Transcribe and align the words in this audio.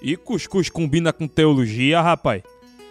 E 0.00 0.16
cuscuz 0.16 0.68
combina 0.68 1.12
com 1.12 1.26
teologia, 1.26 2.00
rapaz? 2.00 2.42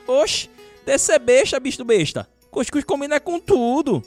Oxe, 0.05 0.49
desse 0.85 1.13
é 1.13 1.19
besta, 1.19 1.59
bicho 1.59 1.83
besta. 1.85 2.27
Cuscuz 2.51 2.83
combina 2.83 3.19
com 3.19 3.39
tudo. 3.39 4.03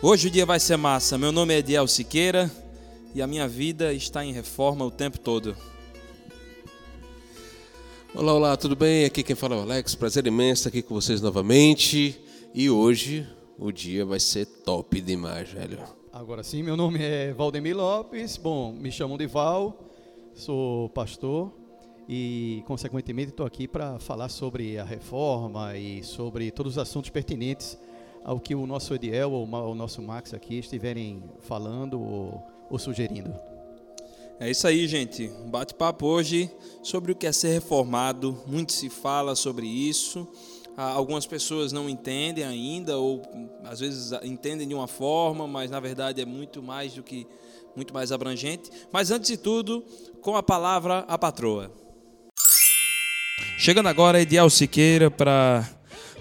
Hoje 0.00 0.28
o 0.28 0.30
dia 0.30 0.46
vai 0.46 0.58
ser 0.60 0.76
massa. 0.76 1.18
Meu 1.18 1.32
nome 1.32 1.52
é 1.52 1.58
Ediel 1.58 1.86
Siqueira 1.86 2.50
e 3.14 3.20
a 3.20 3.26
minha 3.26 3.46
vida 3.46 3.92
está 3.92 4.24
em 4.24 4.32
reforma 4.32 4.84
o 4.84 4.90
tempo 4.90 5.18
todo. 5.18 5.56
Olá, 8.14 8.32
olá, 8.32 8.56
tudo 8.56 8.74
bem? 8.74 9.04
Aqui 9.04 9.22
quem 9.22 9.36
fala 9.36 9.56
é 9.56 9.58
o 9.58 9.62
Alex. 9.62 9.94
Prazer 9.94 10.26
imenso 10.26 10.60
estar 10.60 10.70
aqui 10.70 10.80
com 10.80 10.94
vocês 10.94 11.20
novamente. 11.20 12.18
E 12.54 12.70
hoje 12.70 13.26
o 13.58 13.72
dia 13.72 14.04
vai 14.04 14.20
ser 14.20 14.46
top 14.46 15.00
demais, 15.00 15.50
velho. 15.50 15.80
Agora 16.12 16.42
sim, 16.42 16.62
meu 16.62 16.76
nome 16.76 17.02
é 17.02 17.32
Valdemir 17.32 17.76
Lopes. 17.76 18.36
Bom, 18.36 18.72
me 18.72 18.90
chamam 18.92 19.18
de 19.18 19.26
Val, 19.26 19.76
sou 20.32 20.88
pastor 20.90 21.52
e, 22.08 22.62
consequentemente, 22.66 23.30
estou 23.30 23.44
aqui 23.44 23.66
para 23.66 23.98
falar 23.98 24.28
sobre 24.28 24.78
a 24.78 24.84
reforma 24.84 25.76
e 25.76 26.02
sobre 26.04 26.50
todos 26.50 26.72
os 26.74 26.78
assuntos 26.78 27.10
pertinentes 27.10 27.76
ao 28.24 28.40
que 28.40 28.54
o 28.54 28.66
nosso 28.66 28.94
Ediel 28.94 29.32
ou 29.32 29.44
o 29.44 29.74
nosso 29.74 30.00
Max 30.00 30.32
aqui 30.32 30.58
estiverem 30.58 31.22
falando 31.40 32.00
ou, 32.00 32.42
ou 32.70 32.78
sugerindo. 32.78 33.34
É 34.40 34.48
isso 34.48 34.68
aí, 34.68 34.86
gente. 34.86 35.28
Um 35.44 35.50
bate-papo 35.50 36.06
hoje 36.06 36.48
sobre 36.82 37.10
o 37.10 37.14
que 37.14 37.26
é 37.26 37.32
ser 37.32 37.48
reformado. 37.48 38.40
Muito 38.46 38.72
se 38.72 38.88
fala 38.88 39.34
sobre 39.34 39.66
isso. 39.66 40.28
Ah, 40.80 40.92
algumas 40.92 41.26
pessoas 41.26 41.72
não 41.72 41.90
entendem 41.90 42.44
ainda, 42.44 42.96
ou 42.98 43.20
às 43.64 43.80
vezes 43.80 44.12
entendem 44.22 44.68
de 44.68 44.72
uma 44.72 44.86
forma, 44.86 45.44
mas 45.44 45.72
na 45.72 45.80
verdade 45.80 46.22
é 46.22 46.24
muito 46.24 46.62
mais 46.62 46.94
do 46.94 47.02
que 47.02 47.26
muito 47.74 47.92
mais 47.92 48.12
abrangente. 48.12 48.70
Mas 48.92 49.10
antes 49.10 49.28
de 49.28 49.36
tudo, 49.36 49.84
com 50.22 50.36
a 50.36 50.42
palavra 50.42 51.00
a 51.08 51.18
patroa. 51.18 51.68
Chegando 53.58 53.88
agora, 53.88 54.22
Ediel 54.22 54.48
Siqueira, 54.48 55.10
para 55.10 55.68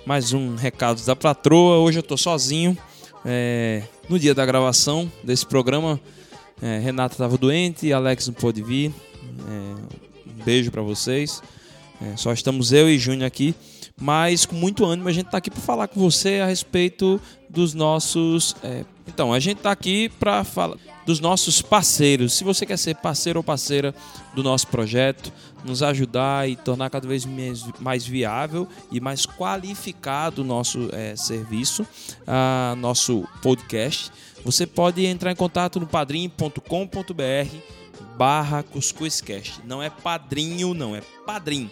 mais 0.08 0.33
um 0.33 0.55
recado 0.55 1.05
da 1.05 1.16
patroa. 1.16 1.78
Hoje 1.78 2.00
eu 2.00 2.02
estou 2.02 2.17
sozinho. 2.17 2.75
É, 3.23 3.83
no 4.09 4.17
dia 4.17 4.33
da 4.33 4.44
gravação 4.44 5.11
desse 5.23 5.45
programa, 5.45 6.00
é, 6.59 6.80
Renata 6.80 7.13
estava 7.13 7.38
doente, 7.38 7.94
Alex 7.94 8.25
não 8.25 8.33
pôde 8.33 8.63
vir. 8.63 8.91
É, 9.22 10.31
um 10.31 10.44
beijo 10.44 10.72
para 10.72 10.81
vocês. 10.81 11.44
É, 12.02 12.17
só 12.17 12.33
estamos 12.33 12.72
eu 12.72 12.89
e 12.89 12.97
Júnior 12.97 13.28
aqui 13.28 13.53
mas 14.00 14.45
com 14.45 14.56
muito 14.56 14.86
ânimo 14.86 15.09
a 15.09 15.12
gente 15.12 15.26
está 15.26 15.40
aqui 15.40 15.50
para 15.50 15.62
falar 15.62 15.88
com 15.88 16.00
você 16.00 16.40
a 16.40 16.45
respeito 16.45 17.20
dos 17.50 17.73
nossos. 17.73 18.56
É, 18.64 18.86
então, 19.08 19.34
a 19.34 19.40
gente 19.40 19.58
está 19.58 19.72
aqui 19.72 20.09
para 20.20 20.44
falar 20.44 20.78
dos 21.06 21.20
nossos 21.20 21.62
parceiros. 21.62 22.34
Se 22.34 22.44
você 22.44 22.66
quer 22.66 22.78
ser 22.78 22.95
parceiro 22.95 23.40
ou 23.40 23.44
parceira 23.44 23.95
do 24.36 24.44
nosso 24.44 24.68
projeto, 24.68 25.31
nos 25.64 25.81
ajudar 25.81 26.48
e 26.50 26.56
tornar 26.56 26.90
cada 26.90 27.08
vez 27.08 27.25
mais 27.80 28.06
viável 28.06 28.68
e 28.92 29.00
mais 29.00 29.25
qualificado 29.25 30.42
o 30.42 30.45
nosso 30.45 30.90
é, 30.92 31.16
serviço, 31.16 31.84
uh, 31.84 32.75
nosso 32.75 33.28
podcast, 33.42 34.12
você 34.44 34.68
pode 34.68 35.06
entrar 35.06 35.31
em 35.31 35.36
contato 35.36 35.80
no 35.80 35.88
padrim.com.br 35.88 36.62
barra 38.18 38.64
cuscuzcast. 38.64 39.62
Não 39.66 39.81
é 39.81 39.90
padrinho, 39.90 40.73
não, 40.73 40.95
é 40.95 41.02
padrim. 41.25 41.72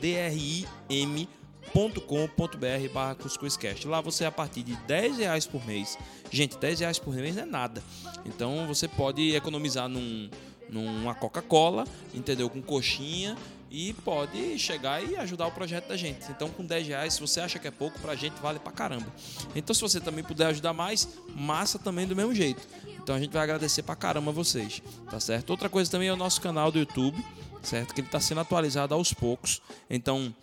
P-A-D-R-I-M.com.br 0.00 2.92
barra 2.92 3.14
cuscuzcast. 3.14 3.86
Lá 3.86 4.00
você, 4.00 4.24
a 4.24 4.32
partir 4.32 4.62
de 4.62 4.76
10 4.76 5.18
reais 5.18 5.46
por 5.46 5.64
mês, 5.66 5.98
gente, 6.30 6.56
10 6.58 6.80
reais 6.80 6.98
por 6.98 7.14
mês 7.14 7.36
não 7.36 7.42
é 7.42 7.46
nada. 7.46 7.82
Então 8.24 8.66
você 8.66 8.88
pode 8.88 9.34
economizar 9.34 9.88
num, 9.88 10.30
numa 10.68 11.14
Coca-Cola, 11.14 11.84
entendeu? 12.14 12.48
Com 12.48 12.62
coxinha 12.62 13.36
e 13.70 13.92
pode 13.92 14.58
chegar 14.58 15.02
e 15.02 15.16
ajudar 15.16 15.46
o 15.46 15.52
projeto 15.52 15.88
da 15.88 15.96
gente. 15.96 16.30
Então, 16.30 16.48
com 16.48 16.64
10 16.64 16.88
reais, 16.88 17.14
se 17.14 17.20
você 17.20 17.40
acha 17.40 17.58
que 17.58 17.68
é 17.68 17.70
pouco, 17.70 17.98
pra 18.00 18.14
gente 18.14 18.34
vale 18.40 18.58
pra 18.58 18.72
caramba. 18.72 19.06
Então, 19.54 19.74
se 19.74 19.80
você 19.80 20.00
também 20.00 20.24
puder 20.24 20.46
ajudar 20.46 20.72
mais, 20.72 21.08
massa 21.34 21.78
também 21.78 22.06
do 22.06 22.14
mesmo 22.14 22.34
jeito. 22.34 22.62
Então, 23.02 23.14
a 23.14 23.20
gente 23.20 23.32
vai 23.32 23.42
agradecer 23.42 23.82
pra 23.82 23.94
caramba 23.94 24.32
vocês, 24.32 24.82
tá 25.10 25.20
certo? 25.20 25.50
Outra 25.50 25.68
coisa 25.68 25.90
também 25.90 26.08
é 26.08 26.12
o 26.12 26.16
nosso 26.16 26.40
canal 26.40 26.70
do 26.70 26.78
YouTube 26.78 27.22
certo? 27.66 27.92
Que 27.92 28.00
ele 28.00 28.08
está 28.08 28.20
sendo 28.20 28.40
atualizado 28.40 28.94
aos 28.94 29.12
poucos. 29.12 29.60
Então, 29.90 30.34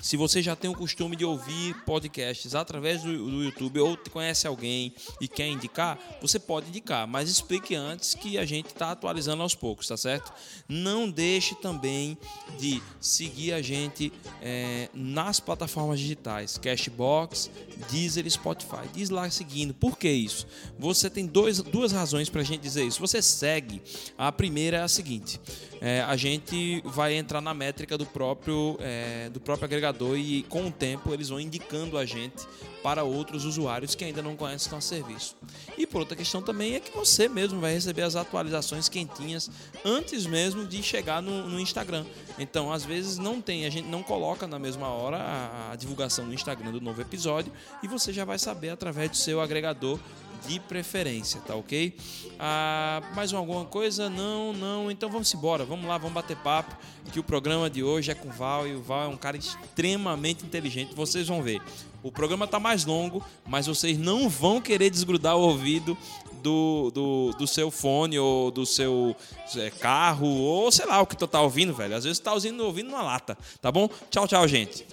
se 0.00 0.16
você 0.16 0.42
já 0.42 0.56
tem 0.56 0.68
o 0.68 0.74
costume 0.74 1.14
de 1.14 1.24
ouvir 1.24 1.74
podcasts 1.84 2.54
através 2.54 3.02
do, 3.02 3.30
do, 3.30 3.44
YouTube 3.44 3.78
ou 3.80 3.96
conhece 4.10 4.46
alguém 4.46 4.92
e 5.20 5.28
quer 5.28 5.46
indicar, 5.46 5.98
você 6.20 6.40
pode 6.40 6.68
indicar, 6.68 7.06
mas 7.06 7.30
explique 7.30 7.74
antes 7.74 8.14
que 8.14 8.36
a 8.36 8.44
gente 8.44 8.66
está 8.66 8.90
atualizando 8.90 9.42
aos 9.42 9.54
poucos, 9.54 9.86
tá 9.86 9.96
certo? 9.96 10.32
Não 10.68 11.08
deixe 11.08 11.54
também 11.54 12.18
de 12.58 12.82
seguir 13.00 13.52
a 13.52 13.62
gente 13.62 14.12
é, 14.40 14.88
nas 14.92 15.38
plataformas 15.38 16.00
digitais, 16.00 16.58
Cashbox, 16.58 17.48
Deezer 17.90 18.26
e 18.26 18.30
Spotify. 18.30 18.88
Diz 18.92 19.08
lá 19.08 19.30
seguindo. 19.30 19.72
Por 19.72 19.96
que 19.96 20.10
isso? 20.10 20.46
Você 20.78 21.08
tem 21.08 21.26
dois, 21.26 21.60
duas 21.60 21.92
razões 21.92 22.28
para 22.28 22.40
a 22.40 22.44
gente 22.44 22.60
dizer 22.60 22.84
isso. 22.84 23.00
Você 23.00 23.22
segue. 23.22 23.80
A 24.18 24.32
primeira 24.32 24.78
é 24.78 24.82
a 24.82 24.88
seguinte: 24.88 25.40
é, 25.80 26.00
a 26.02 26.16
gente 26.16 26.82
vai 26.84 27.14
entrar 27.14 27.40
na 27.40 27.54
métrica 27.54 27.96
do 27.96 28.06
próprio, 28.06 28.76
é, 28.80 29.30
do 29.30 29.40
próprio 29.40 29.66
agregador 29.66 29.81
e 30.16 30.42
com 30.48 30.66
o 30.66 30.70
tempo 30.70 31.12
eles 31.12 31.28
vão 31.28 31.40
indicando 31.40 31.98
a 31.98 32.04
gente 32.04 32.46
para 32.82 33.04
outros 33.04 33.44
usuários 33.44 33.94
que 33.94 34.04
ainda 34.04 34.20
não 34.20 34.36
conhecem 34.36 34.72
nosso 34.72 34.88
serviço. 34.88 35.36
E 35.78 35.86
por 35.86 36.00
outra 36.00 36.16
questão 36.16 36.42
também 36.42 36.74
é 36.74 36.80
que 36.80 36.96
você 36.96 37.28
mesmo 37.28 37.60
vai 37.60 37.72
receber 37.72 38.02
as 38.02 38.16
atualizações 38.16 38.88
quentinhas 38.88 39.50
antes 39.84 40.26
mesmo 40.26 40.66
de 40.66 40.82
chegar 40.82 41.22
no, 41.22 41.48
no 41.48 41.60
Instagram. 41.60 42.04
Então, 42.38 42.72
às 42.72 42.84
vezes 42.84 43.18
não 43.18 43.40
tem, 43.40 43.66
a 43.66 43.70
gente 43.70 43.88
não 43.88 44.02
coloca 44.02 44.46
na 44.46 44.58
mesma 44.58 44.88
hora 44.88 45.18
a, 45.18 45.72
a 45.72 45.76
divulgação 45.76 46.26
no 46.26 46.34
Instagram 46.34 46.72
do 46.72 46.80
novo 46.80 47.00
episódio 47.00 47.52
e 47.82 47.88
você 47.88 48.12
já 48.12 48.24
vai 48.24 48.38
saber 48.38 48.70
através 48.70 49.10
do 49.10 49.16
seu 49.16 49.40
agregador 49.40 49.98
de 50.46 50.60
preferência, 50.60 51.40
tá 51.40 51.54
ok? 51.54 51.96
Ah, 52.38 53.02
mais 53.14 53.32
alguma 53.32 53.64
coisa? 53.64 54.10
Não, 54.10 54.52
não. 54.52 54.90
Então 54.90 55.08
vamos 55.10 55.32
embora, 55.32 55.64
vamos 55.64 55.86
lá, 55.86 55.98
vamos 55.98 56.14
bater 56.14 56.36
papo. 56.36 56.76
Que 57.12 57.20
o 57.20 57.22
programa 57.22 57.68
de 57.68 57.82
hoje 57.82 58.10
é 58.10 58.14
com 58.14 58.28
o 58.28 58.32
Val 58.32 58.66
e 58.66 58.74
o 58.74 58.82
Val 58.82 59.04
é 59.04 59.06
um 59.08 59.16
cara 59.16 59.36
extremamente 59.36 60.44
inteligente. 60.44 60.94
Vocês 60.94 61.28
vão 61.28 61.42
ver. 61.42 61.60
O 62.02 62.10
programa 62.10 62.46
tá 62.48 62.58
mais 62.58 62.84
longo, 62.84 63.24
mas 63.46 63.66
vocês 63.66 63.96
não 63.96 64.28
vão 64.28 64.60
querer 64.60 64.90
desgrudar 64.90 65.36
o 65.36 65.40
ouvido 65.40 65.96
do, 66.42 66.90
do, 66.92 67.30
do 67.38 67.46
seu 67.46 67.70
fone 67.70 68.18
ou 68.18 68.50
do 68.50 68.66
seu 68.66 69.14
é, 69.56 69.70
carro 69.70 70.26
ou 70.26 70.72
sei 70.72 70.84
lá 70.84 71.00
o 71.00 71.06
que 71.06 71.16
tu 71.16 71.28
tá 71.28 71.40
ouvindo, 71.40 71.72
velho. 71.72 71.94
Às 71.94 72.04
vezes 72.04 72.18
tu 72.18 72.24
tá 72.24 72.34
ouvindo, 72.34 72.64
ouvindo 72.64 72.90
numa 72.90 73.02
lata, 73.02 73.38
tá 73.60 73.70
bom? 73.70 73.88
Tchau, 74.10 74.26
tchau, 74.26 74.48
gente. 74.48 74.84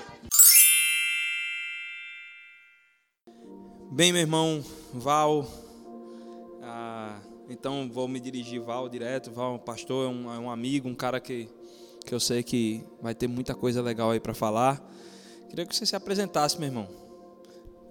Bem, 3.91 4.13
meu 4.13 4.21
irmão 4.21 4.63
Val, 4.93 5.45
ah, 6.61 7.19
então 7.49 7.89
vou 7.91 8.07
me 8.07 8.19
dirigir 8.19 8.61
Val 8.61 8.89
direto. 8.89 9.31
Val, 9.31 9.59
pastor, 9.59 10.05
é 10.05 10.09
um, 10.09 10.33
é 10.33 10.39
um 10.39 10.49
amigo, 10.49 10.87
um 10.87 10.95
cara 10.95 11.19
que, 11.19 11.49
que 12.05 12.13
eu 12.13 12.19
sei 12.19 12.43
que 12.43 12.83
vai 13.01 13.13
ter 13.15 13.27
muita 13.27 13.55
coisa 13.55 13.81
legal 13.81 14.11
aí 14.11 14.19
para 14.19 14.33
falar. 14.33 14.81
Queria 15.49 15.65
que 15.65 15.75
você 15.75 15.85
se 15.85 15.95
apresentasse, 15.95 16.59
meu 16.59 16.67
irmão. 16.67 16.87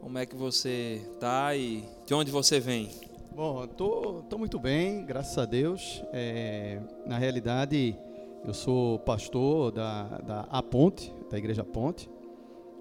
Como 0.01 0.17
é 0.17 0.25
que 0.25 0.37
você 0.37 1.03
tá 1.19 1.55
e 1.57 1.85
de 2.07 2.15
onde 2.15 2.31
você 2.31 2.61
vem? 2.61 2.91
Bom, 3.33 3.67
tô, 3.67 4.23
tô 4.29 4.39
muito 4.39 4.59
bem, 4.59 5.05
graças 5.05 5.37
a 5.39 5.45
Deus. 5.45 6.03
É, 6.13 6.81
na 7.07 7.19
realidade, 7.19 7.97
eu 8.45 8.55
sou 8.55 8.99
pastor 9.01 9.73
da, 9.73 10.05
da 10.19 10.41
A 10.51 10.63
Ponte, 10.63 11.13
da 11.31 11.39
Igreja 11.39 11.65
Ponte. 11.65 12.09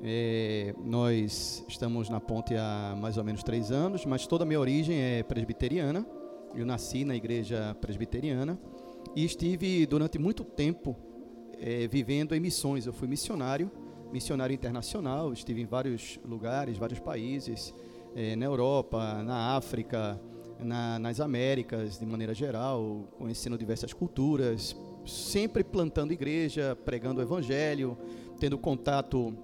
É, 0.03 0.75
nós 0.83 1.65
estamos 1.67 2.07
na 2.07 2.19
ponte 2.19 2.55
há 2.55 2.95
mais 2.99 3.17
ou 3.17 3.23
menos 3.23 3.41
três 3.41 3.71
anos, 3.71 4.05
mas 4.05 4.27
toda 4.27 4.44
a 4.44 4.47
minha 4.47 4.59
origem 4.59 4.99
é 4.99 5.23
presbiteriana. 5.23 6.05
Eu 6.55 6.65
nasci 6.65 7.03
na 7.03 7.15
igreja 7.15 7.75
presbiteriana 7.81 8.59
e 9.15 9.25
estive 9.25 9.85
durante 9.85 10.19
muito 10.19 10.44
tempo 10.44 10.95
é, 11.59 11.88
vivendo 11.88 12.35
em 12.35 12.39
missões. 12.39 12.85
Eu 12.85 12.94
fui 12.94 13.07
missionário, 13.07 13.71
missionário 14.11 14.53
internacional, 14.53 15.33
estive 15.33 15.61
em 15.61 15.65
vários 15.65 16.19
lugares, 16.23 16.77
vários 16.77 17.00
países, 17.00 17.73
é, 18.15 18.35
na 18.35 18.45
Europa, 18.45 19.23
na 19.23 19.55
África, 19.55 20.19
na, 20.59 21.00
nas 21.00 21.19
Américas 21.19 22.00
de 22.00 22.05
maneira 22.05 22.33
geral, 22.33 23.07
conhecendo 23.17 23.57
diversas 23.57 23.93
culturas, 23.93 24.75
sempre 25.05 25.63
plantando 25.63 26.13
igreja, 26.13 26.77
pregando 26.85 27.19
o 27.19 27.23
evangelho, 27.23 27.97
tendo 28.39 28.57
contato 28.57 29.35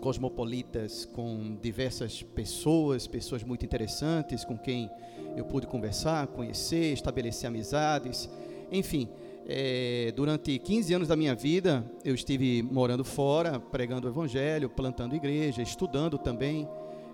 cosmopolitas 0.00 1.04
com 1.04 1.56
diversas 1.60 2.22
pessoas, 2.22 3.06
pessoas 3.06 3.42
muito 3.42 3.64
interessantes 3.64 4.44
com 4.44 4.56
quem 4.56 4.90
eu 5.36 5.44
pude 5.44 5.66
conversar, 5.66 6.26
conhecer, 6.28 6.92
estabelecer 6.92 7.48
amizades. 7.48 8.28
Enfim, 8.70 9.08
é, 9.46 10.12
durante 10.14 10.58
15 10.58 10.94
anos 10.94 11.08
da 11.08 11.16
minha 11.16 11.34
vida, 11.34 11.84
eu 12.04 12.14
estive 12.14 12.62
morando 12.62 13.04
fora, 13.04 13.58
pregando 13.58 14.06
o 14.06 14.10
evangelho, 14.10 14.68
plantando 14.68 15.14
igreja, 15.14 15.62
estudando 15.62 16.18
também 16.18 16.68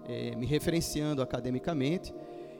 eh, 0.06 0.34
me 0.36 0.44
referenciando 0.44 1.22
academicamente 1.22 2.12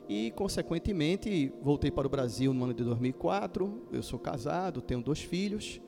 e, 0.07 0.31
consequentemente, 0.31 1.53
voltei 1.61 1.91
para 1.91 2.07
o 2.07 2.09
Brasil 2.09 2.53
no 2.53 2.63
ano 2.63 2.73
de 2.73 2.83
2004. 2.83 3.87
Eu 3.91 4.01
sou 4.01 4.17
casado, 4.17 4.81
tenho 4.81 5.01
dois 5.01 5.19
filhos 5.19 5.81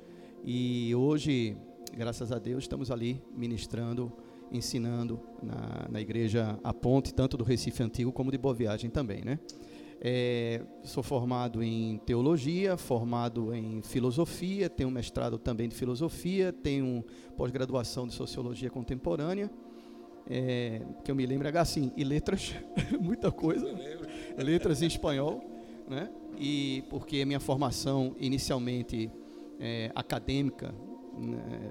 e 0.43 0.93
hoje, 0.95 1.57
graças 1.95 2.31
a 2.31 2.39
Deus, 2.39 2.65
estamos 2.65 2.91
ali 2.91 3.21
ministrando, 3.35 4.11
ensinando 4.51 5.19
na, 5.41 5.87
na 5.89 6.01
igreja 6.01 6.59
A 6.63 6.73
Ponte, 6.73 7.13
tanto 7.13 7.37
do 7.37 7.43
Recife 7.43 7.83
Antigo 7.83 8.11
como 8.11 8.31
de 8.31 8.37
Boa 8.37 8.53
Viagem 8.53 8.89
também, 8.89 9.23
né? 9.23 9.39
É, 9.99 10.61
sou 10.83 11.01
formado 11.01 11.63
em 11.63 11.97
teologia, 12.05 12.77
formado 12.77 13.53
em 13.53 13.81
filosofia, 13.81 14.69
tenho 14.69 14.91
mestrado 14.91 15.39
também 15.39 15.67
de 15.67 15.75
filosofia, 15.75 16.53
tenho 16.53 17.03
pós-graduação 17.35 18.05
de 18.05 18.13
sociologia 18.13 18.69
contemporânea, 18.69 19.49
é, 20.29 20.81
que 21.03 21.09
eu 21.09 21.15
me 21.15 21.25
lembro, 21.25 21.47
assim, 21.57 21.91
e 21.97 22.03
letras, 22.03 22.53
muita 23.01 23.31
coisa, 23.31 23.67
letras 24.37 24.83
em 24.83 24.87
espanhol, 24.87 25.41
né? 25.87 26.09
E 26.37 26.83
porque 26.89 27.25
minha 27.25 27.39
formação 27.39 28.15
inicialmente 28.19 29.09
é, 29.59 29.91
acadêmica, 29.95 30.75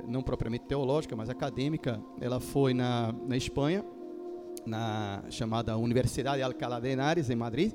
não 0.06 0.22
propriamente 0.22 0.64
teológica, 0.64 1.14
mas 1.16 1.28
acadêmica, 1.28 2.00
ela 2.20 2.40
foi 2.40 2.74
na, 2.74 3.14
na 3.26 3.36
Espanha, 3.36 3.84
na 4.64 5.22
chamada 5.30 5.76
Universidade 5.76 6.38
de 6.38 6.42
Alcalá 6.42 6.80
de 6.80 6.88
Henares, 6.88 7.30
em 7.30 7.36
Madrid, 7.36 7.72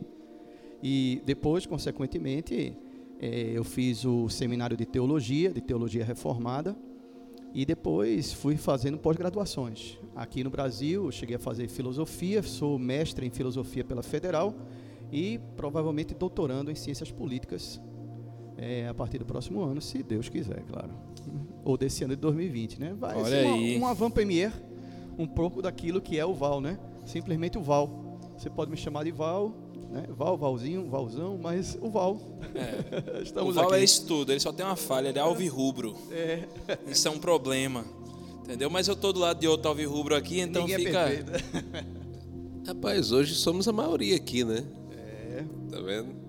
e 0.83 1.21
depois, 1.25 1.65
consequentemente, 1.65 2.77
é, 3.19 3.51
eu 3.53 3.63
fiz 3.63 4.03
o 4.03 4.27
seminário 4.29 4.75
de 4.75 4.85
teologia, 4.85 5.51
de 5.51 5.61
teologia 5.61 6.03
reformada, 6.03 6.75
e 7.53 7.65
depois 7.65 8.33
fui 8.33 8.55
fazendo 8.55 8.97
pós-graduações. 8.97 9.97
Aqui 10.15 10.43
no 10.43 10.49
Brasil, 10.49 11.11
cheguei 11.11 11.35
a 11.35 11.39
fazer 11.39 11.67
filosofia, 11.67 12.41
sou 12.41 12.79
mestre 12.79 13.25
em 13.25 13.29
filosofia 13.29 13.83
pela 13.83 14.01
Federal 14.01 14.55
e 15.11 15.39
provavelmente 15.57 16.13
doutorando 16.13 16.71
em 16.71 16.75
ciências 16.75 17.11
políticas 17.11 17.81
é, 18.57 18.87
a 18.87 18.93
partir 18.93 19.17
do 19.17 19.25
próximo 19.25 19.61
ano, 19.63 19.81
se 19.81 20.01
Deus 20.03 20.29
quiser, 20.29 20.61
claro. 20.63 20.89
Ou 21.63 21.77
desse 21.77 22.03
ano 22.03 22.15
de 22.15 22.21
2020, 22.21 22.79
né? 22.79 22.95
Vai 22.99 23.15
Olha 23.15 23.25
ser 23.29 23.45
uma, 23.45 23.55
aí. 23.55 23.77
uma 23.77 23.93
van 23.93 24.09
premier, 24.11 24.51
um 25.17 25.27
pouco 25.27 25.61
daquilo 25.61 26.01
que 26.01 26.17
é 26.17 26.25
o 26.25 26.33
Val, 26.33 26.59
né? 26.61 26.79
Simplesmente 27.05 27.57
o 27.57 27.61
Val. 27.61 28.19
Você 28.37 28.49
pode 28.49 28.71
me 28.71 28.77
chamar 28.77 29.03
de 29.03 29.11
Val, 29.11 29.53
né? 29.91 30.05
Val, 30.09 30.37
Valzinho, 30.37 30.87
Valzão, 30.89 31.37
mas 31.41 31.77
o 31.81 31.89
Val. 31.89 32.17
O 33.19 33.21
Estamos 33.21 33.55
Val 33.55 33.65
aqui. 33.67 33.75
é 33.75 33.83
isso 33.83 34.05
tudo, 34.07 34.31
ele 34.31 34.39
só 34.39 34.51
tem 34.51 34.65
uma 34.65 34.75
falha, 34.75 35.09
ele 35.09 35.19
é 35.19 35.21
alvirrubro. 35.21 35.95
É, 36.11 36.47
Isso 36.87 37.07
é 37.07 37.11
um 37.11 37.19
problema. 37.19 37.85
Entendeu? 38.43 38.69
Mas 38.69 38.87
eu 38.87 38.95
tô 38.95 39.13
do 39.13 39.19
lado 39.19 39.39
de 39.39 39.47
outro 39.47 39.69
alvirrubro 39.69 40.15
aqui, 40.15 40.39
então 40.41 40.63
ninguém 40.67 40.85
fica. 40.87 40.99
é. 41.09 41.23
Rapaz, 42.67 43.11
hoje 43.11 43.33
somos 43.35 43.67
a 43.67 43.71
maioria 43.71 44.15
aqui, 44.15 44.43
né? 44.43 44.63
É, 44.91 45.43
Tá 45.69 45.79
vendo? 45.79 46.20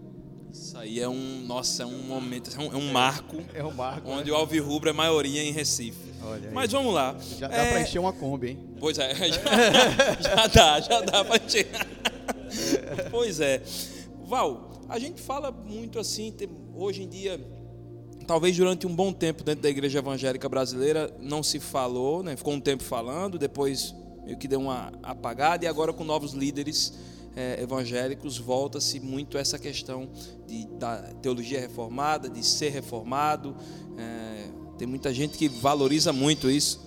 Isso 0.53 0.77
aí 0.77 1.01
é 1.01 1.09
um. 1.09 1.45
Nossa, 1.47 1.83
é 1.83 1.87
um 1.87 2.03
momento, 2.03 2.51
é 2.55 2.61
um, 2.61 2.73
é 2.73 2.77
um 2.77 2.93
marco 2.93 3.39
é 3.55 3.65
o 3.65 3.73
Marco. 3.73 4.11
onde 4.11 4.31
né? 4.31 4.37
o 4.37 4.39
alvirrubro 4.39 4.91
é 4.91 4.93
maioria 4.93 5.43
em 5.43 5.51
Recife. 5.51 6.13
Mas 6.53 6.71
vamos 6.71 6.93
lá. 6.95 7.17
Já 7.39 7.49
dá 7.49 7.57
É, 7.57 7.71
pra 7.71 7.81
encher 7.83 7.99
uma 7.99 8.13
Kombi, 8.13 8.49
hein? 8.51 8.59
Pois 8.79 8.99
é, 8.99 9.15
já, 9.17 10.21
já 10.21 10.47
dá, 10.47 10.81
já 10.81 11.01
dá 11.01 11.25
pra 11.25 11.37
encher. 11.37 11.67
Pois 13.11 13.41
é. 13.41 13.63
Val, 14.27 14.83
a 14.89 14.99
gente 14.99 15.21
fala 15.23 15.51
muito 15.51 15.99
assim, 15.99 16.35
hoje 16.75 17.03
em 17.03 17.09
dia, 17.09 17.41
talvez 18.27 18.55
durante 18.57 18.87
um 18.87 18.95
bom 18.95 19.11
tempo 19.13 19.43
dentro 19.43 19.63
da 19.63 19.71
igreja 19.71 19.99
evangélica 20.01 20.49
brasileira 20.49 21.15
não 21.19 21.43
se 21.43 21.59
falou, 21.59 22.23
né? 22.23 22.37
Ficou 22.37 22.53
um 22.53 22.61
tempo 22.61 22.83
falando, 22.83 23.39
depois 23.39 23.95
meio 24.25 24.37
que 24.37 24.47
deu 24.47 24.61
uma 24.61 24.93
apagada 25.03 25.65
e 25.65 25.69
agora 25.69 25.93
com 25.93 26.05
novos 26.05 26.33
líderes 26.33 26.93
eh, 27.35 27.63
evangélicos 27.63 28.39
volta-se 28.39 29.01
muito 29.01 29.39
essa 29.39 29.59
questão 29.59 30.09
de, 30.47 30.67
da 30.79 30.99
teologia 31.23 31.61
reformada, 31.61 32.29
de 32.29 32.45
ser 32.45 32.71
reformado. 32.71 33.57
Eh, 33.97 34.49
tem 34.79 34.87
muita 34.87 35.13
gente 35.15 35.39
que 35.39 35.49
valoriza 35.49 36.13
muito 36.13 36.51
isso. 36.51 36.81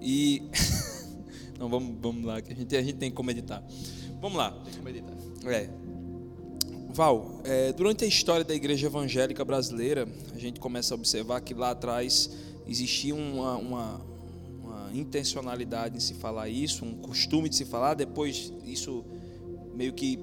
E 0.00 0.42
não 1.58 1.68
vamos, 1.68 1.96
vamos 2.00 2.24
lá, 2.24 2.40
que 2.40 2.52
a 2.52 2.56
gente, 2.56 2.76
a 2.76 2.82
gente 2.82 2.96
tem 2.96 3.10
como 3.10 3.26
meditar. 3.26 3.62
Vamos 4.20 4.38
lá. 4.38 4.56
É. 5.46 5.68
Val, 6.90 7.40
é, 7.44 7.72
durante 7.72 8.04
a 8.04 8.06
história 8.06 8.44
da 8.44 8.54
igreja 8.54 8.86
evangélica 8.86 9.44
brasileira, 9.44 10.06
a 10.34 10.38
gente 10.38 10.60
começa 10.60 10.92
a 10.92 10.96
observar 10.96 11.40
que 11.40 11.54
lá 11.54 11.70
atrás 11.70 12.30
existia 12.68 13.14
uma, 13.14 13.56
uma, 13.56 14.00
uma 14.62 14.90
intencionalidade 14.92 15.96
em 15.96 16.00
se 16.00 16.14
falar 16.14 16.48
isso, 16.50 16.84
um 16.84 16.94
costume 16.94 17.48
de 17.48 17.56
se 17.56 17.64
falar, 17.64 17.94
depois 17.94 18.52
isso 18.64 19.04
meio 19.74 19.92
que 19.92 20.18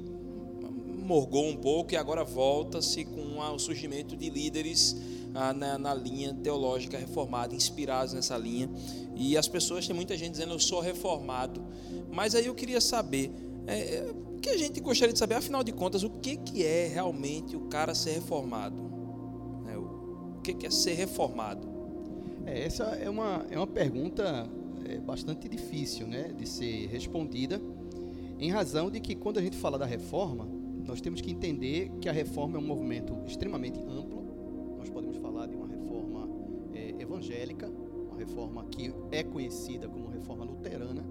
morgou 1.09 1.47
um 1.47 1.55
pouco 1.55 1.93
e 1.93 1.97
agora 1.97 2.23
volta-se 2.23 3.03
com 3.03 3.39
o 3.39 3.59
surgimento 3.59 4.15
de 4.15 4.29
líderes 4.29 4.95
ah, 5.33 5.53
na, 5.53 5.93
linha 5.93 6.33
teológica 6.33 6.97
reformada, 6.97 7.55
inspirados 7.55 8.13
nessa 8.13 8.37
linha. 8.37 8.69
E 9.15 9.35
as 9.35 9.47
pessoas, 9.47 9.87
tem 9.87 9.95
muita 9.95 10.15
gente 10.15 10.31
dizendo, 10.31 10.53
eu 10.53 10.59
sou 10.59 10.79
reformado. 10.79 11.63
Mas 12.11 12.35
aí 12.35 12.45
eu 12.45 12.53
queria 12.53 12.79
saber, 12.79 13.31
é, 13.65 13.95
é, 13.95 14.11
o 14.35 14.39
que 14.39 14.49
a 14.49 14.57
gente 14.57 14.79
gostaria 14.79 15.13
de 15.13 15.19
saber, 15.19 15.35
afinal 15.35 15.63
de 15.63 15.71
contas, 15.71 16.03
o 16.03 16.09
que, 16.09 16.37
que 16.37 16.63
é 16.63 16.87
realmente 16.87 17.55
o 17.55 17.61
cara 17.61 17.95
ser 17.95 18.11
reformado? 18.11 18.77
É, 19.67 19.77
o 19.77 19.99
o 20.39 20.41
que, 20.41 20.53
que 20.53 20.67
é 20.67 20.71
ser 20.71 20.93
reformado? 20.93 21.67
É, 22.45 22.65
essa 22.65 22.83
é 22.83 23.09
uma, 23.09 23.45
é 23.49 23.57
uma 23.57 23.67
pergunta 23.67 24.47
é, 24.85 24.97
bastante 24.97 25.49
difícil 25.49 26.07
né, 26.07 26.33
de 26.37 26.47
ser 26.47 26.87
respondida, 26.87 27.61
em 28.39 28.49
razão 28.49 28.89
de 28.89 29.01
que 29.01 29.15
quando 29.15 29.37
a 29.37 29.41
gente 29.41 29.57
fala 29.57 29.77
da 29.77 29.85
reforma, 29.85 30.47
nós 30.87 31.01
temos 31.01 31.19
que 31.19 31.29
entender 31.29 31.91
que 31.99 32.07
a 32.07 32.11
reforma 32.11 32.57
é 32.57 32.59
um 32.59 32.65
movimento 32.65 33.13
extremamente 33.27 33.79
amplo. 33.81 34.23
Nós 34.77 34.89
podemos 34.89 35.17
falar 35.17 35.45
de 35.47 35.55
uma 35.57 35.67
reforma 35.67 36.29
é, 36.73 37.01
evangélica, 37.01 37.69
uma 37.69 38.17
reforma 38.17 38.65
que 38.65 38.93
é 39.11 39.23
conhecida 39.23 39.89
como 39.89 40.07
reforma 40.07 40.45
luterana. 40.45 41.05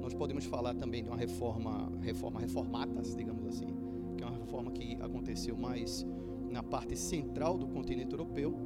Nós 0.00 0.14
podemos 0.14 0.44
falar 0.44 0.74
também 0.74 1.02
de 1.02 1.08
uma 1.10 1.16
reforma, 1.16 1.92
reforma 2.00 2.38
reformatas, 2.38 3.16
digamos 3.16 3.44
assim, 3.46 3.76
que 4.16 4.22
é 4.22 4.26
uma 4.26 4.38
reforma 4.38 4.70
que 4.70 4.96
aconteceu 5.02 5.56
mais 5.56 6.06
na 6.48 6.62
parte 6.62 6.96
central 6.96 7.58
do 7.58 7.66
continente 7.66 8.12
europeu, 8.12 8.56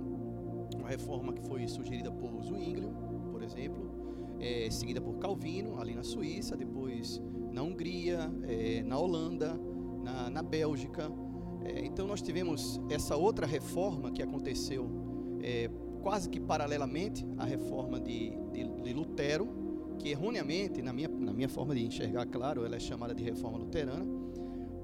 uma 0.76 0.88
reforma 0.88 1.32
que 1.32 1.42
foi 1.42 1.66
sugerida 1.66 2.12
por 2.12 2.42
Zwinglio, 2.42 2.90
por 3.32 3.42
exemplo, 3.42 3.90
é, 4.38 4.70
seguida 4.70 5.00
por 5.00 5.16
Calvino, 5.18 5.80
ali 5.80 5.94
na 5.94 6.02
Suíça, 6.02 6.56
depois 6.56 7.20
na 7.54 7.62
Hungria, 7.62 8.30
é, 8.42 8.82
na 8.82 8.98
Holanda, 8.98 9.58
na, 10.02 10.28
na 10.28 10.42
Bélgica. 10.42 11.10
É, 11.64 11.86
então 11.86 12.06
nós 12.06 12.20
tivemos 12.20 12.80
essa 12.90 13.16
outra 13.16 13.46
reforma 13.46 14.10
que 14.10 14.20
aconteceu 14.20 14.90
é, 15.40 15.70
quase 16.02 16.28
que 16.28 16.40
paralelamente 16.40 17.24
à 17.38 17.44
reforma 17.44 18.00
de, 18.00 18.30
de, 18.52 18.68
de 18.82 18.92
Lutero, 18.92 19.48
que 19.98 20.08
erroneamente, 20.10 20.82
na 20.82 20.92
minha, 20.92 21.08
na 21.08 21.32
minha 21.32 21.48
forma 21.48 21.74
de 21.74 21.86
enxergar, 21.86 22.26
claro, 22.26 22.64
ela 22.66 22.74
é 22.74 22.80
chamada 22.80 23.14
de 23.14 23.22
reforma 23.22 23.56
luterana, 23.56 24.04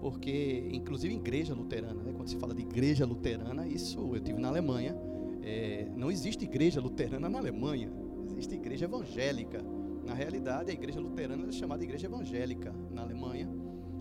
porque 0.01 0.69
inclusive 0.73 1.13
igreja 1.13 1.53
luterana, 1.53 2.03
né? 2.03 2.13
quando 2.15 2.29
se 2.29 2.37
fala 2.37 2.55
de 2.55 2.63
igreja 2.63 3.05
luterana, 3.05 3.67
isso 3.67 3.99
eu 4.15 4.21
tive 4.21 4.41
na 4.41 4.49
Alemanha, 4.49 4.97
é, 5.43 5.89
não 5.97 6.11
existe 6.11 6.45
igreja 6.45 6.81
luterana 6.81 7.29
na 7.29 7.39
Alemanha, 7.39 7.93
existe 8.31 8.55
igreja 8.55 8.85
evangélica. 8.85 9.63
Na 10.11 10.17
realidade, 10.17 10.73
a 10.73 10.75
igreja 10.75 10.99
luterana 10.99 11.47
é 11.47 11.53
chamada 11.53 11.85
igreja 11.85 12.09
evangélica 12.09 12.75
na 12.91 13.03
Alemanha, 13.03 13.49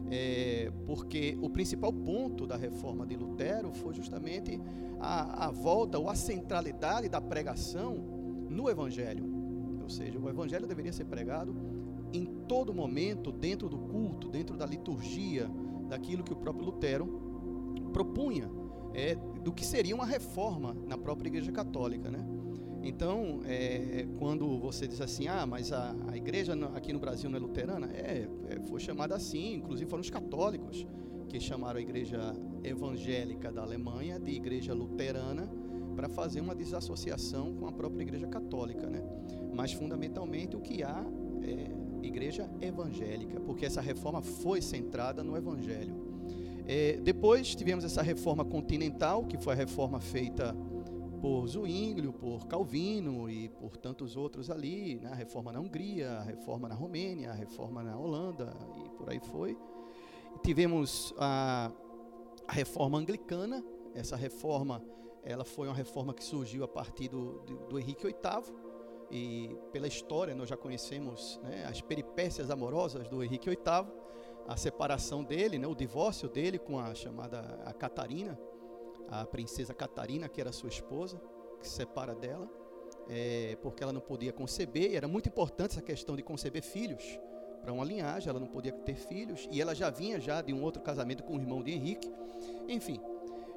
é, 0.10 0.72
porque 0.88 1.38
o 1.40 1.52
principal 1.52 1.94
ponto 1.94 2.48
da 2.48 2.58
reforma 2.58 3.06
de 3.06 3.16
Lutero 3.16 3.72
foi 3.72 3.94
justamente 3.94 4.60
a, 5.00 5.46
a 5.46 5.52
volta 5.52 6.00
ou 6.00 6.10
a 6.10 6.16
centralidade 6.16 7.08
da 7.10 7.22
pregação 7.22 7.96
no 8.50 8.68
evangelho. 8.68 9.24
Ou 9.84 9.88
seja, 9.88 10.18
o 10.18 10.28
evangelho 10.28 10.66
deveria 10.66 10.92
ser 10.92 11.06
pregado 11.06 11.56
em 12.12 12.26
todo 12.48 12.74
momento, 12.74 13.32
dentro 13.32 13.70
do 13.70 13.78
culto, 13.78 14.30
dentro 14.30 14.58
da 14.58 14.66
liturgia, 14.66 15.48
daquilo 15.88 16.24
que 16.24 16.34
o 16.34 16.38
próprio 16.38 16.66
Lutero 16.66 17.22
propunha, 17.94 18.50
é, 18.96 19.14
do 19.44 19.54
que 19.54 19.64
seria 19.64 19.94
uma 19.94 20.08
reforma 20.08 20.76
na 20.88 20.98
própria 20.98 21.30
Igreja 21.30 21.52
Católica, 21.52 22.10
né? 22.10 22.26
Então, 22.82 23.42
é, 23.46 24.08
quando 24.18 24.58
você 24.58 24.88
diz 24.88 25.02
assim, 25.02 25.28
ah, 25.28 25.46
mas 25.46 25.72
a, 25.72 25.96
a 26.08 26.16
igreja 26.16 26.54
aqui 26.74 26.94
no 26.94 27.00
Brasil 27.00 27.30
não 27.30 27.38
é 27.38 27.42
luterana, 27.42 27.88
é, 27.94 28.28
é, 28.48 28.60
foi 28.68 28.80
chamada 28.80 29.16
assim, 29.16 29.56
inclusive 29.56 29.90
foram 29.90 30.02
os 30.02 30.10
católicos 30.10 30.86
que 31.28 31.40
chamaram 31.40 31.78
a 31.78 31.82
igreja 31.82 32.34
evangélica 32.64 33.52
da 33.52 33.62
Alemanha 33.62 34.20
de 34.20 34.32
igreja 34.32 34.74
luterana 34.74 35.50
para 35.96 36.08
fazer 36.08 36.40
uma 36.40 36.56
desassociação 36.56 37.54
com 37.54 37.68
a 37.68 37.72
própria 37.72 38.02
igreja 38.04 38.28
católica, 38.28 38.88
né? 38.90 39.04
Mas 39.54 39.74
fundamentalmente 39.74 40.56
o 40.56 40.62
que 40.62 40.82
há 40.82 41.06
é 41.44 42.06
igreja 42.06 42.50
evangélica, 42.62 43.40
porque 43.42 43.66
essa 43.66 43.82
reforma 43.82 44.22
foi 44.22 44.62
centrada 44.62 45.24
no 45.24 45.36
evangelho. 45.36 45.94
É, 46.66 47.00
depois 47.02 47.54
tivemos 47.56 47.84
essa 47.84 48.02
reforma 48.02 48.46
continental, 48.46 49.26
que 49.26 49.38
foi 49.38 49.54
a 49.54 49.56
reforma 49.58 50.00
feita 50.00 50.56
por 51.20 51.48
Zwinglio, 51.48 52.14
por 52.14 52.48
Calvino 52.48 53.30
e 53.30 53.50
por 53.50 53.78
tantos 53.78 54.16
outros 54.16 54.50
ali, 54.50 55.00
né? 55.00 55.10
a 55.12 55.16
reforma 55.16 55.52
na 55.52 55.60
Hungria, 55.60 56.12
a 56.12 56.24
reforma 56.24 56.68
na 56.70 56.76
Romênia, 56.76 57.32
a 57.32 57.34
reforma 57.34 57.84
na 57.84 57.98
Holanda 57.98 58.56
e 58.86 58.90
por 58.98 59.10
aí 59.10 59.20
foi. 59.20 59.58
Tivemos 60.44 61.14
a, 61.18 61.72
a 62.48 62.52
reforma 62.52 62.98
anglicana, 62.98 63.64
essa 63.94 64.16
reforma 64.16 64.82
ela 65.24 65.44
foi 65.44 65.68
uma 65.68 65.76
reforma 65.76 66.14
que 66.14 66.24
surgiu 66.24 66.64
a 66.64 66.68
partir 66.68 67.10
do, 67.10 67.40
do, 67.40 67.58
do 67.68 67.80
Henrique 67.80 68.06
VIII 68.06 68.70
e 69.12 69.58
pela 69.72 69.88
história 69.88 70.34
nós 70.34 70.48
já 70.48 70.56
conhecemos 70.56 71.40
né, 71.44 71.66
as 71.66 71.82
peripécias 71.82 72.50
amorosas 72.50 73.08
do 73.10 73.24
Henrique 73.24 73.50
VIII, 73.50 73.60
a 74.48 74.56
separação 74.56 75.24
dele, 75.24 75.60
né, 75.60 75.68
o 75.68 75.76
divórcio 75.76 76.30
dele 76.30 76.58
com 76.58 76.80
a 76.80 76.96
chamada 76.96 77.60
a 77.66 77.74
Catarina, 77.74 78.40
a 79.10 79.26
princesa 79.26 79.74
Catarina, 79.74 80.30
que 80.30 80.40
era 80.40 80.52
sua 80.52 80.70
esposa, 80.70 81.22
que 81.60 81.68
se 81.68 81.76
separa 81.76 82.16
dela, 82.16 82.48
é, 83.10 83.58
porque 83.62 83.84
ela 83.84 83.92
não 83.92 84.02
podia 84.02 84.32
conceber, 84.32 84.92
e 84.92 84.96
era 84.96 85.08
muito 85.08 85.28
importante 85.28 85.72
essa 85.72 85.82
questão 85.82 86.16
de 86.16 86.24
conceber 86.24 86.64
filhos 86.64 87.20
para 87.62 87.74
uma 87.74 87.84
linhagem, 87.84 88.30
ela 88.30 88.40
não 88.40 88.48
podia 88.48 88.72
ter 88.72 88.96
filhos, 88.96 89.48
e 89.52 89.60
ela 89.60 89.74
já 89.74 89.90
vinha 89.90 90.20
já 90.20 90.42
de 90.42 90.54
um 90.54 90.64
outro 90.64 90.82
casamento 90.82 91.24
com 91.24 91.36
o 91.36 91.40
irmão 91.40 91.62
de 91.62 91.72
Henrique. 91.72 92.10
Enfim, 92.68 93.02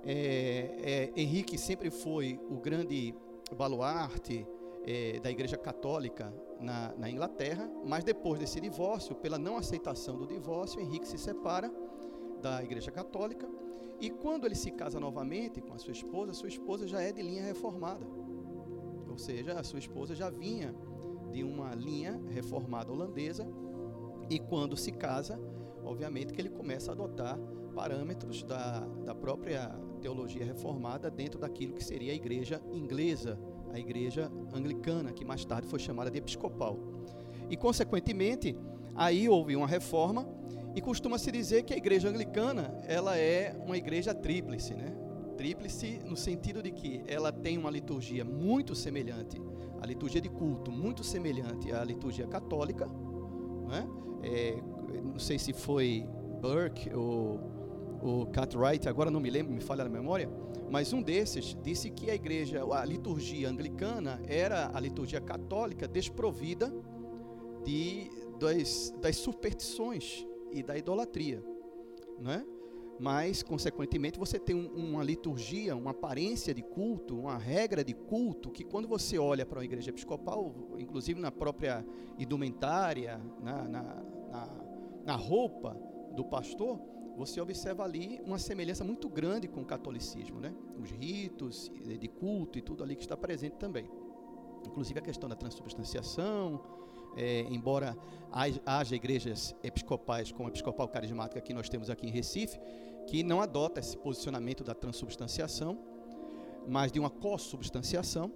é, 0.04 1.10
é, 1.14 1.20
Henrique 1.20 1.56
sempre 1.56 1.90
foi 1.90 2.40
o 2.50 2.56
grande 2.56 3.14
baluarte 3.56 4.46
é, 4.84 5.20
da 5.20 5.30
Igreja 5.30 5.56
Católica 5.56 6.32
na, 6.58 6.92
na 6.96 7.10
Inglaterra, 7.10 7.70
mas 7.84 8.02
depois 8.02 8.40
desse 8.40 8.60
divórcio, 8.60 9.14
pela 9.14 9.38
não 9.38 9.56
aceitação 9.56 10.16
do 10.16 10.26
divórcio, 10.26 10.80
Henrique 10.80 11.06
se 11.06 11.18
separa 11.18 11.70
da 12.40 12.62
Igreja 12.62 12.90
Católica 12.90 13.48
e 14.02 14.10
quando 14.10 14.46
ele 14.46 14.56
se 14.56 14.72
casa 14.72 14.98
novamente 14.98 15.60
com 15.60 15.74
a 15.74 15.78
sua 15.78 15.92
esposa, 15.92 16.32
sua 16.32 16.48
esposa 16.48 16.88
já 16.88 17.00
é 17.00 17.12
de 17.12 17.22
linha 17.22 17.44
reformada. 17.44 18.04
Ou 19.08 19.16
seja, 19.16 19.52
a 19.52 19.62
sua 19.62 19.78
esposa 19.78 20.12
já 20.12 20.28
vinha 20.28 20.74
de 21.30 21.44
uma 21.44 21.72
linha 21.76 22.20
reformada 22.28 22.90
holandesa. 22.90 23.46
E 24.28 24.40
quando 24.40 24.76
se 24.76 24.90
casa, 24.90 25.40
obviamente 25.84 26.32
que 26.32 26.40
ele 26.40 26.48
começa 26.48 26.90
a 26.90 26.94
adotar 26.94 27.38
parâmetros 27.76 28.42
da, 28.42 28.80
da 28.80 29.14
própria 29.14 29.68
teologia 30.00 30.44
reformada 30.44 31.08
dentro 31.08 31.38
daquilo 31.38 31.72
que 31.72 31.84
seria 31.84 32.10
a 32.10 32.16
igreja 32.16 32.60
inglesa, 32.72 33.38
a 33.72 33.78
igreja 33.78 34.32
anglicana, 34.52 35.12
que 35.12 35.24
mais 35.24 35.44
tarde 35.44 35.68
foi 35.68 35.78
chamada 35.78 36.10
de 36.10 36.18
episcopal. 36.18 36.76
E, 37.48 37.56
consequentemente, 37.56 38.58
aí 38.96 39.28
houve 39.28 39.54
uma 39.54 39.68
reforma 39.68 40.26
e 40.74 40.80
costuma-se 40.80 41.30
dizer 41.30 41.64
que 41.64 41.74
a 41.74 41.76
igreja 41.76 42.08
anglicana, 42.08 42.80
ela 42.86 43.16
é 43.18 43.54
uma 43.64 43.76
igreja 43.76 44.14
tríplice, 44.14 44.74
né? 44.74 44.94
Tríplice 45.36 46.00
no 46.04 46.16
sentido 46.16 46.62
de 46.62 46.70
que 46.70 47.02
ela 47.06 47.30
tem 47.32 47.58
uma 47.58 47.70
liturgia 47.70 48.24
muito 48.24 48.74
semelhante, 48.74 49.40
a 49.80 49.86
liturgia 49.86 50.20
de 50.20 50.28
culto 50.28 50.70
muito 50.70 51.04
semelhante 51.04 51.72
à 51.72 51.84
liturgia 51.84 52.26
católica, 52.26 52.86
né? 53.68 53.86
É, 54.22 54.62
não 55.02 55.18
sei 55.18 55.38
se 55.38 55.52
foi 55.52 56.06
Burke 56.40 56.94
ou 56.94 57.38
o 58.02 58.26
Cartwright, 58.26 58.88
agora 58.88 59.10
não 59.10 59.20
me 59.20 59.30
lembro, 59.30 59.52
me 59.52 59.60
falha 59.60 59.84
na 59.84 59.90
memória, 59.90 60.28
mas 60.70 60.92
um 60.92 61.02
desses 61.02 61.56
disse 61.62 61.90
que 61.90 62.10
a 62.10 62.14
igreja, 62.14 62.64
a 62.64 62.84
liturgia 62.84 63.48
anglicana 63.48 64.20
era 64.26 64.70
a 64.72 64.80
liturgia 64.80 65.20
católica 65.20 65.86
desprovida 65.86 66.72
de, 67.64 68.10
das, 68.40 68.92
das 69.00 69.16
superstições 69.16 70.26
e 70.52 70.62
da 70.62 70.76
idolatria, 70.76 71.42
né? 72.18 72.44
Mas, 73.00 73.42
consequentemente, 73.42 74.18
você 74.18 74.38
tem 74.38 74.54
um, 74.54 74.68
uma 74.68 75.02
liturgia, 75.02 75.74
uma 75.74 75.90
aparência 75.90 76.54
de 76.54 76.62
culto, 76.62 77.18
uma 77.18 77.36
regra 77.36 77.82
de 77.82 77.94
culto, 77.94 78.50
que 78.50 78.62
quando 78.62 78.86
você 78.86 79.18
olha 79.18 79.44
para 79.44 79.58
uma 79.58 79.64
igreja 79.64 79.90
episcopal, 79.90 80.54
inclusive 80.78 81.20
na 81.20 81.32
própria 81.32 81.84
indumentária, 82.18 83.20
na, 83.42 83.64
na, 83.66 83.82
na, 83.82 84.64
na 85.04 85.16
roupa 85.16 85.76
do 86.14 86.24
pastor, 86.24 86.80
você 87.16 87.40
observa 87.40 87.82
ali 87.82 88.20
uma 88.24 88.38
semelhança 88.38 88.84
muito 88.84 89.08
grande 89.08 89.48
com 89.48 89.62
o 89.62 89.66
catolicismo, 89.66 90.40
né? 90.40 90.54
Os 90.80 90.90
ritos 90.90 91.70
de 91.84 92.08
culto 92.08 92.58
e 92.58 92.62
tudo 92.62 92.82
ali 92.82 92.94
que 92.94 93.02
está 93.02 93.16
presente 93.16 93.56
também. 93.56 93.88
Inclusive 94.66 94.98
a 95.00 95.02
questão 95.02 95.28
da 95.28 95.34
transubstanciação, 95.34 96.62
é, 97.16 97.42
embora 97.50 97.96
haja 98.64 98.96
igrejas 98.96 99.54
episcopais, 99.62 100.32
como 100.32 100.48
a 100.48 100.50
episcopal 100.50 100.88
carismática 100.88 101.40
que 101.40 101.52
nós 101.52 101.68
temos 101.68 101.90
aqui 101.90 102.06
em 102.06 102.10
Recife, 102.10 102.58
que 103.06 103.22
não 103.22 103.40
adota 103.40 103.80
esse 103.80 103.96
posicionamento 103.96 104.64
da 104.64 104.74
transubstanciação, 104.74 105.78
mas 106.66 106.90
de 106.90 106.98
uma 106.98 107.10
consubstanciação 107.10 108.32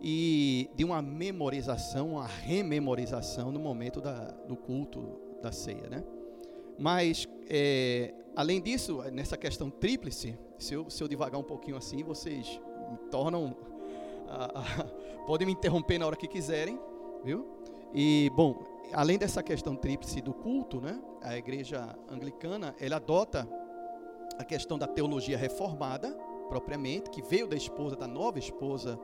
e 0.00 0.68
de 0.74 0.84
uma 0.84 1.00
memorização, 1.00 2.12
uma 2.12 2.26
rememorização 2.26 3.50
no 3.50 3.58
momento 3.58 4.00
da, 4.00 4.26
do 4.46 4.56
culto 4.56 5.18
da 5.40 5.52
ceia, 5.52 5.88
né? 5.88 6.04
Mas, 6.78 7.28
é, 7.48 8.12
além 8.34 8.60
disso, 8.60 9.02
nessa 9.12 9.36
questão 9.36 9.70
tríplice, 9.70 10.36
se 10.58 10.74
eu, 10.74 10.90
se 10.90 11.02
eu 11.02 11.08
devagar 11.08 11.40
um 11.40 11.44
pouquinho 11.44 11.76
assim, 11.76 12.02
vocês 12.02 12.60
me 12.90 12.98
tornam. 13.10 13.56
podem 15.26 15.46
me 15.46 15.52
interromper 15.52 15.98
na 15.98 16.06
hora 16.06 16.16
que 16.16 16.26
quiserem, 16.26 16.78
viu? 17.22 17.53
E, 17.94 18.28
bom, 18.34 18.56
além 18.92 19.16
dessa 19.16 19.42
questão 19.42 19.76
tríplice 19.76 20.20
do 20.20 20.34
culto, 20.34 20.80
né, 20.80 21.00
a 21.22 21.36
igreja 21.36 21.96
anglicana, 22.10 22.74
ela 22.80 22.96
adota 22.96 23.48
a 24.36 24.44
questão 24.44 24.76
da 24.76 24.86
teologia 24.86 25.38
reformada, 25.38 26.12
propriamente, 26.48 27.08
que 27.08 27.22
veio 27.22 27.46
da 27.46 27.56
esposa, 27.56 27.94
da 27.94 28.08
nova 28.08 28.38
esposa 28.38 28.98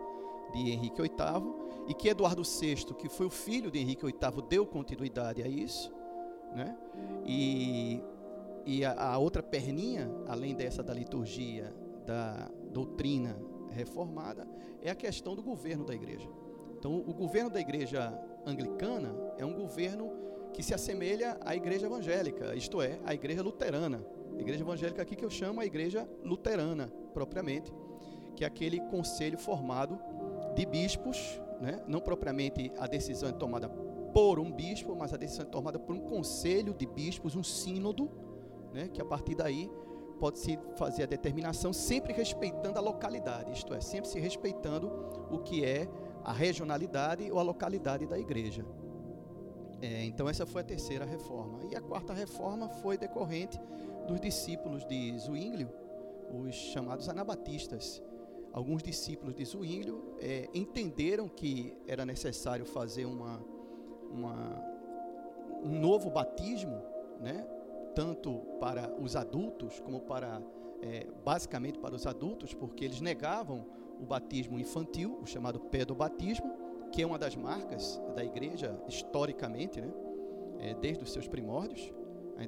de 0.53 0.73
Henrique 0.73 1.01
VIII, 1.01 1.55
e 1.87 1.95
que 1.95 2.09
Eduardo 2.09 2.43
VI, 2.43 2.95
que 2.95 3.09
foi 3.09 3.27
o 3.27 3.31
filho 3.31 3.71
de 3.71 3.79
Henrique 3.79 4.05
VIII, 4.05 4.43
deu 4.49 4.67
continuidade 4.67 5.41
a 5.41 5.47
isso, 5.47 5.93
né? 6.53 6.77
E, 7.25 8.03
e 8.67 8.85
a, 8.85 9.13
a 9.13 9.19
outra 9.19 9.43
perninha, 9.43 10.11
além 10.27 10.55
dessa 10.55 10.83
da 10.83 10.93
liturgia, 10.93 11.73
da 12.05 12.51
doutrina 12.73 13.37
reformada, 13.71 14.49
é 14.83 14.91
a 14.91 14.95
questão 14.97 15.37
do 15.37 15.43
governo 15.43 15.85
da 15.85 15.95
igreja. 15.95 16.29
Então, 16.77 16.97
o 17.07 17.15
governo 17.15 17.51
da 17.51 17.61
igreja 17.61 18.19
anglicana 18.47 19.15
é 19.39 19.45
um 19.45 19.55
governo 19.55 20.13
que 20.53 20.63
se 20.63 20.75
assemelha 20.75 21.39
à 21.45 21.55
igreja 21.55 21.87
evangélica, 21.87 22.55
isto 22.55 22.83
é, 22.83 22.99
à 23.05 23.15
igreja 23.15 23.43
luterana. 23.43 24.05
A 24.37 24.41
igreja 24.41 24.63
evangélica 24.63 25.03
aqui 25.03 25.15
que 25.15 25.25
eu 25.25 25.31
chamo 25.31 25.61
a 25.61 25.67
igreja 25.67 26.09
luterana, 26.25 26.93
propriamente, 27.13 27.73
que 28.37 28.45
é 28.45 28.47
aquele 28.47 28.81
conselho 28.81 29.39
formado 29.39 29.99
de 30.55 30.65
bispos, 30.67 31.41
né? 31.61 31.83
não 31.87 32.01
propriamente 32.01 32.73
a 32.79 32.87
decisão 32.87 33.29
é 33.29 33.33
tomada 33.33 33.69
por 33.69 34.39
um 34.39 34.51
bispo, 34.51 34.97
mas 34.97 35.13
a 35.13 35.17
decisão 35.17 35.47
é 35.47 35.49
tomada 35.49 35.79
por 35.79 35.95
um 35.95 36.01
conselho 36.01 36.75
de 36.75 36.87
bispos, 36.87 37.37
um 37.37 37.43
sínodo, 37.43 38.11
né? 38.73 38.89
que 38.89 39.01
a 39.01 39.05
partir 39.05 39.35
daí 39.35 39.71
pode-se 40.19 40.59
fazer 40.77 41.05
a 41.05 41.07
determinação 41.07 41.73
sempre 41.73 42.13
respeitando 42.13 42.79
a 42.79 42.83
localidade, 42.83 43.53
isto 43.53 43.73
é, 43.73 43.81
sempre 43.81 44.09
se 44.09 44.21
respeitando 44.21 44.91
o 45.31 45.39
que 45.39 45.65
é 45.65 45.89
a 46.25 46.33
regionalidade 46.33 47.31
ou 47.31 47.39
a 47.39 47.43
localidade 47.43 48.07
da 48.07 48.19
igreja. 48.19 48.65
É, 49.83 50.05
então 50.05 50.29
essa 50.29 50.45
foi 50.45 50.61
a 50.61 50.65
terceira 50.65 51.05
reforma. 51.05 51.61
E 51.71 51.77
a 51.77 51.81
quarta 51.81 52.13
reforma 52.13 52.69
foi 52.69 52.99
decorrente 52.99 53.59
dos 54.07 54.21
discípulos 54.21 54.85
de 54.87 55.19
Zwinglio, 55.19 55.71
os 56.33 56.55
chamados 56.55 57.09
anabatistas. 57.09 58.03
Alguns 58.53 58.83
discípulos 58.83 59.35
de 59.35 59.45
Zwinglio 59.45 60.17
é, 60.19 60.49
entenderam 60.53 61.29
que 61.29 61.77
era 61.87 62.05
necessário 62.05 62.65
fazer 62.67 63.05
uma, 63.05 63.41
uma, 64.11 64.63
um 65.63 65.79
novo 65.79 66.11
batismo, 66.11 66.83
né? 67.21 67.47
tanto 67.95 68.41
para 68.61 68.93
os 69.01 69.17
adultos 69.17 69.81
como 69.81 70.01
para 70.01 70.43
é, 70.83 71.07
basicamente 71.25 71.79
para 71.79 71.95
os 71.95 72.07
adultos, 72.07 72.55
porque 72.55 72.85
eles 72.85 73.01
negavam 73.01 73.67
o 74.01 74.07
batismo 74.07 74.59
infantil, 74.59 75.19
o 75.23 75.27
chamado 75.27 75.61
pedobatismo, 75.61 76.51
que 76.91 77.03
é 77.03 77.07
uma 77.07 77.19
das 77.19 77.37
marcas 77.37 78.01
da 78.15 78.25
igreja 78.25 78.81
historicamente, 78.89 79.81
né? 79.81 79.93
É, 80.59 80.75
desde 80.75 81.03
os 81.05 81.13
seus 81.13 81.27
primórdios. 81.27 81.93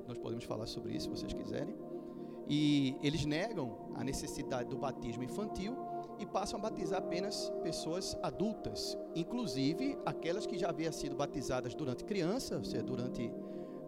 Nós 0.06 0.18
podemos 0.18 0.44
falar 0.44 0.66
sobre 0.66 0.94
isso 0.94 1.04
se 1.04 1.10
vocês 1.10 1.32
quiserem. 1.32 1.74
E 2.48 2.96
eles 3.02 3.24
negam 3.24 3.90
a 3.94 4.02
necessidade 4.02 4.68
do 4.68 4.76
batismo 4.76 5.22
infantil 5.22 5.76
e 6.18 6.26
passam 6.26 6.58
a 6.58 6.62
batizar 6.62 6.98
apenas 6.98 7.50
pessoas 7.62 8.16
adultas, 8.22 8.96
inclusive 9.14 9.98
aquelas 10.04 10.46
que 10.46 10.58
já 10.58 10.68
haviam 10.68 10.92
sido 10.92 11.16
batizadas 11.16 11.74
durante 11.74 12.04
criança, 12.04 12.56
ou 12.56 12.64
seja, 12.64 12.82
durante 12.82 13.32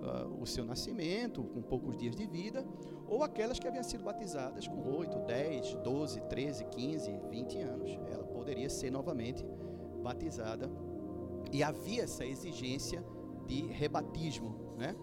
uh, 0.04 0.40
o 0.40 0.46
seu 0.46 0.64
nascimento, 0.64 1.42
com 1.42 1.62
poucos 1.62 1.96
dias 1.96 2.14
de 2.14 2.26
vida, 2.26 2.64
ou 3.08 3.22
aquelas 3.22 3.58
que 3.58 3.66
haviam 3.66 3.82
sido 3.82 4.04
batizadas 4.04 4.68
com 4.68 4.96
8, 4.96 5.18
10, 5.20 5.74
12, 5.76 6.20
13, 6.22 6.64
15, 6.66 7.20
20 7.30 7.58
anos. 7.58 7.98
Ela 8.10 8.24
poderia 8.24 8.68
ser 8.68 8.90
novamente 8.90 9.44
batizada. 10.02 10.70
E 11.52 11.62
havia 11.62 12.02
essa 12.02 12.24
exigência 12.24 13.04
de 13.46 13.66
rebatismo. 13.66 14.54
Né? 14.76 14.94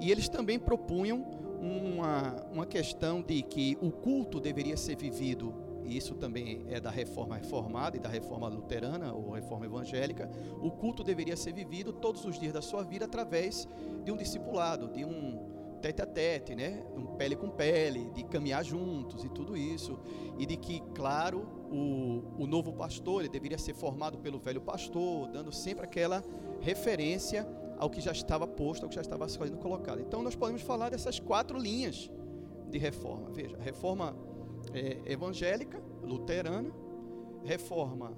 E 0.00 0.10
eles 0.10 0.28
também 0.28 0.58
propunham 0.58 1.24
uma, 1.60 2.46
uma 2.52 2.66
questão 2.66 3.20
de 3.20 3.42
que 3.42 3.76
o 3.80 3.90
culto 3.90 4.40
deveria 4.40 4.76
ser 4.76 4.96
vivido 4.96 5.52
isso 5.96 6.14
também 6.14 6.64
é 6.68 6.80
da 6.80 6.90
reforma 6.90 7.36
reformada 7.36 7.96
e 7.96 8.00
da 8.00 8.08
reforma 8.08 8.48
luterana 8.48 9.12
ou 9.12 9.30
reforma 9.30 9.66
evangélica, 9.66 10.30
o 10.60 10.70
culto 10.70 11.02
deveria 11.02 11.36
ser 11.36 11.52
vivido 11.52 11.92
todos 11.92 12.24
os 12.24 12.38
dias 12.38 12.52
da 12.52 12.62
sua 12.62 12.82
vida 12.82 13.04
através 13.04 13.68
de 14.04 14.12
um 14.12 14.16
discipulado, 14.16 14.88
de 14.88 15.04
um 15.04 15.48
tete 15.80 16.02
a 16.02 16.06
tete, 16.06 16.54
né? 16.54 16.84
Um 16.96 17.06
pele 17.16 17.36
com 17.36 17.48
pele, 17.48 18.10
de 18.10 18.24
caminhar 18.24 18.64
juntos 18.64 19.24
e 19.24 19.28
tudo 19.28 19.56
isso. 19.56 19.98
E 20.38 20.44
de 20.44 20.56
que, 20.56 20.80
claro, 20.94 21.46
o, 21.70 22.42
o 22.42 22.46
novo 22.46 22.72
pastor 22.72 23.20
ele 23.20 23.28
deveria 23.28 23.58
ser 23.58 23.74
formado 23.74 24.18
pelo 24.18 24.38
velho 24.38 24.60
pastor, 24.60 25.28
dando 25.28 25.52
sempre 25.52 25.84
aquela 25.84 26.22
referência 26.60 27.46
ao 27.78 27.88
que 27.88 28.00
já 28.00 28.12
estava 28.12 28.46
posto, 28.46 28.82
ao 28.82 28.88
que 28.88 28.96
já 28.96 29.00
estava 29.00 29.28
sendo 29.28 29.56
colocado. 29.58 30.00
Então 30.00 30.22
nós 30.22 30.34
podemos 30.34 30.62
falar 30.62 30.90
dessas 30.90 31.18
quatro 31.20 31.58
linhas 31.58 32.10
de 32.70 32.78
reforma. 32.78 33.30
Veja, 33.30 33.56
reforma 33.58 34.14
é, 34.72 35.00
evangélica, 35.06 35.82
luterana, 36.02 36.72
reforma 37.44 38.16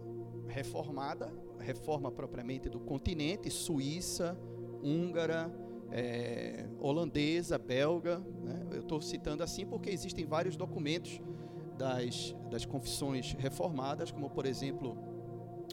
reformada, 0.50 1.32
reforma 1.58 2.10
propriamente 2.10 2.68
do 2.68 2.80
continente, 2.80 3.50
suíça, 3.50 4.38
húngara, 4.82 5.50
é, 5.90 6.66
holandesa, 6.78 7.58
belga. 7.58 8.18
Né? 8.18 8.66
Eu 8.72 8.80
estou 8.80 9.00
citando 9.00 9.42
assim 9.42 9.64
porque 9.64 9.90
existem 9.90 10.26
vários 10.26 10.56
documentos 10.56 11.20
das, 11.78 12.34
das 12.50 12.66
confissões 12.66 13.32
reformadas, 13.38 14.10
como 14.10 14.28
por 14.28 14.44
exemplo 14.44 14.98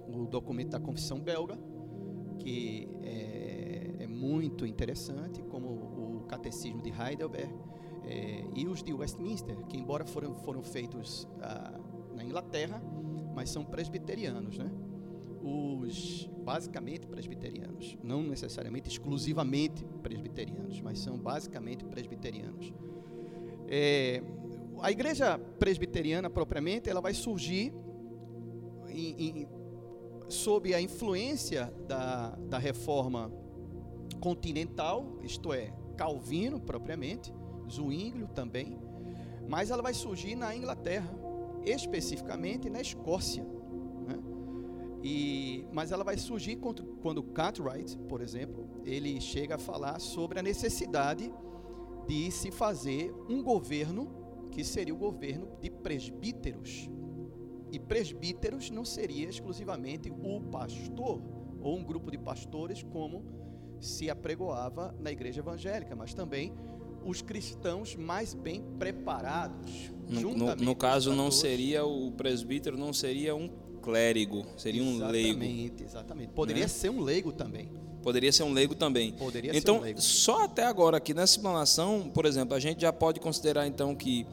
o 0.07 0.25
documento 0.25 0.69
da 0.69 0.79
confissão 0.79 1.19
belga, 1.19 1.57
que 2.39 2.87
é, 3.01 4.03
é 4.03 4.07
muito 4.07 4.65
interessante, 4.65 5.41
como 5.43 5.67
o 5.67 6.25
catecismo 6.27 6.81
de 6.81 6.89
Heidelberg 6.91 7.53
é, 8.07 8.43
e 8.55 8.65
os 8.67 8.81
de 8.81 8.93
Westminster, 8.93 9.57
que 9.67 9.77
embora 9.77 10.05
foram, 10.05 10.33
foram 10.35 10.63
feitos 10.63 11.27
ah, 11.41 11.77
na 12.15 12.23
Inglaterra, 12.23 12.81
mas 13.35 13.49
são 13.49 13.65
presbiterianos, 13.65 14.57
né? 14.57 14.71
Os 15.43 16.29
basicamente 16.43 17.05
presbiterianos, 17.05 17.97
não 18.01 18.23
necessariamente 18.23 18.89
exclusivamente 18.89 19.85
presbiterianos, 20.01 20.79
mas 20.81 20.99
são 20.99 21.17
basicamente 21.17 21.83
presbiterianos. 21.83 22.73
É, 23.67 24.23
a 24.81 24.89
igreja 24.89 25.37
presbiteriana 25.59 26.29
propriamente, 26.29 26.89
ela 26.89 27.01
vai 27.01 27.13
surgir 27.13 27.73
em, 28.87 29.41
em, 29.41 29.47
sob 30.29 30.73
a 30.73 30.79
influência 30.79 31.73
da, 31.87 32.29
da 32.47 32.57
reforma 32.57 33.31
continental, 34.19 35.17
isto 35.21 35.53
é, 35.53 35.73
Calvino 35.97 36.59
propriamente, 36.59 37.33
Zwinglio 37.71 38.27
também, 38.27 38.77
mas 39.47 39.69
ela 39.71 39.81
vai 39.81 39.93
surgir 39.93 40.35
na 40.35 40.55
Inglaterra, 40.55 41.09
especificamente 41.65 42.69
na 42.69 42.81
Escócia. 42.81 43.43
Né? 43.43 44.19
E, 45.03 45.67
mas 45.71 45.91
ela 45.91 46.03
vai 46.03 46.17
surgir 46.17 46.57
quando, 46.57 46.83
quando 47.01 47.23
Cartwright, 47.23 47.97
por 48.09 48.21
exemplo, 48.21 48.67
ele 48.83 49.19
chega 49.21 49.55
a 49.55 49.59
falar 49.59 49.99
sobre 49.99 50.39
a 50.39 50.43
necessidade 50.43 51.33
de 52.07 52.31
se 52.31 52.51
fazer 52.51 53.13
um 53.29 53.43
governo 53.43 54.49
que 54.51 54.63
seria 54.63 54.93
o 54.93 54.97
governo 54.97 55.49
de 55.61 55.69
presbíteros. 55.69 56.89
E 57.71 57.79
presbíteros 57.79 58.69
não 58.69 58.85
seria 58.85 59.27
exclusivamente 59.27 60.09
o 60.09 60.41
pastor 60.41 61.21
ou 61.61 61.77
um 61.77 61.83
grupo 61.83 62.09
de 62.09 62.17
pastores 62.17 62.81
como 62.81 63.25
se 63.79 64.09
apregoava 64.09 64.95
na 64.99 65.11
igreja 65.11 65.41
evangélica, 65.41 65.95
mas 65.95 66.13
também 66.13 66.53
os 67.03 67.21
cristãos 67.21 67.95
mais 67.95 68.33
bem 68.33 68.63
preparados. 68.77 69.91
No, 70.07 70.33
no, 70.33 70.55
no 70.55 70.75
caso, 70.75 71.13
não 71.13 71.29
seria 71.29 71.85
o 71.85 72.11
presbítero, 72.11 72.77
não 72.77 72.93
seria 72.93 73.35
um 73.35 73.49
clérigo, 73.81 74.45
seria 74.57 74.83
um 74.83 74.97
leigo. 75.07 75.43
Exatamente, 75.43 75.83
exatamente. 75.83 76.29
Poderia 76.33 76.63
né? 76.63 76.67
ser 76.67 76.89
um 76.89 77.01
leigo 77.01 77.31
também. 77.31 77.69
Poderia 78.01 78.31
ser 78.31 78.43
um 78.43 78.53
leigo 78.53 78.75
também. 78.75 79.11
Poderia 79.13 79.51
então, 79.55 79.75
ser 79.75 79.81
um 79.81 79.83
leigo. 79.83 80.01
só 80.01 80.43
até 80.43 80.63
agora 80.63 80.97
aqui 80.97 81.13
nessa 81.13 81.35
explanação, 81.35 82.09
por 82.13 82.25
exemplo, 82.25 82.55
a 82.55 82.59
gente 82.59 82.81
já 82.81 82.93
pode 82.93 83.19
considerar 83.19 83.67
então 83.67 83.95
que 83.95 84.25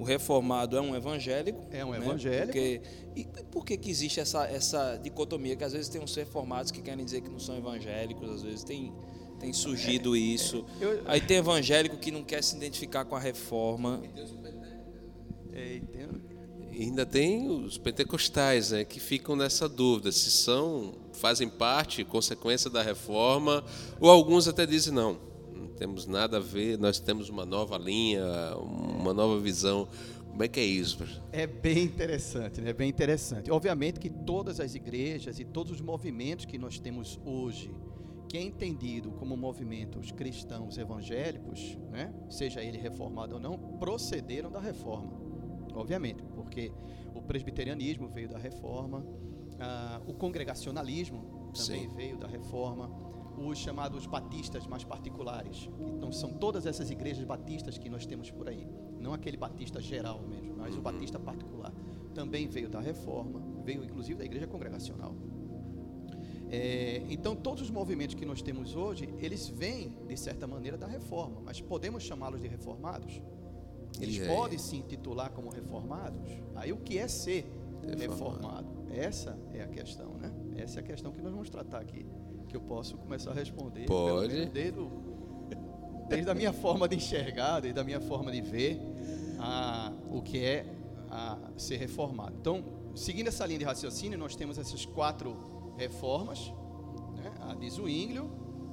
o 0.00 0.02
reformado 0.02 0.76
é 0.76 0.80
um 0.80 0.96
evangélico. 0.96 1.62
É 1.70 1.84
um 1.84 1.90
né? 1.90 1.98
evangélico. 1.98 2.46
Porque, 2.46 2.80
e 3.14 3.24
por 3.50 3.64
que, 3.64 3.76
que 3.76 3.90
existe 3.90 4.18
essa, 4.18 4.46
essa 4.46 4.96
dicotomia? 4.96 5.54
Que 5.54 5.62
às 5.62 5.72
vezes 5.72 5.88
tem 5.88 6.00
uns 6.00 6.14
reformados 6.14 6.72
que 6.72 6.80
querem 6.80 7.04
dizer 7.04 7.20
que 7.20 7.28
não 7.28 7.38
são 7.38 7.56
evangélicos, 7.56 8.28
às 8.30 8.42
vezes 8.42 8.64
tem, 8.64 8.92
tem 9.40 9.52
surgido 9.52 10.14
é, 10.14 10.18
isso. 10.18 10.64
É, 10.80 10.84
eu, 10.84 11.02
Aí 11.06 11.20
tem 11.20 11.38
evangélico 11.38 11.96
que 11.96 12.10
não 12.10 12.22
quer 12.22 12.44
se 12.44 12.56
identificar 12.56 13.04
com 13.04 13.16
a 13.16 13.18
reforma. 13.18 14.02
É, 15.52 15.80
e 16.72 16.84
ainda 16.84 17.04
tem 17.04 17.48
os 17.48 17.76
pentecostais, 17.76 18.70
né, 18.70 18.84
que 18.84 19.00
ficam 19.00 19.34
nessa 19.34 19.68
dúvida 19.68 20.12
se 20.12 20.30
são 20.30 20.94
fazem 21.12 21.48
parte, 21.48 22.04
consequência 22.04 22.70
da 22.70 22.82
reforma, 22.82 23.62
ou 24.00 24.08
alguns 24.08 24.48
até 24.48 24.64
dizem 24.64 24.94
não, 24.94 25.18
não 25.54 25.68
temos 25.68 26.06
nada 26.06 26.38
a 26.38 26.40
ver, 26.40 26.78
nós 26.78 26.98
temos 26.98 27.28
uma 27.28 27.44
nova 27.44 27.76
linha, 27.76 28.24
uma 28.56 29.12
nova 29.12 29.38
visão. 29.38 29.88
Como 30.30 30.42
é 30.42 30.48
que 30.48 30.60
é 30.60 30.64
isso? 30.64 31.04
É 31.32 31.46
bem 31.46 31.82
interessante, 31.82 32.60
né? 32.60 32.72
Bem 32.72 32.88
interessante. 32.88 33.50
Obviamente 33.50 34.00
que 34.00 34.08
todas 34.08 34.60
as 34.60 34.74
igrejas 34.74 35.38
e 35.38 35.44
todos 35.44 35.72
os 35.72 35.80
movimentos 35.80 36.46
que 36.46 36.56
nós 36.56 36.78
temos 36.78 37.20
hoje, 37.26 37.70
que 38.30 38.38
é 38.38 38.42
entendido 38.42 39.10
como 39.10 39.36
movimentos 39.36 40.12
cristãos 40.12 40.78
evangélicos, 40.78 41.76
né? 41.90 42.14
seja 42.30 42.62
ele 42.62 42.78
reformado 42.78 43.34
ou 43.34 43.40
não, 43.40 43.58
procederam 43.58 44.48
da 44.52 44.60
reforma. 44.60 45.20
Obviamente, 45.74 46.22
porque 46.36 46.70
o 47.12 47.20
presbiterianismo 47.20 48.06
veio 48.06 48.28
da 48.28 48.38
reforma, 48.38 49.04
ah, 49.58 50.00
o 50.06 50.14
congregacionalismo 50.14 51.50
também 51.52 51.88
Sim. 51.88 51.96
veio 51.96 52.16
da 52.18 52.28
reforma, 52.28 52.88
os 53.36 53.58
chamados 53.58 54.06
batistas 54.06 54.64
mais 54.64 54.84
particulares, 54.84 55.68
que 55.76 55.82
então 55.82 56.12
são 56.12 56.32
todas 56.34 56.66
essas 56.66 56.88
igrejas 56.88 57.24
batistas 57.24 57.78
que 57.78 57.88
nós 57.88 58.06
temos 58.06 58.30
por 58.30 58.48
aí, 58.48 58.64
não 59.00 59.12
aquele 59.12 59.36
batista 59.36 59.80
geral 59.80 60.20
mesmo, 60.22 60.54
mas 60.56 60.74
uhum. 60.74 60.78
o 60.78 60.82
batista 60.82 61.18
particular, 61.18 61.72
também 62.14 62.46
veio 62.46 62.68
da 62.68 62.78
reforma, 62.78 63.42
veio 63.64 63.82
inclusive 63.82 64.20
da 64.20 64.24
igreja 64.24 64.46
congregacional. 64.46 65.16
É, 66.52 67.02
então 67.08 67.36
todos 67.36 67.62
os 67.62 67.70
movimentos 67.70 68.14
que 68.14 68.26
nós 68.26 68.42
temos 68.42 68.74
hoje, 68.74 69.08
eles 69.18 69.48
vêm 69.48 69.96
de 70.08 70.16
certa 70.16 70.46
maneira 70.46 70.76
da 70.76 70.86
reforma, 70.86 71.40
mas 71.44 71.60
podemos 71.60 72.02
chamá-los 72.02 72.40
de 72.40 72.48
reformados? 72.48 73.22
Eles 74.00 74.26
podem 74.26 74.58
se 74.58 74.76
intitular 74.76 75.30
como 75.30 75.50
reformados? 75.50 76.30
Aí 76.54 76.72
o 76.72 76.76
que 76.76 76.98
é 76.98 77.08
ser 77.08 77.46
reformado? 77.98 78.68
Essa 78.90 79.38
é 79.52 79.62
a 79.62 79.68
questão, 79.68 80.14
né? 80.14 80.32
Essa 80.56 80.80
é 80.80 80.82
a 80.82 80.84
questão 80.84 81.12
que 81.12 81.22
nós 81.22 81.32
vamos 81.32 81.50
tratar 81.50 81.80
aqui. 81.80 82.04
Que 82.48 82.56
eu 82.56 82.60
posso 82.60 82.96
começar 82.96 83.30
a 83.30 83.34
responder. 83.34 83.86
Pode. 83.86 84.46
Desde, 84.46 84.78
o, 84.78 84.90
desde 86.08 86.30
a 86.30 86.34
minha 86.34 86.52
forma 86.52 86.88
de 86.88 86.96
enxergar, 86.96 87.60
desde 87.60 87.78
a 87.78 87.84
minha 87.84 88.00
forma 88.00 88.32
de 88.32 88.40
ver 88.40 88.80
a, 89.38 89.92
o 90.10 90.20
que 90.20 90.44
é 90.44 90.66
a 91.08 91.38
ser 91.56 91.76
reformado. 91.76 92.36
Então, 92.40 92.64
seguindo 92.94 93.28
essa 93.28 93.46
linha 93.46 93.60
de 93.60 93.64
raciocínio, 93.64 94.18
nós 94.18 94.34
temos 94.34 94.58
essas 94.58 94.84
quatro 94.84 95.59
reformas. 95.76 96.52
Né? 97.14 97.32
A 97.40 97.54
de 97.54 97.70
Zwinglio, 97.70 98.30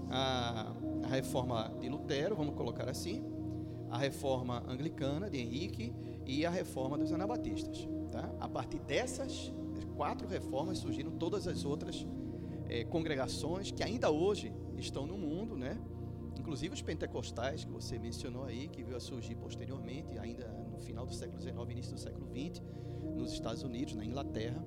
a, 0.09 0.73
a 1.03 1.07
reforma 1.07 1.71
de 1.79 1.89
Lutero, 1.89 2.35
vamos 2.35 2.55
colocar 2.55 2.89
assim, 2.89 3.23
a 3.89 3.97
reforma 3.97 4.63
anglicana 4.67 5.29
de 5.29 5.39
Henrique 5.39 5.93
e 6.25 6.45
a 6.45 6.49
reforma 6.49 6.97
dos 6.97 7.11
anabatistas. 7.11 7.87
Tá? 8.11 8.29
A 8.39 8.47
partir 8.47 8.79
dessas 8.79 9.53
quatro 9.95 10.27
reformas 10.27 10.77
surgiram 10.79 11.11
todas 11.11 11.47
as 11.47 11.65
outras 11.65 12.05
é, 12.69 12.83
congregações 12.83 13.71
que 13.71 13.83
ainda 13.83 14.11
hoje 14.11 14.53
estão 14.77 15.05
no 15.05 15.17
mundo, 15.17 15.55
né? 15.55 15.77
Inclusive 16.37 16.73
os 16.73 16.81
pentecostais 16.81 17.65
que 17.65 17.71
você 17.71 17.97
mencionou 17.97 18.45
aí, 18.45 18.67
que 18.67 18.83
veio 18.83 18.95
a 18.95 18.99
surgir 18.99 19.35
posteriormente, 19.35 20.17
ainda 20.19 20.47
no 20.71 20.77
final 20.77 21.05
do 21.05 21.13
século 21.13 21.41
XIX, 21.41 21.57
início 21.71 21.93
do 21.93 21.99
século 21.99 22.27
XX, 22.27 22.61
nos 23.15 23.33
Estados 23.33 23.63
Unidos, 23.63 23.95
na 23.95 24.05
Inglaterra, 24.05 24.63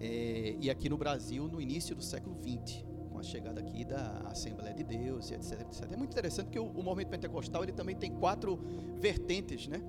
é, 0.00 0.56
e 0.58 0.70
aqui 0.70 0.88
no 0.88 0.96
Brasil 0.96 1.46
no 1.46 1.60
início 1.60 1.94
do 1.94 2.02
século 2.02 2.36
XX, 2.36 2.84
com 3.10 3.18
a 3.18 3.22
chegada 3.22 3.60
aqui 3.60 3.84
da 3.84 4.22
Assembleia 4.26 4.74
de 4.74 4.82
Deus, 4.82 5.30
etc, 5.30 5.60
etc. 5.60 5.92
É 5.92 5.96
muito 5.96 6.12
interessante 6.12 6.48
que 6.48 6.58
o, 6.58 6.64
o 6.64 6.82
movimento 6.82 7.10
pentecostal 7.10 7.62
ele 7.62 7.72
também 7.72 7.94
tem 7.94 8.10
quatro 8.10 8.58
vertentes, 8.98 9.68
né? 9.68 9.82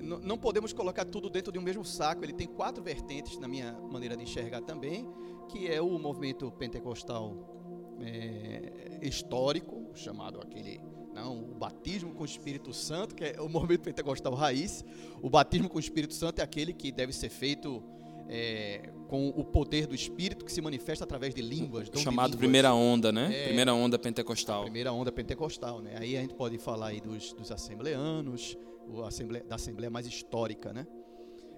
não 0.00 0.38
podemos 0.38 0.72
colocar 0.72 1.04
tudo 1.04 1.28
dentro 1.28 1.52
de 1.52 1.58
um 1.58 1.62
mesmo 1.62 1.84
saco. 1.84 2.24
Ele 2.24 2.32
tem 2.32 2.46
quatro 2.46 2.82
vertentes, 2.82 3.38
na 3.38 3.48
minha 3.48 3.72
maneira 3.72 4.16
de 4.16 4.22
enxergar 4.22 4.60
também, 4.62 5.08
que 5.48 5.68
é 5.68 5.80
o 5.80 5.98
movimento 5.98 6.50
pentecostal 6.52 7.96
é, 8.00 9.00
histórico, 9.02 9.90
chamado 9.94 10.40
aquele 10.40 10.80
não, 11.14 11.50
o 11.50 11.54
batismo 11.54 12.12
com 12.12 12.22
o 12.22 12.26
Espírito 12.26 12.74
Santo, 12.74 13.14
que 13.14 13.24
é 13.24 13.40
o 13.40 13.48
movimento 13.48 13.80
pentecostal 13.80 14.34
raiz. 14.34 14.84
O 15.22 15.30
batismo 15.30 15.68
com 15.68 15.78
o 15.78 15.80
Espírito 15.80 16.12
Santo 16.12 16.40
é 16.40 16.42
aquele 16.42 16.74
que 16.74 16.92
deve 16.92 17.12
ser 17.12 17.30
feito 17.30 17.82
é, 18.28 18.90
com 19.08 19.28
o 19.28 19.44
poder 19.44 19.86
do 19.86 19.94
Espírito 19.94 20.44
que 20.44 20.52
se 20.52 20.60
manifesta 20.60 21.04
através 21.04 21.34
de 21.34 21.42
línguas. 21.42 21.88
Chamado 21.94 22.30
de 22.30 22.32
línguas. 22.32 22.36
primeira 22.36 22.74
onda, 22.74 23.12
né? 23.12 23.30
É, 23.32 23.44
primeira 23.44 23.74
onda 23.74 23.98
pentecostal. 23.98 24.62
Primeira 24.62 24.92
onda 24.92 25.12
pentecostal, 25.12 25.80
né? 25.80 25.96
Aí 25.98 26.16
a 26.16 26.20
gente 26.20 26.34
pode 26.34 26.58
falar 26.58 26.88
aí 26.88 27.00
dos, 27.00 27.32
dos 27.32 27.50
assembleanos, 27.52 28.56
Assembleia, 29.04 29.44
da 29.44 29.56
Assembleia 29.56 29.90
mais 29.90 30.06
histórica, 30.06 30.72
né? 30.72 30.86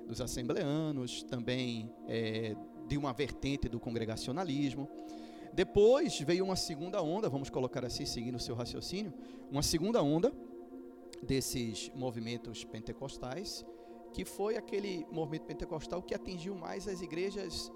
dos 0.08 0.20
assembleanos, 0.22 1.22
também 1.22 1.92
é, 2.08 2.56
de 2.88 2.96
uma 2.96 3.12
vertente 3.12 3.68
do 3.68 3.78
congregacionalismo. 3.78 4.88
Depois 5.52 6.18
veio 6.20 6.44
uma 6.44 6.56
segunda 6.56 7.02
onda, 7.02 7.28
vamos 7.28 7.50
colocar 7.50 7.84
assim, 7.84 8.06
seguindo 8.06 8.36
o 8.36 8.40
seu 8.40 8.54
raciocínio, 8.54 9.12
uma 9.50 9.62
segunda 9.62 10.02
onda 10.02 10.32
desses 11.22 11.92
movimentos 11.94 12.64
pentecostais, 12.64 13.64
que 14.12 14.24
foi 14.24 14.56
aquele 14.56 15.06
movimento 15.10 15.44
pentecostal 15.46 16.02
que 16.02 16.14
atingiu 16.14 16.54
mais 16.54 16.88
as 16.88 17.00
igrejas 17.00 17.72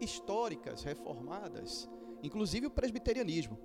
históricas, 0.00 0.82
reformadas, 0.82 1.88
inclusive 2.22 2.66
o 2.66 2.70
presbiterianismo. 2.70 3.58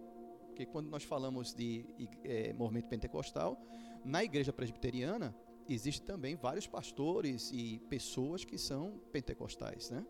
Porque 0.47 0.65
quando 0.65 0.89
nós 0.89 1.03
falamos 1.03 1.53
de 1.53 1.85
é, 2.23 2.53
movimento 2.53 2.87
pentecostal, 2.87 3.61
na 4.03 4.23
igreja 4.23 4.51
presbiteriana 4.51 5.35
existem 5.67 6.05
também 6.05 6.35
vários 6.35 6.67
pastores 6.67 7.51
e 7.53 7.79
pessoas 7.89 8.43
que 8.43 8.57
são 8.57 8.99
pentecostais, 9.11 9.89
né? 9.89 10.05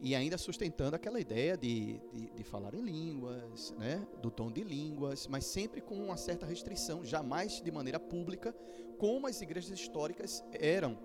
E 0.00 0.14
ainda 0.14 0.36
sustentando 0.36 0.94
aquela 0.94 1.18
ideia 1.18 1.56
de, 1.56 1.98
de, 2.12 2.30
de, 2.30 2.44
falar 2.44 2.74
em 2.74 2.82
línguas, 2.82 3.74
né? 3.78 4.06
do 4.20 4.30
tom 4.30 4.52
de 4.52 4.62
línguas, 4.62 5.26
mas 5.26 5.46
sempre 5.46 5.80
com 5.80 5.94
uma 5.94 6.18
certa 6.18 6.44
restrição, 6.44 7.02
jamais 7.02 7.62
de 7.62 7.70
maneira 7.72 7.98
pública, 7.98 8.54
como 8.98 9.26
as 9.26 9.40
igrejas 9.40 9.70
históricas 9.70 10.44
eram 10.52 10.98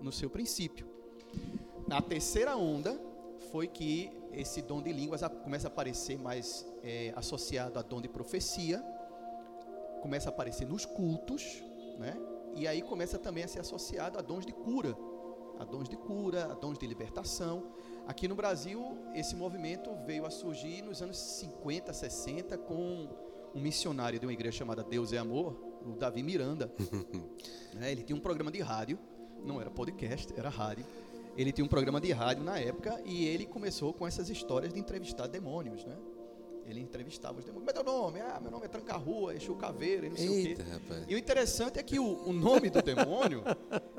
no 0.00 0.12
seu 0.12 0.30
princípio. 0.30 0.86
Na 1.86 2.00
terceira 2.00 2.56
onda 2.56 3.00
foi 3.50 3.66
que 3.66 4.10
esse 4.32 4.60
dom 4.60 4.82
de 4.82 4.92
línguas 4.92 5.22
começa 5.42 5.68
a 5.68 5.70
aparecer 5.70 6.18
mais 6.18 6.66
é, 6.82 7.12
associado 7.16 7.78
a 7.78 7.82
dom 7.82 8.00
de 8.00 8.08
profecia, 8.08 8.84
começa 10.02 10.28
a 10.28 10.32
aparecer 10.32 10.66
nos 10.66 10.84
cultos, 10.84 11.62
né? 11.98 12.16
E 12.54 12.66
aí 12.66 12.82
começa 12.82 13.18
também 13.18 13.44
a 13.44 13.48
ser 13.48 13.60
associado 13.60 14.18
a 14.18 14.22
dons 14.22 14.46
de 14.46 14.52
cura, 14.52 14.96
a 15.58 15.64
dons 15.64 15.88
de 15.88 15.96
cura, 15.96 16.46
a 16.46 16.54
dons 16.54 16.78
de 16.78 16.86
libertação. 16.86 17.72
Aqui 18.06 18.28
no 18.28 18.34
Brasil, 18.34 18.96
esse 19.14 19.34
movimento 19.34 19.90
veio 20.06 20.24
a 20.24 20.30
surgir 20.30 20.82
nos 20.82 21.02
anos 21.02 21.18
50, 21.18 21.92
60, 21.92 22.56
com 22.58 23.08
um 23.54 23.60
missionário 23.60 24.18
de 24.18 24.26
uma 24.26 24.32
igreja 24.32 24.58
chamada 24.58 24.82
Deus 24.82 25.12
é 25.12 25.18
Amor, 25.18 25.56
o 25.84 25.92
Davi 25.92 26.22
Miranda. 26.22 26.72
né? 27.74 27.90
Ele 27.92 28.02
tinha 28.02 28.16
um 28.16 28.20
programa 28.20 28.50
de 28.50 28.60
rádio, 28.60 28.98
não 29.44 29.60
era 29.60 29.70
podcast, 29.70 30.32
era 30.36 30.48
rádio. 30.48 30.84
Ele 31.36 31.52
tinha 31.52 31.64
um 31.64 31.68
programa 31.68 32.00
de 32.00 32.10
rádio 32.12 32.42
na 32.42 32.58
época 32.58 33.00
e 33.04 33.26
ele 33.26 33.46
começou 33.46 33.92
com 33.92 34.06
essas 34.06 34.30
histórias 34.30 34.72
de 34.72 34.80
entrevistar 34.80 35.26
demônios, 35.26 35.84
né? 35.84 35.96
Ele 36.66 36.80
entrevistava 36.80 37.38
os 37.38 37.44
demônios. 37.44 37.70
Como 37.72 37.78
é 37.78 37.84
teu 37.84 37.92
nome? 37.92 38.20
Ah, 38.20 38.40
meu 38.40 38.50
nome 38.50 38.64
é 38.64 38.68
Tranca-Rua, 38.68 39.34
Exu 39.34 39.54
Caveira 39.54 40.06
e 40.06 40.10
não 40.10 40.16
sei 40.16 40.28
Eita, 40.28 40.62
o 40.62 40.64
quê. 40.64 40.72
Rapaz. 40.72 41.04
E 41.08 41.14
o 41.14 41.18
interessante 41.18 41.78
é 41.78 41.82
que 41.82 41.98
o, 41.98 42.28
o 42.28 42.32
nome 42.32 42.70
do 42.70 42.82
demônio 42.82 43.42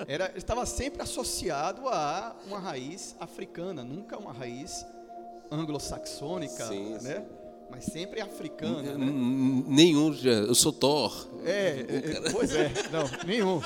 era, 0.08 0.34
estava 0.36 0.65
sempre 0.65 1.02
associado 1.02 1.88
a 1.88 2.36
uma 2.45 2.60
raiz 2.60 3.15
africana, 3.19 3.84
nunca 3.84 4.17
uma 4.17 4.34
raiz 4.34 4.86
anglo-saxônica, 5.50 6.69
né? 7.02 7.26
Sim 7.26 7.47
mas 7.69 7.86
sempre 7.86 8.21
africana, 8.21 8.97
né? 8.97 9.06
Nenhum, 9.67 10.15
eu 10.23 10.56
sou 10.56 10.71
Thor. 10.71 11.27
É, 11.45 11.86
é 11.88 12.32
pois 12.32 12.56
é, 12.56 12.71
não, 12.91 13.25
nenhum. 13.25 13.62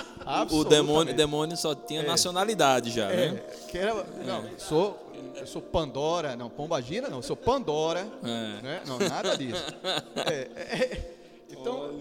O 0.51 0.63
demônio, 0.63 1.13
demônio 1.13 1.55
só 1.55 1.73
tinha 1.73 2.01
é, 2.01 2.05
nacionalidade 2.05 2.91
já, 2.91 3.11
é, 3.11 3.31
né? 3.31 3.43
Que 3.69 3.77
era, 3.77 3.93
não, 4.25 4.49
sou 4.57 5.07
eu 5.35 5.47
sou 5.47 5.61
Pandora, 5.61 6.35
não, 6.35 6.49
Pombagira 6.49 7.09
não, 7.09 7.17
eu 7.17 7.23
sou 7.23 7.35
Pandora, 7.35 8.07
é. 8.23 8.61
né? 8.61 8.81
Não, 8.85 8.99
nada 8.99 9.37
disso. 9.37 9.63
É, 10.15 11.15
então, 11.49 11.99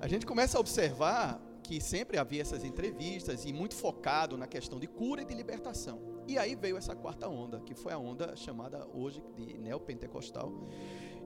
a 0.00 0.08
gente 0.08 0.26
começa 0.26 0.58
a 0.58 0.60
observar 0.60 1.40
que 1.72 1.80
sempre 1.80 2.18
havia 2.18 2.42
essas 2.42 2.64
entrevistas 2.64 3.46
e 3.46 3.52
muito 3.52 3.74
focado 3.74 4.36
na 4.36 4.46
questão 4.46 4.78
de 4.78 4.86
cura 4.86 5.22
e 5.22 5.24
de 5.24 5.32
libertação. 5.32 6.20
E 6.28 6.36
aí 6.36 6.54
veio 6.54 6.76
essa 6.76 6.94
quarta 6.94 7.26
onda, 7.30 7.60
que 7.60 7.74
foi 7.74 7.94
a 7.94 7.98
onda 7.98 8.36
chamada 8.36 8.86
hoje 8.92 9.22
de 9.34 9.56
neopentecostal. 9.56 10.52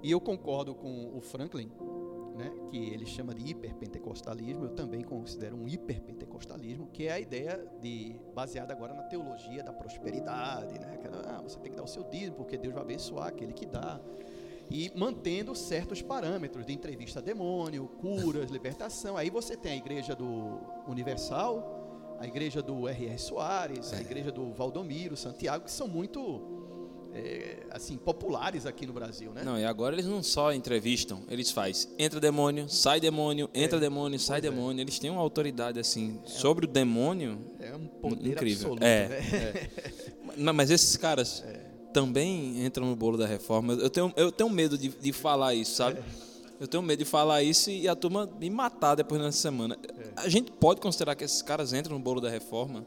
E 0.05 0.09
eu 0.09 0.21
concordo 0.21 0.73
com 0.73 1.11
o 1.17 1.21
Franklin 1.21 1.69
né, 2.37 2.53
que 2.71 2.79
ele 2.79 3.05
chama 3.05 3.35
de 3.35 3.51
hiperpentecostalismo, 3.51 4.67
eu 4.67 4.71
também 4.77 5.03
considero 5.03 5.57
um 5.57 5.67
hiperpentecostalismo, 5.67 6.87
que 6.93 7.09
é 7.09 7.13
a 7.15 7.19
ideia 7.19 7.67
de 7.81 8.15
baseada 8.33 8.73
agora 8.73 8.95
na 8.95 9.03
teologia 9.03 9.65
da 9.65 9.73
prosperidade, 9.73 10.79
né, 10.79 10.97
que, 10.99 11.09
ah, 11.09 11.41
você 11.43 11.59
tem 11.59 11.73
que 11.73 11.77
dar 11.77 11.83
o 11.83 11.89
seu 11.89 12.05
dízimo 12.05 12.37
porque 12.37 12.57
Deus 12.57 12.73
vai 12.73 12.85
abençoar 12.85 13.27
aquele 13.27 13.53
que 13.53 13.67
dá. 13.67 14.01
E 14.71 14.91
mantendo 14.97 15.55
certos 15.55 16.03
parâmetros 16.03 16.67
de 16.67 16.73
entrevista 16.73 17.21
a 17.21 17.23
demônio, 17.23 17.87
curas, 18.01 18.51
libertação. 18.51 19.17
Aí 19.17 19.31
você 19.31 19.57
tem 19.57 19.73
a 19.73 19.77
igreja 19.77 20.15
do 20.15 20.61
Universal, 20.89 22.17
a 22.19 22.27
igreja 22.27 22.63
do 22.63 22.89
R.R. 22.89 23.19
Soares, 23.19 23.93
a 23.93 23.99
é. 23.99 24.01
igreja 24.01 24.33
do 24.33 24.53
Valdomiro, 24.53 25.17
Santiago, 25.17 25.65
que 25.65 25.71
são 25.71 25.87
muito 25.87 26.57
é, 27.17 27.59
assim 27.71 27.97
populares 27.97 28.67
aqui 28.67 28.87
no 28.87 28.93
Brasil, 28.93 29.33
né? 29.33 29.43
Não, 29.43 29.59
e 29.59 29.65
agora 29.65 29.95
eles 29.95 30.07
não 30.07 30.23
só 30.23 30.53
entrevistam, 30.53 31.23
eles 31.29 31.51
fazem 31.51 31.91
entra 31.99 32.21
demônio, 32.21 32.69
sai 32.69 33.01
demônio, 33.01 33.49
entra 33.55 33.79
é, 33.79 33.81
demônio, 33.81 34.19
sai 34.19 34.39
é. 34.39 34.41
demônio. 34.43 34.83
Eles 34.83 34.99
têm 34.99 35.11
uma 35.11 35.21
autoridade 35.21 35.79
assim 35.79 36.21
é 36.25 36.29
sobre 36.29 36.67
o 36.67 36.69
demônio. 36.69 37.39
É 37.59 37.75
um 37.75 37.87
poder 37.87 38.33
incrível. 38.33 38.75
Absoluto, 38.75 38.83
é, 38.83 39.09
né? 39.09 39.19
é. 40.39 40.53
Mas 40.53 40.71
esses 40.71 40.97
caras 40.97 41.43
também 41.97 42.63
entram 42.63 42.89
no 42.89 42.95
bolo 42.95 43.17
da 43.17 43.27
reforma. 43.27 43.73
Eu 43.73 43.89
tenho, 43.89 44.13
eu 44.19 44.31
tenho 44.31 44.51
medo 44.51 44.77
de, 44.77 44.91
de 44.91 45.13
falar 45.15 45.55
isso, 45.55 45.77
sabe? 45.77 45.99
Eu 46.61 46.69
tenho 46.69 46.83
medo 46.83 46.99
de 46.99 47.07
falar 47.07 47.43
isso 47.43 47.71
e 47.71 47.89
a 47.89 47.97
turma 47.97 48.29
me 48.39 48.51
matar 48.51 48.95
depois 48.95 49.19
nessa 49.19 49.39
semana. 49.39 49.79
A 50.15 50.29
gente 50.29 50.53
pode 50.53 50.79
considerar 50.79 51.15
que 51.15 51.25
esses 51.25 51.41
caras 51.41 51.73
entram 51.73 51.97
no 51.97 52.05
bolo 52.05 52.21
da 52.21 52.29
reforma? 52.29 52.87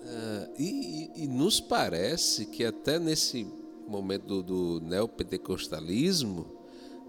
Uh, 0.00 0.50
e, 0.58 1.10
e, 1.14 1.28
nos 1.28 1.60
parece 1.60 2.46
que 2.46 2.64
até 2.64 2.98
nesse 2.98 3.46
momento 3.86 4.24
do, 4.26 4.78
do 4.78 4.86
neopentecostalismo, 4.86 6.46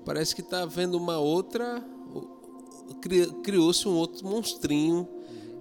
parece 0.03 0.35
que 0.35 0.41
está 0.41 0.63
havendo 0.63 0.97
uma 0.97 1.19
outra. 1.19 1.81
Criou-se 3.43 3.87
um 3.87 3.95
outro 3.95 4.27
monstrinho, 4.27 5.07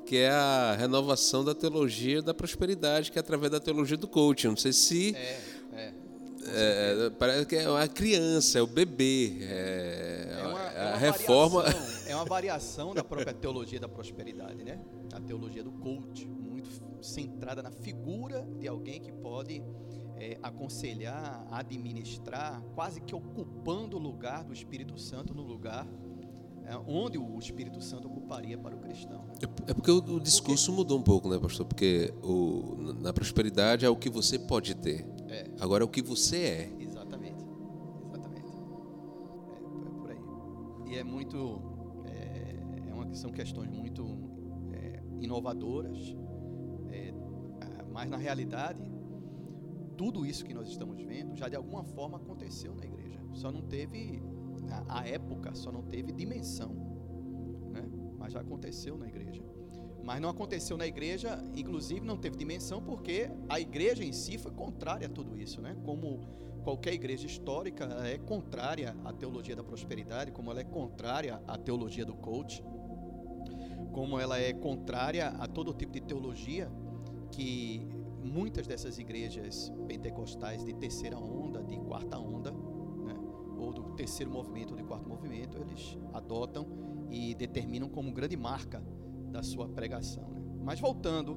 que 0.07 0.17
é 0.17 0.31
a 0.31 0.77
renovação 0.79 1.45
da 1.45 1.55
teologia 1.55 2.23
da 2.23 2.35
prosperidade, 2.35 3.11
que 3.11 3.19
é 3.19 3.21
através 3.21 3.51
da 3.51 3.61
teologia 3.61 3.97
do 3.97 4.09
coaching. 4.09 4.49
Não 4.49 4.57
sei 4.57 4.73
se. 4.73 5.15
É, 5.15 5.41
é. 5.73 5.95
É, 6.45 7.11
parece 7.11 7.47
que 7.47 7.55
é 7.55 7.65
a 7.65 7.87
criança, 7.87 8.59
é 8.59 8.63
o 8.63 8.67
bebê. 8.67 9.39
É, 9.43 10.39
é 10.41 10.47
uma, 10.47 10.61
é 10.61 10.93
a 10.93 10.97
reforma. 10.97 11.63
Variação, 11.63 12.11
é 12.11 12.17
uma 12.17 12.25
variação 12.27 12.95
da 12.95 13.05
própria 13.05 13.33
teologia 13.33 13.79
da 13.79 13.89
prosperidade, 13.89 14.65
né? 14.65 14.81
A 15.13 15.21
teologia 15.21 15.63
do 15.63 15.71
coach 15.71 16.29
centrada 17.03 17.63
na 17.63 17.71
figura 17.71 18.47
de 18.59 18.69
alguém 18.69 19.01
que 19.01 19.13
pode 19.13 19.63
é, 20.17 20.39
aconselhar, 20.43 21.47
administrar, 21.51 22.63
quase 22.75 23.01
que 23.01 23.15
ocupando 23.15 23.97
o 23.97 24.01
lugar 24.01 24.45
do 24.45 24.53
Espírito 24.53 24.99
Santo 24.99 25.35
no 25.35 25.43
lugar 25.43 25.87
onde 26.79 27.19
o 27.19 27.39
Espírito 27.39 27.81
Santo 27.81 28.09
ocuparia 28.09 28.59
para 28.59 28.75
o 28.75 28.79
cristão. 28.79 29.25
É, 29.41 29.71
é 29.71 29.75
porque 29.75 29.91
o, 29.91 29.99
o 29.99 30.21
discurso 30.21 30.67
porque... 30.67 30.83
mudou 30.83 30.99
um 30.99 31.03
pouco, 31.03 31.29
né, 31.29 31.39
pastor? 31.39 31.67
Porque 31.67 32.13
o, 32.23 32.95
na 33.01 33.13
prosperidade 33.13 33.85
é 33.85 33.89
o 33.89 33.97
que 33.97 34.11
você 34.11 34.39
pode 34.39 34.75
ter. 34.75 35.07
É. 35.29 35.51
Agora 35.61 35.83
é 35.83 35.87
o 35.87 35.89
que 35.89 36.03
você 36.03 36.37
é. 36.37 36.73
Exatamente. 36.79 37.45
Exatamente. 38.09 38.53
É, 39.49 39.87
é 39.87 39.91
por 40.01 40.11
aí. 40.11 40.93
E 40.93 40.97
é 40.97 41.05
muito. 41.05 41.63
É, 42.07 42.91
é 42.91 42.95
uma, 42.95 43.15
são 43.15 43.31
questões 43.31 43.71
muito 43.71 44.31
inovadoras 45.21 46.17
mas 47.93 48.09
na 48.09 48.17
realidade, 48.17 48.83
tudo 49.97 50.25
isso 50.25 50.45
que 50.45 50.55
nós 50.55 50.69
estamos 50.69 51.01
vendo 51.03 51.37
já 51.37 51.49
de 51.49 51.57
alguma 51.57 51.85
forma 51.85 52.17
aconteceu 52.17 52.75
na 52.75 52.85
igreja. 52.85 53.21
Só 53.35 53.53
não 53.53 53.63
teve 53.63 54.23
a, 54.89 55.07
época, 55.07 55.55
só 55.55 55.71
não 55.71 55.83
teve 55.83 56.13
dimensão, 56.13 56.75
né? 57.71 57.89
Mas 58.19 58.33
já 58.33 58.41
aconteceu 58.41 58.97
na 58.97 59.07
igreja. 59.07 59.43
Mas 60.03 60.21
não 60.21 60.29
aconteceu 60.29 60.77
na 60.77 60.87
igreja, 60.87 61.43
inclusive 61.55 62.01
não 62.01 62.17
teve 62.17 62.37
dimensão 62.37 62.83
porque 62.83 63.31
a 63.49 63.61
igreja 63.61 64.05
em 64.05 64.13
si 64.13 64.37
foi 64.37 64.51
contrária 64.53 65.07
a 65.07 65.11
tudo 65.11 65.39
isso, 65.39 65.61
né? 65.61 65.77
Como 65.85 66.21
qualquer 66.65 66.95
igreja 66.95 67.27
histórica 67.27 67.85
é 68.05 68.19
contrária 68.19 68.97
à 69.05 69.13
teologia 69.13 69.55
da 69.55 69.63
prosperidade, 69.63 70.33
como 70.33 70.51
ela 70.51 70.61
é 70.61 70.65
contrária 70.65 71.41
à 71.47 71.57
teologia 71.57 72.05
do 72.05 72.15
coach, 72.15 72.65
como 73.93 74.19
ela 74.19 74.39
é 74.39 74.53
contrária 74.53 75.29
a 75.29 75.47
todo 75.47 75.73
tipo 75.73 75.93
de 75.93 76.01
teologia 76.01 76.71
que 77.31 77.87
muitas 78.23 78.67
dessas 78.67 78.99
igrejas 78.99 79.73
pentecostais 79.87 80.65
de 80.65 80.73
terceira 80.75 81.19
onda, 81.19 81.63
de 81.63 81.77
quarta 81.79 82.19
onda, 82.19 82.53
terceiro 83.93 84.31
movimento 84.31 84.71
ou 84.71 84.77
de 84.77 84.85
quarto 84.85 85.09
movimento, 85.09 85.57
eles 85.59 85.99
adotam 86.13 86.67
e 87.11 87.35
determinam 87.35 87.89
como 87.89 88.13
grande 88.13 88.37
marca 88.37 88.83
da 89.31 89.43
sua 89.43 89.69
pregação. 89.69 90.29
Né. 90.31 90.43
Mas 90.63 90.81
voltando 90.81 91.37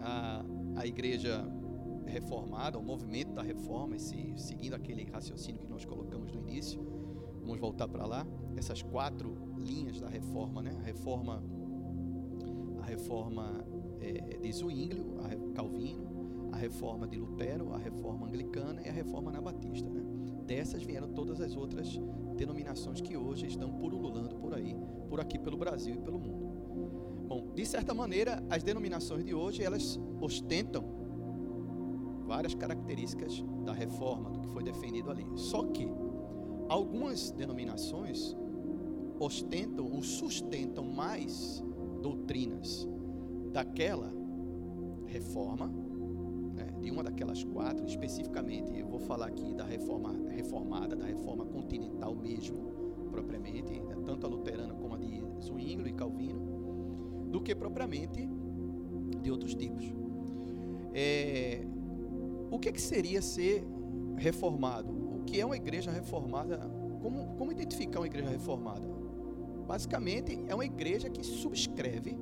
à, 0.00 0.44
à 0.76 0.86
igreja 0.86 1.44
reformada, 2.06 2.76
ao 2.76 2.82
movimento 2.82 3.32
da 3.32 3.42
reforma, 3.42 3.96
esse, 3.96 4.34
seguindo 4.36 4.74
aquele 4.74 5.04
raciocínio 5.04 5.60
que 5.60 5.68
nós 5.68 5.84
colocamos 5.84 6.32
no 6.32 6.40
início, 6.40 6.80
vamos 7.40 7.58
voltar 7.58 7.88
para 7.88 8.06
lá, 8.06 8.26
essas 8.56 8.82
quatro 8.82 9.36
linhas 9.58 10.00
da 10.00 10.08
reforma, 10.08 10.62
né? 10.62 10.76
A 10.80 10.82
reforma, 10.82 11.42
a 12.80 12.84
reforma 12.84 13.64
é, 14.00 14.38
de 14.38 14.52
Zwinglio, 14.52 15.16
a 15.20 15.54
Calvino, 15.54 16.50
a 16.52 16.56
reforma 16.56 17.06
de 17.06 17.16
Lutero, 17.16 17.72
a 17.74 17.78
reforma 17.78 18.26
anglicana 18.26 18.80
e 18.82 18.88
a 18.88 18.92
reforma 18.92 19.30
anabatista. 19.30 19.88
Né? 19.88 20.02
Dessas 20.46 20.82
vieram 20.82 21.08
todas 21.08 21.40
as 21.40 21.56
outras 21.56 21.98
denominações 22.36 23.00
que 23.00 23.16
hoje 23.16 23.46
estão 23.46 23.70
pululando 23.72 24.36
por 24.36 24.54
aí, 24.54 24.76
por 25.08 25.20
aqui 25.20 25.38
pelo 25.38 25.56
Brasil 25.56 25.96
e 25.96 25.98
pelo 25.98 26.18
mundo. 26.18 26.46
Bom, 27.26 27.52
de 27.54 27.66
certa 27.66 27.92
maneira, 27.92 28.42
as 28.48 28.62
denominações 28.62 29.24
de 29.24 29.34
hoje 29.34 29.62
elas 29.62 29.98
ostentam 30.20 30.84
várias 32.24 32.54
características 32.54 33.42
da 33.64 33.72
reforma, 33.72 34.30
do 34.30 34.40
que 34.40 34.48
foi 34.48 34.62
defendido 34.62 35.10
ali. 35.10 35.26
Só 35.34 35.64
que 35.64 35.88
algumas 36.68 37.30
denominações 37.32 38.36
ostentam 39.18 39.90
ou 39.90 40.02
sustentam 40.02 40.84
mais 40.84 41.64
doutrinas 42.02 42.86
daquela 43.52 44.12
reforma, 45.06 45.72
de 46.86 46.92
uma 46.92 47.02
daquelas 47.02 47.42
quatro, 47.42 47.84
especificamente, 47.84 48.78
eu 48.78 48.86
vou 48.86 49.00
falar 49.00 49.26
aqui 49.26 49.52
da 49.52 49.64
reforma 49.64 50.14
reformada, 50.30 50.94
da 50.94 51.04
reforma 51.04 51.44
continental 51.44 52.14
mesmo, 52.14 52.70
propriamente, 53.10 53.80
né, 53.80 53.96
tanto 54.04 54.24
a 54.24 54.28
luterana 54.28 54.72
como 54.72 54.94
a 54.94 54.98
de 54.98 55.20
Zwinglio 55.40 55.88
e 55.88 55.92
Calvino, 55.92 57.26
do 57.28 57.40
que 57.40 57.56
propriamente 57.56 58.28
de 59.20 59.30
outros 59.32 59.56
tipos. 59.56 59.84
É, 60.94 61.66
o 62.52 62.56
que, 62.60 62.70
que 62.70 62.80
seria 62.80 63.20
ser 63.20 63.66
reformado? 64.16 64.92
O 64.92 65.24
que 65.24 65.40
é 65.40 65.44
uma 65.44 65.56
igreja 65.56 65.90
reformada? 65.90 66.70
Como, 67.02 67.34
como 67.34 67.50
identificar 67.50 67.98
uma 67.98 68.06
igreja 68.06 68.30
reformada? 68.30 68.88
Basicamente, 69.66 70.40
é 70.46 70.54
uma 70.54 70.64
igreja 70.64 71.10
que 71.10 71.24
subscreve 71.24 72.16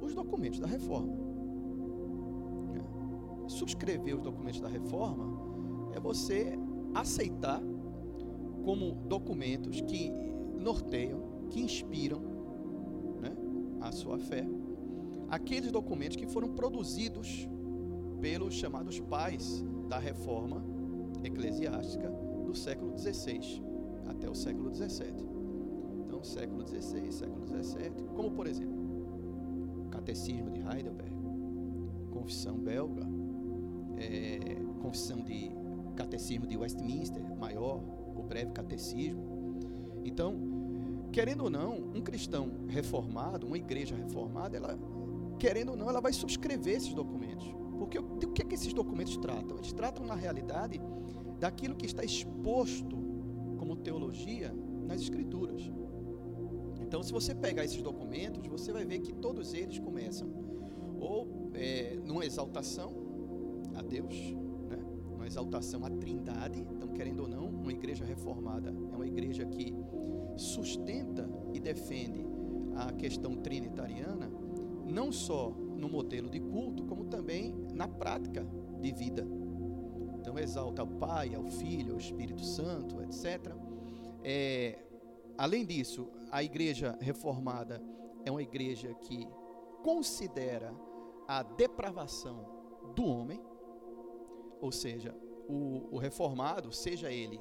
os 0.00 0.14
documentos 0.14 0.58
da 0.58 0.66
reforma. 0.66 1.19
Subscrever 3.60 4.16
os 4.16 4.22
documentos 4.22 4.60
da 4.60 4.68
reforma 4.68 5.90
é 5.94 6.00
você 6.00 6.58
aceitar 6.94 7.62
como 8.64 8.92
documentos 9.06 9.80
que 9.82 10.10
norteiam, 10.58 11.48
que 11.50 11.60
inspiram 11.60 12.20
né, 13.20 13.36
a 13.80 13.92
sua 13.92 14.18
fé, 14.18 14.46
aqueles 15.28 15.70
documentos 15.70 16.16
que 16.16 16.26
foram 16.26 16.48
produzidos 16.48 17.48
pelos 18.20 18.54
chamados 18.54 18.98
pais 19.00 19.64
da 19.88 19.98
reforma 19.98 20.64
eclesiástica 21.22 22.10
do 22.44 22.54
século 22.54 22.98
XVI 22.98 23.62
até 24.08 24.28
o 24.28 24.34
século 24.34 24.74
XVII 24.74 25.40
século 26.22 26.66
XVI, 26.66 27.12
século 27.12 27.46
XVII, 27.46 28.08
como 28.14 28.30
por 28.30 28.46
exemplo, 28.46 29.88
Catecismo 29.90 30.50
de 30.50 30.60
Heidelberg, 30.60 31.14
Confissão 32.10 32.58
Belga, 32.58 33.06
é, 34.00 34.56
Confissão 34.80 35.20
de 35.20 35.50
Catecismo 35.94 36.46
de 36.46 36.56
Westminster, 36.56 37.22
maior, 37.36 37.80
o 38.16 38.22
Breve 38.22 38.52
Catecismo. 38.52 39.58
Então, 40.04 40.34
querendo 41.12 41.44
ou 41.44 41.50
não, 41.50 41.76
um 41.94 42.00
cristão 42.00 42.50
reformado, 42.68 43.46
uma 43.46 43.58
igreja 43.58 43.94
reformada, 43.94 44.56
ela, 44.56 44.78
querendo 45.38 45.70
ou 45.70 45.76
não, 45.76 45.88
ela 45.88 46.00
vai 46.00 46.12
subscrever 46.12 46.76
esses 46.76 46.94
documentos. 46.94 47.46
Porque 47.78 47.98
o, 47.98 48.32
que, 48.32 48.42
é 48.42 48.44
que 48.44 48.54
esses 48.54 48.72
documentos 48.72 49.16
tratam? 49.16 49.56
Eles 49.56 49.72
tratam, 49.72 50.04
na 50.04 50.14
realidade, 50.14 50.80
daquilo 51.38 51.74
que 51.74 51.86
está 51.86 52.04
exposto 52.04 52.96
como 53.58 53.76
teologia 53.76 54.54
nas 54.86 55.00
Escrituras. 55.00 55.70
Então, 56.80 57.02
se 57.02 57.12
você 57.12 57.34
pegar 57.34 57.64
esses 57.64 57.80
documentos, 57.80 58.46
você 58.48 58.72
vai 58.72 58.84
ver 58.84 59.00
que 59.00 59.12
todos 59.12 59.54
eles 59.54 59.78
começam 59.78 60.28
ou 60.98 61.50
é, 61.54 61.98
numa 62.04 62.24
exaltação 62.24 62.99
Deus, 63.90 64.14
né? 64.68 64.78
numa 65.10 65.26
exaltação 65.26 65.84
à 65.84 65.90
Trindade. 65.90 66.60
Então, 66.60 66.88
querendo 66.88 67.20
ou 67.24 67.28
não, 67.28 67.46
uma 67.48 67.72
igreja 67.72 68.04
reformada 68.04 68.70
é 68.70 68.94
uma 68.96 69.06
igreja 69.06 69.44
que 69.44 69.74
sustenta 70.36 71.28
e 71.52 71.58
defende 71.58 72.24
a 72.76 72.92
questão 72.92 73.34
trinitariana, 73.36 74.30
não 74.86 75.10
só 75.10 75.50
no 75.50 75.88
modelo 75.88 76.30
de 76.30 76.38
culto, 76.38 76.84
como 76.84 77.04
também 77.06 77.52
na 77.74 77.88
prática 77.88 78.46
de 78.80 78.92
vida. 78.92 79.26
Então, 80.20 80.38
exalta 80.38 80.82
ao 80.82 80.88
Pai, 80.88 81.34
ao 81.34 81.44
Filho, 81.46 81.94
ao 81.94 81.98
Espírito 81.98 82.44
Santo, 82.44 83.02
etc. 83.02 83.52
É, 84.22 84.78
além 85.36 85.66
disso, 85.66 86.08
a 86.30 86.44
igreja 86.44 86.96
reformada 87.00 87.82
é 88.24 88.30
uma 88.30 88.42
igreja 88.42 88.94
que 88.94 89.26
considera 89.82 90.72
a 91.26 91.42
depravação 91.42 92.60
do 92.94 93.04
homem, 93.04 93.40
ou 94.60 94.70
seja, 94.70 95.14
o, 95.48 95.88
o 95.94 95.98
reformado, 95.98 96.72
seja 96.72 97.10
ele 97.10 97.40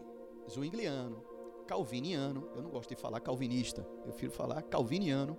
zwingliano, 0.49 1.23
calviniano, 1.67 2.49
eu 2.55 2.63
não 2.63 2.71
gosto 2.71 2.89
de 2.89 2.95
falar 2.95 3.19
calvinista, 3.19 3.85
eu 4.05 4.11
prefiro 4.11 4.31
falar 4.31 4.61
calviniano, 4.63 5.37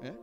né? 0.00 0.16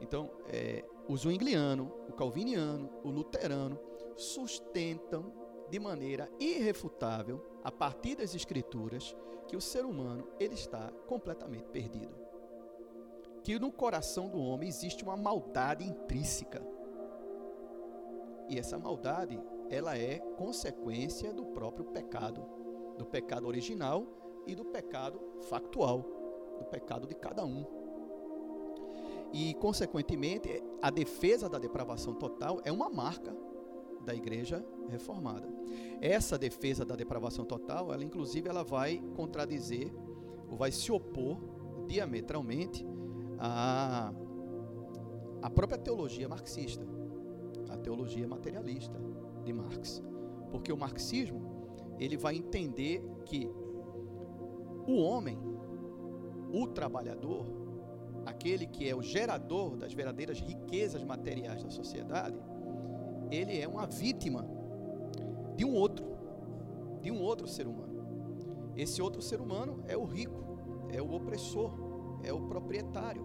Então, 0.00 0.30
é, 0.46 0.84
o 1.08 1.16
zwingliano, 1.16 1.92
o 2.08 2.12
calviniano, 2.12 2.90
o 3.02 3.10
luterano 3.10 3.78
sustentam 4.16 5.32
de 5.70 5.78
maneira 5.78 6.30
irrefutável, 6.38 7.44
a 7.64 7.70
partir 7.70 8.16
das 8.16 8.34
escrituras, 8.34 9.16
que 9.46 9.56
o 9.56 9.60
ser 9.60 9.84
humano 9.84 10.28
ele 10.38 10.54
está 10.54 10.90
completamente 11.06 11.68
perdido. 11.68 12.14
Que 13.42 13.58
no 13.58 13.72
coração 13.72 14.28
do 14.28 14.38
homem 14.38 14.68
existe 14.68 15.02
uma 15.02 15.16
maldade 15.16 15.84
intrínseca. 15.84 16.62
E 18.48 18.58
essa 18.58 18.78
maldade, 18.78 19.40
ela 19.70 19.96
é 19.96 20.18
consequência 20.36 21.32
do 21.32 21.46
próprio 21.46 21.84
pecado, 21.86 22.42
do 22.96 23.04
pecado 23.04 23.46
original 23.46 24.06
e 24.46 24.54
do 24.54 24.64
pecado 24.64 25.20
factual, 25.48 26.04
do 26.58 26.64
pecado 26.64 27.06
de 27.06 27.14
cada 27.14 27.44
um. 27.44 27.64
E, 29.32 29.54
consequentemente, 29.54 30.62
a 30.80 30.90
defesa 30.90 31.48
da 31.48 31.58
depravação 31.58 32.14
total 32.14 32.60
é 32.64 32.72
uma 32.72 32.88
marca 32.88 33.36
da 34.04 34.14
igreja 34.14 34.64
reformada. 34.88 35.46
Essa 36.00 36.38
defesa 36.38 36.84
da 36.84 36.96
depravação 36.96 37.44
total, 37.44 37.92
ela 37.92 38.02
inclusive 38.02 38.48
ela 38.48 38.64
vai 38.64 39.02
contradizer 39.14 39.92
ou 40.48 40.56
vai 40.56 40.72
se 40.72 40.90
opor 40.90 41.38
diametralmente 41.86 42.86
à, 43.38 44.12
à 45.42 45.50
própria 45.50 45.78
teologia 45.78 46.26
marxista, 46.26 46.86
a 47.68 47.76
teologia 47.76 48.26
materialista 48.26 48.98
de 49.48 49.52
Marx. 49.52 50.02
Porque 50.50 50.72
o 50.72 50.76
marxismo, 50.76 51.40
ele 51.98 52.16
vai 52.16 52.36
entender 52.36 53.02
que 53.24 53.50
o 54.86 54.96
homem, 54.98 55.38
o 56.52 56.66
trabalhador, 56.66 57.46
aquele 58.24 58.66
que 58.66 58.88
é 58.88 58.94
o 58.94 59.02
gerador 59.02 59.76
das 59.76 59.92
verdadeiras 59.92 60.38
riquezas 60.40 61.02
materiais 61.02 61.62
da 61.62 61.70
sociedade, 61.70 62.38
ele 63.30 63.58
é 63.58 63.66
uma 63.66 63.86
vítima 63.86 64.46
de 65.56 65.64
um 65.64 65.74
outro, 65.74 66.06
de 67.00 67.10
um 67.10 67.20
outro 67.20 67.46
ser 67.48 67.66
humano. 67.66 67.98
Esse 68.76 69.02
outro 69.02 69.20
ser 69.20 69.40
humano 69.40 69.82
é 69.88 69.96
o 69.96 70.04
rico, 70.04 70.42
é 70.90 71.02
o 71.02 71.12
opressor, 71.12 71.72
é 72.22 72.32
o 72.32 72.40
proprietário. 72.46 73.24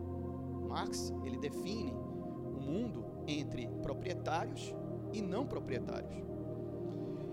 Marx, 0.67 1.13
ele 1.23 1.37
define 1.37 1.91
o 1.91 2.59
mundo 2.59 3.05
entre 3.27 3.67
proprietários 3.81 4.73
e 5.13 5.21
não 5.21 5.45
proprietários. 5.45 6.13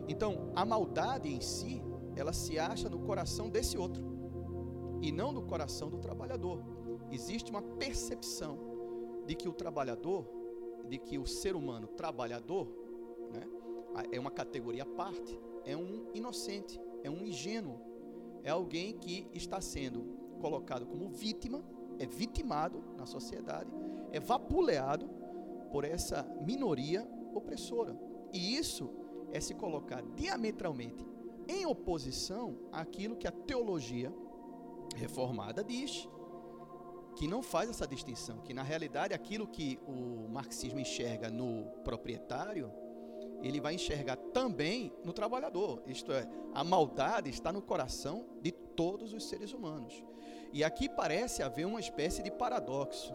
Então, 0.09 0.53
a 0.55 0.64
maldade 0.64 1.29
em 1.29 1.40
si, 1.40 1.83
ela 2.14 2.33
se 2.33 2.59
acha 2.59 2.88
no 2.88 3.01
coração 3.01 3.49
desse 3.49 3.79
outro 3.79 4.05
e 5.01 5.11
não 5.11 5.33
no 5.33 5.43
coração 5.43 5.88
do 5.88 5.99
trabalhador. 5.99 6.62
Existe 7.11 7.51
uma 7.51 7.62
percepção 7.62 8.59
de 9.27 9.35
que 9.35 9.49
o 9.49 9.53
trabalhador 9.53 10.40
de 10.90 10.99
que 10.99 11.19
o 11.19 11.27
ser 11.27 11.55
humano 11.55 11.87
trabalhador 11.87 12.66
né, 13.33 13.47
é 14.11 14.19
uma 14.19 14.31
categoria 14.31 14.83
à 14.83 14.87
parte, 14.87 15.38
é 15.64 15.77
um 15.77 16.07
inocente, 16.12 16.81
é 17.05 17.09
um 17.09 17.25
ingênuo, 17.25 17.81
é 18.43 18.51
alguém 18.51 18.95
que 18.95 19.29
está 19.33 19.61
sendo 19.61 20.03
colocado 20.40 20.87
como 20.87 21.09
vítima, 21.09 21.62
é 21.99 22.07
vitimado 22.07 22.83
na 22.99 23.07
sociedade, 23.07 23.71
é 24.11 24.19
vapuleado 24.19 25.09
por 25.71 25.85
essa 25.85 26.25
minoria 26.45 27.07
opressora. 27.35 27.97
E 28.33 28.57
isso 28.57 28.90
é 29.33 29.40
se 29.40 29.55
colocar 29.55 30.03
diametralmente 30.14 31.07
em 31.49 31.66
oposição 31.66 32.57
àquilo 32.71 33.16
que 33.16 33.27
a 33.27 33.33
teologia 33.33 34.12
reformada 34.97 35.64
diz 35.64 36.09
que 37.16 37.27
não 37.27 37.43
faz 37.43 37.69
essa 37.69 37.87
distinção, 37.87 38.38
que 38.38 38.55
na 38.55 38.62
realidade 38.62 39.12
aquilo 39.12 39.47
que 39.47 39.79
o 39.87 40.29
marxismo 40.29 40.79
enxerga 40.79 41.29
no 41.29 41.64
proprietário, 41.85 42.73
ele 43.43 43.61
vai 43.61 43.75
enxergar 43.75 44.16
também 44.16 44.93
no 45.05 45.12
trabalhador. 45.12 45.83
Isto 45.87 46.12
é, 46.12 46.29
a 46.55 46.62
maldade 46.62 47.29
está 47.29 47.53
no 47.53 47.62
coração 47.62 48.27
de 48.40 48.53
todos 48.53 49.12
os 49.12 49.25
seres 49.25 49.53
humanos. 49.53 50.03
E 50.53 50.62
aqui 50.62 50.88
parece 50.88 51.43
haver 51.43 51.66
uma 51.66 51.81
espécie 51.81 52.23
de 52.23 52.31
paradoxo. 52.31 53.14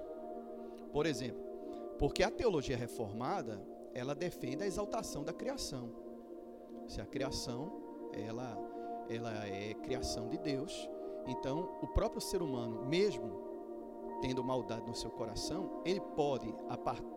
Por 0.92 1.06
exemplo, 1.06 1.44
Porque 1.98 2.24
a 2.24 2.30
teologia 2.30 2.76
reformada, 2.76 3.62
ela 3.96 4.14
defende 4.14 4.62
a 4.62 4.68
exaltação 4.68 5.24
da 5.24 5.32
criação. 5.32 5.90
Se 6.86 7.00
a 7.00 7.06
criação, 7.06 7.72
ela, 8.12 8.58
ela 9.10 9.48
é 9.48 9.74
criação 9.74 10.28
de 10.28 10.38
Deus, 10.38 10.88
então 11.26 11.80
o 11.82 11.88
próprio 11.88 12.22
ser 12.22 12.42
humano, 12.42 12.86
mesmo 12.86 13.44
tendo 14.22 14.44
maldade 14.44 14.86
no 14.86 14.94
seu 14.94 15.10
coração, 15.10 15.82
ele 15.86 16.00
pode, 16.00 16.54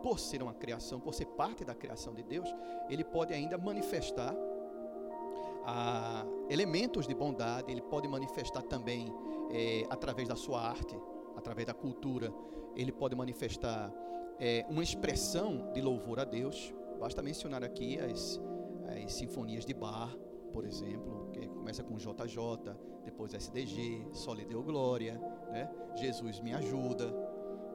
por 0.03 0.19
ser 0.19 0.43
uma 0.43 0.55
criação, 0.55 1.01
por 1.01 1.13
ser 1.13 1.27
parte 1.27 1.65
da 1.65 1.75
criação 1.75 2.15
de 2.15 2.23
Deus, 2.23 2.49
ele 2.89 3.05
pode 3.05 3.35
ainda 3.35 3.59
manifestar 3.59 4.35
a, 5.65 6.25
elementos 6.49 7.07
de 7.07 7.15
bondade, 7.15 7.71
ele 7.71 7.83
pode 7.83 8.07
manifestar 8.09 8.63
também 8.63 9.13
é, 9.51 9.85
através 9.91 10.29
da 10.29 10.37
sua 10.37 10.61
arte, 10.61 10.97
através 11.37 11.67
da 11.67 11.75
cultura, 11.75 12.33
ele 12.75 12.93
pode 12.93 13.15
manifestar 13.15 13.93
é, 14.39 14.65
uma 14.69 14.83
expressão 14.83 15.71
de 15.73 15.81
louvor 15.81 16.21
a 16.21 16.25
Deus. 16.25 16.73
Basta 16.99 17.23
mencionar 17.23 17.63
aqui 17.65 17.99
as, 17.99 18.41
as 19.05 19.13
sinfonias 19.13 19.65
de 19.65 19.75
Bar, 19.75 20.17
por 20.53 20.65
exemplo, 20.65 21.29
que 21.33 21.47
começa 21.49 21.83
com 21.83 21.97
JJ, 21.97 22.75
depois 23.05 23.35
SDG, 23.35 24.07
Só 24.13 24.33
lhe 24.35 24.45
deu 24.45 24.63
glória, 24.63 25.21
né? 25.51 25.71
Jesus 25.97 26.41
me 26.41 26.53
ajuda, 26.55 27.13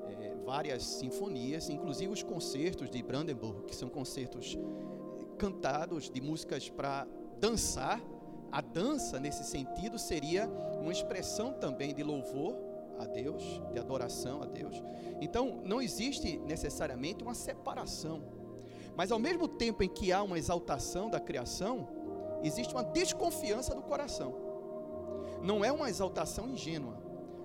é, 0.07 0.35
várias 0.45 0.83
sinfonias, 0.83 1.69
inclusive 1.69 2.11
os 2.11 2.23
concertos 2.23 2.89
de 2.89 3.01
Brandenburg, 3.01 3.65
que 3.65 3.75
são 3.75 3.89
concertos 3.89 4.57
é, 4.57 5.37
cantados 5.37 6.09
de 6.09 6.21
músicas 6.21 6.69
para 6.69 7.07
dançar. 7.39 8.01
A 8.51 8.61
dança, 8.61 9.19
nesse 9.19 9.43
sentido, 9.43 9.97
seria 9.97 10.47
uma 10.79 10.91
expressão 10.91 11.53
também 11.53 11.93
de 11.93 12.03
louvor 12.03 12.55
a 12.99 13.05
Deus, 13.05 13.43
de 13.71 13.79
adoração 13.79 14.41
a 14.41 14.45
Deus. 14.45 14.81
Então, 15.21 15.61
não 15.63 15.81
existe 15.81 16.37
necessariamente 16.39 17.23
uma 17.23 17.33
separação. 17.33 18.23
Mas 18.95 19.11
ao 19.11 19.19
mesmo 19.19 19.47
tempo 19.47 19.83
em 19.83 19.89
que 19.89 20.11
há 20.11 20.21
uma 20.21 20.37
exaltação 20.37 21.09
da 21.09 21.19
criação, 21.19 21.87
existe 22.43 22.73
uma 22.73 22.83
desconfiança 22.83 23.73
do 23.73 23.81
coração. 23.81 24.35
Não 25.41 25.63
é 25.63 25.71
uma 25.71 25.89
exaltação 25.89 26.49
ingênua. 26.49 27.01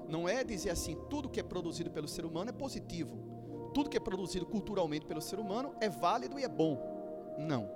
Não 0.08 0.28
é 0.28 0.42
dizer 0.44 0.70
assim, 0.70 0.96
tudo 1.10 1.28
que 1.28 1.40
é 1.40 1.42
produzido 1.42 1.90
pelo 1.90 2.08
ser 2.08 2.24
humano 2.24 2.50
é 2.50 2.52
positivo. 2.52 3.18
Tudo 3.74 3.90
que 3.90 3.96
é 3.96 4.00
produzido 4.00 4.46
culturalmente 4.46 5.06
pelo 5.06 5.20
ser 5.20 5.38
humano 5.38 5.74
é 5.80 5.88
válido 5.88 6.38
e 6.38 6.44
é 6.44 6.48
bom. 6.48 6.78
Não. 7.38 7.70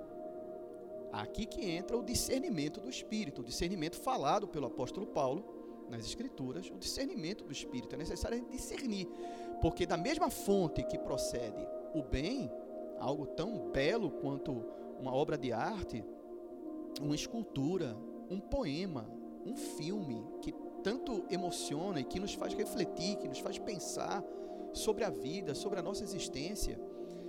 Aqui 1.11 1.45
que 1.45 1.69
entra 1.69 1.95
o 1.95 2.03
discernimento 2.03 2.81
do 2.81 2.89
Espírito, 2.89 3.41
o 3.41 3.43
discernimento 3.43 3.95
falado 3.95 4.47
pelo 4.47 4.65
apóstolo 4.65 5.05
Paulo 5.05 5.52
nas 5.93 6.05
Escrituras, 6.05 6.69
o 6.69 6.77
discernimento 6.77 7.43
do 7.43 7.51
Espírito. 7.51 7.93
É 7.95 7.97
necessário 7.97 8.45
discernir, 8.49 9.07
porque 9.61 9.85
da 9.85 9.97
mesma 9.97 10.29
fonte 10.29 10.83
que 10.83 10.97
procede 10.97 11.65
o 11.93 12.01
bem, 12.01 12.51
algo 12.99 13.25
tão 13.27 13.69
belo 13.71 14.09
quanto 14.09 14.51
uma 14.99 15.13
obra 15.13 15.37
de 15.37 15.51
arte, 15.51 16.03
uma 17.01 17.15
escultura, 17.15 17.95
um 18.29 18.39
poema, 18.39 19.09
um 19.45 19.55
filme 19.55 20.25
que 20.41 20.53
tanto 20.81 21.25
emociona 21.29 21.99
e 21.99 22.03
que 22.03 22.19
nos 22.19 22.33
faz 22.33 22.53
refletir, 22.53 23.17
que 23.17 23.27
nos 23.27 23.39
faz 23.39 23.57
pensar 23.57 24.23
sobre 24.73 25.03
a 25.03 25.09
vida, 25.09 25.53
sobre 25.53 25.79
a 25.79 25.83
nossa 25.83 26.03
existência. 26.03 26.79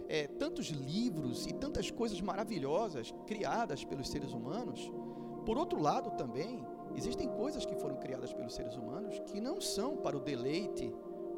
É, 0.07 0.27
tantos 0.27 0.67
livros 0.67 1.47
e 1.47 1.55
tantas 1.55 1.91
coisas 1.91 2.21
maravilhosas 2.21 3.15
criadas 3.27 3.85
pelos 3.85 4.09
seres 4.09 4.33
humanos. 4.33 4.91
Por 5.47 5.57
outro 5.57 5.81
lado, 5.81 6.11
também, 6.11 6.65
existem 6.97 7.29
coisas 7.29 7.65
que 7.65 7.75
foram 7.77 7.97
criadas 7.97 8.33
pelos 8.33 8.55
seres 8.55 8.77
humanos 8.77 9.21
que 9.27 9.41
não 9.41 9.61
são 9.61 9.97
para 9.97 10.17
o 10.17 10.21
deleite 10.21 10.93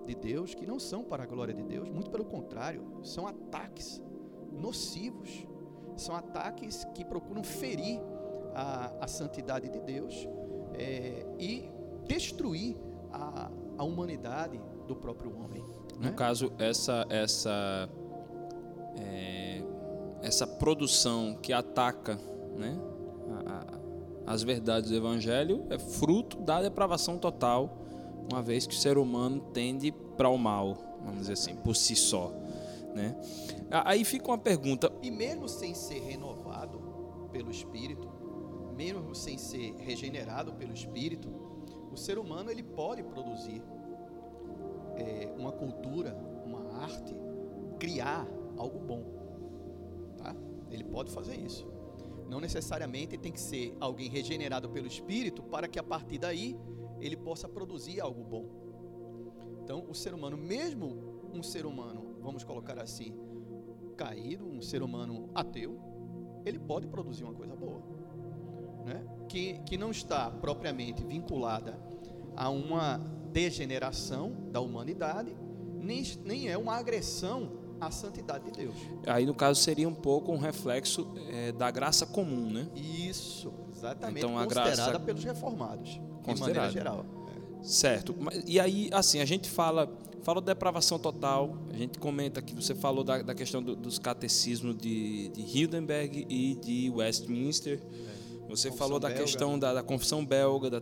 de 0.06 0.14
Deus, 0.14 0.54
que 0.54 0.66
não 0.66 0.78
são 0.78 1.02
para 1.02 1.24
a 1.24 1.26
glória 1.26 1.52
de 1.52 1.62
Deus, 1.62 1.90
muito 1.90 2.10
pelo 2.10 2.24
contrário, 2.24 2.82
são 3.02 3.26
ataques 3.26 4.00
nocivos, 4.52 5.46
são 5.96 6.14
ataques 6.14 6.84
que 6.94 7.04
procuram 7.04 7.42
ferir 7.42 8.00
a, 8.54 8.92
a 9.00 9.08
santidade 9.08 9.68
de 9.68 9.80
Deus 9.80 10.28
é, 10.74 11.26
e 11.38 11.68
destruir 12.06 12.76
a, 13.12 13.50
a 13.76 13.84
humanidade 13.84 14.60
do 14.86 14.94
próprio 14.94 15.36
homem. 15.36 15.64
No 15.96 16.10
né? 16.10 16.12
caso, 16.12 16.52
essa 16.58 17.06
essa 17.08 17.88
é, 18.98 19.62
essa 20.22 20.46
produção 20.46 21.36
que 21.40 21.52
ataca, 21.52 22.18
né, 22.56 22.78
as 24.26 24.42
verdades 24.42 24.90
do 24.90 24.96
Evangelho 24.96 25.64
é 25.70 25.78
fruto 25.78 26.38
da 26.38 26.60
depravação 26.60 27.16
total, 27.16 27.78
uma 28.30 28.42
vez 28.42 28.66
que 28.66 28.74
o 28.74 28.76
ser 28.76 28.98
humano 28.98 29.40
tende 29.52 29.92
para 29.92 30.28
o 30.28 30.36
mal, 30.36 30.98
vamos 31.04 31.20
dizer 31.20 31.34
assim, 31.34 31.54
por 31.54 31.76
si 31.76 31.94
só, 31.94 32.32
né? 32.94 33.16
Aí 33.70 34.04
fica 34.04 34.26
uma 34.26 34.38
pergunta. 34.38 34.90
E 35.02 35.10
mesmo 35.10 35.48
sem 35.48 35.74
ser 35.74 36.00
renovado 36.00 37.28
pelo 37.30 37.50
Espírito, 37.50 38.08
mesmo 38.76 39.14
sem 39.14 39.38
ser 39.38 39.74
regenerado 39.78 40.52
pelo 40.54 40.72
Espírito, 40.72 41.28
o 41.92 41.96
ser 41.96 42.18
humano 42.18 42.50
ele 42.50 42.62
pode 42.62 43.02
produzir 43.02 43.62
é, 44.96 45.32
uma 45.38 45.52
cultura, 45.52 46.16
uma 46.44 46.82
arte, 46.82 47.14
criar 47.78 48.26
algo 48.56 48.78
bom, 48.78 49.04
tá? 50.16 50.34
Ele 50.70 50.84
pode 50.84 51.10
fazer 51.10 51.36
isso. 51.36 51.75
Não 52.28 52.40
necessariamente 52.40 53.16
tem 53.16 53.32
que 53.32 53.40
ser 53.40 53.76
alguém 53.80 54.08
regenerado 54.08 54.68
pelo 54.68 54.86
Espírito 54.86 55.42
para 55.42 55.68
que 55.68 55.78
a 55.78 55.82
partir 55.82 56.18
daí 56.18 56.58
ele 57.00 57.16
possa 57.16 57.48
produzir 57.48 58.00
algo 58.00 58.24
bom. 58.24 58.46
Então, 59.62 59.84
o 59.88 59.94
ser 59.94 60.14
humano, 60.14 60.36
mesmo 60.36 61.28
um 61.32 61.42
ser 61.42 61.66
humano, 61.66 62.16
vamos 62.20 62.44
colocar 62.44 62.78
assim, 62.80 63.14
caído, 63.96 64.46
um 64.46 64.60
ser 64.60 64.82
humano 64.82 65.28
ateu, 65.34 65.80
ele 66.44 66.58
pode 66.58 66.86
produzir 66.86 67.24
uma 67.24 67.34
coisa 67.34 67.54
boa 67.54 67.82
né, 68.86 69.04
que, 69.28 69.58
que 69.66 69.76
não 69.76 69.90
está 69.90 70.30
propriamente 70.30 71.04
vinculada 71.04 71.76
a 72.36 72.48
uma 72.48 72.98
degeneração 73.32 74.32
da 74.52 74.60
humanidade, 74.60 75.36
nem, 75.74 76.02
nem 76.24 76.48
é 76.48 76.56
uma 76.56 76.76
agressão 76.76 77.65
à 77.80 77.90
santidade 77.90 78.44
de 78.44 78.52
Deus. 78.52 78.74
Aí, 79.06 79.26
no 79.26 79.34
caso, 79.34 79.60
seria 79.60 79.88
um 79.88 79.94
pouco 79.94 80.32
um 80.32 80.38
reflexo 80.38 81.06
é, 81.28 81.52
da 81.52 81.70
graça 81.70 82.06
comum, 82.06 82.50
né? 82.50 82.68
Isso, 82.74 83.52
exatamente. 83.74 84.18
Então, 84.18 84.38
a 84.38 84.44
considerada 84.44 84.74
graça... 84.74 85.00
pelos 85.00 85.24
reformados, 85.24 86.00
de 86.26 86.40
maneira 86.40 86.70
geral. 86.70 87.04
Certo. 87.62 88.14
E 88.46 88.60
aí, 88.60 88.88
assim, 88.92 89.20
a 89.20 89.24
gente 89.24 89.50
fala, 89.50 89.92
fala 90.22 90.40
de 90.40 90.46
depravação 90.46 90.98
total, 90.98 91.56
a 91.72 91.76
gente 91.76 91.98
comenta 91.98 92.40
que 92.40 92.54
você 92.54 92.74
falou 92.74 93.02
da, 93.02 93.22
da 93.22 93.34
questão 93.34 93.62
do, 93.62 93.74
dos 93.74 93.98
catecismos 93.98 94.76
de, 94.76 95.28
de 95.30 95.40
Hildenberg 95.40 96.26
e 96.28 96.54
de 96.54 96.90
Westminster. 96.90 97.80
É 98.12 98.16
você 98.48 98.68
confissão 98.68 98.72
falou 98.76 99.00
da 99.00 99.08
belga. 99.08 99.22
questão 99.24 99.58
da, 99.58 99.74
da, 99.74 99.82
confissão 99.82 100.24
belga, 100.24 100.70
da 100.70 100.78
é. 100.78 100.80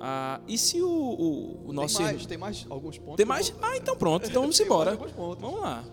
Ah, 0.00 0.40
e 0.48 0.56
se 0.56 0.80
o, 0.80 0.88
o, 0.88 1.68
o 1.68 1.72
nosso. 1.74 1.98
Tem 1.98 2.06
mais, 2.06 2.26
tem 2.26 2.38
mais 2.38 2.66
alguns 2.70 2.98
pontos. 2.98 3.16
Tem 3.16 3.26
mais? 3.26 3.54
Ah, 3.60 3.76
então 3.76 3.94
pronto, 3.94 4.26
então 4.26 4.40
vamos 4.42 4.58
embora. 4.60 4.96
Vamos 4.96 5.60
lá. 5.60 5.84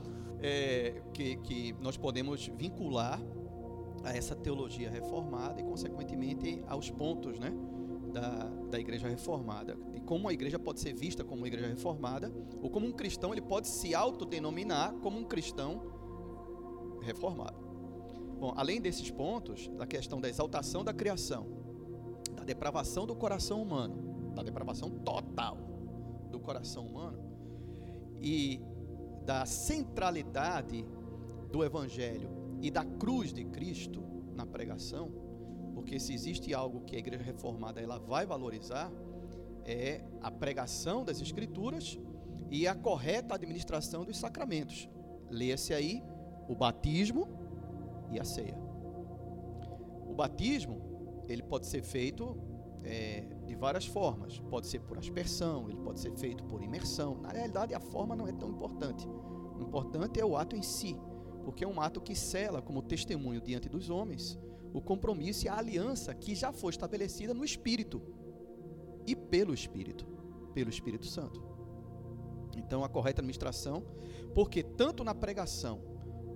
É, 0.42 1.02
que, 1.14 1.36
que 1.38 1.76
nós 1.82 1.98
podemos 1.98 2.50
vincular 2.58 3.22
a 4.04 4.16
essa 4.16 4.36
teologia 4.36 4.90
reformada 4.90 5.60
e, 5.60 5.64
consequentemente, 5.64 6.64
aos 6.68 6.90
pontos 6.90 7.38
né, 7.38 7.52
da, 8.14 8.46
da 8.70 8.80
igreja 8.80 9.10
reformada. 9.10 9.78
E 9.94 10.00
como 10.00 10.30
a 10.30 10.34
igreja 10.34 10.58
pode 10.58 10.80
ser 10.80 10.94
vista 10.94 11.24
como 11.24 11.42
uma 11.42 11.48
igreja 11.48 11.68
reformada, 11.68 12.32
ou 12.62 12.70
como 12.70 12.86
um 12.86 12.92
cristão, 12.94 13.34
ele 13.34 13.42
pode 13.42 13.68
se 13.68 13.94
autodenominar 13.94 14.94
como 15.02 15.20
um 15.20 15.26
cristão 15.26 15.82
reformado. 17.02 17.68
Bom, 18.40 18.54
além 18.56 18.80
desses 18.80 19.10
pontos, 19.10 19.68
da 19.70 19.86
questão 19.86 20.22
da 20.22 20.30
exaltação 20.30 20.84
da 20.84 20.94
criação, 20.94 21.67
da 22.38 22.44
depravação 22.44 23.06
do 23.06 23.16
coração 23.16 23.62
humano, 23.62 24.32
da 24.34 24.44
depravação 24.44 24.90
total 24.90 25.58
do 26.32 26.40
coração 26.40 26.86
humano 26.86 27.20
e 28.22 28.62
da 29.26 29.46
centralidade 29.46 30.86
do 31.52 31.64
evangelho 31.64 32.30
e 32.62 32.72
da 32.72 32.86
cruz 32.86 33.34
de 33.34 33.44
Cristo 33.44 34.02
na 34.34 34.46
pregação, 34.46 35.12
porque 35.74 36.00
se 36.00 36.14
existe 36.14 36.54
algo 36.54 36.82
que 36.86 36.96
a 36.96 37.00
igreja 37.00 37.24
reformada 37.24 37.82
ela 37.82 37.98
vai 37.98 38.26
valorizar 38.26 38.92
é 39.66 40.02
a 40.22 40.32
pregação 40.32 41.04
das 41.04 41.20
escrituras 41.20 42.00
e 42.50 42.66
a 42.66 42.74
correta 42.74 43.36
administração 43.36 44.06
dos 44.06 44.18
sacramentos. 44.18 44.88
Leia-se 45.30 45.74
aí 45.74 46.02
o 46.48 46.56
batismo, 46.56 47.28
e 48.12 48.20
a 48.20 48.24
ceia. 48.24 48.58
O 50.08 50.14
batismo, 50.14 50.82
ele 51.28 51.44
pode 51.44 51.68
ser 51.68 51.84
feito 51.84 52.38
é, 52.84 53.22
de 53.46 53.56
várias 53.56 53.86
formas. 53.86 54.40
Pode 54.40 54.68
ser 54.68 54.80
por 54.80 54.98
aspersão, 54.98 55.70
ele 55.70 55.78
pode 55.78 56.00
ser 56.00 56.12
feito 56.18 56.44
por 56.44 56.62
imersão. 56.62 57.20
Na 57.22 57.30
realidade, 57.30 57.74
a 57.74 57.80
forma 57.80 58.16
não 58.16 58.28
é 58.28 58.32
tão 58.32 58.50
importante. 58.50 59.08
O 59.08 59.62
importante 59.62 60.20
é 60.20 60.26
o 60.26 60.38
ato 60.38 60.56
em 60.56 60.62
si, 60.62 60.98
porque 61.44 61.64
é 61.64 61.68
um 61.68 61.82
ato 61.82 62.02
que 62.02 62.16
sela 62.16 62.62
como 62.62 62.82
testemunho 62.82 63.42
diante 63.42 63.68
dos 63.68 63.90
homens 63.90 64.38
o 64.74 64.82
compromisso 64.82 65.46
e 65.46 65.50
a 65.50 65.58
aliança 65.58 66.14
que 66.14 66.36
já 66.36 66.52
foi 66.52 66.70
estabelecida 66.72 67.34
no 67.34 67.44
Espírito 67.44 68.02
e 69.06 69.16
pelo 69.16 69.54
Espírito, 69.54 70.06
pelo 70.54 70.70
Espírito 70.70 71.06
Santo. 71.06 71.44
Então, 72.56 72.84
a 72.84 72.90
correta 72.90 73.22
administração, 73.22 73.84
porque 74.34 74.62
tanto 74.62 75.04
na 75.04 75.16
pregação 75.16 75.82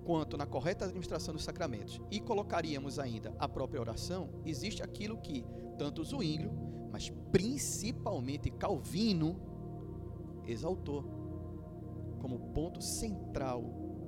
quanto 0.04 0.36
na 0.36 0.46
correta 0.46 0.84
administração 0.84 1.34
dos 1.34 1.44
sacramentos, 1.44 2.00
e 2.10 2.20
colocaríamos 2.20 2.98
ainda 2.98 3.34
a 3.38 3.48
própria 3.48 3.80
oração, 3.80 4.30
existe 4.44 4.82
aquilo 4.82 5.18
que 5.18 5.44
tanto 5.78 6.04
Zwinglio, 6.04 6.52
mas 6.90 7.10
principalmente 7.30 8.50
Calvino, 8.50 9.40
exaltou 10.46 11.04
como 12.20 12.38
ponto 12.52 12.80
central 12.80 13.62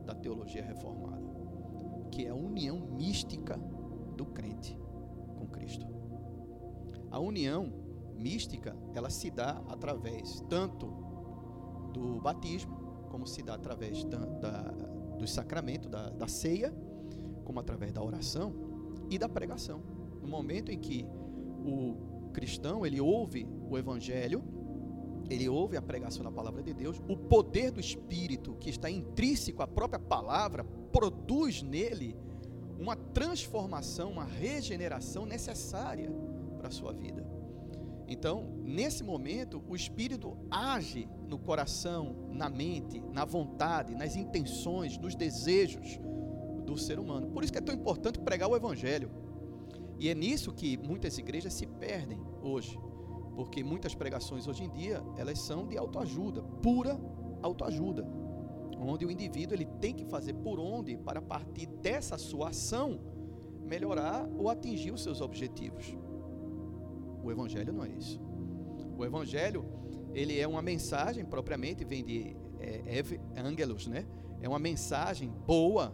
da 0.05 0.15
teologia 0.15 0.65
reformada, 0.65 1.25
que 2.11 2.27
é 2.27 2.31
a 2.31 2.35
união 2.35 2.79
mística 2.79 3.57
do 4.17 4.27
crente 4.27 4.79
com 5.37 5.47
Cristo. 5.47 5.87
A 7.11 7.19
união 7.19 7.73
mística, 8.17 8.77
ela 8.95 9.11
se 9.11 9.31
dá 9.31 9.63
através 9.69 10.41
tanto 10.49 10.87
do 11.93 12.21
batismo, 12.21 13.07
como 13.09 13.27
se 13.27 13.43
dá 13.43 13.55
através 13.55 14.05
da, 14.05 14.19
da, 14.19 14.63
do 15.15 15.27
sacramento, 15.27 15.89
da, 15.89 16.11
da 16.11 16.29
ceia, 16.29 16.75
como 17.45 17.61
através 17.61 17.93
da 17.93 18.03
oração 18.03 18.55
e 19.11 19.19
da 19.19 19.29
pregação. 19.29 19.83
No 20.21 20.29
momento 20.29 20.71
em 20.71 20.79
que 20.79 21.07
o 21.65 22.31
cristão 22.33 22.85
ele 22.85 23.01
ouve 23.01 23.47
o 23.69 23.79
evangelho, 23.79 24.43
ele 25.31 25.49
ouve 25.49 25.77
a 25.77 25.83
pregação 25.83 26.23
da 26.23 26.31
palavra 26.31 26.63
de 26.63 26.75
Deus, 26.75 27.01
o 27.09 27.17
poder 27.17 27.71
do 27.71 27.81
Espírito 27.81 28.55
que 28.55 28.69
está 28.69 28.91
intrínseco 28.91 29.63
à 29.63 29.67
própria 29.67 29.99
palavra 29.99 30.65
produz 30.93 31.63
nele 31.63 32.17
uma 32.79 32.97
transformação, 32.97 34.13
uma 34.13 34.25
regeneração 34.25 35.25
necessária 35.25 36.11
para 36.59 36.69
a 36.69 36.71
sua 36.71 36.93
vida. 36.93 37.34
Então, 38.07 38.53
nesse 38.63 39.03
momento, 39.03 39.63
o 39.69 39.75
Espírito 39.75 40.37
age 40.51 41.09
no 41.27 41.39
coração, 41.39 42.29
na 42.31 42.49
mente, 42.51 43.03
na 43.13 43.25
vontade, 43.25 43.95
nas 43.95 44.15
intenções, 44.15 44.99
nos 44.99 45.15
desejos 45.15 45.99
do 46.65 46.77
ser 46.77 46.99
humano. 46.99 47.29
Por 47.29 47.43
isso 47.43 47.53
que 47.53 47.59
é 47.59 47.63
tão 47.63 47.75
importante 47.75 48.19
pregar 48.19 48.49
o 48.49 48.57
Evangelho. 48.57 49.11
E 49.99 50.09
é 50.09 50.15
nisso 50.15 50.53
que 50.53 50.77
muitas 50.77 51.17
igrejas 51.19 51.55
se 51.55 51.67
perdem 51.67 52.21
hoje. 52.43 52.79
Porque 53.35 53.65
muitas 53.65 53.95
pregações 53.95 54.47
hoje 54.47 54.65
em 54.65 54.71
dia, 54.71 55.03
elas 55.17 55.39
são 55.41 55.67
de 55.67 55.77
autoajuda, 55.77 56.43
pura 56.43 57.01
autoajuda. 57.43 58.07
Onde 58.79 59.07
o 59.07 59.11
indivíduo 59.11 59.57
ele 59.57 59.67
tem 59.81 59.95
que 59.95 60.05
fazer 60.05 60.35
por 60.35 60.61
onde 60.61 60.97
para 60.97 61.23
partir 61.23 61.67
dessa 61.67 62.19
sua 62.19 62.51
ação 62.51 63.01
melhorar 63.63 64.29
ou 64.37 64.51
atingir 64.51 64.93
os 64.93 65.03
seus 65.03 65.21
objetivos. 65.21 65.97
O 67.25 67.31
evangelho 67.31 67.73
não 67.73 67.85
é 67.85 67.89
isso. 67.89 68.21
O 68.97 69.05
evangelho, 69.05 69.65
ele 70.13 70.39
é 70.39 70.47
uma 70.47 70.63
mensagem 70.63 71.25
propriamente 71.25 71.85
vem 71.85 72.05
de 72.05 72.37
é, 72.61 73.03
Angelus, 73.41 73.87
né? 73.87 74.07
É 74.41 74.49
uma 74.49 74.59
mensagem 74.59 75.31
boa 75.47 75.93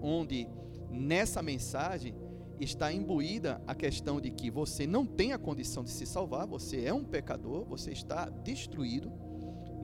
onde 0.00 0.48
nessa 0.90 1.42
mensagem 1.42 2.14
está 2.60 2.92
imbuída 2.92 3.60
a 3.66 3.74
questão 3.74 4.20
de 4.20 4.30
que 4.30 4.50
você 4.50 4.86
não 4.86 5.04
tem 5.04 5.32
a 5.32 5.38
condição 5.38 5.82
de 5.82 5.90
se 5.90 6.06
salvar, 6.06 6.46
você 6.46 6.84
é 6.84 6.94
um 6.94 7.04
pecador, 7.04 7.64
você 7.64 7.90
está 7.90 8.28
destruído, 8.28 9.12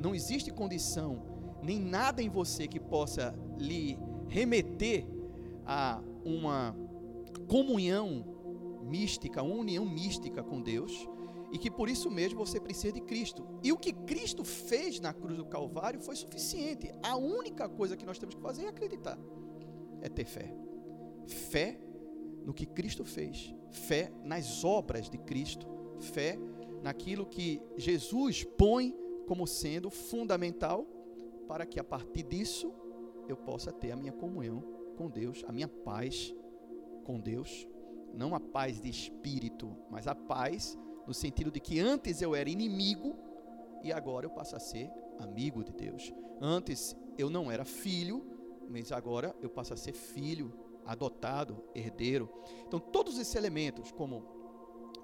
não 0.00 0.14
existe 0.14 0.50
condição 0.50 1.58
nem 1.62 1.78
nada 1.78 2.22
em 2.22 2.28
você 2.28 2.66
que 2.66 2.80
possa 2.80 3.34
lhe 3.58 3.98
remeter 4.28 5.06
a 5.66 6.02
uma 6.24 6.74
comunhão 7.48 8.24
mística, 8.90 9.42
uma 9.42 9.54
união 9.54 9.84
mística 9.84 10.42
com 10.42 10.60
Deus, 10.60 11.08
e 11.52 11.58
que 11.58 11.70
por 11.70 11.88
isso 11.88 12.10
mesmo 12.10 12.44
você 12.44 12.60
precisa 12.60 12.92
de 12.92 13.00
Cristo. 13.00 13.46
E 13.62 13.72
o 13.72 13.76
que 13.76 13.92
Cristo 13.92 14.44
fez 14.44 15.00
na 15.00 15.12
cruz 15.12 15.36
do 15.36 15.44
Calvário 15.44 16.00
foi 16.00 16.14
suficiente. 16.16 16.90
A 17.02 17.16
única 17.16 17.68
coisa 17.68 17.96
que 17.96 18.06
nós 18.06 18.18
temos 18.18 18.34
que 18.34 18.40
fazer 18.40 18.64
é 18.64 18.68
acreditar, 18.68 19.18
é 20.00 20.08
ter 20.08 20.24
fé. 20.24 20.54
Fé 21.26 21.78
no 22.44 22.54
que 22.54 22.66
Cristo 22.66 23.04
fez, 23.04 23.54
fé 23.70 24.12
nas 24.24 24.64
obras 24.64 25.08
de 25.08 25.18
Cristo, 25.18 25.66
fé 25.98 26.38
naquilo 26.82 27.26
que 27.26 27.60
Jesus 27.76 28.44
põe 28.44 28.96
como 29.26 29.46
sendo 29.46 29.90
fundamental 29.90 30.86
para 31.46 31.66
que 31.66 31.78
a 31.78 31.84
partir 31.84 32.22
disso 32.22 32.72
eu 33.28 33.36
possa 33.36 33.72
ter 33.72 33.92
a 33.92 33.96
minha 33.96 34.12
comunhão 34.12 34.62
com 34.96 35.08
Deus, 35.08 35.44
a 35.46 35.52
minha 35.52 35.68
paz 35.68 36.34
com 37.04 37.20
Deus, 37.20 37.68
não 38.12 38.34
a 38.34 38.40
paz 38.40 38.80
de 38.80 38.88
espírito, 38.88 39.76
mas 39.90 40.06
a 40.06 40.14
paz 40.14 40.78
no 41.06 41.14
sentido 41.14 41.50
de 41.50 41.60
que 41.60 41.80
antes 41.80 42.22
eu 42.22 42.34
era 42.34 42.48
inimigo 42.48 43.16
e 43.82 43.92
agora 43.92 44.26
eu 44.26 44.30
passo 44.30 44.56
a 44.56 44.60
ser 44.60 44.90
amigo 45.18 45.64
de 45.64 45.72
Deus. 45.72 46.12
Antes 46.40 46.96
eu 47.18 47.28
não 47.28 47.50
era 47.50 47.64
filho, 47.64 48.24
mas 48.68 48.92
agora 48.92 49.34
eu 49.40 49.50
passo 49.50 49.74
a 49.74 49.76
ser 49.76 49.92
filho 49.92 50.52
adotado, 50.84 51.62
herdeiro. 51.74 52.28
Então, 52.66 52.80
todos 52.80 53.18
esses 53.18 53.34
elementos, 53.34 53.92
como 53.92 54.24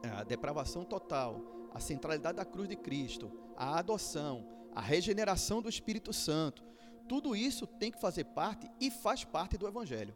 a 0.03 0.25
depravação 0.25 0.85
total, 0.85 1.69
a 1.73 1.81
centralidade 1.81 2.37
da 2.37 2.45
cruz 2.45 2.69
de 2.69 2.77
Cristo, 2.77 3.31
a 3.57 3.79
adoção, 3.79 4.47
a 4.75 4.81
regeneração 4.81 5.61
do 5.61 5.69
Espírito 5.69 6.13
Santo, 6.13 6.65
tudo 7.09 7.37
isso 7.37 7.67
tem 7.67 7.91
que 7.91 8.01
fazer 8.01 8.25
parte 8.25 8.71
e 8.81 8.91
faz 8.91 9.25
parte 9.25 9.57
do 9.57 9.67
Evangelho. 9.67 10.15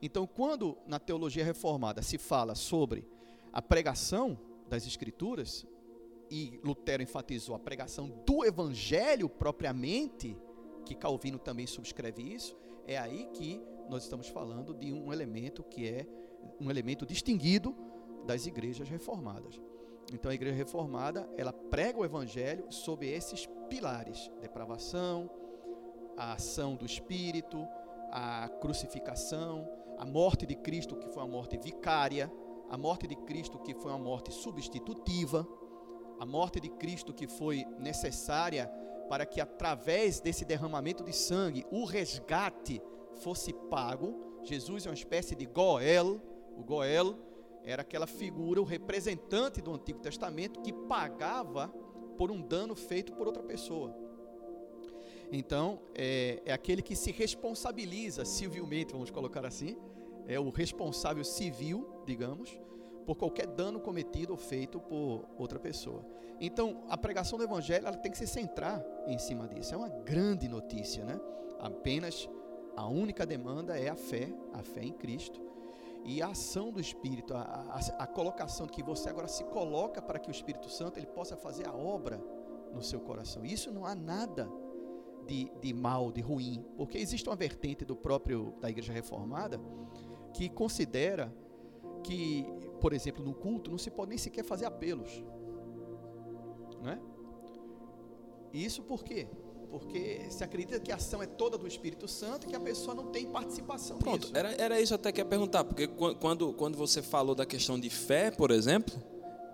Então, 0.00 0.26
quando 0.26 0.78
na 0.86 0.98
teologia 0.98 1.44
reformada 1.44 2.02
se 2.02 2.18
fala 2.18 2.54
sobre 2.54 3.06
a 3.52 3.60
pregação 3.60 4.38
das 4.68 4.86
Escrituras, 4.86 5.66
e 6.30 6.60
Lutero 6.62 7.02
enfatizou 7.02 7.54
a 7.54 7.58
pregação 7.58 8.08
do 8.26 8.44
Evangelho 8.44 9.28
propriamente, 9.28 10.36
que 10.84 10.94
Calvino 10.94 11.38
também 11.38 11.66
subscreve 11.66 12.22
isso, 12.22 12.56
é 12.86 12.98
aí 12.98 13.26
que 13.32 13.60
nós 13.88 14.04
estamos 14.04 14.28
falando 14.28 14.74
de 14.74 14.92
um 14.92 15.12
elemento 15.12 15.62
que 15.62 15.88
é 15.88 16.06
um 16.60 16.70
elemento 16.70 17.06
distinguido 17.06 17.74
das 18.26 18.46
igrejas 18.46 18.88
reformadas. 18.88 19.60
Então 20.12 20.30
a 20.30 20.34
igreja 20.34 20.56
reformada, 20.56 21.28
ela 21.36 21.52
prega 21.52 21.98
o 21.98 22.04
evangelho 22.04 22.70
sob 22.70 23.06
esses 23.06 23.46
pilares: 23.68 24.30
depravação, 24.40 25.30
a 26.16 26.34
ação 26.34 26.76
do 26.76 26.86
espírito, 26.86 27.66
a 28.10 28.48
crucificação, 28.60 29.68
a 29.98 30.04
morte 30.04 30.46
de 30.46 30.54
Cristo 30.54 30.96
que 30.96 31.08
foi 31.08 31.22
uma 31.22 31.28
morte 31.28 31.58
vicária, 31.58 32.32
a 32.70 32.78
morte 32.78 33.06
de 33.06 33.16
Cristo 33.16 33.58
que 33.58 33.74
foi 33.74 33.90
uma 33.90 33.98
morte 33.98 34.32
substitutiva, 34.32 35.46
a 36.18 36.24
morte 36.24 36.60
de 36.60 36.68
Cristo 36.68 37.12
que 37.12 37.26
foi 37.26 37.64
necessária 37.78 38.70
para 39.08 39.26
que 39.26 39.40
através 39.40 40.20
desse 40.20 40.44
derramamento 40.44 41.02
de 41.02 41.12
sangue 41.12 41.66
o 41.70 41.84
resgate 41.84 42.80
fosse 43.16 43.52
pago. 43.52 44.40
Jesus 44.44 44.86
é 44.86 44.88
uma 44.88 44.94
espécie 44.94 45.34
de 45.34 45.46
Goel. 45.46 46.20
O 46.56 46.62
Goel 46.62 47.16
era 47.64 47.82
aquela 47.82 48.06
figura, 48.06 48.60
o 48.60 48.64
representante 48.64 49.60
do 49.60 49.74
Antigo 49.74 49.98
Testamento 49.98 50.60
que 50.60 50.72
pagava 50.72 51.68
por 52.16 52.30
um 52.30 52.40
dano 52.40 52.74
feito 52.74 53.12
por 53.12 53.26
outra 53.26 53.42
pessoa. 53.42 54.07
Então, 55.30 55.80
é, 55.94 56.42
é 56.44 56.52
aquele 56.52 56.82
que 56.82 56.96
se 56.96 57.12
responsabiliza 57.12 58.24
civilmente, 58.24 58.92
vamos 58.92 59.10
colocar 59.10 59.44
assim, 59.44 59.76
é 60.26 60.38
o 60.38 60.50
responsável 60.50 61.24
civil, 61.24 62.02
digamos, 62.06 62.58
por 63.06 63.16
qualquer 63.16 63.46
dano 63.46 63.80
cometido 63.80 64.32
ou 64.32 64.38
feito 64.38 64.78
por 64.78 65.24
outra 65.38 65.58
pessoa. 65.58 66.04
Então, 66.40 66.84
a 66.88 66.96
pregação 66.96 67.38
do 67.38 67.44
evangelho 67.44 67.86
ela 67.86 67.96
tem 67.96 68.12
que 68.12 68.18
se 68.18 68.26
centrar 68.26 68.84
em 69.06 69.18
cima 69.18 69.48
disso. 69.48 69.74
É 69.74 69.76
uma 69.76 69.88
grande 69.88 70.48
notícia, 70.48 71.04
né? 71.04 71.18
Apenas 71.58 72.28
a 72.76 72.86
única 72.86 73.26
demanda 73.26 73.78
é 73.78 73.88
a 73.88 73.96
fé, 73.96 74.32
a 74.52 74.62
fé 74.62 74.82
em 74.84 74.92
Cristo 74.92 75.40
e 76.04 76.22
a 76.22 76.28
ação 76.28 76.70
do 76.70 76.80
Espírito, 76.80 77.34
a, 77.34 77.40
a, 77.40 78.02
a, 78.02 78.06
colocação 78.06 78.66
que 78.66 78.82
você 78.82 79.08
agora 79.08 79.26
se 79.26 79.42
coloca 79.44 80.00
para 80.00 80.18
que 80.18 80.30
o 80.30 80.30
Espírito 80.30 80.70
Santo 80.70 80.98
ele 80.98 81.06
possa 81.06 81.36
fazer 81.36 81.66
a 81.66 81.74
obra 81.74 82.22
no 82.72 82.82
seu 82.82 83.00
coração. 83.00 83.44
Isso 83.44 83.72
não 83.72 83.84
há 83.84 83.94
nada 83.94 84.48
de, 85.28 85.52
de 85.60 85.74
mal, 85.74 86.10
de 86.10 86.22
ruim, 86.22 86.64
porque 86.76 86.96
existe 86.96 87.28
uma 87.28 87.36
vertente 87.36 87.84
do 87.84 87.94
próprio 87.94 88.54
da 88.60 88.70
Igreja 88.70 88.92
Reformada 88.92 89.60
que 90.32 90.48
considera 90.48 91.32
que, 92.02 92.46
por 92.80 92.92
exemplo, 92.92 93.22
no 93.22 93.34
culto 93.34 93.70
não 93.70 93.78
se 93.78 93.90
pode 93.90 94.08
nem 94.08 94.18
sequer 94.18 94.42
fazer 94.42 94.64
apelos, 94.64 95.22
não 96.82 96.90
é? 96.90 96.98
Isso 98.52 98.82
por 98.82 99.04
quê? 99.04 99.28
Porque 99.70 100.30
se 100.30 100.42
acredita 100.42 100.80
que 100.80 100.90
a 100.90 100.94
ação 100.94 101.22
é 101.22 101.26
toda 101.26 101.58
do 101.58 101.66
Espírito 101.66 102.08
Santo 102.08 102.46
e 102.46 102.48
que 102.48 102.56
a 102.56 102.60
pessoa 102.60 102.94
não 102.94 103.08
tem 103.08 103.26
participação 103.26 103.98
Pronto, 103.98 104.28
nisso. 104.28 104.32
Era, 104.34 104.52
era 104.52 104.80
isso 104.80 104.94
até 104.94 105.12
que 105.12 105.20
ia 105.20 105.26
perguntar, 105.26 105.64
porque 105.64 105.86
quando, 105.86 106.54
quando 106.54 106.78
você 106.78 107.02
falou 107.02 107.34
da 107.34 107.44
questão 107.44 107.78
de 107.78 107.90
fé, 107.90 108.30
por 108.30 108.50
exemplo, 108.50 108.94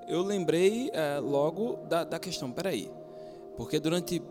eu 0.06 0.22
lembrei 0.22 0.90
é, 0.92 1.18
logo 1.18 1.76
da, 1.88 2.04
da 2.04 2.20
questão, 2.20 2.52
peraí, 2.52 2.88
porque 3.56 3.80
durante 3.80 4.22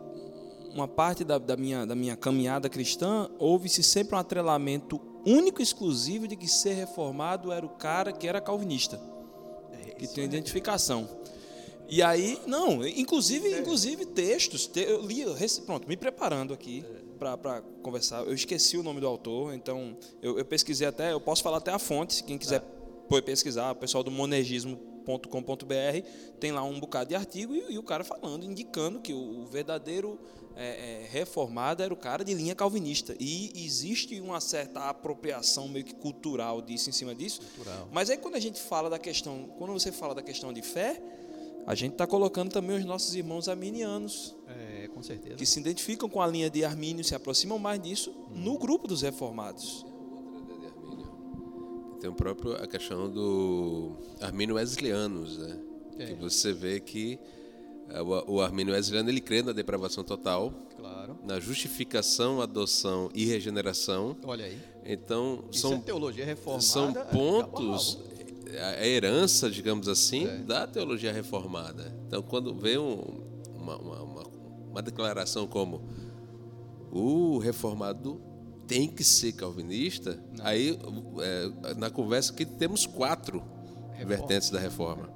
uma 0.74 0.88
parte 0.88 1.24
da, 1.24 1.38
da, 1.38 1.56
minha, 1.56 1.86
da 1.86 1.96
minha 1.96 2.16
caminhada 2.16 2.68
cristã, 2.70 3.30
houve-se 3.38 3.84
sempre 3.84 4.16
um 4.16 4.20
atrelamento 4.20 5.00
único 5.26 5.62
e 5.62 5.64
exclusivo 5.64 6.28
de 6.28 6.36
que 6.36 6.48
ser 6.48 6.74
reformado 6.74 7.52
era 7.52 7.66
o 7.66 7.70
cara 7.70 8.12
que 8.12 8.28
era 8.28 8.42
calvinista, 8.42 9.00
é, 9.72 9.92
que 9.92 10.08
tem 10.08 10.24
é. 10.24 10.28
identificação. 10.28 11.08
E 11.88 12.02
aí, 12.02 12.40
não, 12.48 12.86
inclusive, 12.88 13.60
inclusive 13.60 14.06
textos, 14.06 14.66
te- 14.68 14.80
eu 14.82 15.02
li, 15.06 15.24
pronto, 15.66 15.88
me 15.88 15.96
preparando 15.96 16.54
aqui 16.54 16.84
pra 17.20 17.38
para 17.38 17.62
conversar. 17.84 18.24
Eu 18.26 18.34
esqueci 18.34 18.78
o 18.78 18.84
nome 18.84 19.00
do 19.00 19.08
autor, 19.08 19.54
então 19.54 19.96
eu, 20.22 20.38
eu 20.40 20.46
pesquisei 20.46 20.88
até, 20.88 21.14
eu 21.14 21.22
posso 21.22 21.44
falar 21.44 21.58
até 21.58 21.72
a 21.72 21.78
fonte, 21.80 22.16
se 22.16 22.24
quem 22.24 22.38
quiser 22.38 22.62
pô- 23.08 23.22
pesquisar, 23.22 23.72
o 23.72 23.76
pessoal 23.76 24.04
do 24.04 24.10
monergismo.com.br 25.06 26.08
tem 26.40 26.52
lá 26.52 26.64
um 26.64 26.80
bocado 26.80 27.10
de 27.10 27.16
artigo 27.16 27.56
e, 27.56 27.74
e 27.74 27.78
o 27.78 27.84
cara 27.84 28.04
falando, 28.04 28.46
indicando 28.46 29.00
que 29.00 29.14
o, 29.14 29.42
o 29.42 29.46
verdadeiro 29.46 30.20
é, 30.56 31.04
é, 31.04 31.08
reformado 31.10 31.82
era 31.84 31.94
o 31.94 31.98
cara 31.98 32.24
de 32.24 32.34
linha 32.34 32.56
calvinista. 32.56 33.16
E 33.20 33.52
existe 33.66 34.20
uma 34.20 34.40
certa 34.40 34.90
apropriação 34.90 35.68
meio 35.68 35.86
que 35.86 35.96
cultural 35.96 36.62
disso 36.62 36.90
em 36.90 36.94
cima 36.94 37.14
disso. 37.16 37.42
Cultural. 37.56 37.88
Mas 37.92 38.10
aí 38.10 38.18
quando 38.18 38.36
a 38.36 38.40
gente 38.40 38.60
fala 38.60 38.90
da 38.90 39.00
questão, 39.00 39.50
quando 39.58 39.74
você 39.74 39.92
fala 39.92 40.14
da 40.14 40.22
questão 40.22 40.52
de 40.54 40.62
fé, 40.62 41.02
a 41.66 41.76
gente 41.76 41.94
está 41.94 42.06
colocando 42.06 42.52
também 42.52 42.78
os 42.78 42.86
nossos 42.86 43.16
irmãos 43.16 43.48
arminianos, 43.48 44.36
É, 44.50 44.88
com 44.90 45.02
certeza. 45.02 45.36
que 45.36 45.46
se 45.46 45.60
identificam 45.60 46.10
com 46.10 46.22
a 46.22 46.28
linha 46.28 46.50
de 46.50 46.66
Armínio, 46.66 47.04
se 47.06 47.16
aproximam 47.16 47.58
mais 47.58 47.82
disso 47.82 48.14
no 48.32 48.58
grupo 48.58 48.86
dos 48.88 49.02
reformados. 49.02 49.86
Tem 52.04 52.10
o 52.10 52.14
próprio 52.14 52.54
a 52.62 52.68
questão 52.68 53.10
do 53.10 53.96
Armínio 54.20 54.56
Wesleyanos, 54.56 55.38
né? 55.38 55.58
É. 56.00 56.06
Que 56.08 56.14
você 56.16 56.52
vê 56.52 56.82
que 56.82 57.18
eh, 57.88 58.02
o 58.02 58.34
o 58.34 58.42
Armínio 58.42 58.74
Wesleyano 58.74 59.10
ele 59.10 59.22
crê 59.22 59.42
na 59.42 59.54
depravação 59.54 60.04
total, 60.04 60.52
Claro. 60.78 61.18
na 61.24 61.40
justificação, 61.40 62.42
adoção 62.42 63.10
e 63.16 63.24
regeneração. 63.24 64.18
Olha 64.26 64.44
aí. 64.44 64.58
Então 64.86 65.46
Isso 65.50 65.62
são 65.62 65.76
é 65.76 65.80
teologia 65.80 66.26
reformada. 66.26 66.62
são 66.62 66.90
é 66.90 67.04
pontos 67.06 67.98
a 68.60 68.66
rabo. 68.66 68.80
a 68.82 68.86
herança, 68.86 69.50
digamos 69.50 69.88
assim, 69.88 70.28
É. 70.28 70.38
da 70.40 70.68
teologia 70.68 71.14
reformada. 71.14 71.96
Então, 72.06 72.22
quando 72.22 72.54
vê 72.54 72.78
um- 72.78 73.22
uma, 73.56 73.78
uma, 73.78 74.02
uma, 74.02 74.24
uma 74.72 74.82
declaração 74.82 75.48
como 75.48 75.82
o 76.92 77.38
reformado 77.38 78.20
tem 78.68 78.88
que 78.88 79.04
ser 79.04 79.34
calvinista, 79.34 80.20
aí 80.42 80.78
é, 81.22 81.74
na 81.76 81.90
conversa 81.90 82.34
que 82.34 82.46
temos 82.46 82.86
quatro 82.86 83.40
Reforma. 83.92 84.06
vertentes 84.06 84.50
da 84.50 84.60
reforma. 84.60 85.10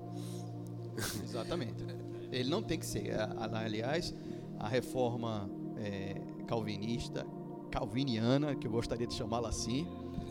Exatamente. 1.24 1.84
Ele 2.32 2.50
não 2.50 2.62
tem 2.62 2.78
que 2.78 2.86
ser. 2.86 3.16
Aliás, 3.54 4.14
a 4.60 4.68
reforma 4.68 5.50
é, 5.78 6.16
calvinista, 6.48 7.26
calviniana, 7.72 8.56
que 8.56 8.68
eu 8.68 8.72
gostaria 8.72 9.08
de 9.08 9.14
chamá-la 9.14 9.50
assim, 9.50 9.88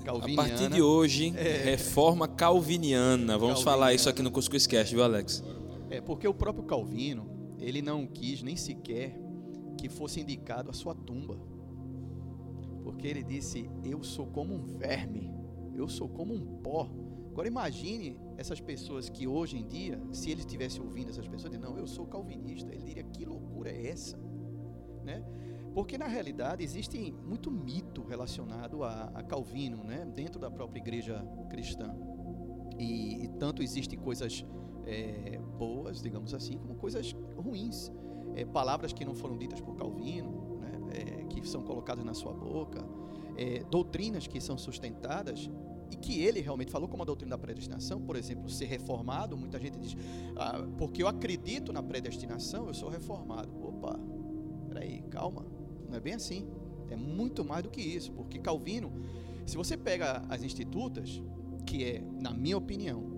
A 0.06 0.34
partir 0.36 0.68
de 0.70 0.80
hoje, 0.82 1.32
É. 1.36 1.64
reforma 1.64 2.28
calviniana. 2.28 3.36
Vamos 3.38 3.56
Calviniana. 3.56 3.64
falar 3.64 3.94
isso 3.94 4.08
aqui 4.08 4.22
no 4.22 4.30
Cuscuz 4.30 4.66
Cast, 4.66 4.94
viu, 4.94 5.02
Alex? 5.02 5.42
É 5.90 6.00
porque 6.00 6.28
o 6.28 6.34
próprio 6.34 6.64
Calvino, 6.64 7.28
ele 7.60 7.80
não 7.82 8.06
quis 8.06 8.40
nem 8.42 8.56
sequer 8.56 9.18
que 9.78 9.88
fosse 9.88 10.20
indicado 10.20 10.70
a 10.70 10.72
sua 10.72 10.94
tumba. 10.94 11.38
Porque 12.86 13.08
ele 13.08 13.24
disse: 13.24 13.68
Eu 13.82 14.04
sou 14.04 14.28
como 14.28 14.54
um 14.54 14.62
verme, 14.62 15.34
eu 15.74 15.88
sou 15.88 16.08
como 16.08 16.32
um 16.32 16.40
pó. 16.62 16.88
Agora 17.32 17.48
imagine 17.48 18.16
essas 18.36 18.60
pessoas 18.60 19.08
que 19.08 19.26
hoje 19.26 19.58
em 19.58 19.66
dia, 19.66 20.00
se 20.12 20.30
ele 20.30 20.42
estivesse 20.42 20.80
ouvindo 20.80 21.10
essas 21.10 21.26
pessoas, 21.26 21.50
de 21.50 21.58
não, 21.58 21.76
eu 21.76 21.88
sou 21.88 22.06
calvinista, 22.06 22.72
ele 22.72 22.84
diria: 22.84 23.02
Que 23.02 23.24
loucura 23.24 23.72
é 23.72 23.88
essa? 23.88 24.16
Né? 25.02 25.24
Porque 25.74 25.98
na 25.98 26.06
realidade 26.06 26.62
existe 26.62 27.12
muito 27.24 27.50
mito 27.50 28.04
relacionado 28.04 28.84
a, 28.84 29.10
a 29.12 29.22
Calvino, 29.24 29.82
né? 29.82 30.06
dentro 30.14 30.40
da 30.40 30.48
própria 30.48 30.78
igreja 30.78 31.26
cristã. 31.50 31.92
E, 32.78 33.24
e 33.24 33.28
tanto 33.36 33.64
existem 33.64 33.98
coisas 33.98 34.46
é, 34.86 35.40
boas, 35.58 36.00
digamos 36.00 36.32
assim, 36.32 36.56
como 36.56 36.76
coisas 36.76 37.12
ruins. 37.36 37.90
É, 38.36 38.44
palavras 38.44 38.92
que 38.92 39.04
não 39.04 39.14
foram 39.14 39.36
ditas 39.36 39.60
por 39.60 39.74
Calvino, 39.74 40.35
é, 40.92 41.24
que 41.24 41.46
são 41.46 41.62
colocadas 41.62 42.04
na 42.04 42.14
sua 42.14 42.32
boca, 42.32 42.84
é, 43.36 43.62
doutrinas 43.70 44.26
que 44.26 44.40
são 44.40 44.56
sustentadas 44.56 45.50
e 45.90 45.96
que 45.96 46.20
ele 46.20 46.40
realmente 46.40 46.70
falou, 46.70 46.88
como 46.88 47.02
a 47.02 47.06
doutrina 47.06 47.30
da 47.30 47.38
predestinação, 47.38 48.00
por 48.00 48.16
exemplo, 48.16 48.48
ser 48.48 48.66
reformado. 48.66 49.36
Muita 49.36 49.58
gente 49.58 49.78
diz, 49.78 49.96
ah, 50.36 50.66
porque 50.78 51.02
eu 51.02 51.08
acredito 51.08 51.72
na 51.72 51.82
predestinação, 51.82 52.66
eu 52.66 52.74
sou 52.74 52.88
reformado. 52.88 53.48
Opa, 53.62 53.98
peraí, 54.68 55.02
calma, 55.10 55.46
não 55.88 55.96
é 55.96 56.00
bem 56.00 56.14
assim. 56.14 56.46
É 56.88 56.96
muito 56.96 57.44
mais 57.44 57.62
do 57.62 57.70
que 57.70 57.80
isso, 57.80 58.12
porque 58.12 58.38
Calvino, 58.38 58.92
se 59.44 59.56
você 59.56 59.76
pega 59.76 60.22
as 60.28 60.42
institutas, 60.42 61.22
que 61.64 61.84
é, 61.84 62.02
na 62.20 62.32
minha 62.32 62.56
opinião, 62.56 63.16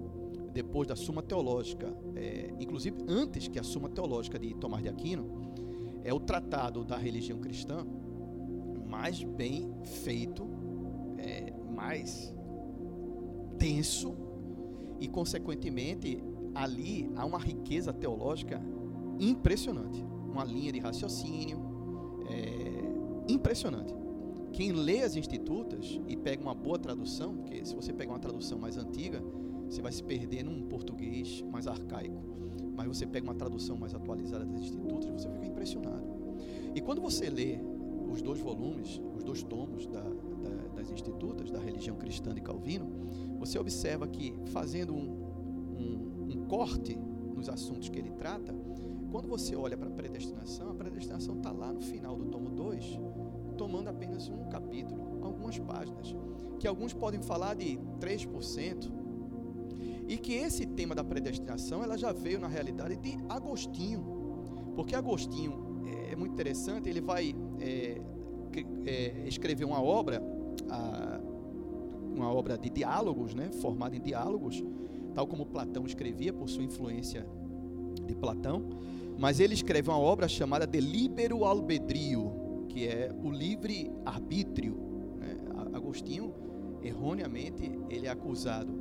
depois 0.52 0.88
da 0.88 0.96
Suma 0.96 1.22
Teológica, 1.22 1.94
é, 2.16 2.52
inclusive 2.58 2.96
antes 3.06 3.46
que 3.48 3.58
a 3.58 3.62
Suma 3.62 3.88
Teológica 3.88 4.38
de 4.38 4.54
Tomás 4.54 4.82
de 4.82 4.88
Aquino, 4.88 5.47
é 6.08 6.14
o 6.14 6.18
tratado 6.18 6.84
da 6.84 6.96
religião 6.96 7.38
cristã 7.38 7.86
mais 8.86 9.22
bem 9.22 9.70
feito, 10.02 10.48
é, 11.18 11.52
mais 11.70 12.34
denso 13.58 14.16
e, 14.98 15.06
consequentemente, 15.06 16.22
ali 16.54 17.10
há 17.14 17.26
uma 17.26 17.38
riqueza 17.38 17.92
teológica 17.92 18.58
impressionante, 19.20 20.02
uma 20.02 20.44
linha 20.44 20.72
de 20.72 20.78
raciocínio 20.78 21.58
é, 22.26 23.32
impressionante. 23.32 23.94
Quem 24.52 24.72
lê 24.72 25.02
as 25.02 25.14
institutas 25.14 26.00
e 26.08 26.16
pega 26.16 26.42
uma 26.42 26.54
boa 26.54 26.78
tradução, 26.78 27.36
porque 27.36 27.64
se 27.66 27.76
você 27.76 27.92
pegar 27.92 28.12
uma 28.12 28.18
tradução 28.18 28.58
mais 28.58 28.78
antiga, 28.78 29.22
você 29.68 29.82
vai 29.82 29.92
se 29.92 30.02
perder 30.02 30.42
num 30.42 30.62
português 30.62 31.42
mais 31.42 31.66
arcaico. 31.66 32.47
Mas 32.78 32.86
você 32.86 33.04
pega 33.04 33.26
uma 33.26 33.34
tradução 33.34 33.76
mais 33.76 33.92
atualizada 33.92 34.44
das 34.44 34.60
institutas, 34.60 35.04
você 35.06 35.28
fica 35.30 35.46
impressionado. 35.46 36.06
E 36.72 36.80
quando 36.80 37.00
você 37.00 37.28
lê 37.28 37.58
os 38.08 38.22
dois 38.22 38.38
volumes, 38.38 39.02
os 39.16 39.24
dois 39.24 39.42
tomos 39.42 39.84
da, 39.88 40.00
da, 40.00 40.68
das 40.76 40.88
institutas, 40.88 41.50
da 41.50 41.58
religião 41.58 41.96
cristã 41.96 42.32
de 42.32 42.40
Calvino, 42.40 42.88
você 43.36 43.58
observa 43.58 44.06
que, 44.06 44.32
fazendo 44.52 44.94
um, 44.94 45.10
um, 45.76 46.32
um 46.32 46.46
corte 46.46 46.96
nos 47.34 47.48
assuntos 47.48 47.88
que 47.88 47.98
ele 47.98 48.12
trata, 48.12 48.54
quando 49.10 49.26
você 49.26 49.56
olha 49.56 49.76
para 49.76 49.88
a 49.88 49.92
predestinação, 49.92 50.70
a 50.70 50.74
predestinação 50.74 51.36
está 51.36 51.50
lá 51.50 51.72
no 51.72 51.80
final 51.80 52.14
do 52.14 52.26
tomo 52.26 52.48
2, 52.48 52.96
tomando 53.56 53.88
apenas 53.88 54.28
um 54.28 54.48
capítulo, 54.48 55.18
algumas 55.20 55.58
páginas, 55.58 56.14
que 56.60 56.68
alguns 56.68 56.92
podem 56.92 57.20
falar 57.20 57.54
de 57.54 57.76
3%, 57.98 58.88
e 60.08 60.16
que 60.16 60.32
esse 60.32 60.66
tema 60.66 60.94
da 60.94 61.04
predestinação 61.04 61.82
ela 61.84 61.96
já 61.98 62.12
veio 62.12 62.40
na 62.40 62.48
realidade 62.48 62.96
de 62.96 63.16
Agostinho, 63.28 64.72
porque 64.74 64.94
Agostinho 64.96 65.82
é, 65.86 66.12
é 66.12 66.16
muito 66.16 66.32
interessante, 66.32 66.88
ele 66.88 67.00
vai 67.00 67.34
é, 67.60 68.00
é, 68.86 69.24
escrever 69.28 69.64
uma 69.64 69.82
obra, 69.82 70.22
a- 70.70 71.20
uma 72.16 72.32
obra 72.32 72.56
de 72.58 72.70
diálogos, 72.70 73.34
né, 73.34 73.50
formada 73.60 73.94
em 73.94 74.00
diálogos, 74.00 74.64
tal 75.14 75.26
como 75.26 75.44
Platão 75.46 75.84
escrevia 75.86 76.32
por 76.32 76.48
sua 76.48 76.64
influência 76.64 77.24
de 78.06 78.14
Platão, 78.14 78.64
mas 79.18 79.40
ele 79.40 79.52
escreve 79.54 79.88
uma 79.90 79.98
obra 79.98 80.26
chamada 80.26 80.66
De 80.66 80.80
Libero 80.80 81.44
Albedrio, 81.44 82.64
que 82.68 82.86
é 82.86 83.12
o 83.22 83.30
livre 83.30 83.90
arbítrio. 84.06 84.76
né? 85.18 85.36
Agostinho, 85.72 86.32
erroneamente, 86.82 87.70
ele 87.90 88.06
é 88.06 88.10
acusado 88.10 88.72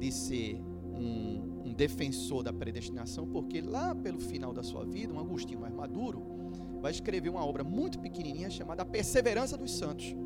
de 0.00 0.10
ser 0.10 0.60
um, 0.94 1.66
um 1.66 1.72
defensor 1.72 2.42
da 2.42 2.52
predestinação, 2.52 3.26
porque 3.26 3.60
lá 3.60 3.94
pelo 3.94 4.18
final 4.18 4.52
da 4.52 4.62
sua 4.62 4.84
vida, 4.84 5.12
um 5.12 5.20
Agostinho 5.20 5.60
mais 5.60 5.74
maduro, 5.74 6.22
vai 6.80 6.90
escrever 6.90 7.28
uma 7.28 7.44
obra 7.44 7.62
muito 7.62 7.98
pequenininha 8.00 8.50
chamada 8.50 8.82
A 8.82 8.86
Perseverança 8.86 9.56
dos 9.56 9.72
Santos. 9.72 10.16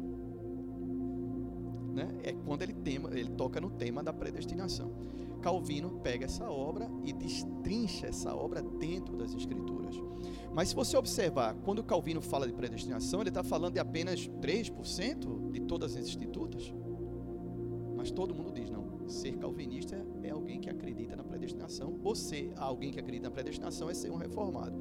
Né? 1.92 2.08
É 2.22 2.32
quando 2.32 2.62
ele, 2.62 2.72
tema, 2.72 3.10
ele 3.12 3.30
toca 3.30 3.60
no 3.60 3.70
tema 3.70 4.02
da 4.02 4.12
predestinação. 4.12 4.92
Calvino 5.42 6.00
pega 6.02 6.24
essa 6.24 6.50
obra 6.50 6.88
e 7.04 7.12
destrincha 7.12 8.06
essa 8.06 8.34
obra 8.34 8.62
dentro 8.62 9.14
das 9.16 9.34
Escrituras. 9.34 9.94
Mas 10.54 10.70
se 10.70 10.74
você 10.74 10.96
observar, 10.96 11.54
quando 11.64 11.82
Calvino 11.82 12.22
fala 12.22 12.46
de 12.46 12.52
predestinação, 12.52 13.20
ele 13.20 13.28
está 13.28 13.42
falando 13.42 13.74
de 13.74 13.80
apenas 13.80 14.26
3% 14.40 15.50
de 15.50 15.60
todas 15.60 15.96
as 15.96 16.08
institutas. 16.08 16.72
Mas 17.96 18.10
todo 18.10 18.34
mundo 18.34 18.52
diz, 18.52 18.70
não, 18.70 18.83
ser 19.06 19.32
calvinista 19.36 20.04
é 20.22 20.30
alguém 20.30 20.60
que 20.60 20.68
acredita 20.70 21.14
na 21.16 21.24
predestinação, 21.24 21.98
ou 22.02 22.14
ser 22.14 22.52
alguém 22.56 22.90
que 22.90 22.98
acredita 23.00 23.28
na 23.28 23.34
predestinação 23.34 23.88
é 23.90 23.94
ser 23.94 24.10
um 24.10 24.16
reformado. 24.16 24.74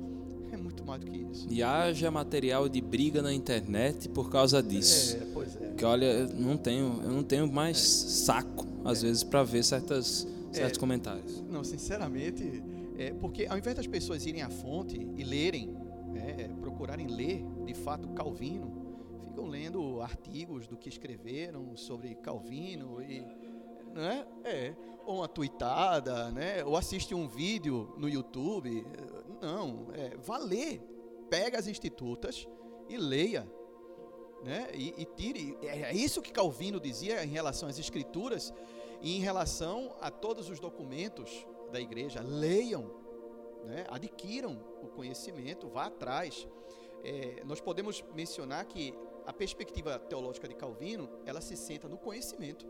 É 0.51 0.57
muito 0.57 0.85
mais 0.85 1.01
do 1.01 1.09
que 1.09 1.17
isso. 1.17 1.47
E 1.49 1.63
haja 1.63 2.11
material 2.11 2.69
de 2.69 2.79
briga 2.79 3.21
na 3.23 3.33
internet 3.33 4.07
por 4.09 4.29
causa 4.29 4.61
disso. 4.61 5.17
É, 5.17 5.25
pois 5.33 5.55
é. 5.59 5.73
Que 5.75 5.83
olha, 5.83 6.05
eu 6.05 6.27
não 6.29 6.57
tenho, 6.57 7.01
eu 7.03 7.09
não 7.09 7.23
tenho 7.23 7.51
mais 7.51 7.79
saco, 7.79 8.65
às 8.85 9.01
vezes, 9.01 9.23
para 9.23 9.43
ver 9.43 9.63
certas, 9.63 10.27
certos 10.51 10.77
É. 10.77 10.79
comentários. 10.79 11.41
Não, 11.49 11.63
sinceramente, 11.63 12.61
é 12.97 13.11
porque 13.13 13.47
ao 13.47 13.57
invés 13.57 13.75
das 13.75 13.87
pessoas 13.87 14.25
irem 14.27 14.43
à 14.43 14.49
fonte 14.51 14.95
e 15.17 15.23
lerem, 15.23 15.75
né, 16.13 16.49
procurarem 16.61 17.07
ler 17.07 17.43
de 17.65 17.73
fato 17.73 18.09
Calvino, 18.09 18.71
ficam 19.27 19.47
lendo 19.47 20.01
artigos 20.01 20.67
do 20.67 20.77
que 20.77 20.87
escreveram 20.87 21.75
sobre 21.75 22.13
Calvino 22.13 23.01
e 23.01 23.23
né? 23.93 24.27
É, 24.43 24.73
ou 25.05 25.17
uma 25.17 25.27
tweetada, 25.27 26.31
né? 26.31 26.63
Ou 26.65 26.75
assiste 26.75 27.13
um 27.13 27.27
vídeo 27.27 27.93
no 27.97 28.09
YouTube. 28.09 28.85
Não, 29.41 29.87
é, 29.93 30.17
vá 30.17 30.37
ler. 30.37 30.81
Pega 31.29 31.59
as 31.59 31.67
institutas 31.67 32.47
e 32.89 32.97
leia. 32.97 33.47
Né? 34.43 34.67
E, 34.73 34.93
e 34.97 35.05
tire. 35.05 35.57
É, 35.61 35.83
é 35.83 35.93
isso 35.93 36.21
que 36.21 36.31
Calvino 36.31 36.79
dizia 36.79 37.23
em 37.23 37.29
relação 37.29 37.69
às 37.69 37.79
escrituras 37.79 38.53
e 39.01 39.15
em 39.15 39.19
relação 39.19 39.95
a 40.01 40.09
todos 40.09 40.49
os 40.49 40.59
documentos 40.59 41.45
da 41.71 41.79
igreja. 41.79 42.21
Leiam, 42.21 42.91
né? 43.65 43.85
adquiram 43.89 44.59
o 44.81 44.87
conhecimento, 44.87 45.69
vá 45.69 45.85
atrás. 45.85 46.47
É, 47.03 47.43
nós 47.45 47.61
podemos 47.61 48.03
mencionar 48.13 48.65
que 48.65 48.93
a 49.25 49.33
perspectiva 49.33 49.99
teológica 49.99 50.47
de 50.47 50.55
Calvino, 50.55 51.09
ela 51.25 51.41
se 51.41 51.55
senta 51.55 51.87
no 51.87 51.97
conhecimento, 51.97 52.65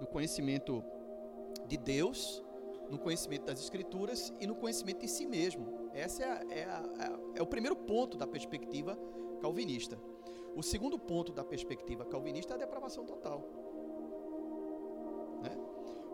no 0.00 0.06
conhecimento 0.06 0.82
de 1.66 1.76
Deus, 1.76 2.42
no 2.90 2.98
conhecimento 2.98 3.46
das 3.46 3.60
Escrituras 3.60 4.32
e 4.40 4.46
no 4.46 4.54
conhecimento 4.54 5.00
de 5.00 5.08
si 5.08 5.26
mesmo. 5.26 5.90
Esse 5.92 6.22
é, 6.22 6.46
é, 6.50 6.64
a, 6.64 7.18
é, 7.34 7.42
o 7.42 7.46
primeiro 7.46 7.74
ponto 7.74 8.16
da 8.16 8.26
perspectiva 8.26 8.98
calvinista. 9.40 9.98
O 10.54 10.62
segundo 10.62 10.98
ponto 10.98 11.32
da 11.32 11.44
perspectiva 11.44 12.04
calvinista 12.04 12.54
é 12.54 12.56
a 12.56 12.58
depravação 12.58 13.04
total. 13.04 13.40
Né? 15.42 15.56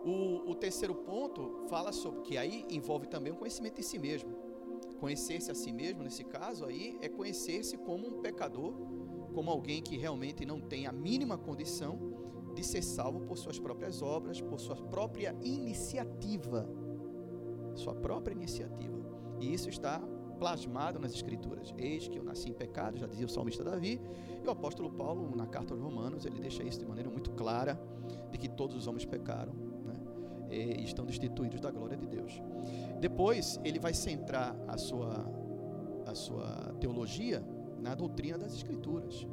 O, 0.03 0.51
o 0.51 0.55
terceiro 0.55 0.95
ponto 0.95 1.65
fala 1.69 1.91
sobre 1.91 2.21
que 2.21 2.37
aí 2.37 2.65
envolve 2.69 3.07
também 3.07 3.31
o 3.31 3.35
conhecimento 3.35 3.75
de 3.75 3.83
si 3.83 3.97
mesmo. 3.97 4.35
Conhecer-se 4.99 5.51
a 5.51 5.55
si 5.55 5.71
mesmo, 5.71 6.03
nesse 6.03 6.23
caso 6.23 6.65
aí, 6.65 6.97
é 7.01 7.09
conhecer-se 7.09 7.77
como 7.77 8.07
um 8.07 8.21
pecador, 8.21 8.73
como 9.33 9.49
alguém 9.49 9.81
que 9.81 9.97
realmente 9.97 10.45
não 10.45 10.59
tem 10.59 10.87
a 10.87 10.91
mínima 10.91 11.37
condição 11.37 12.12
de 12.53 12.63
ser 12.63 12.83
salvo 12.83 13.21
por 13.21 13.37
suas 13.37 13.59
próprias 13.59 14.01
obras, 14.01 14.41
por 14.41 14.59
sua 14.59 14.75
própria 14.75 15.35
iniciativa. 15.41 16.67
Sua 17.75 17.95
própria 17.95 18.33
iniciativa. 18.33 18.93
E 19.39 19.53
isso 19.53 19.69
está 19.69 20.01
plasmado 20.37 20.99
nas 20.99 21.13
Escrituras. 21.13 21.73
Eis 21.77 22.07
que 22.07 22.17
eu 22.17 22.23
nasci 22.23 22.49
em 22.49 22.53
pecado, 22.53 22.97
já 22.97 23.07
dizia 23.07 23.25
o 23.25 23.29
salmista 23.29 23.63
Davi. 23.63 23.99
E 24.43 24.47
o 24.47 24.51
apóstolo 24.51 24.91
Paulo, 24.91 25.35
na 25.35 25.47
carta 25.47 25.73
aos 25.73 25.81
Romanos, 25.81 26.25
ele 26.25 26.39
deixa 26.39 26.63
isso 26.63 26.79
de 26.79 26.85
maneira 26.85 27.09
muito 27.09 27.31
clara: 27.31 27.79
de 28.31 28.37
que 28.37 28.49
todos 28.49 28.75
os 28.75 28.87
homens 28.87 29.05
pecaram 29.05 29.53
né, 29.53 29.95
e 30.49 30.83
estão 30.83 31.05
destituídos 31.05 31.59
da 31.59 31.71
glória 31.71 31.97
de 31.97 32.07
Deus. 32.07 32.41
Depois, 32.99 33.59
ele 33.63 33.79
vai 33.79 33.93
centrar 33.93 34.55
a 34.67 34.77
sua, 34.77 35.25
a 36.05 36.13
sua 36.13 36.73
teologia 36.79 37.43
na 37.79 37.95
doutrina 37.95 38.37
das 38.37 38.53
Escrituras 38.53 39.27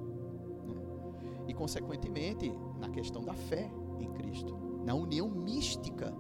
e, 1.47 1.55
consequentemente, 1.55 2.53
na 2.81 2.89
questão 2.89 3.23
da 3.23 3.35
fé 3.35 3.71
em 3.99 4.11
Cristo, 4.13 4.57
na 4.85 4.95
união 4.95 5.29
mística. 5.29 6.13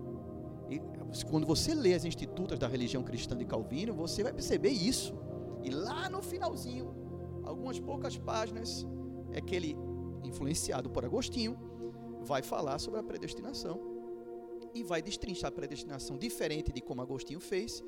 E, 0.68 0.80
quando 1.28 1.46
você 1.46 1.74
lê 1.74 1.94
as 1.94 2.04
institutas 2.04 2.58
da 2.58 2.68
religião 2.68 3.02
cristã 3.02 3.36
de 3.36 3.44
Calvino, 3.44 3.92
você 3.94 4.22
vai 4.22 4.32
perceber 4.32 4.70
isso. 4.70 5.14
E 5.62 5.70
lá 5.70 6.08
no 6.08 6.22
finalzinho, 6.22 6.94
algumas 7.42 7.80
poucas 7.80 8.16
páginas, 8.16 8.86
é 9.32 9.40
que 9.40 9.54
ele, 9.54 9.76
influenciado 10.22 10.90
por 10.90 11.04
Agostinho, 11.04 11.56
vai 12.22 12.42
falar 12.42 12.78
sobre 12.78 13.00
a 13.00 13.02
predestinação 13.02 13.80
e 14.74 14.84
vai 14.84 15.02
destrinchar 15.02 15.48
a 15.48 15.52
predestinação 15.52 16.16
diferente 16.16 16.72
de 16.72 16.80
como 16.80 17.02
Agostinho 17.02 17.40
fez, 17.40 17.82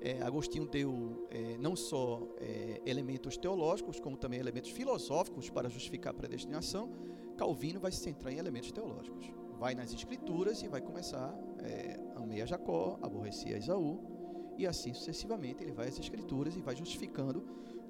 é, 0.00 0.22
Agostinho 0.22 0.66
deu 0.66 1.26
é, 1.30 1.56
não 1.58 1.74
só 1.74 2.22
é, 2.38 2.80
elementos 2.84 3.36
teológicos, 3.36 3.98
como 3.98 4.16
também 4.16 4.38
elementos 4.38 4.70
filosóficos 4.70 5.48
para 5.50 5.68
justificar 5.68 6.12
a 6.12 6.14
predestinação. 6.14 6.90
Calvino 7.36 7.78
vai 7.78 7.92
se 7.92 7.98
centrar 7.98 8.32
em 8.32 8.38
elementos 8.38 8.72
teológicos. 8.72 9.30
Vai 9.58 9.74
nas 9.74 9.92
escrituras 9.92 10.62
e 10.62 10.68
vai 10.68 10.80
começar, 10.80 11.34
é, 11.60 11.98
amei 12.16 12.42
a 12.42 12.46
Jacó, 12.46 12.98
aborreci 13.02 13.54
a 13.54 13.58
Isaú, 13.58 13.98
e 14.58 14.66
assim 14.66 14.92
sucessivamente 14.92 15.62
ele 15.62 15.72
vai 15.72 15.88
às 15.88 15.98
escrituras 15.98 16.56
e 16.56 16.60
vai 16.60 16.74
justificando 16.74 17.42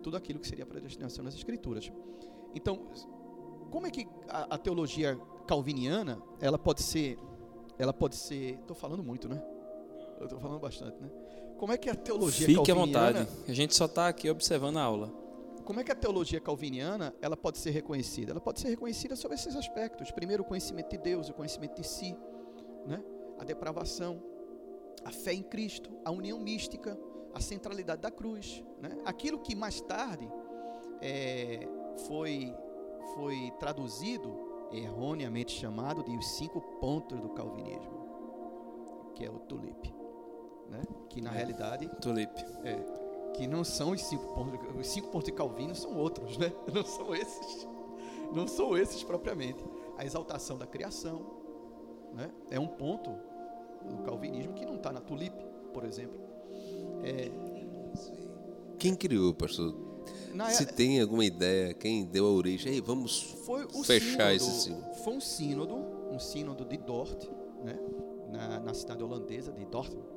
tudo 0.03 0.16
aquilo 0.16 0.38
que 0.38 0.47
seria 0.47 0.64
a 0.64 0.66
predestinação 0.66 1.24
nas 1.24 1.34
escrituras. 1.34 1.90
Então, 2.55 2.86
como 3.70 3.86
é 3.86 3.90
que 3.90 4.07
a, 4.28 4.55
a 4.55 4.59
teologia 4.59 5.18
calviniana, 5.47 6.20
ela 6.40 6.59
pode 6.59 6.82
ser, 6.82 7.18
ela 7.78 7.92
pode 7.92 8.16
ser, 8.16 8.59
estou 8.61 8.76
falando 8.76 9.03
muito, 9.03 9.28
né? 9.28 9.42
Eu 10.18 10.24
estou 10.24 10.40
falando 10.40 10.61
bastante, 10.61 11.01
né? 11.01 11.11
Como 11.59 11.72
é 11.72 11.76
que 11.76 11.88
a 11.88 11.94
teologia 11.94 12.47
Fique 12.47 12.64
calviniana... 12.64 13.09
à 13.09 13.12
vontade. 13.24 13.28
A 13.49 13.53
gente 13.53 13.74
só 13.74 13.86
está 13.86 14.09
aqui 14.09 14.30
observando 14.30 14.76
a 14.78 14.82
aula. 14.82 15.26
Como 15.67 15.81
é 15.81 15.85
que 15.85 15.91
a 15.91 15.97
teologia 15.97 16.41
calviniana 16.41 17.12
ela 17.21 17.37
pode 17.37 17.59
ser 17.59 17.71
reconhecida? 17.71 18.31
Ela 18.31 18.41
pode 18.41 18.61
ser 18.61 18.69
reconhecida 18.69 19.17
sobre 19.17 19.35
esses 19.35 19.57
aspectos. 19.57 20.12
Primeiro, 20.12 20.45
o 20.45 20.47
conhecimento 20.47 20.91
de 20.91 20.99
Deus, 20.99 21.29
o 21.29 21.35
conhecimento 21.35 21.83
de 21.83 21.87
si, 21.87 22.17
né? 22.87 23.03
a 23.37 23.43
depravação, 23.43 24.23
a 25.05 25.11
fé 25.11 25.35
em 25.35 25.43
Cristo, 25.43 25.91
a 26.05 26.12
união 26.12 26.39
mística, 26.39 26.97
a 27.35 27.41
centralidade 27.41 28.01
da 28.01 28.12
cruz. 28.12 28.62
Né? 28.81 28.97
Aquilo 29.05 29.41
que 29.41 29.57
mais 29.57 29.81
tarde 29.81 30.31
é, 31.03 31.67
foi, 32.07 32.55
foi 33.17 33.53
traduzido, 33.59 34.69
erroneamente 34.71 35.51
chamado, 35.51 36.05
de 36.05 36.17
os 36.17 36.29
cinco 36.37 36.61
pontos 36.79 37.21
do 37.21 37.31
calvinismo, 37.31 39.12
que 39.17 39.25
é 39.25 39.31
o 39.31 39.41
tulip 39.41 39.97
né? 40.71 40.83
que 41.09 41.21
na 41.21 41.31
realidade 41.31 41.89
Tulipe. 42.01 42.45
É, 42.64 42.75
que 43.37 43.47
não 43.47 43.64
são 43.64 43.91
os 43.91 44.03
cinco 44.03 44.34
pontos, 44.34 44.59
os 44.78 44.87
cinco 44.87 45.09
pontos 45.09 45.26
de 45.26 45.32
Calvino 45.32 45.74
são 45.74 45.97
outros, 45.97 46.37
né? 46.39 46.53
Não 46.72 46.84
são 46.84 47.14
esses, 47.14 47.68
não 48.32 48.47
são 48.49 48.76
esses 48.76 49.03
propriamente. 49.03 49.64
A 49.97 50.05
exaltação 50.05 50.59
da 50.59 50.66
criação, 50.66 51.24
né? 52.12 52.30
É 52.51 52.59
um 52.59 52.66
ponto 52.66 53.11
do 53.89 54.03
calvinismo 54.05 54.53
que 54.55 54.66
não 54.66 54.76
está 54.76 54.93
na 54.93 55.01
tulipe, 55.01 55.45
por 55.72 55.84
exemplo. 55.84 56.18
É, 57.05 57.30
quem 58.78 58.95
criou, 58.95 59.32
pastor? 59.32 59.74
Na, 60.34 60.51
Se 60.51 60.66
tem 60.66 61.01
alguma 61.01 61.24
ideia, 61.24 61.72
quem 61.72 62.05
deu 62.05 62.26
a 62.26 62.30
origem, 62.30 62.72
aí 62.72 62.80
vamos 62.80 63.37
fechar 63.84 64.32
sínodo, 64.32 64.34
esse 64.34 64.51
sínodo. 64.62 64.95
Foi 64.97 65.14
um 65.14 65.20
sínodo, 65.20 65.74
um 66.11 66.18
sínodo 66.18 66.64
de 66.64 66.76
Dort, 66.76 67.24
né? 67.64 67.78
na, 68.30 68.61
na 68.61 68.74
cidade 68.74 69.03
holandesa 69.03 69.53
de 69.53 69.64
Dortmund 69.64 70.16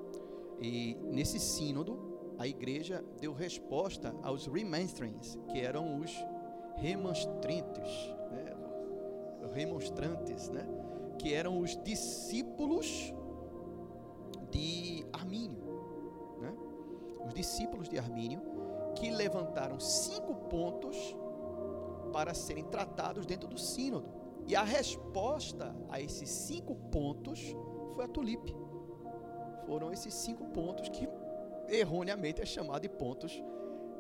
e 0.61 0.97
nesse 1.03 1.39
sínodo, 1.39 2.08
a 2.39 2.47
igreja 2.47 3.03
deu 3.19 3.33
resposta 3.33 4.15
aos 4.23 4.47
remonstrants, 4.47 5.37
que 5.51 5.59
eram 5.59 5.99
os 5.99 6.09
remonstrantes, 6.77 8.15
né? 8.31 8.55
remonstrantes, 9.53 10.47
né? 10.47 10.65
que 11.17 11.33
eram 11.33 11.59
os 11.59 11.75
discípulos 11.83 13.13
de 14.49 15.05
Armínio, 15.11 15.61
né? 16.39 16.55
os 17.27 17.33
discípulos 17.33 17.89
de 17.89 17.99
Armínio, 17.99 18.41
que 18.95 19.11
levantaram 19.11 19.77
cinco 19.77 20.33
pontos 20.49 20.95
para 22.13 22.33
serem 22.33 22.63
tratados 22.63 23.25
dentro 23.25 23.49
do 23.49 23.57
sínodo. 23.57 24.07
E 24.47 24.55
a 24.55 24.63
resposta 24.63 25.75
a 25.89 25.99
esses 25.99 26.29
cinco 26.29 26.73
pontos 26.89 27.53
foi 27.95 28.05
a 28.05 28.07
tulipe 28.07 28.55
foram 29.69 29.93
esses 29.93 30.15
cinco 30.15 30.45
pontos 30.45 30.89
que 30.89 31.05
erroneamente 31.71 32.41
é 32.41 32.45
chamado 32.45 32.81
de 32.81 32.89
pontos, 32.89 33.41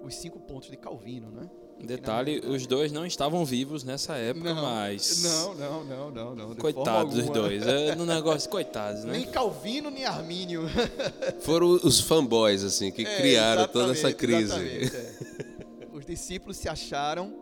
os 0.03 0.15
cinco 0.15 0.39
pontos 0.39 0.69
de 0.69 0.77
Calvino, 0.77 1.29
né? 1.29 1.49
Detalhe, 1.81 2.39
os 2.45 2.67
dois 2.67 2.91
não 2.91 3.05
estavam 3.05 3.45
vivos 3.45 3.85
nessa 3.85 4.15
época, 4.15 4.53
não, 4.53 4.61
mas. 4.61 5.23
Não, 5.23 5.55
não, 5.55 5.83
não, 5.85 6.11
não, 6.11 6.35
não. 6.35 6.55
Coitados 6.55 7.15
dos 7.15 7.29
dois. 7.29 7.65
É 7.65 7.95
no 7.95 8.05
negócio, 8.05 8.49
coitados, 8.49 9.05
né? 9.05 9.13
Nem 9.13 9.25
Calvino, 9.27 9.89
nem 9.89 10.05
Armínio. 10.05 10.63
Foram 11.39 11.67
os 11.69 12.01
fanboys, 12.01 12.63
assim, 12.63 12.91
que 12.91 13.05
é, 13.05 13.17
criaram 13.17 13.67
toda 13.67 13.93
essa 13.93 14.11
crise. 14.11 14.53
É. 14.53 15.87
Os 15.93 16.05
discípulos 16.05 16.57
se 16.57 16.67
acharam 16.67 17.33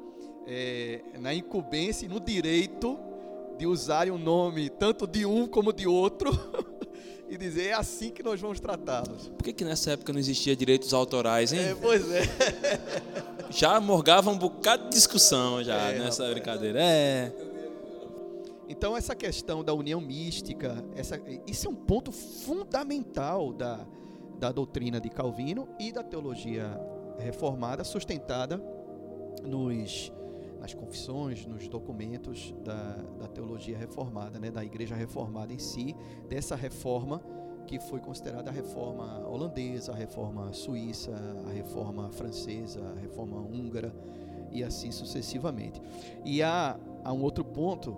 é, 0.45 1.01
na 1.19 1.33
incumbência 1.33 2.05
e 2.05 2.09
no 2.09 2.19
direito 2.19 2.97
de 3.57 3.65
usarem 3.65 4.13
o 4.13 4.17
nome 4.19 4.69
tanto 4.69 5.07
de 5.07 5.25
um 5.25 5.47
como 5.47 5.73
de 5.73 5.87
outro 5.87 6.31
e 7.29 7.37
dizer 7.37 7.67
é 7.67 7.73
assim 7.73 8.09
que 8.09 8.23
nós 8.23 8.39
vamos 8.39 8.59
tratá-los. 8.59 9.29
Por 9.29 9.43
que, 9.43 9.53
que 9.53 9.65
nessa 9.65 9.91
época 9.91 10.13
não 10.13 10.19
existia 10.19 10.55
direitos 10.55 10.93
autorais, 10.93 11.51
hein? 11.51 11.59
É, 11.59 11.75
pois 11.75 12.09
é. 12.11 12.23
Já 13.51 13.79
morgava 13.79 14.29
um 14.29 14.37
bocado 14.37 14.85
de 14.85 14.89
discussão 14.89 15.63
já 15.63 15.75
é, 15.89 15.99
nessa 15.99 16.23
rapaz. 16.23 16.33
brincadeira. 16.33 16.79
É. 16.81 17.31
Então 18.67 18.95
essa 18.95 19.15
questão 19.15 19.63
da 19.63 19.73
união 19.73 20.01
mística, 20.01 20.83
essa, 20.95 21.19
isso 21.47 21.67
é 21.67 21.69
um 21.69 21.75
ponto 21.75 22.11
fundamental 22.11 23.53
da, 23.53 23.85
da 24.37 24.51
doutrina 24.51 24.99
de 24.99 25.09
Calvino 25.09 25.69
e 25.79 25.93
da 25.93 26.03
teologia 26.03 26.77
reformada, 27.17 27.85
sustentada 27.85 28.61
nos 29.43 30.11
nas 30.67 30.73
confissões, 30.73 31.45
nos 31.45 31.69
documentos 31.69 32.53
da, 32.61 32.95
da 33.19 33.27
teologia 33.27 33.77
reformada, 33.77 34.37
né, 34.37 34.51
da 34.51 34.65
igreja 34.65 34.95
reformada 34.95 35.53
em 35.53 35.57
si, 35.57 35.95
dessa 36.27 36.57
reforma 36.57 37.21
que 37.65 37.79
foi 37.79 38.01
considerada 38.01 38.49
a 38.49 38.53
reforma 38.53 39.25
holandesa, 39.27 39.93
a 39.93 39.95
reforma 39.95 40.51
suíça, 40.51 41.13
a 41.47 41.51
reforma 41.51 42.11
francesa, 42.11 42.81
a 42.97 42.99
reforma 42.99 43.37
húngara 43.37 43.93
e 44.51 44.61
assim 44.61 44.91
sucessivamente. 44.91 45.81
E 46.25 46.43
há, 46.43 46.77
há 47.01 47.13
um 47.13 47.21
outro 47.21 47.45
ponto 47.45 47.95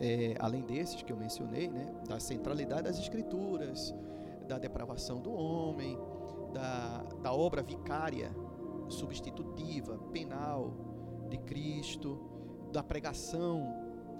é, 0.00 0.34
além 0.40 0.62
desses 0.62 1.02
que 1.02 1.12
eu 1.12 1.16
mencionei, 1.16 1.68
né, 1.68 1.86
da 2.08 2.18
centralidade 2.18 2.82
das 2.82 2.98
escrituras, 2.98 3.94
da 4.48 4.58
depravação 4.58 5.20
do 5.20 5.32
homem, 5.32 5.96
da, 6.52 7.04
da 7.22 7.32
obra 7.32 7.62
vicária, 7.62 8.34
substitutiva, 8.88 9.96
penal 10.12 10.90
de 11.30 11.38
Cristo, 11.38 12.18
da 12.72 12.82
pregação 12.82 13.62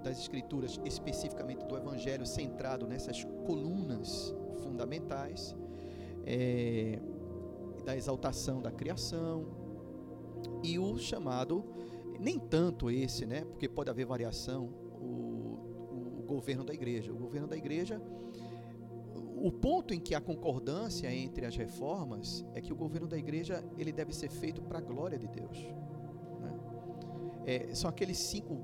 das 0.03 0.19
escrituras, 0.19 0.81
especificamente 0.85 1.67
do 1.67 1.77
Evangelho, 1.77 2.25
centrado 2.27 2.87
nessas 2.87 3.25
colunas 3.45 4.35
fundamentais, 4.63 5.55
é, 6.25 6.99
da 7.85 7.97
exaltação 7.97 8.63
da 8.63 8.71
criação 8.71 9.47
e 10.63 10.79
o 10.79 10.97
chamado, 10.99 11.65
nem 12.19 12.39
tanto 12.39 12.91
esse, 12.91 13.27
né? 13.27 13.45
Porque 13.45 13.69
pode 13.69 13.91
haver 13.91 14.07
variação, 14.07 14.67
o, 15.01 16.19
o 16.21 16.25
governo 16.27 16.65
da 16.65 16.73
igreja. 16.73 17.13
O 17.13 17.17
governo 17.17 17.49
da 17.49 17.57
igreja 17.57 18.01
o 19.43 19.51
ponto 19.51 19.95
em 19.95 19.99
que 19.99 20.15
há 20.15 20.21
concordância 20.21 21.11
entre 21.11 21.47
as 21.47 21.57
reformas 21.57 22.45
é 22.55 22.61
que 22.61 22.75
o 22.75 22.77
governo 22.77 23.09
da 23.09 23.17
igreja 23.17 23.65
ele 23.79 23.91
deve 23.91 24.13
ser 24.13 24.29
feito 24.29 24.61
para 24.61 24.79
a 24.79 24.83
glória 24.83 25.19
de 25.19 25.27
Deus. 25.27 25.57
É, 27.51 27.75
são 27.75 27.91
aqueles 27.91 28.17
cinco 28.17 28.55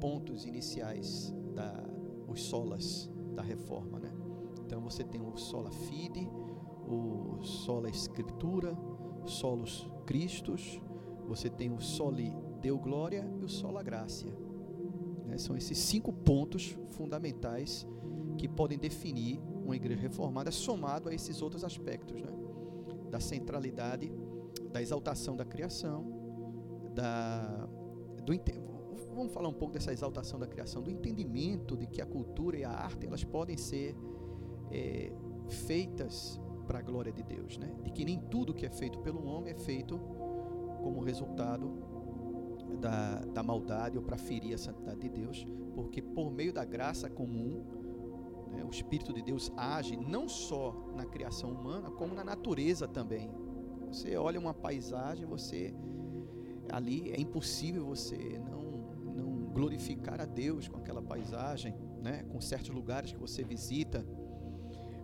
pontos 0.00 0.46
iniciais 0.46 1.34
da 1.56 1.74
os 2.28 2.40
solas 2.44 3.10
da 3.34 3.42
reforma, 3.42 3.98
né? 3.98 4.12
Então 4.64 4.80
você 4.80 5.02
tem 5.02 5.20
o 5.20 5.36
sola 5.36 5.72
fide, 5.72 6.30
o 6.86 7.42
sola 7.42 7.90
escritura, 7.90 8.78
solos 9.24 9.90
Cristos, 10.06 10.80
você 11.26 11.50
tem 11.50 11.72
o 11.72 11.80
soli 11.80 12.32
deu 12.60 12.78
glória 12.78 13.28
e 13.40 13.44
o 13.44 13.48
sola 13.48 13.82
gracia. 13.82 14.32
Né? 15.26 15.36
São 15.36 15.56
esses 15.56 15.76
cinco 15.76 16.12
pontos 16.12 16.78
fundamentais 16.90 17.84
que 18.38 18.48
podem 18.48 18.78
definir 18.78 19.40
uma 19.64 19.74
igreja 19.74 20.00
reformada, 20.00 20.52
somado 20.52 21.08
a 21.08 21.14
esses 21.14 21.42
outros 21.42 21.64
aspectos, 21.64 22.22
né? 22.22 22.30
da 23.10 23.18
centralidade, 23.18 24.12
da 24.72 24.80
exaltação 24.80 25.36
da 25.36 25.44
criação, 25.44 26.22
da, 26.94 27.68
do 28.24 28.32
vamos 29.14 29.32
falar 29.32 29.48
um 29.48 29.52
pouco 29.52 29.74
dessa 29.74 29.92
exaltação 29.92 30.38
da 30.38 30.46
criação, 30.46 30.82
do 30.82 30.90
entendimento 30.90 31.76
de 31.76 31.86
que 31.86 32.00
a 32.00 32.06
cultura 32.06 32.56
e 32.56 32.64
a 32.64 32.70
arte 32.70 33.06
elas 33.06 33.22
podem 33.22 33.56
ser 33.56 33.94
é, 34.70 35.12
feitas 35.48 36.40
para 36.66 36.78
a 36.78 36.82
glória 36.82 37.12
de 37.12 37.22
Deus, 37.22 37.58
né? 37.58 37.74
De 37.82 37.90
que 37.90 38.04
nem 38.04 38.18
tudo 38.18 38.54
que 38.54 38.64
é 38.64 38.70
feito 38.70 38.98
pelo 39.00 39.24
homem 39.26 39.52
é 39.52 39.56
feito 39.56 39.98
como 40.82 41.00
resultado 41.00 41.70
da, 42.80 43.20
da 43.26 43.42
maldade 43.42 43.98
ou 43.98 44.02
para 44.02 44.16
ferir 44.16 44.54
a 44.54 44.58
santidade 44.58 45.00
de 45.00 45.08
Deus, 45.08 45.46
porque 45.74 46.00
por 46.00 46.30
meio 46.30 46.52
da 46.52 46.64
graça 46.64 47.10
comum 47.10 47.64
né, 48.50 48.64
o 48.64 48.70
Espírito 48.70 49.12
de 49.12 49.22
Deus 49.22 49.50
age 49.56 49.96
não 49.96 50.28
só 50.28 50.90
na 50.94 51.04
criação 51.04 51.52
humana, 51.52 51.90
como 51.90 52.14
na 52.14 52.24
natureza 52.24 52.86
também. 52.88 53.30
Você 53.88 54.16
olha 54.16 54.38
uma 54.38 54.54
paisagem, 54.54 55.26
você 55.26 55.74
ali 56.72 57.12
é 57.12 57.20
impossível 57.20 57.84
você 57.84 58.40
não, 58.48 58.62
não 59.14 59.44
glorificar 59.52 60.20
a 60.20 60.24
Deus 60.24 60.66
com 60.66 60.78
aquela 60.78 61.02
paisagem, 61.02 61.74
né, 62.02 62.24
com 62.32 62.40
certos 62.40 62.70
lugares 62.70 63.12
que 63.12 63.18
você 63.18 63.44
visita, 63.44 64.04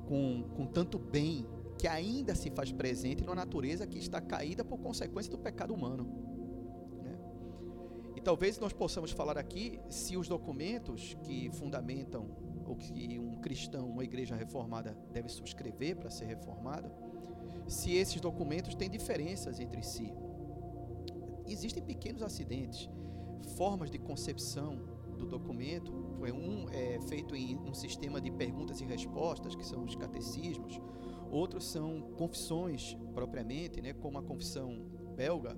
com, 0.06 0.48
com 0.56 0.66
tanto 0.66 0.98
bem 0.98 1.46
que 1.78 1.86
ainda 1.86 2.34
se 2.34 2.50
faz 2.50 2.72
presente 2.72 3.22
numa 3.22 3.36
natureza 3.36 3.86
que 3.86 3.98
está 3.98 4.20
caída 4.20 4.64
por 4.64 4.78
consequência 4.78 5.30
do 5.30 5.38
pecado 5.38 5.74
humano. 5.74 6.04
Né? 7.02 7.16
E 8.16 8.20
talvez 8.20 8.58
nós 8.58 8.72
possamos 8.72 9.12
falar 9.12 9.36
aqui 9.36 9.78
se 9.90 10.16
os 10.16 10.26
documentos 10.26 11.16
que 11.22 11.50
fundamentam 11.50 12.26
ou 12.66 12.74
que 12.74 13.18
um 13.18 13.36
cristão, 13.36 13.88
uma 13.88 14.02
igreja 14.02 14.34
reformada 14.34 14.96
deve 15.12 15.28
subscrever 15.28 15.96
para 15.96 16.10
ser 16.10 16.24
reformada, 16.24 16.90
se 17.66 17.92
esses 17.92 18.20
documentos 18.20 18.74
têm 18.74 18.90
diferenças 18.90 19.60
entre 19.60 19.82
si. 19.82 20.12
Existem 21.49 21.82
pequenos 21.82 22.22
acidentes, 22.22 22.88
formas 23.57 23.90
de 23.90 23.99
concepção 23.99 24.76
do 25.16 25.26
documento, 25.26 25.92
um 25.92 26.68
é 26.70 27.01
feito 27.09 27.34
em 27.34 27.57
um 27.57 27.74
sistema 27.74 28.20
de 28.20 28.30
perguntas 28.30 28.80
e 28.80 28.84
respostas, 28.84 29.55
que 29.55 29.64
são 29.64 29.84
os 29.84 29.94
catecismos, 29.96 30.80
outros 31.30 31.64
são 31.64 32.12
confissões 32.16 32.96
propriamente, 33.14 33.80
né, 33.80 33.92
como 33.92 34.18
a 34.18 34.22
confissão 34.22 34.86
belga, 35.16 35.57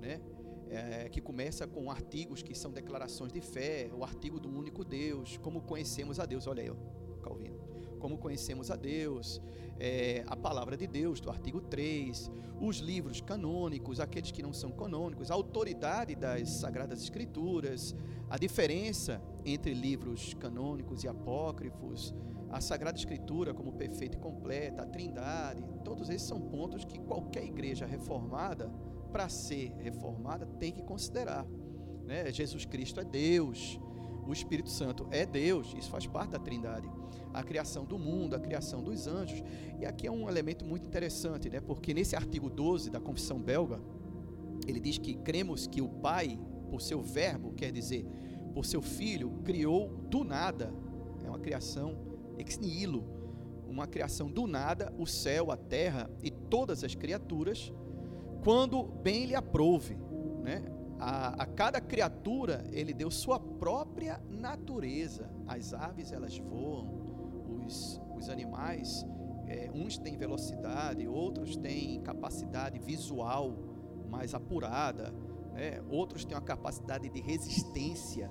né, 0.00 0.20
é, 0.68 1.08
que 1.08 1.20
começa 1.20 1.66
com 1.66 1.90
artigos 1.90 2.42
que 2.42 2.54
são 2.54 2.70
declarações 2.70 3.32
de 3.32 3.40
fé, 3.40 3.90
o 3.96 4.02
artigo 4.02 4.40
do 4.40 4.48
único 4.48 4.84
Deus, 4.84 5.36
como 5.38 5.62
conhecemos 5.62 6.18
a 6.18 6.26
Deus, 6.26 6.46
olha 6.46 6.62
aí, 6.62 6.70
ó, 6.70 6.76
Calvino, 7.22 7.58
como 7.96 8.18
conhecemos 8.18 8.70
a 8.70 8.76
Deus, 8.76 9.40
é, 9.78 10.24
a 10.26 10.36
palavra 10.36 10.76
de 10.76 10.86
Deus, 10.86 11.20
do 11.20 11.30
artigo 11.30 11.60
3, 11.60 12.30
os 12.60 12.78
livros 12.78 13.20
canônicos, 13.20 14.00
aqueles 14.00 14.30
que 14.30 14.42
não 14.42 14.52
são 14.52 14.70
canônicos, 14.70 15.30
a 15.30 15.34
autoridade 15.34 16.14
das 16.14 16.48
Sagradas 16.50 17.02
Escrituras, 17.02 17.94
a 18.30 18.38
diferença 18.38 19.20
entre 19.44 19.74
livros 19.74 20.34
canônicos 20.34 21.04
e 21.04 21.08
apócrifos, 21.08 22.14
a 22.50 22.60
Sagrada 22.60 22.98
Escritura 22.98 23.52
como 23.52 23.72
perfeita 23.72 24.16
e 24.16 24.20
completa, 24.20 24.82
a 24.82 24.86
Trindade, 24.86 25.64
todos 25.84 26.08
esses 26.08 26.26
são 26.26 26.40
pontos 26.40 26.84
que 26.84 26.98
qualquer 26.98 27.44
igreja 27.44 27.86
reformada 27.86 28.70
para 29.12 29.28
ser 29.28 29.72
reformada, 29.78 30.46
tem 30.58 30.72
que 30.72 30.82
considerar. 30.82 31.46
Né? 32.04 32.30
Jesus 32.30 32.64
Cristo 32.64 33.00
é 33.00 33.04
Deus, 33.04 33.80
o 34.26 34.32
Espírito 34.32 34.70
Santo 34.70 35.06
é 35.10 35.24
Deus, 35.24 35.74
isso 35.76 35.90
faz 35.90 36.06
parte 36.06 36.30
da 36.30 36.38
Trindade. 36.38 36.88
A 37.32 37.42
criação 37.42 37.84
do 37.84 37.98
mundo, 37.98 38.34
a 38.34 38.40
criação 38.40 38.82
dos 38.82 39.06
anjos. 39.06 39.42
E 39.78 39.86
aqui 39.86 40.06
é 40.06 40.10
um 40.10 40.28
elemento 40.28 40.64
muito 40.64 40.86
interessante, 40.86 41.48
né? 41.48 41.60
porque 41.60 41.94
nesse 41.94 42.16
artigo 42.16 42.48
12 42.50 42.90
da 42.90 43.00
Confissão 43.00 43.38
Belga, 43.38 43.80
ele 44.66 44.80
diz 44.80 44.98
que 44.98 45.14
cremos 45.14 45.66
que 45.66 45.80
o 45.80 45.88
Pai, 45.88 46.38
por 46.70 46.80
seu 46.80 47.02
verbo, 47.02 47.52
quer 47.52 47.70
dizer, 47.70 48.06
por 48.54 48.64
seu 48.64 48.82
Filho, 48.82 49.30
criou 49.44 49.88
do 50.08 50.24
nada. 50.24 50.72
É 51.24 51.28
uma 51.28 51.38
criação 51.38 51.96
ex 52.38 52.58
nihilo, 52.58 53.04
uma 53.68 53.86
criação 53.86 54.30
do 54.30 54.46
nada, 54.46 54.92
o 54.98 55.06
céu, 55.06 55.50
a 55.50 55.56
terra 55.56 56.10
e 56.22 56.30
todas 56.30 56.82
as 56.82 56.94
criaturas 56.94 57.72
quando 58.42 58.82
bem 58.82 59.26
lhe 59.26 59.34
aprouve. 59.34 59.96
Né? 60.42 60.62
A, 60.98 61.42
a, 61.42 61.46
cada 61.46 61.80
criatura 61.80 62.64
ele 62.72 62.92
deu 62.92 63.10
sua 63.10 63.38
própria 63.38 64.20
natureza. 64.30 65.30
As 65.46 65.74
aves 65.74 66.12
elas 66.12 66.38
voam, 66.38 66.88
os, 67.64 68.00
os 68.14 68.28
animais, 68.28 69.04
é, 69.46 69.70
uns 69.74 69.98
têm 69.98 70.16
velocidade, 70.16 71.06
outros 71.06 71.56
têm 71.56 72.00
capacidade 72.00 72.78
visual 72.78 73.56
mais 74.08 74.34
apurada, 74.34 75.12
né? 75.52 75.82
outros 75.90 76.24
têm 76.24 76.36
uma 76.36 76.42
capacidade 76.42 77.08
de 77.08 77.20
resistência 77.20 78.30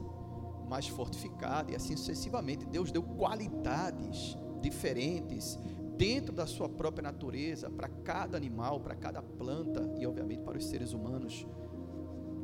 mais 0.68 0.88
fortificada 0.88 1.72
e 1.72 1.76
assim 1.76 1.96
sucessivamente. 1.96 2.66
Deus 2.66 2.92
deu 2.92 3.04
qualidades 3.04 4.38
diferentes 4.62 5.60
dentro 5.98 6.34
da 6.34 6.46
sua 6.46 6.68
própria 6.68 7.04
natureza, 7.04 7.70
para 7.70 7.88
cada 7.88 8.36
animal, 8.36 8.80
para 8.80 8.96
cada 8.96 9.22
planta 9.22 9.94
e, 9.98 10.06
obviamente, 10.06 10.42
para 10.42 10.58
os 10.58 10.66
seres 10.66 10.92
humanos, 10.92 11.48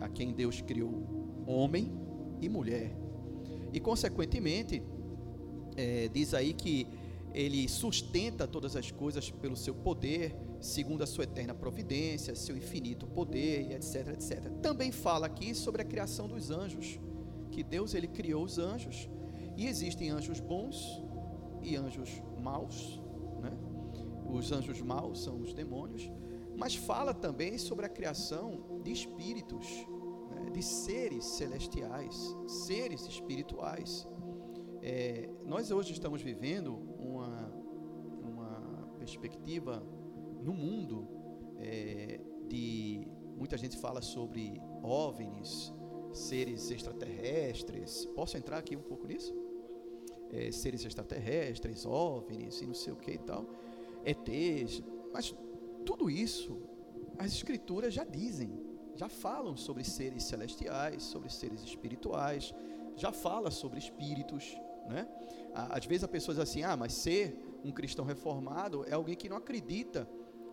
a 0.02 0.10
quem 0.10 0.34
Deus 0.34 0.60
criou 0.60 1.44
homem 1.48 1.92
e 2.42 2.50
mulher. 2.50 2.94
E, 3.72 3.80
consequentemente, 3.80 4.84
é, 5.78 6.10
diz 6.10 6.34
aí 6.34 6.54
que 6.54 6.88
ele 7.34 7.70
sustenta 7.70 8.46
todas 8.46 8.76
as 8.76 8.92
coisas 8.92 9.32
pelo 9.32 9.56
seu 9.56 9.74
poder, 9.74 10.36
segundo 10.60 11.02
a 11.02 11.08
sua 11.08 11.24
eterna 11.24 11.54
providência, 11.54 12.36
seu 12.36 12.58
infinito 12.58 13.08
poder, 13.08 13.72
etc, 13.72 14.10
etc. 14.10 14.52
Também 14.62 14.92
fala 14.92 15.28
aqui 15.28 15.56
sobre 15.56 15.82
a 15.82 15.86
criação 15.86 16.28
dos 16.28 16.52
anjos, 16.52 17.00
que 17.52 17.64
Deus 17.64 17.94
ele 17.94 18.08
criou 18.08 18.44
os 18.44 18.58
anjos, 18.58 19.10
e 19.56 19.68
existem 19.68 20.10
anjos 20.10 20.42
bons 20.42 21.02
e 21.62 21.78
anjos 21.78 22.22
maus, 22.42 23.00
os 24.32 24.52
anjos 24.52 24.82
maus 24.82 25.24
são 25.24 25.42
os 25.42 25.54
demônios, 25.54 26.10
mas 26.56 26.76
fala 26.76 27.14
também 27.14 27.58
sobre 27.58 27.86
a 27.86 27.90
criação 27.90 28.82
de 28.84 28.92
espíritos, 28.92 29.68
né, 29.68 29.91
de 30.52 30.62
seres 30.62 31.24
celestiais, 31.26 32.36
seres 32.48 33.08
espirituais. 33.08 34.08
É, 34.82 35.30
nós 35.46 35.72
hoje 35.72 35.94
estamos 35.94 36.22
vivendo 36.22 36.74
uma, 37.00 37.54
uma 38.22 38.90
perspectiva 38.98 39.84
no 40.42 40.54
mundo 40.54 41.08
é, 41.58 42.20
de 42.48 43.08
muita 43.38 43.58
gente 43.58 43.78
fala 43.78 44.02
sobre 44.02 44.62
OVNIs, 44.84 45.74
seres 46.12 46.70
extraterrestres. 46.70 48.06
Posso 48.16 48.38
entrar 48.38 48.58
aqui 48.58 48.76
um 48.76 48.82
pouco 48.82 49.08
nisso? 49.08 49.34
É, 50.32 50.52
seres 50.52 50.84
extraterrestres, 50.86 51.86
OVNIs 51.86 52.62
e 52.62 52.68
não 52.68 52.74
sei 52.74 52.94
o 52.94 52.96
que 52.96 53.12
e 53.12 53.18
tal. 53.20 53.46
ETs, 54.04 54.84
mas 55.14 55.36
tudo 55.86 56.10
isso 56.10 56.62
as 57.18 57.34
escrituras 57.34 57.94
já 57.94 58.04
dizem, 58.04 58.52
já 58.96 59.10
falam 59.10 59.56
sobre 59.58 59.84
seres 59.84 60.24
celestiais, 60.24 61.04
sobre 61.04 61.30
seres 61.30 61.64
espirituais, 61.64 62.54
já 62.96 63.12
fala 63.12 63.50
sobre 63.50 63.80
espíritos, 63.80 64.56
né? 64.88 65.08
Às 65.54 65.86
vezes 65.86 66.04
a 66.04 66.08
pessoa 66.08 66.36
diz 66.36 66.44
assim: 66.44 66.64
"Ah, 66.64 66.78
mas 66.78 66.94
ser 66.94 67.38
um 67.64 67.72
cristão 67.72 68.06
reformado 68.06 68.86
é 68.88 68.94
alguém 68.94 69.16
que 69.16 69.30
não 69.30 69.38
acredita 69.38 70.08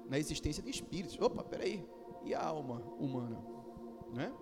na 0.09 0.18
existência 0.18 0.62
de 0.62 0.70
espíritos". 0.70 1.18
Opa, 1.20 1.43
peraí. 1.43 1.84
E 2.24 2.34
a 2.34 2.43
alma 2.43 2.80
humana, 2.99 3.41
né? 4.12 4.32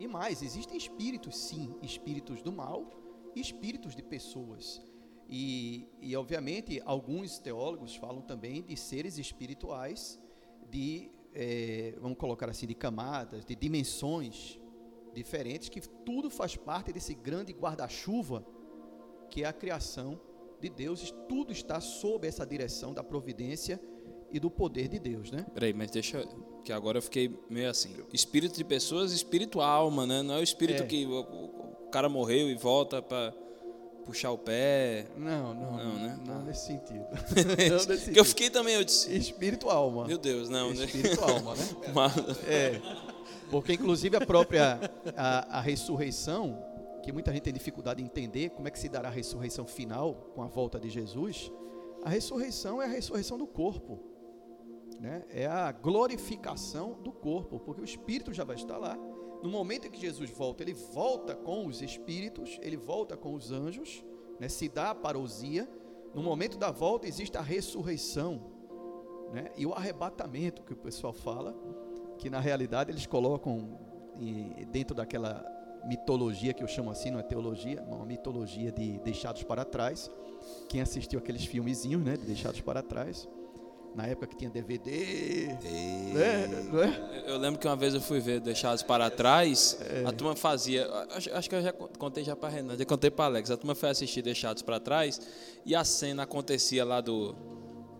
E 0.00 0.06
mais, 0.06 0.42
existem 0.42 0.76
espíritos, 0.76 1.36
sim, 1.36 1.74
espíritos 1.82 2.40
do 2.40 2.52
mal 2.52 2.88
e 3.34 3.40
espíritos 3.40 3.96
de 3.96 4.02
pessoas. 4.02 4.80
E, 5.28 5.86
e 6.00 6.16
obviamente, 6.16 6.80
alguns 6.84 7.38
teólogos 7.38 7.94
falam 7.96 8.22
também 8.22 8.62
de 8.62 8.76
seres 8.76 9.18
espirituais, 9.18 10.18
de, 10.70 11.10
é, 11.40 11.94
vamos 12.00 12.18
colocar 12.18 12.50
assim, 12.50 12.66
de 12.66 12.74
camadas, 12.74 13.44
de 13.44 13.54
dimensões 13.54 14.60
diferentes, 15.14 15.68
que 15.68 15.80
tudo 15.80 16.28
faz 16.28 16.56
parte 16.56 16.92
desse 16.92 17.14
grande 17.14 17.52
guarda-chuva 17.52 18.44
que 19.30 19.44
é 19.44 19.46
a 19.46 19.52
criação 19.52 20.20
de 20.60 20.68
Deus. 20.68 21.14
Tudo 21.28 21.52
está 21.52 21.80
sob 21.80 22.26
essa 22.26 22.44
direção 22.44 22.92
da 22.92 23.04
providência 23.04 23.80
e 24.32 24.40
do 24.40 24.50
poder 24.50 24.88
de 24.88 24.98
Deus, 24.98 25.30
né? 25.30 25.46
Peraí, 25.54 25.72
mas 25.72 25.92
deixa. 25.92 26.26
Que 26.64 26.72
agora 26.72 26.98
eu 26.98 27.02
fiquei 27.02 27.38
meio 27.48 27.70
assim. 27.70 27.94
Espírito 28.12 28.56
de 28.56 28.64
pessoas, 28.64 29.12
espírito 29.12 29.60
alma, 29.60 30.06
né? 30.06 30.22
Não 30.22 30.34
é 30.34 30.38
o 30.40 30.42
espírito 30.42 30.82
é. 30.82 30.86
que 30.86 31.06
o, 31.06 31.20
o, 31.20 31.88
cara 31.90 32.08
morreu 32.08 32.50
e 32.50 32.54
volta 32.54 33.00
para 33.00 33.32
puxar 34.08 34.30
o 34.30 34.38
pé. 34.38 35.06
Não, 35.18 35.52
não. 35.52 35.76
Não, 35.76 35.94
né? 35.98 36.18
Não, 36.26 36.42
nesse 36.42 36.66
sentido. 36.66 37.04
não 37.68 37.76
nesse 37.76 37.86
sentido. 37.86 38.12
Que 38.14 38.20
eu 38.20 38.24
fiquei 38.24 38.48
também, 38.48 38.74
eu 38.74 38.82
disse. 38.82 39.14
Espírito 39.14 39.68
alma. 39.68 40.06
Meu 40.06 40.16
Deus, 40.16 40.48
não, 40.48 40.72
né? 40.72 40.86
Espírito 40.86 41.22
alma, 41.22 41.54
né? 41.54 41.64
É. 42.48 42.80
Porque 43.50 43.74
inclusive 43.74 44.16
a 44.16 44.24
própria 44.24 44.80
a, 45.14 45.58
a 45.58 45.60
ressurreição, 45.60 46.58
que 47.02 47.12
muita 47.12 47.30
gente 47.32 47.42
tem 47.42 47.52
dificuldade 47.52 48.02
em 48.02 48.06
entender 48.06 48.48
como 48.50 48.66
é 48.66 48.70
que 48.70 48.78
se 48.78 48.88
dará 48.88 49.08
a 49.08 49.12
ressurreição 49.12 49.66
final 49.66 50.14
com 50.34 50.42
a 50.42 50.46
volta 50.46 50.80
de 50.80 50.88
Jesus. 50.88 51.52
A 52.02 52.08
ressurreição 52.08 52.80
é 52.80 52.86
a 52.86 52.88
ressurreição 52.88 53.36
do 53.36 53.46
corpo 53.46 54.08
né, 55.00 55.24
é 55.30 55.46
a 55.46 55.70
glorificação 55.70 56.94
do 57.02 57.12
corpo, 57.12 57.60
porque 57.60 57.80
o 57.80 57.84
espírito 57.84 58.32
já 58.32 58.44
vai 58.44 58.56
estar 58.56 58.76
lá. 58.76 58.98
No 59.42 59.48
momento 59.50 59.86
em 59.86 59.90
que 59.90 60.00
Jesus 60.00 60.30
volta, 60.30 60.62
ele 60.62 60.74
volta 60.74 61.34
com 61.34 61.66
os 61.66 61.80
espíritos, 61.80 62.58
ele 62.60 62.76
volta 62.76 63.16
com 63.16 63.34
os 63.34 63.52
anjos, 63.52 64.04
né, 64.40 64.48
se 64.48 64.68
dá 64.68 64.90
a 64.90 64.94
parousia. 64.94 65.68
No 66.14 66.22
momento 66.22 66.58
da 66.58 66.70
volta 66.70 67.06
existe 67.06 67.36
a 67.36 67.40
ressurreição 67.40 68.40
né, 69.32 69.50
e 69.56 69.64
o 69.64 69.72
arrebatamento 69.72 70.62
que 70.62 70.72
o 70.72 70.76
pessoal 70.76 71.12
fala, 71.12 71.54
que 72.18 72.28
na 72.28 72.40
realidade 72.40 72.90
eles 72.90 73.06
colocam 73.06 73.78
dentro 74.72 74.96
daquela 74.96 75.46
mitologia 75.86 76.52
que 76.52 76.62
eu 76.62 76.66
chamo 76.66 76.90
assim, 76.90 77.10
não 77.10 77.20
é 77.20 77.22
teologia, 77.22 77.80
uma 77.82 78.04
mitologia 78.04 78.72
de 78.72 78.98
deixados 78.98 79.44
para 79.44 79.64
trás. 79.64 80.10
Quem 80.68 80.80
assistiu 80.80 81.20
aqueles 81.20 81.44
filmezinhos, 81.44 82.02
né, 82.02 82.16
de 82.16 82.24
deixados 82.24 82.60
para 82.60 82.82
trás, 82.82 83.28
na 83.94 84.06
época 84.06 84.28
que 84.28 84.36
tinha 84.36 84.50
DVD. 84.50 85.48
Né? 86.12 86.46
né? 86.72 87.24
Eu 87.26 87.38
lembro 87.38 87.58
que 87.58 87.66
uma 87.66 87.76
vez 87.76 87.94
eu 87.94 88.00
fui 88.00 88.20
ver 88.20 88.40
Deixados 88.40 88.82
para 88.82 89.10
Trás, 89.10 89.78
é. 89.80 90.04
a 90.06 90.12
turma 90.12 90.36
fazia. 90.36 90.88
Acho, 91.10 91.32
acho, 91.34 91.48
que 91.48 91.54
eu 91.54 91.62
já 91.62 91.72
contei 91.72 92.24
já 92.24 92.36
para 92.36 92.48
Renan, 92.48 92.76
já 92.76 92.84
contei 92.84 93.10
para 93.10 93.26
Alex. 93.26 93.50
A 93.50 93.56
turma 93.56 93.74
foi 93.74 93.90
assistir 93.90 94.22
Deixados 94.22 94.62
para 94.62 94.78
Trás 94.78 95.20
e 95.64 95.74
a 95.74 95.84
cena 95.84 96.22
acontecia 96.22 96.84
lá 96.84 97.00
do. 97.00 97.34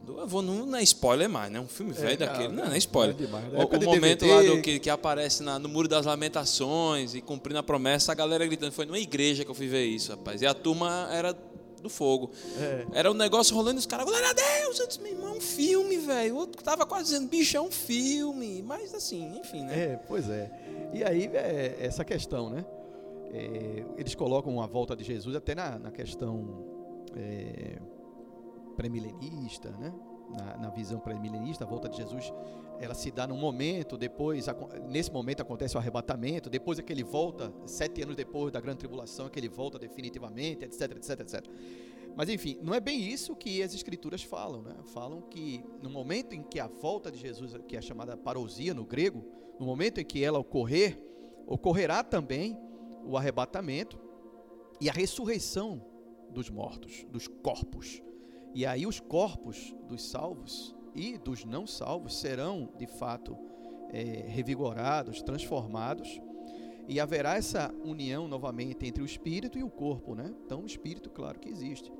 do 0.03 0.21
eu 0.21 0.27
vou, 0.27 0.43
não, 0.43 0.67
não 0.67 0.79
é 0.79 0.83
spoiler 0.83 1.29
mais, 1.29 1.51
né? 1.51 1.61
Um 1.61 1.69
filme 1.69 1.93
velho 1.93 2.13
é, 2.13 2.17
daquele. 2.17 2.49
Não, 2.49 2.67
não 2.67 2.73
é 2.73 2.79
spoiler. 2.79 3.15
É 3.15 3.19
demais, 3.19 3.45
o, 3.53 3.57
o 3.57 3.85
momento 3.85 4.25
DVD. 4.25 4.49
lá 4.49 4.55
do 4.55 4.63
que, 4.63 4.79
que 4.79 4.91
aparece 4.91 5.43
na, 5.43 5.59
no 5.59 5.69
Muro 5.69 5.89
das 5.89 6.07
Lamentações 6.07 7.15
e 7.15 7.21
cumprindo 7.21 7.59
a 7.59 7.63
promessa, 7.63 8.13
a 8.13 8.15
galera 8.15 8.47
gritando. 8.47 8.73
Foi 8.73 8.87
numa 8.87 8.99
igreja 8.99 9.45
que 9.45 9.51
eu 9.51 9.55
fui 9.55 9.67
ver 9.67 9.85
isso, 9.85 10.13
rapaz. 10.13 10.43
E 10.43 10.47
a 10.47 10.55
turma 10.55 11.09
era 11.11 11.37
do 11.83 11.91
fogo. 11.91 12.31
É. 12.59 12.87
Era 12.93 13.11
um 13.11 13.15
negócio 13.15 13.55
rolando 13.55 13.79
e 13.79 13.81
os 13.81 13.87
caras, 13.87 14.07
glória 14.07 14.31
a 14.31 14.33
Deus! 14.33 14.79
Eu 14.79 14.87
disse, 14.87 15.01
meu 15.01 15.13
irmão, 15.13 15.35
é 15.35 15.37
um 15.37 15.41
filme, 15.41 15.97
velho. 15.99 16.35
O 16.35 16.39
outro 16.39 16.63
tava 16.63 16.87
quase 16.87 17.05
dizendo, 17.05 17.29
bicho, 17.29 17.57
é 17.57 17.61
um 17.61 17.71
filme. 17.71 18.63
Mas 18.63 18.95
assim, 18.95 19.39
enfim, 19.39 19.65
né? 19.65 19.93
É, 19.93 19.97
pois 19.97 20.29
é. 20.29 20.51
E 20.93 21.05
aí, 21.05 21.27
é 21.35 21.77
essa 21.81 22.05
questão, 22.05 22.51
né? 22.51 22.65
É, 23.33 23.85
eles 23.97 24.15
colocam 24.15 24.61
a 24.63 24.67
volta 24.67 24.97
de 24.97 25.05
Jesus 25.05 25.37
até 25.37 25.55
na, 25.55 25.79
na 25.79 25.91
questão 25.91 26.65
é, 27.17 27.79
pré-milenista, 28.77 29.71
né? 29.71 29.93
Na, 30.31 30.57
na, 30.59 30.71
visão 30.71 30.99
pré-milenista, 31.01 31.65
a 31.65 31.67
volta 31.67 31.89
de 31.89 31.97
Jesus, 31.97 32.33
ela 32.81 32.95
se 32.95 33.11
dá 33.11 33.27
num 33.27 33.37
momento, 33.37 33.97
depois, 33.97 34.47
nesse 34.89 35.13
momento 35.13 35.41
acontece 35.41 35.77
o 35.77 35.79
arrebatamento, 35.79 36.49
depois 36.49 36.79
é 36.79 36.83
que 36.83 36.93
ele 36.93 37.03
volta, 37.03 37.53
sete 37.67 38.03
anos 38.03 38.15
depois 38.15 38.53
da 38.53 38.61
grande 38.61 38.79
tribulação, 38.79 39.27
é 39.27 39.31
que 39.31 39.39
ele 39.39 39.49
volta 39.49 39.79
definitivamente, 39.79 40.65
etc, 40.65 40.97
etc, 40.97 41.21
etc. 41.21 41.47
Mas 42.17 42.29
enfim, 42.29 42.59
não 42.63 42.75
é 42.75 42.81
bem 42.81 43.01
isso 43.01 43.37
que 43.37 43.63
as 43.63 43.75
escrituras 43.75 44.23
falam, 44.23 44.63
né? 44.63 44.75
Falam 44.93 45.23
que 45.23 45.65
no 45.83 45.91
momento 45.91 46.35
em 46.35 46.43
que 46.43 46.59
a 46.59 46.67
volta 46.67 47.11
de 47.11 47.19
Jesus, 47.19 47.55
que 47.67 47.77
é 47.77 47.83
chamada 47.83 48.17
parousia 48.17 48.75
no 48.75 48.85
grego, 48.85 49.25
no 49.59 49.67
momento 49.67 50.01
em 50.01 50.05
que 50.05 50.23
ela 50.23 50.39
ocorrer, 50.39 51.01
ocorrerá 51.47 52.03
também 52.03 52.59
o 53.05 53.17
arrebatamento 53.17 53.99
e 54.81 54.89
a 54.89 54.93
ressurreição 54.93 55.85
dos 56.31 56.51
mortos, 56.51 57.05
dos 57.11 57.27
corpos. 57.27 58.03
E 58.55 58.67
aí 58.67 58.87
os 58.87 59.01
corpos 59.01 59.75
dos 59.89 60.03
salvos 60.03 60.75
e 60.95 61.19
dos 61.19 61.45
não 61.45 61.67
salvos 61.67 62.19
serão, 62.19 62.69
de 62.79 62.87
fato, 62.87 63.37
é, 63.91 64.25
revigorados, 64.29 65.23
transformados, 65.23 66.21
e 66.87 66.99
haverá 66.99 67.37
essa 67.37 67.75
união 67.85 68.27
novamente 68.27 68.87
entre 68.87 69.03
o 69.03 69.07
espírito 69.07 69.59
e 69.59 69.63
o 69.63 69.71
corpo, 69.71 70.15
né? 70.15 70.35
Então, 70.45 70.63
o 70.63 70.67
espírito, 70.67 71.11
claro 71.11 71.39
que 71.39 71.49
existe. 71.49 71.93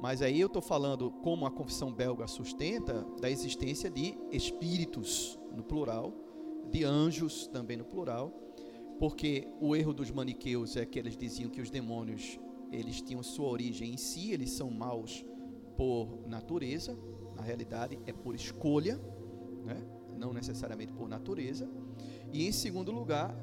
Mas 0.00 0.20
aí 0.20 0.40
eu 0.40 0.48
estou 0.48 0.60
falando, 0.60 1.10
como 1.22 1.46
a 1.46 1.50
confissão 1.50 1.92
belga 1.92 2.26
sustenta, 2.26 3.06
da 3.20 3.30
existência 3.30 3.88
de 3.88 4.18
espíritos, 4.30 5.38
no 5.54 5.62
plural, 5.62 6.12
de 6.70 6.84
anjos 6.84 7.46
também 7.46 7.76
no 7.76 7.84
plural, 7.84 8.32
porque 8.98 9.46
o 9.60 9.76
erro 9.76 9.94
dos 9.94 10.10
maniqueus 10.10 10.76
é 10.76 10.84
que 10.84 10.98
eles 10.98 11.16
diziam 11.16 11.50
que 11.50 11.60
os 11.60 11.70
demônios 11.70 12.38
eles 12.72 13.00
tinham 13.00 13.22
sua 13.22 13.48
origem 13.48 13.94
em 13.94 13.96
si, 13.96 14.32
eles 14.32 14.50
são 14.50 14.70
maus 14.70 15.24
por 15.76 16.26
natureza, 16.26 16.98
na 17.36 17.42
realidade 17.42 17.98
é 18.06 18.12
por 18.12 18.34
escolha, 18.34 18.98
né? 19.64 19.80
não 20.16 20.32
necessariamente 20.32 20.92
por 20.92 21.08
natureza. 21.08 21.68
E 22.32 22.46
em 22.46 22.52
segundo 22.52 22.90
lugar, 22.90 23.36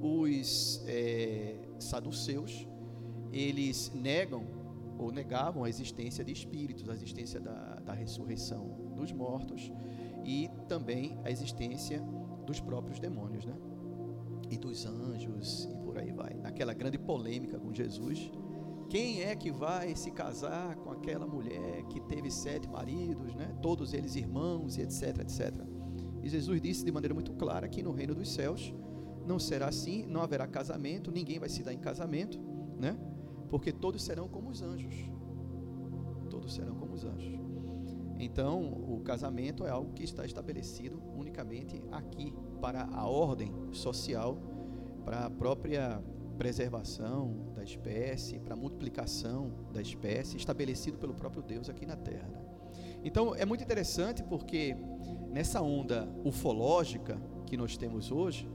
os 0.00 0.82
é, 0.86 1.56
saduceus, 1.78 2.66
eles 3.32 3.92
negam 3.94 4.46
ou 4.98 5.10
negavam 5.10 5.64
a 5.64 5.68
existência 5.68 6.24
de 6.24 6.32
espíritos, 6.32 6.88
a 6.88 6.94
existência 6.94 7.40
da, 7.40 7.80
da 7.80 7.92
ressurreição 7.92 8.92
dos 8.94 9.12
mortos 9.12 9.72
e 10.24 10.48
também 10.68 11.18
a 11.24 11.30
existência 11.30 12.00
dos 12.46 12.60
próprios 12.60 12.98
demônios, 12.98 13.44
né? 13.44 13.54
E 14.50 14.58
dos 14.58 14.84
anjos 14.84 15.68
e 15.72 15.76
por 15.78 15.98
aí 15.98 16.12
vai. 16.12 16.34
Naquela 16.34 16.74
grande 16.74 16.98
polêmica 16.98 17.58
com 17.58 17.72
Jesus, 17.72 18.30
quem 18.90 19.22
é 19.22 19.36
que 19.36 19.52
vai 19.52 19.94
se 19.94 20.10
casar 20.10 20.74
com 20.74 20.90
aquela 20.90 21.24
mulher 21.24 21.84
que 21.84 22.00
teve 22.00 22.28
sete 22.28 22.68
maridos, 22.68 23.36
né? 23.36 23.56
todos 23.62 23.94
eles 23.94 24.16
irmãos 24.16 24.76
etc, 24.76 25.20
etc. 25.20 25.54
E 26.24 26.28
Jesus 26.28 26.60
disse 26.60 26.84
de 26.84 26.90
maneira 26.90 27.14
muito 27.14 27.32
clara 27.34 27.68
que 27.68 27.84
no 27.84 27.92
reino 27.92 28.16
dos 28.16 28.32
céus 28.32 28.74
não 29.24 29.38
será 29.38 29.68
assim, 29.68 30.04
não 30.06 30.22
haverá 30.22 30.44
casamento, 30.46 31.12
ninguém 31.12 31.38
vai 31.38 31.48
se 31.48 31.62
dar 31.62 31.72
em 31.72 31.78
casamento, 31.78 32.40
né? 32.78 32.98
Porque 33.48 33.70
todos 33.72 34.02
serão 34.02 34.28
como 34.28 34.50
os 34.50 34.60
anjos. 34.60 34.94
Todos 36.28 36.52
serão 36.52 36.74
como 36.74 36.94
os 36.94 37.04
anjos. 37.04 37.38
Então, 38.18 38.72
o 38.72 39.00
casamento 39.00 39.64
é 39.64 39.70
algo 39.70 39.92
que 39.92 40.02
está 40.02 40.26
estabelecido 40.26 41.00
unicamente 41.16 41.82
aqui 41.92 42.34
para 42.60 42.84
a 42.92 43.06
ordem 43.08 43.52
social, 43.72 44.36
para 45.04 45.26
a 45.26 45.30
própria 45.30 46.02
preservação 46.36 47.49
da 47.60 47.64
espécie, 47.64 48.38
para 48.38 48.54
a 48.54 48.56
multiplicação 48.56 49.52
da 49.70 49.82
espécie, 49.82 50.36
estabelecido 50.38 50.96
pelo 50.96 51.12
próprio 51.12 51.42
Deus 51.42 51.68
aqui 51.68 51.84
na 51.84 51.94
Terra. 51.94 52.26
Né? 52.26 52.40
Então 53.04 53.34
é 53.34 53.44
muito 53.44 53.62
interessante 53.62 54.22
porque 54.22 54.74
nessa 55.28 55.60
onda 55.60 56.08
ufológica 56.24 57.20
que 57.46 57.58
nós 57.58 57.76
temos 57.76 58.10
hoje, 58.10 58.48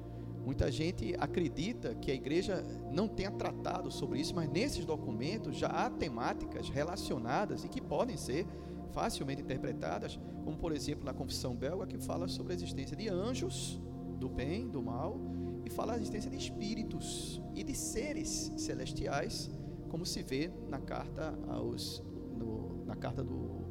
muita 0.43 0.71
gente 0.71 1.15
acredita 1.19 1.93
que 1.95 2.09
a 2.09 2.15
igreja 2.15 2.63
não 2.91 3.07
tenha 3.07 3.29
tratado 3.29 3.91
sobre 3.91 4.19
isso, 4.19 4.33
mas 4.33 4.49
nesses 4.49 4.85
documentos 4.85 5.55
já 5.55 5.67
há 5.67 5.89
temáticas 5.89 6.67
relacionadas 6.67 7.63
e 7.63 7.69
que 7.69 7.81
podem 7.81 8.17
ser 8.17 8.47
facilmente 8.91 9.41
interpretadas, 9.41 10.19
como 10.43 10.57
por 10.57 10.71
exemplo 10.71 11.05
na 11.05 11.13
Confissão 11.13 11.55
Belga, 11.55 11.85
que 11.85 11.99
fala 11.99 12.27
sobre 12.27 12.53
a 12.53 12.55
existência 12.55 12.97
de 12.97 13.07
anjos, 13.07 13.79
do 14.17 14.29
bem, 14.29 14.67
do 14.67 14.81
mal, 14.81 15.19
e 15.65 15.69
fala 15.69 15.93
da 15.93 15.97
existência 15.97 16.29
de 16.29 16.37
espíritos 16.37 17.41
e 17.53 17.63
de 17.63 17.73
seres 17.73 18.51
celestiais, 18.55 19.49
como 19.89 20.05
se 20.05 20.21
vê 20.21 20.51
na 20.69 20.79
carta 20.79 21.37
aos 21.47 22.03
no, 22.37 22.85
na 22.85 22.95
carta 22.95 23.23
do 23.23 23.65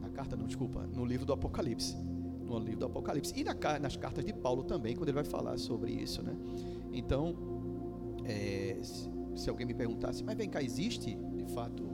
na 0.00 0.08
carta 0.08 0.36
não, 0.36 0.46
desculpa, 0.46 0.86
no 0.86 1.04
livro 1.04 1.26
do 1.26 1.32
Apocalipse, 1.32 1.96
no 1.96 2.58
livro 2.58 2.80
do 2.80 2.86
Apocalipse 2.86 3.32
e 3.36 3.44
na, 3.44 3.54
nas 3.80 3.96
cartas 3.96 4.24
de 4.24 4.32
Paulo 4.32 4.62
também, 4.62 4.94
quando 4.94 5.08
ele 5.08 5.16
vai 5.16 5.24
falar 5.24 5.58
sobre 5.58 5.92
isso, 5.92 6.22
né? 6.22 6.36
Então, 6.92 7.34
é, 8.24 8.78
se 9.34 9.50
alguém 9.50 9.66
me 9.66 9.74
perguntasse, 9.74 10.22
mas 10.22 10.36
vem 10.36 10.48
cá, 10.48 10.62
existe 10.62 11.14
de 11.14 11.46
fato 11.52 11.84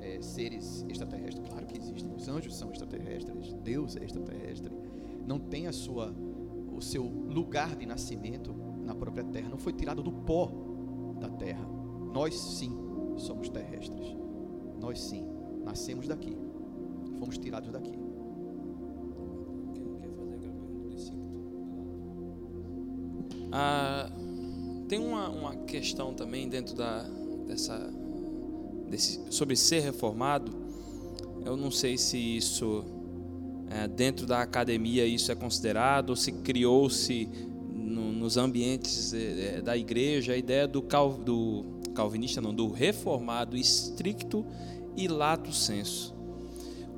é, 0.00 0.20
seres 0.22 0.84
extraterrestres? 0.88 1.48
Claro 1.48 1.66
que 1.66 1.78
existem. 1.78 2.12
Os 2.14 2.28
anjos 2.28 2.56
são 2.56 2.70
extraterrestres, 2.70 3.52
Deus 3.62 3.96
é 3.96 4.04
extraterrestre. 4.04 4.72
Não 5.26 5.38
tem 5.38 5.66
a 5.66 5.72
sua, 5.72 6.14
o 6.74 6.80
seu 6.80 7.04
lugar 7.04 7.76
de 7.76 7.86
nascimento 7.86 8.54
na 8.84 8.94
própria 8.94 9.24
terra. 9.24 9.48
Não 9.48 9.58
foi 9.58 9.72
tirado 9.72 10.02
do 10.02 10.12
pó 10.12 10.50
da 11.18 11.28
terra. 11.30 11.66
Nós 12.12 12.34
sim 12.34 12.72
somos 13.16 13.48
terrestres. 13.48 14.16
Nós 14.80 15.00
sim 15.00 15.26
nascemos 15.64 16.06
daqui. 16.06 16.36
Fomos 17.18 17.38
tirados 17.38 17.70
daqui. 17.70 18.04
Ah, 23.56 24.10
tem 24.88 24.98
uma, 24.98 25.28
uma 25.28 25.54
questão 25.54 26.12
também 26.12 26.48
dentro 26.48 26.74
da, 26.74 27.04
dessa, 27.46 27.78
desse, 28.88 29.20
sobre 29.30 29.54
ser 29.54 29.78
reformado. 29.78 30.50
Eu 31.44 31.56
não 31.56 31.70
sei 31.70 31.96
se 31.96 32.18
isso, 32.18 32.84
é, 33.74 33.88
dentro 33.88 34.24
da 34.24 34.40
academia, 34.40 35.04
isso 35.04 35.32
é 35.32 35.34
considerado, 35.34 36.10
ou 36.10 36.16
se 36.16 36.30
criou-se 36.30 37.28
no, 37.74 38.12
nos 38.12 38.36
ambientes 38.36 39.12
é, 39.12 39.60
da 39.60 39.76
igreja 39.76 40.32
a 40.32 40.36
ideia 40.36 40.68
do, 40.68 40.80
cal, 40.80 41.14
do 41.14 41.64
calvinista, 41.92 42.40
não, 42.40 42.54
do 42.54 42.70
reformado 42.70 43.56
estricto 43.56 44.46
e 44.96 45.08
lato 45.08 45.52
senso. 45.52 46.14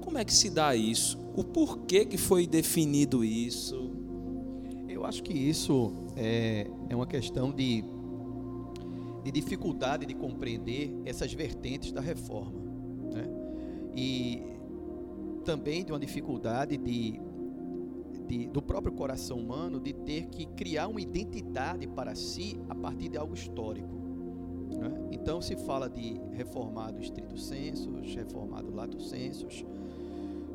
Como 0.02 0.18
é 0.18 0.24
que 0.24 0.34
se 0.34 0.50
dá 0.50 0.76
isso? 0.76 1.18
O 1.34 1.42
porquê 1.42 2.04
que 2.04 2.18
foi 2.18 2.46
definido 2.46 3.24
isso? 3.24 3.90
Eu 4.86 5.06
acho 5.06 5.22
que 5.22 5.32
isso 5.32 5.94
é, 6.14 6.66
é 6.90 6.94
uma 6.94 7.06
questão 7.06 7.50
de, 7.52 7.82
de 9.24 9.32
dificuldade 9.32 10.04
de 10.04 10.14
compreender 10.14 10.94
essas 11.06 11.32
vertentes 11.32 11.90
da 11.90 12.02
reforma. 12.02 12.60
Né? 13.12 13.24
E 13.94 14.55
também 15.46 15.84
de 15.84 15.92
uma 15.92 16.00
dificuldade 16.00 16.76
de, 16.76 17.20
de, 18.26 18.48
do 18.48 18.60
próprio 18.60 18.92
coração 18.92 19.38
humano 19.38 19.78
de 19.78 19.92
ter 19.92 20.26
que 20.26 20.44
criar 20.44 20.88
uma 20.88 21.00
identidade 21.00 21.86
para 21.86 22.16
si 22.16 22.60
a 22.68 22.74
partir 22.74 23.08
de 23.08 23.16
algo 23.16 23.32
histórico. 23.32 23.94
Né? 24.76 25.08
Então 25.12 25.40
se 25.40 25.56
fala 25.56 25.88
de 25.88 26.20
reformado 26.32 27.00
estrito 27.00 27.38
sensus, 27.38 28.12
reformado 28.12 28.74
lato 28.74 29.00
sensus, 29.00 29.64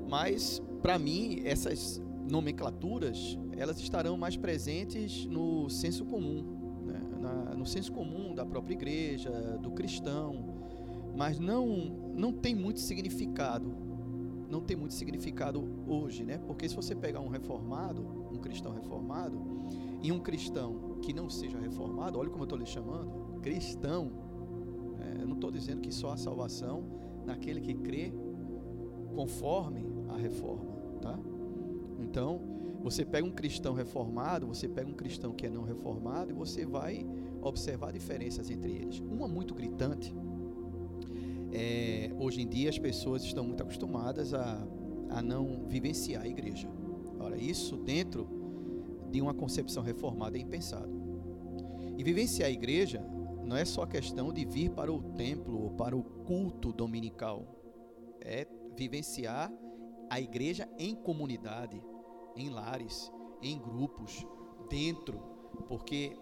mas 0.09 0.61
para 0.81 0.99
mim 0.99 1.41
essas 1.45 2.01
nomenclaturas 2.29 3.39
elas 3.55 3.79
estarão 3.79 4.17
mais 4.17 4.35
presentes 4.35 5.25
no 5.25 5.69
senso 5.69 6.03
comum, 6.03 6.83
né? 6.85 7.01
Na, 7.19 7.55
no 7.55 7.65
senso 7.65 7.93
comum 7.93 8.35
da 8.35 8.45
própria 8.45 8.73
igreja, 8.73 9.29
do 9.61 9.71
cristão, 9.71 10.53
mas 11.15 11.39
não 11.39 12.11
não 12.13 12.33
tem 12.33 12.53
muito 12.53 12.79
significado, 12.81 13.73
não 14.51 14.61
tem 14.61 14.75
muito 14.75 14.93
significado 14.93 15.63
hoje, 15.87 16.25
né? 16.25 16.37
Porque 16.37 16.67
se 16.67 16.75
você 16.75 16.93
pegar 16.93 17.21
um 17.21 17.29
reformado, 17.29 18.05
um 18.31 18.37
cristão 18.37 18.73
reformado, 18.73 19.39
e 20.03 20.11
um 20.11 20.19
cristão 20.19 20.99
que 21.01 21.13
não 21.13 21.29
seja 21.29 21.57
reformado, 21.57 22.19
olha 22.19 22.29
como 22.29 22.41
eu 22.41 22.45
estou 22.45 22.59
lhe 22.59 22.65
chamando, 22.65 23.39
cristão, 23.41 24.11
é, 24.99 25.21
eu 25.21 25.27
não 25.27 25.35
estou 25.35 25.51
dizendo 25.51 25.81
que 25.81 25.91
só 25.91 26.11
a 26.11 26.17
salvação 26.17 26.83
naquele 27.25 27.61
que 27.61 27.73
crê 27.73 28.13
conforme 29.15 29.85
a 30.09 30.17
reforma, 30.17 30.71
tá? 31.01 31.17
Então, 31.99 32.41
você 32.81 33.05
pega 33.05 33.25
um 33.25 33.31
cristão 33.31 33.73
reformado, 33.73 34.47
você 34.47 34.67
pega 34.67 34.89
um 34.89 34.93
cristão 34.93 35.33
que 35.33 35.45
é 35.45 35.49
não 35.49 35.63
reformado 35.63 36.31
e 36.31 36.33
você 36.33 36.65
vai 36.65 37.05
observar 37.41 37.93
diferenças 37.93 38.49
entre 38.49 38.71
eles. 38.71 38.99
Uma 38.99 39.27
muito 39.27 39.53
gritante. 39.53 40.13
É, 41.53 42.09
hoje 42.17 42.41
em 42.41 42.47
dia 42.47 42.69
as 42.69 42.79
pessoas 42.79 43.23
estão 43.23 43.43
muito 43.43 43.61
acostumadas 43.61 44.33
a, 44.33 44.65
a 45.09 45.21
não 45.21 45.65
vivenciar 45.67 46.23
a 46.23 46.27
igreja. 46.27 46.69
Ora, 47.19 47.37
isso 47.37 47.77
dentro 47.77 48.27
de 49.11 49.21
uma 49.21 49.33
concepção 49.33 49.83
reformada 49.83 50.37
é 50.37 50.41
impensado. 50.41 50.91
E 51.97 52.03
vivenciar 52.03 52.47
a 52.49 52.51
igreja 52.51 53.05
não 53.43 53.55
é 53.55 53.65
só 53.65 53.85
questão 53.85 54.31
de 54.31 54.45
vir 54.45 54.71
para 54.71 54.91
o 54.91 55.01
templo 55.13 55.63
ou 55.63 55.71
para 55.71 55.95
o 55.95 56.03
culto 56.03 56.71
dominical. 56.71 57.45
É 58.21 58.47
vivenciar 58.75 59.51
a 60.09 60.19
igreja 60.19 60.67
em 60.79 60.95
comunidade 60.95 61.81
em 62.35 62.49
lares, 62.49 63.11
em 63.41 63.59
grupos, 63.59 64.25
dentro, 64.69 65.19
porque 65.67 66.17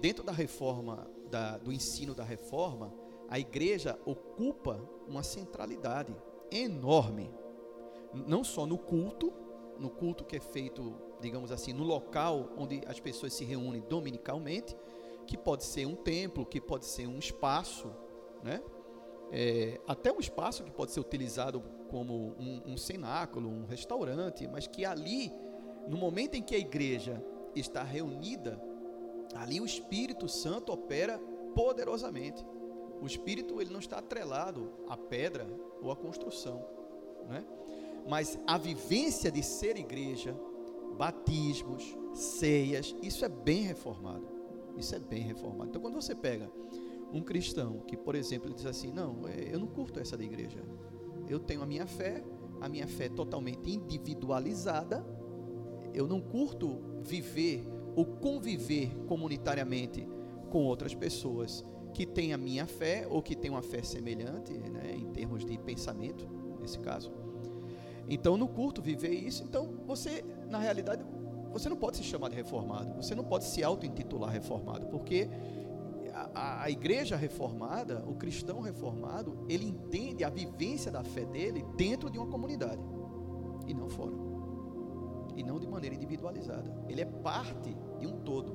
dentro 0.00 0.24
da 0.24 0.32
reforma, 0.32 1.06
da, 1.30 1.58
do 1.58 1.72
ensino 1.72 2.14
da 2.14 2.24
reforma, 2.24 2.92
a 3.32 3.38
igreja 3.38 3.98
ocupa 4.04 4.78
uma 5.08 5.22
centralidade 5.22 6.14
enorme, 6.50 7.32
não 8.12 8.44
só 8.44 8.66
no 8.66 8.76
culto, 8.76 9.32
no 9.78 9.88
culto 9.88 10.22
que 10.22 10.36
é 10.36 10.40
feito, 10.40 10.94
digamos 11.18 11.50
assim, 11.50 11.72
no 11.72 11.82
local 11.82 12.50
onde 12.58 12.82
as 12.86 13.00
pessoas 13.00 13.32
se 13.32 13.42
reúnem 13.42 13.82
dominicalmente, 13.88 14.76
que 15.26 15.38
pode 15.38 15.64
ser 15.64 15.86
um 15.86 15.94
templo, 15.94 16.44
que 16.44 16.60
pode 16.60 16.84
ser 16.84 17.06
um 17.06 17.18
espaço, 17.18 17.90
né? 18.44 18.62
É, 19.30 19.80
até 19.86 20.12
um 20.12 20.20
espaço 20.20 20.62
que 20.62 20.70
pode 20.70 20.92
ser 20.92 21.00
utilizado 21.00 21.62
como 21.88 22.34
um, 22.38 22.60
um 22.66 22.76
cenáculo, 22.76 23.48
um 23.48 23.64
restaurante, 23.64 24.46
mas 24.46 24.66
que 24.66 24.84
ali 24.84 25.32
no 25.88 25.96
momento 25.96 26.34
em 26.34 26.42
que 26.42 26.54
a 26.54 26.58
igreja 26.58 27.24
está 27.56 27.82
reunida, 27.82 28.62
ali 29.34 29.58
o 29.58 29.64
Espírito 29.64 30.28
Santo 30.28 30.70
opera 30.70 31.18
poderosamente. 31.54 32.44
O 33.02 33.06
Espírito 33.06 33.60
ele 33.60 33.72
não 33.72 33.80
está 33.80 33.98
atrelado 33.98 34.70
à 34.88 34.96
pedra 34.96 35.44
ou 35.82 35.90
à 35.90 35.96
construção, 35.96 36.64
né? 37.28 37.44
Mas 38.08 38.38
a 38.46 38.56
vivência 38.56 39.30
de 39.30 39.42
ser 39.42 39.76
igreja, 39.76 40.36
batismos, 40.96 41.96
ceias, 42.14 42.94
isso 43.02 43.24
é 43.24 43.28
bem 43.28 43.62
reformado. 43.62 44.24
Isso 44.76 44.94
é 44.94 45.00
bem 45.00 45.20
reformado. 45.20 45.70
Então, 45.70 45.82
quando 45.82 45.94
você 45.94 46.14
pega 46.14 46.48
um 47.12 47.20
cristão 47.20 47.80
que, 47.80 47.96
por 47.96 48.14
exemplo, 48.14 48.48
ele 48.48 48.54
diz 48.54 48.66
assim: 48.66 48.92
Não, 48.92 49.26
é, 49.26 49.52
eu 49.52 49.58
não 49.58 49.66
curto 49.66 49.98
essa 49.98 50.16
da 50.16 50.22
igreja. 50.22 50.62
Eu 51.28 51.40
tenho 51.40 51.60
a 51.60 51.66
minha 51.66 51.86
fé, 51.88 52.22
a 52.60 52.68
minha 52.68 52.86
fé 52.86 53.06
é 53.06 53.08
totalmente 53.08 53.68
individualizada, 53.68 55.04
eu 55.92 56.06
não 56.06 56.20
curto 56.20 56.80
viver 57.02 57.64
ou 57.96 58.06
conviver 58.06 58.94
comunitariamente 59.06 60.06
com 60.50 60.64
outras 60.64 60.94
pessoas 60.94 61.64
que 61.92 62.06
têm 62.06 62.32
a 62.32 62.38
minha 62.38 62.66
fé 62.66 63.06
ou 63.08 63.22
que 63.22 63.36
têm 63.36 63.50
uma 63.50 63.62
fé 63.62 63.82
semelhante, 63.82 64.52
né, 64.52 64.94
em 64.94 65.10
termos 65.12 65.44
de 65.44 65.58
pensamento, 65.58 66.26
nesse 66.60 66.78
caso. 66.78 67.12
Então, 68.08 68.36
não 68.36 68.46
curto 68.46 68.82
viver 68.82 69.12
isso. 69.12 69.42
Então, 69.42 69.74
você, 69.86 70.24
na 70.48 70.58
realidade, 70.58 71.04
você 71.52 71.68
não 71.68 71.76
pode 71.76 71.98
se 71.98 72.02
chamar 72.02 72.30
de 72.30 72.36
reformado. 72.36 72.94
Você 72.94 73.14
não 73.14 73.24
pode 73.24 73.44
se 73.44 73.62
auto-intitular 73.62 74.30
reformado, 74.30 74.86
porque 74.86 75.28
a, 76.34 76.64
a, 76.64 76.70
igreja 76.70 77.16
reformada, 77.16 78.02
o 78.06 78.14
cristão 78.14 78.60
reformado, 78.60 79.46
ele 79.48 79.66
entende 79.66 80.24
a 80.24 80.30
vivência 80.30 80.90
da 80.90 81.04
fé 81.04 81.24
dele 81.24 81.64
dentro 81.76 82.10
de 82.10 82.18
uma 82.18 82.26
comunidade 82.26 82.82
e 83.66 83.74
não 83.74 83.88
fora 83.88 84.32
e 85.36 85.42
não 85.42 85.58
de 85.58 85.66
maneira 85.66 85.94
individualizada. 85.94 86.70
Ele 86.88 87.00
é 87.00 87.04
parte 87.04 87.76
de 87.98 88.06
um 88.06 88.18
todo. 88.20 88.54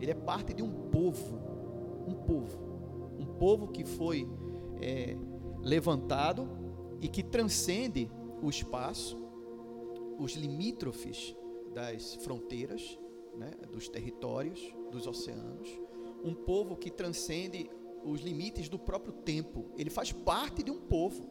Ele 0.00 0.10
é 0.10 0.14
parte 0.14 0.54
de 0.54 0.62
um 0.62 0.70
povo. 0.90 1.57
Povo 3.38 3.68
que 3.68 3.84
foi 3.84 4.28
é, 4.80 5.16
levantado 5.62 6.48
e 7.00 7.08
que 7.08 7.22
transcende 7.22 8.10
o 8.42 8.48
espaço, 8.48 9.16
os 10.18 10.32
limítrofes 10.32 11.34
das 11.72 12.14
fronteiras, 12.16 12.98
né, 13.36 13.50
dos 13.72 13.88
territórios, 13.88 14.74
dos 14.90 15.06
oceanos. 15.06 15.68
Um 16.24 16.34
povo 16.34 16.76
que 16.76 16.90
transcende 16.90 17.70
os 18.04 18.20
limites 18.20 18.68
do 18.68 18.78
próprio 18.78 19.12
tempo. 19.12 19.66
Ele 19.76 19.90
faz 19.90 20.12
parte 20.12 20.62
de 20.62 20.70
um 20.70 20.80
povo. 20.80 21.28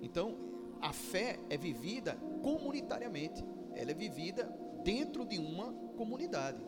Então, 0.00 0.36
a 0.80 0.92
fé 0.92 1.40
é 1.50 1.56
vivida 1.56 2.14
comunitariamente. 2.42 3.44
Ela 3.74 3.90
é 3.90 3.94
vivida 3.94 4.44
dentro 4.84 5.24
de 5.24 5.38
uma 5.38 5.72
comunidade. 5.96 6.64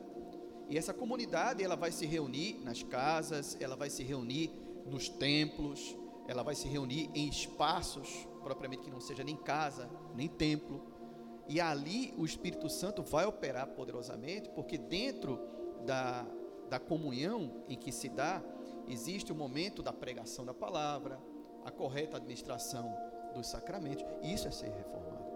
E 0.71 0.79
essa 0.79 0.95
comunidade 0.95 1.65
ela 1.65 1.75
vai 1.75 1.91
se 1.91 2.07
reunir 2.07 2.61
nas 2.65 2.83
casas, 2.83 3.57
ela 3.61 3.75
vai 3.75 3.91
se 3.91 4.05
reunir 4.05 4.53
nos 4.87 5.09
templos, 5.09 5.97
ela 6.29 6.45
vai 6.45 6.55
se 6.55 6.69
reunir 6.69 7.11
em 7.13 7.29
espaços 7.29 8.29
propriamente 8.41 8.85
que 8.85 8.91
não 8.91 9.01
seja 9.01 9.25
nem 9.25 9.37
casa, 9.37 9.91
nem 10.15 10.29
templo. 10.29 10.81
E 11.49 11.61
ali 11.61 12.15
o 12.17 12.25
Espírito 12.25 12.69
Santo 12.69 13.03
vai 13.03 13.27
operar 13.27 13.67
poderosamente, 13.67 14.49
porque 14.51 14.79
dentro 14.79 15.41
da, 15.85 16.25
da 16.69 16.79
comunhão 16.79 17.65
em 17.69 17.77
que 17.77 17.91
se 17.91 18.09
dá, 18.09 18.41
existe 18.87 19.33
o 19.33 19.35
momento 19.35 19.83
da 19.83 19.93
pregação 19.93 20.45
da 20.45 20.55
palavra, 20.55 21.21
a 21.65 21.71
correta 21.73 22.17
administração 22.17 22.97
dos 23.35 23.49
sacramentos. 23.49 24.05
Isso 24.23 24.47
é 24.47 24.53
ser 24.53 24.71
reformado. 24.71 25.31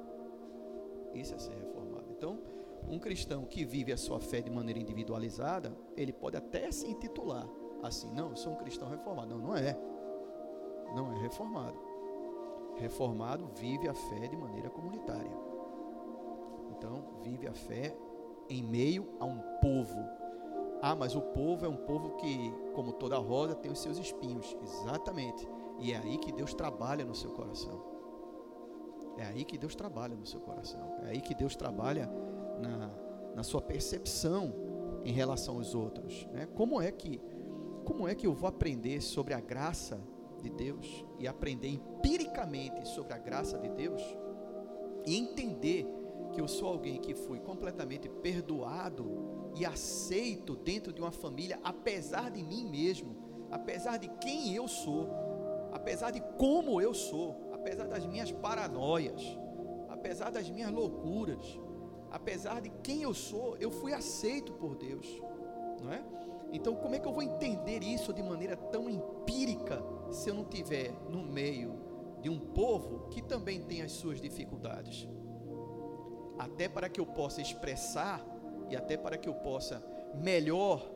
Isso 1.12 1.34
é 1.34 1.38
ser 1.38 1.54
reformado. 1.54 2.06
Então, 2.10 2.40
um 2.88 2.98
cristão 2.98 3.44
que 3.44 3.64
vive 3.64 3.92
a 3.92 3.96
sua 3.96 4.20
fé 4.20 4.40
de 4.40 4.50
maneira 4.50 4.78
individualizada, 4.78 5.76
ele 5.96 6.12
pode 6.12 6.36
até 6.36 6.70
se 6.70 6.86
intitular 6.86 7.48
assim, 7.86 8.10
não, 8.12 8.30
eu 8.30 8.36
sou 8.36 8.52
um 8.52 8.56
cristão 8.56 8.88
reformado. 8.88 9.28
Não, 9.28 9.38
não 9.38 9.56
é. 9.56 9.76
Não 10.94 11.12
é 11.12 11.20
reformado. 11.20 11.78
Reformado 12.76 13.46
vive 13.54 13.88
a 13.88 13.94
fé 13.94 14.26
de 14.26 14.36
maneira 14.36 14.70
comunitária. 14.70 15.30
Então, 16.70 17.04
vive 17.22 17.46
a 17.46 17.52
fé 17.52 17.96
em 18.48 18.62
meio 18.62 19.08
a 19.20 19.24
um 19.24 19.38
povo. 19.60 19.98
Ah, 20.82 20.94
mas 20.94 21.14
o 21.14 21.20
povo 21.20 21.64
é 21.64 21.68
um 21.68 21.76
povo 21.76 22.16
que, 22.16 22.52
como 22.74 22.92
toda 22.92 23.16
rosa, 23.18 23.54
tem 23.54 23.70
os 23.70 23.78
seus 23.78 23.98
espinhos. 23.98 24.56
Exatamente. 24.62 25.48
E 25.78 25.92
é 25.92 25.98
aí 25.98 26.18
que 26.18 26.32
Deus 26.32 26.54
trabalha 26.54 27.04
no 27.04 27.14
seu 27.14 27.30
coração. 27.30 27.82
É 29.16 29.24
aí 29.26 29.44
que 29.44 29.56
Deus 29.56 29.74
trabalha 29.74 30.16
no 30.16 30.26
seu 30.26 30.40
coração. 30.40 30.98
É 31.04 31.10
aí 31.10 31.20
que 31.20 31.34
Deus 31.34 31.54
trabalha 31.54 32.10
na, 32.66 32.90
na 33.36 33.42
sua 33.42 33.60
percepção 33.60 34.54
em 35.04 35.12
relação 35.12 35.56
aos 35.56 35.74
outros. 35.74 36.26
Né? 36.32 36.46
Como 36.54 36.80
é 36.80 36.90
que 36.90 37.20
como 37.84 38.08
é 38.08 38.14
que 38.14 38.26
eu 38.26 38.32
vou 38.32 38.48
aprender 38.48 39.02
sobre 39.02 39.34
a 39.34 39.40
graça 39.40 40.00
de 40.40 40.48
Deus 40.48 41.04
e 41.18 41.28
aprender 41.28 41.68
empiricamente 41.68 42.88
sobre 42.88 43.12
a 43.12 43.18
graça 43.18 43.58
de 43.58 43.68
Deus 43.68 44.02
e 45.06 45.14
entender 45.16 45.86
que 46.32 46.40
eu 46.40 46.48
sou 46.48 46.68
alguém 46.68 46.98
que 46.98 47.14
fui 47.14 47.38
completamente 47.38 48.08
perdoado 48.08 49.52
e 49.54 49.64
aceito 49.64 50.56
dentro 50.56 50.92
de 50.92 51.00
uma 51.00 51.12
família, 51.12 51.60
apesar 51.62 52.30
de 52.30 52.42
mim 52.42 52.68
mesmo, 52.68 53.16
apesar 53.50 53.98
de 53.98 54.08
quem 54.20 54.54
eu 54.54 54.66
sou, 54.66 55.08
apesar 55.72 56.10
de 56.10 56.20
como 56.38 56.80
eu 56.80 56.92
sou, 56.92 57.50
apesar 57.52 57.86
das 57.86 58.04
minhas 58.06 58.32
paranoias, 58.32 59.22
apesar 59.88 60.30
das 60.30 60.50
minhas 60.50 60.72
loucuras, 60.72 61.60
apesar 62.14 62.60
de 62.60 62.70
quem 62.82 63.02
eu 63.02 63.12
sou, 63.12 63.56
eu 63.58 63.70
fui 63.70 63.92
aceito 63.92 64.52
por 64.54 64.74
Deus, 64.76 65.06
não 65.82 65.92
é? 65.92 66.02
Então, 66.52 66.74
como 66.76 66.94
é 66.94 66.98
que 66.98 67.06
eu 67.06 67.12
vou 67.12 67.22
entender 67.22 67.82
isso 67.82 68.12
de 68.12 68.22
maneira 68.22 68.56
tão 68.56 68.88
empírica 68.88 69.82
se 70.12 70.30
eu 70.30 70.34
não 70.34 70.44
tiver 70.44 70.92
no 71.10 71.22
meio 71.22 71.74
de 72.20 72.30
um 72.30 72.38
povo 72.38 73.08
que 73.08 73.20
também 73.20 73.60
tem 73.60 73.82
as 73.82 73.92
suas 73.92 74.20
dificuldades? 74.20 75.08
até 76.38 76.68
para 76.68 76.88
que 76.88 77.00
eu 77.00 77.06
possa 77.06 77.40
expressar 77.40 78.24
e 78.70 78.76
até 78.76 78.96
para 78.96 79.16
que 79.16 79.28
eu 79.28 79.34
possa 79.34 79.84
melhor 80.14 80.90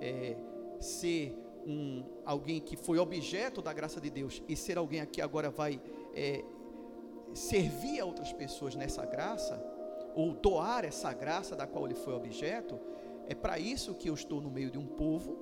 é, 0.00 0.36
ser 0.80 1.36
um, 1.66 2.04
alguém 2.24 2.60
que 2.60 2.76
foi 2.76 2.98
objeto 2.98 3.60
da 3.60 3.72
graça 3.72 4.00
de 4.00 4.10
Deus 4.10 4.42
e 4.48 4.56
ser 4.56 4.78
alguém 4.78 5.04
que 5.06 5.20
agora 5.20 5.50
vai 5.50 5.80
é, 6.14 6.44
servir 7.34 8.00
a 8.00 8.04
outras 8.04 8.32
pessoas 8.32 8.74
nessa 8.74 9.04
graça, 9.04 9.56
ou 10.16 10.32
doar 10.32 10.82
essa 10.82 11.12
graça 11.12 11.54
da 11.54 11.66
qual 11.66 11.84
ele 11.84 11.94
foi 11.94 12.14
objeto, 12.14 12.80
é 13.28 13.34
para 13.34 13.58
isso 13.58 13.94
que 13.94 14.08
eu 14.08 14.14
estou 14.14 14.40
no 14.40 14.50
meio 14.50 14.70
de 14.70 14.78
um 14.78 14.86
povo, 14.86 15.36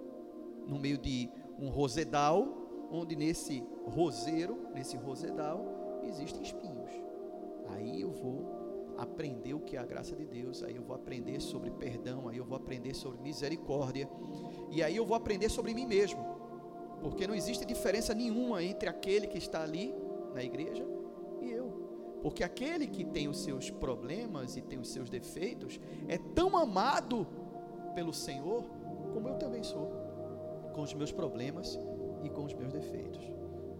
no 0.66 0.80
meio 0.80 0.98
de 0.98 1.30
um 1.60 1.68
rosedal, 1.68 2.48
onde 2.90 3.14
nesse 3.14 3.64
roseiro, 3.86 4.66
nesse 4.74 4.96
rosedal, 4.96 5.64
existem 6.02 6.42
espinhos. 6.42 6.90
Aí 7.68 8.00
eu 8.00 8.10
vou 8.10 8.94
aprender 8.98 9.54
o 9.54 9.60
que 9.60 9.76
é 9.76 9.78
a 9.78 9.86
graça 9.86 10.16
de 10.16 10.26
Deus, 10.26 10.64
aí 10.64 10.74
eu 10.74 10.82
vou 10.82 10.96
aprender 10.96 11.40
sobre 11.40 11.70
perdão, 11.70 12.28
aí 12.28 12.36
eu 12.36 12.44
vou 12.44 12.56
aprender 12.56 12.94
sobre 12.94 13.20
misericórdia, 13.22 14.08
e 14.70 14.82
aí 14.82 14.96
eu 14.96 15.06
vou 15.06 15.16
aprender 15.16 15.48
sobre 15.48 15.72
mim 15.72 15.86
mesmo, 15.86 16.20
porque 17.00 17.28
não 17.28 17.34
existe 17.34 17.64
diferença 17.64 18.12
nenhuma 18.12 18.60
entre 18.62 18.88
aquele 18.88 19.28
que 19.28 19.38
está 19.38 19.62
ali 19.62 19.94
na 20.34 20.42
igreja 20.42 20.84
porque 22.24 22.42
aquele 22.42 22.86
que 22.86 23.04
tem 23.04 23.28
os 23.28 23.40
seus 23.40 23.68
problemas 23.68 24.56
e 24.56 24.62
tem 24.62 24.78
os 24.78 24.88
seus 24.88 25.10
defeitos 25.10 25.78
é 26.08 26.16
tão 26.16 26.56
amado 26.56 27.26
pelo 27.94 28.14
Senhor 28.14 28.64
como 29.12 29.28
eu 29.28 29.34
também 29.34 29.62
sou, 29.62 29.92
com 30.72 30.80
os 30.80 30.94
meus 30.94 31.12
problemas 31.12 31.78
e 32.22 32.30
com 32.30 32.44
os 32.44 32.54
meus 32.54 32.72
defeitos. 32.72 33.22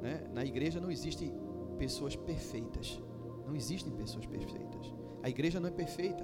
Né? 0.02 0.22
Na 0.34 0.44
igreja 0.44 0.78
não 0.78 0.90
existem 0.90 1.32
pessoas 1.78 2.14
perfeitas. 2.14 3.00
Não 3.46 3.56
existem 3.56 3.90
pessoas 3.94 4.26
perfeitas. 4.26 4.92
A 5.22 5.30
igreja 5.30 5.58
não 5.58 5.68
é 5.68 5.72
perfeita. 5.72 6.22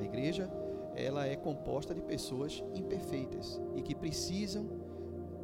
A 0.00 0.02
igreja, 0.02 0.50
ela 0.96 1.24
é 1.24 1.36
composta 1.36 1.94
de 1.94 2.02
pessoas 2.02 2.64
imperfeitas 2.74 3.60
e 3.76 3.80
que 3.80 3.94
precisam 3.94 4.64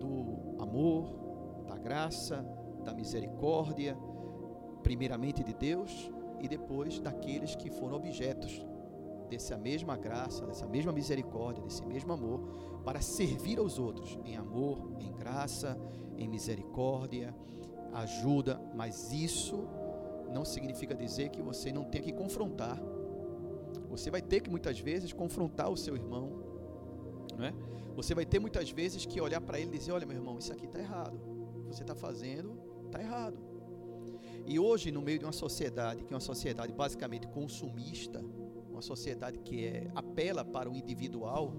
do 0.01 0.61
amor, 0.61 1.65
da 1.69 1.79
graça, 1.79 2.45
da 2.85 2.93
misericórdia, 2.93 3.97
primeiramente 4.83 5.43
de 5.43 5.55
Deus 5.55 6.11
e 6.41 6.49
depois 6.49 6.99
daqueles 6.99 7.55
que 7.55 7.71
foram 7.71 7.97
objetos 7.97 8.65
dessa 9.31 9.57
mesma 9.57 9.97
graça, 9.97 10.47
dessa 10.47 10.67
mesma 10.67 10.93
misericórdia, 10.93 11.63
desse 11.63 11.85
mesmo 11.87 12.13
amor, 12.13 12.41
para 12.85 13.01
servir 13.01 13.59
aos 13.59 13.79
outros 13.79 14.19
em 14.25 14.37
amor, 14.37 14.93
em 14.99 15.13
graça, 15.13 15.79
em 16.19 16.29
misericórdia, 16.29 17.35
ajuda, 17.95 18.61
mas 18.75 19.13
isso 19.13 19.69
não 20.31 20.45
significa 20.45 20.95
dizer 20.95 21.31
que 21.31 21.41
você 21.41 21.73
não 21.73 21.85
tenha 21.85 22.05
que 22.05 22.13
confrontar. 22.13 22.79
Você 23.89 24.11
vai 24.11 24.23
ter 24.23 24.41
que 24.41 24.51
muitas 24.51 24.79
vezes 24.81 25.13
confrontar 25.13 25.71
o 25.71 25.77
seu 25.77 25.95
irmão, 25.95 26.43
não 27.37 27.45
é? 27.45 27.55
Você 27.95 28.15
vai 28.15 28.25
ter 28.25 28.39
muitas 28.39 28.71
vezes 28.71 29.05
que 29.05 29.21
olhar 29.21 29.41
para 29.41 29.59
ele 29.59 29.75
e 29.75 29.79
dizer: 29.79 29.93
Olha, 29.93 30.07
meu 30.07 30.17
irmão, 30.17 30.39
isso 30.39 30.53
aqui 30.53 30.65
está 30.65 30.79
errado. 30.79 31.21
Você 31.67 31.83
está 31.83 31.95
fazendo, 31.95 32.59
está 32.87 33.01
errado. 33.01 33.52
E 34.47 34.59
hoje, 34.59 34.91
no 34.91 35.01
meio 35.01 35.19
de 35.19 35.25
uma 35.25 35.33
sociedade 35.33 36.05
que 36.05 36.13
é 36.13 36.15
uma 36.15 36.21
sociedade 36.21 36.73
basicamente 36.73 37.27
consumista, 37.29 38.25
uma 38.71 38.83
sociedade 38.83 39.39
que 39.39 39.65
é, 39.65 39.91
apela 39.95 40.45
para 40.45 40.71
o 40.71 40.77
individual, 40.77 41.55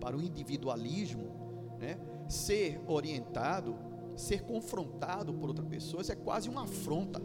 para 0.00 0.16
o 0.16 0.22
individualismo, 0.22 1.76
né? 1.78 1.98
ser 2.28 2.80
orientado, 2.86 3.76
ser 4.16 4.42
confrontado 4.42 5.34
por 5.34 5.48
outras 5.48 5.68
pessoas 5.68 6.08
é 6.08 6.14
quase 6.14 6.48
uma 6.48 6.62
afronta 6.62 7.20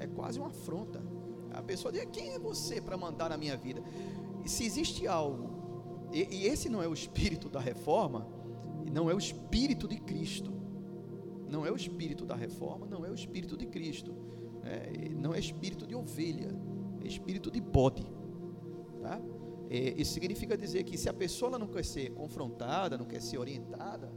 é 0.00 0.06
quase 0.06 0.38
uma 0.38 0.48
afronta. 0.48 1.02
A 1.52 1.62
pessoa 1.62 1.92
diz: 1.92 2.06
quem 2.10 2.30
é 2.30 2.38
você 2.38 2.80
para 2.80 2.96
mandar 2.96 3.28
na 3.28 3.36
minha 3.36 3.56
vida? 3.56 3.82
E 4.44 4.48
se 4.48 4.64
existe 4.64 5.06
algo, 5.06 6.08
e, 6.10 6.26
e 6.34 6.46
esse 6.46 6.68
não 6.68 6.82
é 6.82 6.88
o 6.88 6.94
espírito 6.94 7.48
da 7.48 7.60
reforma, 7.60 8.26
não 8.90 9.10
é 9.10 9.14
o 9.14 9.18
espírito 9.18 9.86
de 9.86 10.00
Cristo, 10.00 10.52
não 11.50 11.66
é 11.66 11.70
o 11.70 11.76
espírito 11.76 12.24
da 12.24 12.34
reforma, 12.34 12.86
não 12.86 13.04
é 13.04 13.10
o 13.10 13.14
espírito 13.14 13.56
de 13.56 13.66
Cristo, 13.66 14.14
é, 14.62 15.08
não 15.08 15.34
é 15.34 15.38
espírito 15.38 15.86
de 15.86 15.94
ovelha, 15.94 16.54
é 17.02 17.06
espírito 17.06 17.50
de 17.50 17.60
bode. 17.60 18.06
Tá? 19.02 19.20
É, 19.68 20.00
isso 20.00 20.12
significa 20.12 20.56
dizer 20.56 20.84
que 20.84 20.96
se 20.96 21.08
a 21.08 21.12
pessoa 21.12 21.58
não 21.58 21.66
quer 21.66 21.84
ser 21.84 22.10
confrontada, 22.12 22.96
não 22.96 23.04
quer 23.04 23.20
ser 23.20 23.38
orientada, 23.38 24.12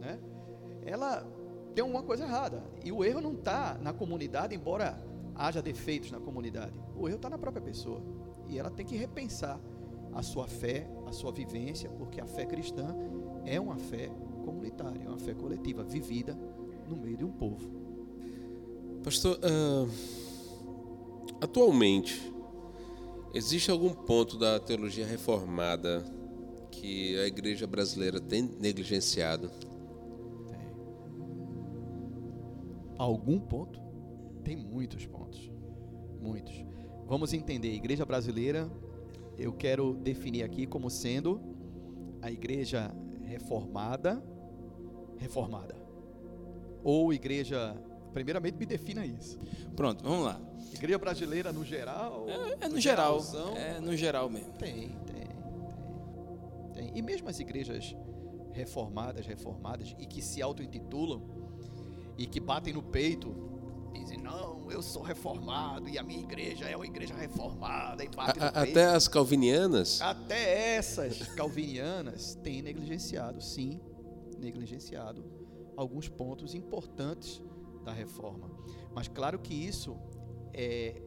né, 0.00 0.20
ela 0.82 1.26
tem 1.74 1.82
alguma 1.82 2.02
coisa 2.02 2.24
errada. 2.24 2.62
E 2.84 2.92
o 2.92 3.04
erro 3.04 3.20
não 3.20 3.32
está 3.32 3.76
na 3.80 3.92
comunidade, 3.92 4.54
embora 4.54 4.98
haja 5.34 5.60
defeitos 5.60 6.10
na 6.10 6.20
comunidade. 6.20 6.78
O 6.96 7.08
erro 7.08 7.16
está 7.16 7.28
na 7.28 7.38
própria 7.38 7.62
pessoa. 7.62 8.00
E 8.48 8.58
ela 8.58 8.70
tem 8.70 8.86
que 8.86 8.96
repensar 8.96 9.60
a 10.12 10.22
sua 10.22 10.46
fé, 10.46 10.88
a 11.06 11.12
sua 11.12 11.30
vivência, 11.30 11.90
porque 11.90 12.20
a 12.20 12.26
fé 12.26 12.46
cristã 12.46 12.96
é 13.44 13.60
uma 13.60 13.76
fé 13.76 14.10
comunitária, 14.44 15.02
é 15.04 15.08
uma 15.08 15.18
fé 15.18 15.34
coletiva, 15.34 15.84
vivida 15.84 16.36
no 16.88 16.96
meio 16.96 17.16
de 17.16 17.24
um 17.24 17.30
povo. 17.30 17.70
Pastor, 19.04 19.38
uh, 19.38 19.88
atualmente, 21.40 22.32
existe 23.32 23.70
algum 23.70 23.92
ponto 23.92 24.36
da 24.36 24.58
teologia 24.58 25.06
reformada 25.06 26.04
que 26.70 27.18
a 27.18 27.26
igreja 27.26 27.66
brasileira 27.66 28.20
tem 28.20 28.42
negligenciado? 28.42 29.50
Tem. 30.48 30.58
Algum 32.96 33.38
ponto? 33.38 33.80
Tem 34.42 34.56
muitos 34.56 35.06
pontos. 35.06 35.50
Muitos. 36.20 36.64
Vamos 37.06 37.32
entender, 37.32 37.72
igreja 37.72 38.04
brasileira, 38.04 38.70
eu 39.38 39.52
quero 39.52 39.94
definir 39.94 40.42
aqui 40.42 40.66
como 40.66 40.90
sendo 40.90 41.40
a 42.20 42.30
igreja 42.30 42.92
reformada, 43.24 44.22
reformada. 45.16 45.77
Ou 46.82 47.12
igreja, 47.12 47.76
primeiramente 48.12 48.56
me 48.56 48.66
defina 48.66 49.04
isso. 49.04 49.38
Pronto, 49.76 50.02
vamos 50.02 50.24
lá. 50.24 50.40
Igreja 50.72 50.98
brasileira 50.98 51.52
no 51.52 51.64
geral? 51.64 52.26
É, 52.28 52.66
é 52.66 52.68
no 52.68 52.80
geral. 52.80 53.20
É 53.56 53.80
no 53.80 53.96
geral 53.96 54.28
mesmo. 54.28 54.52
Tem, 54.52 54.74
tem, 54.74 55.26
tem, 56.72 56.72
tem. 56.74 56.92
E 56.94 57.02
mesmo 57.02 57.28
as 57.28 57.40
igrejas 57.40 57.96
reformadas, 58.52 59.26
reformadas 59.26 59.94
e 59.98 60.06
que 60.06 60.20
se 60.20 60.42
auto-intitulam 60.42 61.22
e 62.16 62.26
que 62.26 62.40
batem 62.40 62.74
no 62.74 62.82
peito 62.82 63.48
dizem, 63.92 64.18
não, 64.18 64.70
eu 64.70 64.82
sou 64.82 65.02
reformado 65.02 65.88
e 65.88 65.98
a 65.98 66.02
minha 66.02 66.20
igreja 66.20 66.66
é 66.66 66.76
uma 66.76 66.86
igreja 66.86 67.14
reformada. 67.14 68.04
E 68.04 68.08
bate 68.08 68.38
a, 68.40 68.48
até 68.48 68.86
as 68.86 69.06
calvinianas? 69.08 70.00
Até 70.00 70.76
essas 70.76 71.28
calvinianas 71.34 72.34
têm 72.36 72.62
negligenciado, 72.62 73.40
sim, 73.40 73.80
negligenciado 74.38 75.37
alguns 75.78 76.08
pontos 76.08 76.56
importantes 76.56 77.40
da 77.84 77.92
reforma. 77.92 78.50
Mas 78.92 79.06
claro 79.06 79.38
que 79.38 79.54
isso 79.54 79.96
é, 80.52 81.00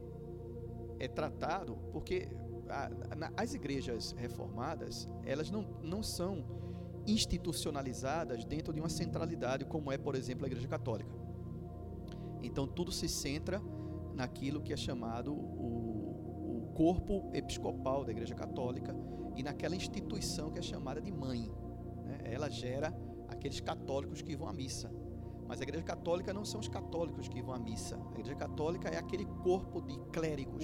é 0.98 1.10
tratado 1.10 1.76
porque 1.92 2.30
a, 2.70 2.86
a, 2.86 3.44
as 3.44 3.54
igrejas 3.54 4.14
reformadas, 4.14 5.10
elas 5.26 5.52
não, 5.52 5.64
não 5.84 6.02
são 6.02 6.46
institucionalizadas 7.06 8.46
dentro 8.46 8.72
de 8.72 8.80
uma 8.80 8.88
centralidade, 8.88 9.66
como 9.66 9.92
é, 9.92 9.98
por 9.98 10.16
exemplo, 10.16 10.46
a 10.46 10.48
Igreja 10.48 10.70
Católica. 10.70 11.14
Então 12.42 12.66
tudo 12.66 12.94
se 12.94 13.10
centra 13.10 13.62
naquilo 14.16 14.62
que 14.62 14.72
é 14.72 14.78
chamado 14.78 15.34
o, 15.34 16.60
o 16.60 16.72
corpo 16.74 17.30
episcopal 17.34 18.06
da 18.06 18.12
Igreja 18.12 18.36
Católica 18.36 18.96
e 19.36 19.44
naquela 19.44 19.76
instituição 19.76 20.50
que 20.50 20.60
é 20.60 20.62
chamada 20.62 21.02
de 21.02 21.12
mãe. 21.12 21.52
Né? 22.06 22.20
Ela 22.24 22.50
gera 22.50 22.96
aqueles 23.32 23.60
católicos 23.60 24.22
que 24.22 24.36
vão 24.36 24.48
à 24.48 24.54
missa. 24.54 24.92
Mas 25.48 25.60
a 25.60 25.64
Igreja 25.64 25.84
Católica 25.84 26.34
não 26.34 26.46
são 26.46 26.60
os 26.60 26.68
católicos 26.68 27.28
que 27.28 27.42
vão 27.42 27.54
à 27.54 27.60
missa. 27.60 27.98
A 27.98 28.12
Igreja 28.12 28.36
Católica 28.36 28.90
é 28.90 28.98
aquele 28.98 29.26
corpo 29.44 29.82
de 29.82 29.98
clérigos, 30.12 30.64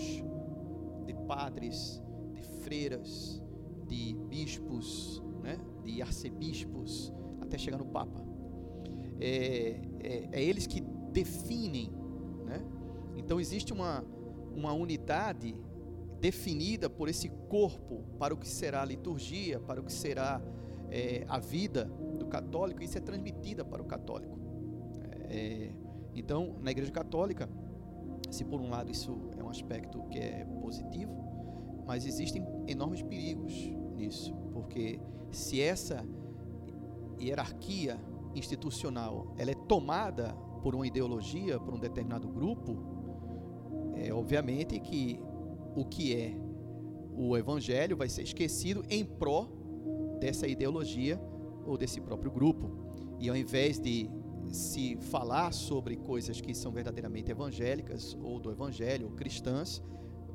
de 1.05 1.13
padres, 1.27 2.01
de 2.33 2.41
freiras, 2.63 3.43
de 3.85 4.13
bispos, 4.29 5.21
né? 5.41 5.57
de 5.83 6.01
arcebispos, 6.01 7.13
até 7.41 7.57
chegar 7.57 7.77
no 7.77 7.85
Papa. 7.85 8.25
É, 9.19 9.81
é, 9.99 10.29
é 10.31 10.43
eles 10.43 10.67
que 10.67 10.81
definem. 11.11 11.91
Né? 12.45 12.63
Então 13.17 13.39
existe 13.39 13.73
uma, 13.73 14.05
uma 14.55 14.71
unidade 14.73 15.53
definida 16.19 16.89
por 16.89 17.09
esse 17.09 17.29
corpo 17.49 18.03
para 18.17 18.33
o 18.33 18.37
que 18.37 18.47
será 18.47 18.81
a 18.81 18.85
liturgia, 18.85 19.59
para 19.59 19.79
o 19.79 19.83
que 19.83 19.93
será 19.93 20.41
é, 20.89 21.25
a 21.27 21.39
vida 21.39 21.91
do 22.17 22.25
católico, 22.25 22.83
isso 22.83 22.97
é 22.97 23.01
transmitida 23.01 23.63
para 23.63 23.81
o 23.81 23.85
católico. 23.85 24.37
É, 25.29 25.71
então, 26.13 26.55
na 26.61 26.71
Igreja 26.71 26.91
Católica, 26.91 27.49
se 28.29 28.43
por 28.43 28.59
um 28.59 28.69
lado 28.69 28.91
isso 28.91 29.29
é 29.37 29.43
um 29.43 29.49
aspecto 29.49 30.03
que 30.09 30.17
é 30.17 30.45
positivo, 30.61 31.13
mas 31.85 32.05
existem 32.05 32.45
enormes 32.67 33.01
perigos 33.01 33.53
nisso, 33.95 34.35
porque 34.51 34.99
se 35.31 35.61
essa 35.61 36.05
hierarquia 37.19 37.99
institucional 38.35 39.33
ela 39.37 39.51
é 39.51 39.55
tomada 39.55 40.33
por 40.61 40.75
uma 40.75 40.85
ideologia, 40.85 41.59
por 41.59 41.73
um 41.73 41.79
determinado 41.79 42.27
grupo, 42.27 42.77
é 43.95 44.13
obviamente 44.13 44.79
que 44.79 45.19
o 45.75 45.85
que 45.85 46.15
é 46.15 46.37
o 47.15 47.35
evangelho 47.35 47.95
vai 47.97 48.09
ser 48.09 48.23
esquecido 48.23 48.83
em 48.89 49.03
pró 49.03 49.47
dessa 50.19 50.47
ideologia 50.47 51.19
ou 51.67 51.77
desse 51.77 52.01
próprio 52.01 52.31
grupo. 52.31 52.71
E 53.19 53.29
ao 53.29 53.35
invés 53.35 53.79
de 53.79 54.09
se 54.51 54.95
falar 54.97 55.51
sobre 55.53 55.97
coisas 55.97 56.39
que 56.39 56.53
são 56.53 56.71
verdadeiramente 56.71 57.31
evangélicas 57.31 58.17
ou 58.21 58.39
do 58.39 58.51
evangelho 58.51 59.07
ou 59.07 59.11
cristãs, 59.11 59.83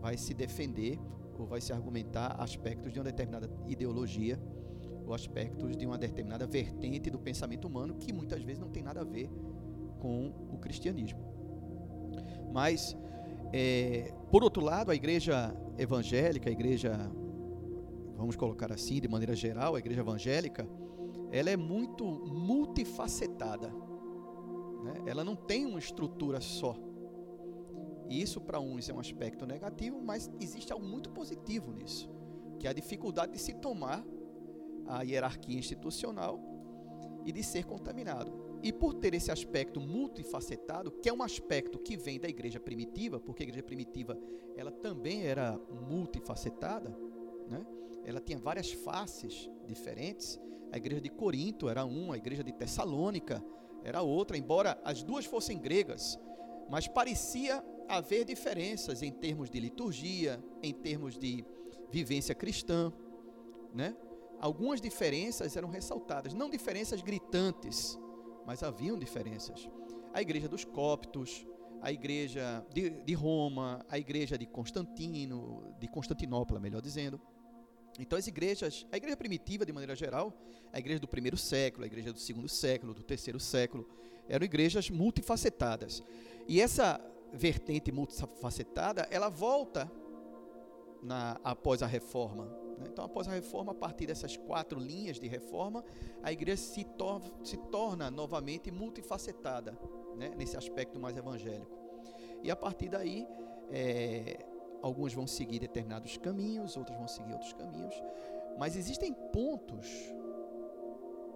vai 0.00 0.16
se 0.16 0.34
defender 0.34 0.98
ou 1.38 1.46
vai 1.46 1.60
se 1.60 1.72
argumentar 1.72 2.36
aspectos 2.38 2.92
de 2.92 2.98
uma 2.98 3.04
determinada 3.04 3.50
ideologia 3.66 4.38
ou 5.06 5.14
aspectos 5.14 5.76
de 5.76 5.86
uma 5.86 5.98
determinada 5.98 6.46
vertente 6.46 7.10
do 7.10 7.18
pensamento 7.18 7.66
humano 7.66 7.94
que 7.94 8.12
muitas 8.12 8.42
vezes 8.42 8.60
não 8.60 8.68
tem 8.68 8.82
nada 8.82 9.00
a 9.00 9.04
ver 9.04 9.30
com 9.98 10.32
o 10.52 10.58
cristianismo. 10.58 11.20
Mas, 12.52 12.96
é, 13.52 14.12
por 14.30 14.44
outro 14.44 14.62
lado, 14.62 14.90
a 14.90 14.94
igreja 14.94 15.54
evangélica, 15.78 16.50
a 16.50 16.52
igreja, 16.52 17.10
vamos 18.16 18.36
colocar 18.36 18.70
assim, 18.72 19.00
de 19.00 19.08
maneira 19.08 19.34
geral, 19.34 19.74
a 19.74 19.78
igreja 19.78 20.00
evangélica, 20.00 20.68
ela 21.32 21.50
é 21.50 21.56
muito 21.56 22.04
multifacetada. 22.04 23.68
Né? 24.84 25.02
Ela 25.06 25.24
não 25.24 25.34
tem 25.34 25.64
uma 25.64 25.78
estrutura 25.78 26.40
só. 26.40 26.76
E 28.08 28.20
isso 28.20 28.38
para 28.40 28.60
uns 28.60 28.90
é 28.90 28.92
um 28.92 29.00
aspecto 29.00 29.46
negativo, 29.46 29.98
mas 30.02 30.30
existe 30.38 30.72
algo 30.72 30.84
muito 30.84 31.08
positivo 31.10 31.72
nisso, 31.72 32.10
que 32.58 32.66
é 32.66 32.70
a 32.70 32.74
dificuldade 32.74 33.32
de 33.32 33.38
se 33.38 33.54
tomar 33.54 34.04
a 34.86 35.02
hierarquia 35.02 35.58
institucional 35.58 36.38
e 37.24 37.32
de 37.32 37.42
ser 37.42 37.64
contaminado. 37.64 38.30
E 38.62 38.70
por 38.70 38.92
ter 38.94 39.14
esse 39.14 39.30
aspecto 39.30 39.80
multifacetado, 39.80 40.92
que 40.92 41.08
é 41.08 41.12
um 41.12 41.22
aspecto 41.22 41.78
que 41.78 41.96
vem 41.96 42.20
da 42.20 42.28
igreja 42.28 42.60
primitiva, 42.60 43.18
porque 43.18 43.42
a 43.42 43.46
igreja 43.46 43.62
primitiva 43.62 44.18
ela 44.54 44.70
também 44.70 45.24
era 45.24 45.58
multifacetada, 45.88 46.94
né? 47.48 47.64
ela 48.04 48.20
tinha 48.20 48.38
várias 48.38 48.70
faces 48.72 49.48
diferentes. 49.66 50.38
A 50.72 50.78
igreja 50.78 51.00
de 51.00 51.10
Corinto 51.10 51.68
era 51.68 51.84
uma, 51.84 52.14
a 52.14 52.16
igreja 52.16 52.42
de 52.42 52.50
Tessalônica 52.50 53.44
era 53.84 54.00
outra, 54.00 54.38
embora 54.38 54.80
as 54.84 55.02
duas 55.02 55.24
fossem 55.26 55.58
gregas, 55.58 56.18
mas 56.70 56.86
parecia 56.86 57.62
haver 57.88 58.24
diferenças 58.24 59.02
em 59.02 59.10
termos 59.10 59.50
de 59.50 59.58
liturgia, 59.60 60.42
em 60.62 60.72
termos 60.72 61.18
de 61.18 61.44
vivência 61.90 62.34
cristã, 62.34 62.92
né? 63.74 63.96
Algumas 64.40 64.80
diferenças 64.80 65.56
eram 65.56 65.68
ressaltadas, 65.68 66.32
não 66.32 66.48
diferenças 66.48 67.02
gritantes, 67.02 67.98
mas 68.46 68.62
haviam 68.62 68.98
diferenças. 68.98 69.68
A 70.12 70.22
igreja 70.22 70.48
dos 70.48 70.64
coptos, 70.64 71.46
a 71.80 71.92
igreja 71.92 72.64
de, 72.72 72.90
de 72.90 73.14
Roma, 73.14 73.84
a 73.88 73.98
igreja 73.98 74.38
de 74.38 74.46
Constantino, 74.46 75.74
de 75.78 75.88
Constantinopla, 75.88 76.58
melhor 76.58 76.80
dizendo. 76.80 77.20
Então 77.98 78.18
as 78.18 78.26
igrejas, 78.26 78.86
a 78.90 78.96
igreja 78.96 79.16
primitiva 79.16 79.66
de 79.66 79.72
maneira 79.72 79.94
geral, 79.94 80.32
a 80.72 80.78
igreja 80.78 80.98
do 80.98 81.08
primeiro 81.08 81.36
século, 81.36 81.84
a 81.84 81.86
igreja 81.86 82.12
do 82.12 82.18
segundo 82.18 82.48
século, 82.48 82.94
do 82.94 83.02
terceiro 83.02 83.38
século, 83.38 83.88
eram 84.28 84.44
igrejas 84.44 84.88
multifacetadas. 84.88 86.02
E 86.48 86.60
essa 86.60 87.00
vertente 87.32 87.90
multifacetada, 87.90 89.06
ela 89.10 89.28
volta 89.28 89.90
na, 91.02 91.40
após 91.42 91.82
a 91.82 91.86
reforma. 91.86 92.46
Né? 92.78 92.86
Então, 92.90 93.04
após 93.04 93.26
a 93.28 93.32
reforma, 93.32 93.72
a 93.72 93.74
partir 93.74 94.06
dessas 94.06 94.36
quatro 94.36 94.78
linhas 94.78 95.18
de 95.18 95.26
reforma, 95.26 95.84
a 96.22 96.32
igreja 96.32 96.62
se, 96.62 96.84
tor 96.84 97.22
se 97.42 97.56
torna 97.56 98.10
novamente 98.10 98.70
multifacetada, 98.70 99.78
né? 100.16 100.32
nesse 100.36 100.56
aspecto 100.56 101.00
mais 101.00 101.16
evangélico. 101.16 101.70
E 102.42 102.50
a 102.50 102.56
partir 102.56 102.88
daí, 102.88 103.26
é, 103.70 104.44
alguns 104.82 105.14
vão 105.14 105.26
seguir 105.26 105.60
determinados 105.60 106.16
caminhos, 106.16 106.76
outros 106.76 106.96
vão 106.96 107.08
seguir 107.08 107.32
outros 107.32 107.52
caminhos, 107.52 107.94
mas 108.58 108.76
existem 108.76 109.14
pontos 109.32 109.86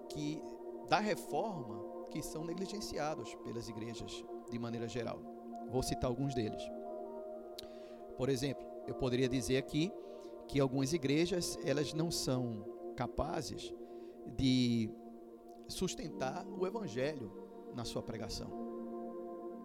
que 0.08 0.42
da 0.88 0.98
reforma 0.98 2.06
que 2.10 2.22
são 2.22 2.44
negligenciados 2.44 3.34
pelas 3.36 3.68
igrejas 3.68 4.24
de 4.50 4.58
maneira 4.58 4.88
geral. 4.88 5.18
Vou 5.68 5.82
citar 5.82 6.08
alguns 6.08 6.34
deles. 6.34 6.62
Por 8.16 8.28
exemplo, 8.28 8.66
eu 8.86 8.94
poderia 8.94 9.28
dizer 9.28 9.56
aqui 9.56 9.92
que 10.46 10.60
algumas 10.60 10.92
igrejas 10.92 11.58
elas 11.64 11.92
não 11.92 12.10
são 12.10 12.64
capazes 12.94 13.74
de 14.36 14.88
sustentar 15.68 16.46
o 16.48 16.66
evangelho 16.66 17.30
na 17.74 17.84
sua 17.84 18.02
pregação. 18.02 18.50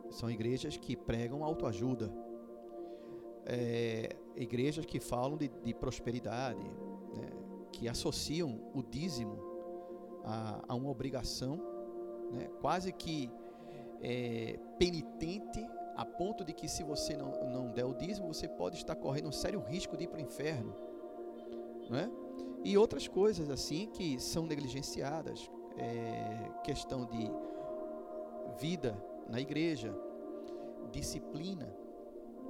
São 0.10 0.30
igrejas 0.30 0.76
que 0.76 0.98
pregam 0.98 1.44
autoajuda, 1.44 2.12
é, 3.46 4.16
igrejas 4.36 4.86
que 4.86 5.00
falam 5.00 5.38
de, 5.38 5.48
de 5.48 5.74
prosperidade, 5.74 6.64
né, 6.64 7.30
que 7.72 7.88
associam 7.88 8.60
o 8.74 8.82
dízimo 8.82 9.40
a, 10.24 10.64
a 10.68 10.76
uma 10.76 10.90
obrigação, 10.90 11.58
né, 12.32 12.50
quase 12.60 12.92
que 12.92 13.32
é, 14.02 14.60
penitente, 14.78 15.66
a 15.96 16.06
ponto 16.06 16.44
de 16.44 16.54
que 16.54 16.68
se 16.68 16.84
você 16.84 17.16
não, 17.16 17.32
não 17.50 17.72
der 17.72 17.86
o 17.86 17.94
dízimo, 17.94 18.34
você 18.34 18.48
pode 18.48 18.78
estar 18.78 18.96
correndo 18.96 19.28
um 19.28 19.32
sério 19.32 19.60
risco 19.60 19.96
de 19.98 20.06
ir 20.06 20.08
para 20.08 20.18
o 20.18 20.22
inferno. 20.22 20.74
Né? 21.90 22.10
E 22.64 22.78
outras 22.78 23.08
coisas 23.08 23.50
assim 23.50 23.88
que 23.88 24.20
são 24.20 24.46
negligenciadas, 24.46 25.52
é, 25.78 26.50
questão 26.64 27.06
de 27.06 27.30
vida 28.60 28.96
na 29.28 29.40
igreja, 29.40 29.94
disciplina, 30.92 31.74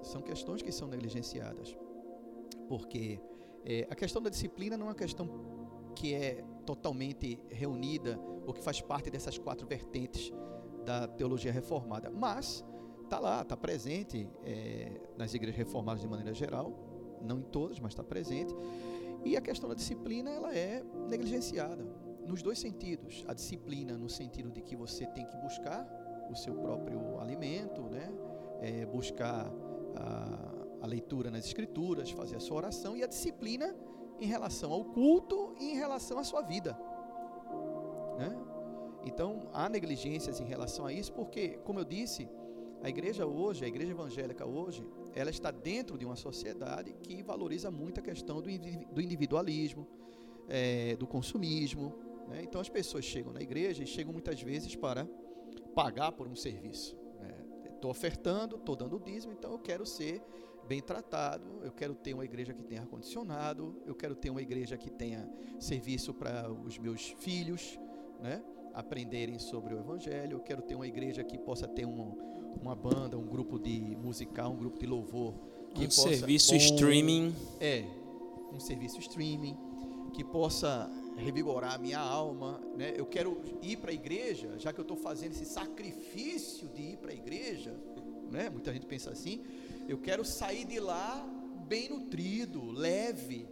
são 0.01 0.21
questões 0.21 0.61
que 0.61 0.71
são 0.71 0.87
negligenciadas. 0.87 1.75
Porque 2.67 3.19
é, 3.65 3.87
a 3.89 3.95
questão 3.95 4.21
da 4.21 4.29
disciplina 4.29 4.77
não 4.77 4.87
é 4.87 4.89
uma 4.89 4.95
questão 4.95 5.27
que 5.95 6.13
é 6.13 6.43
totalmente 6.65 7.39
reunida 7.49 8.19
ou 8.45 8.53
que 8.53 8.61
faz 8.61 8.81
parte 8.81 9.09
dessas 9.09 9.37
quatro 9.37 9.67
vertentes 9.67 10.31
da 10.85 11.07
teologia 11.07 11.51
reformada, 11.51 12.09
mas 12.09 12.65
está 13.03 13.19
lá, 13.19 13.41
está 13.41 13.57
presente 13.57 14.27
é, 14.43 15.01
nas 15.17 15.33
igrejas 15.33 15.57
reformadas 15.57 16.01
de 16.01 16.07
maneira 16.07 16.33
geral, 16.33 16.73
não 17.21 17.39
em 17.39 17.43
todas, 17.43 17.79
mas 17.79 17.91
está 17.91 18.03
presente. 18.03 18.55
E 19.23 19.37
a 19.37 19.41
questão 19.41 19.69
da 19.69 19.75
disciplina 19.75 20.31
ela 20.31 20.55
é 20.55 20.83
negligenciada 21.07 21.85
nos 22.25 22.41
dois 22.41 22.57
sentidos. 22.57 23.23
A 23.27 23.33
disciplina 23.33 23.97
no 23.97 24.09
sentido 24.09 24.49
de 24.49 24.61
que 24.61 24.75
você 24.75 25.05
tem 25.07 25.25
que 25.25 25.37
buscar 25.37 25.85
o 26.31 26.35
seu 26.35 26.55
próprio 26.55 27.19
alimento, 27.19 27.81
né? 27.83 28.11
É, 28.61 28.85
buscar 28.85 29.51
a, 29.95 30.83
a 30.83 30.87
leitura 30.87 31.29
nas 31.29 31.45
escrituras, 31.45 32.11
fazer 32.11 32.35
a 32.35 32.39
sua 32.39 32.57
oração 32.57 32.95
e 32.95 33.03
a 33.03 33.07
disciplina 33.07 33.75
em 34.19 34.25
relação 34.25 34.71
ao 34.71 34.85
culto 34.85 35.55
e 35.59 35.71
em 35.71 35.75
relação 35.75 36.19
à 36.19 36.23
sua 36.23 36.41
vida. 36.41 36.77
Né? 38.17 38.37
Então, 39.05 39.49
há 39.53 39.67
negligências 39.67 40.39
em 40.39 40.45
relação 40.45 40.85
a 40.85 40.93
isso, 40.93 41.11
porque, 41.13 41.59
como 41.63 41.79
eu 41.79 41.85
disse, 41.85 42.29
a 42.83 42.89
igreja 42.89 43.25
hoje, 43.25 43.63
a 43.65 43.67
igreja 43.67 43.91
evangélica 43.91 44.45
hoje, 44.45 44.85
ela 45.13 45.29
está 45.29 45.51
dentro 45.51 45.97
de 45.97 46.05
uma 46.05 46.15
sociedade 46.15 46.93
que 46.93 47.21
valoriza 47.21 47.69
muito 47.69 47.99
a 47.99 48.03
questão 48.03 48.41
do 48.41 49.01
individualismo, 49.01 49.87
é, 50.47 50.95
do 50.95 51.07
consumismo, 51.07 51.95
Né? 52.31 52.41
Então 52.43 52.61
as 52.61 52.69
pessoas 52.69 53.03
chegam 53.03 53.33
na 53.33 53.41
igreja 53.41 53.83
e 53.83 53.87
chegam 53.87 54.13
muitas 54.13 54.41
vezes 54.41 54.75
para 54.75 55.07
pagar 55.75 56.11
por 56.13 56.27
um 56.27 56.35
serviço. 56.35 56.97
Estou 57.81 57.89
ofertando, 57.89 58.57
estou 58.57 58.75
dando 58.75 58.99
dízimo, 58.99 59.33
então 59.33 59.53
eu 59.53 59.57
quero 59.57 59.87
ser 59.87 60.21
bem 60.67 60.79
tratado, 60.79 61.43
eu 61.63 61.71
quero 61.71 61.95
ter 61.95 62.13
uma 62.13 62.23
igreja 62.23 62.53
que 62.53 62.61
tenha 62.61 62.81
ar-condicionado, 62.81 63.75
eu 63.87 63.95
quero 63.95 64.13
ter 64.13 64.29
uma 64.29 64.39
igreja 64.39 64.77
que 64.77 64.91
tenha 64.91 65.27
serviço 65.59 66.13
para 66.13 66.51
os 66.51 66.77
meus 66.77 67.09
filhos, 67.17 67.79
né? 68.19 68.43
aprenderem 68.75 69.39
sobre 69.39 69.73
o 69.73 69.79
Evangelho, 69.79 70.33
eu 70.33 70.39
quero 70.41 70.61
ter 70.61 70.75
uma 70.75 70.85
igreja 70.85 71.23
que 71.23 71.39
possa 71.39 71.67
ter 71.67 71.87
um, 71.87 72.15
uma 72.61 72.75
banda, 72.75 73.17
um 73.17 73.25
grupo 73.25 73.57
de 73.57 73.97
musical, 73.97 74.51
um 74.51 74.57
grupo 74.57 74.77
de 74.77 74.85
louvor. 74.85 75.33
Que 75.73 75.85
um 75.85 75.87
possa, 75.87 76.09
serviço 76.09 76.55
streaming. 76.55 77.33
É, 77.59 77.83
um 78.53 78.59
serviço 78.59 78.99
streaming 78.99 79.57
que 80.13 80.23
possa 80.23 80.87
revigorar 81.21 81.75
a 81.75 81.77
minha 81.77 81.99
alma, 81.99 82.59
né? 82.75 82.93
Eu 82.95 83.05
quero 83.05 83.41
ir 83.61 83.77
para 83.77 83.91
a 83.91 83.93
igreja, 83.93 84.57
já 84.57 84.73
que 84.73 84.79
eu 84.79 84.83
estou 84.83 84.97
fazendo 84.97 85.31
esse 85.31 85.45
sacrifício 85.45 86.67
de 86.69 86.81
ir 86.81 86.97
para 86.97 87.11
a 87.11 87.13
igreja, 87.13 87.73
né? 88.31 88.49
Muita 88.49 88.73
gente 88.73 88.85
pensa 88.85 89.11
assim. 89.11 89.41
Eu 89.87 89.97
quero 89.97 90.25
sair 90.25 90.65
de 90.65 90.79
lá 90.79 91.25
bem 91.67 91.89
nutrido, 91.89 92.71
leve, 92.71 93.47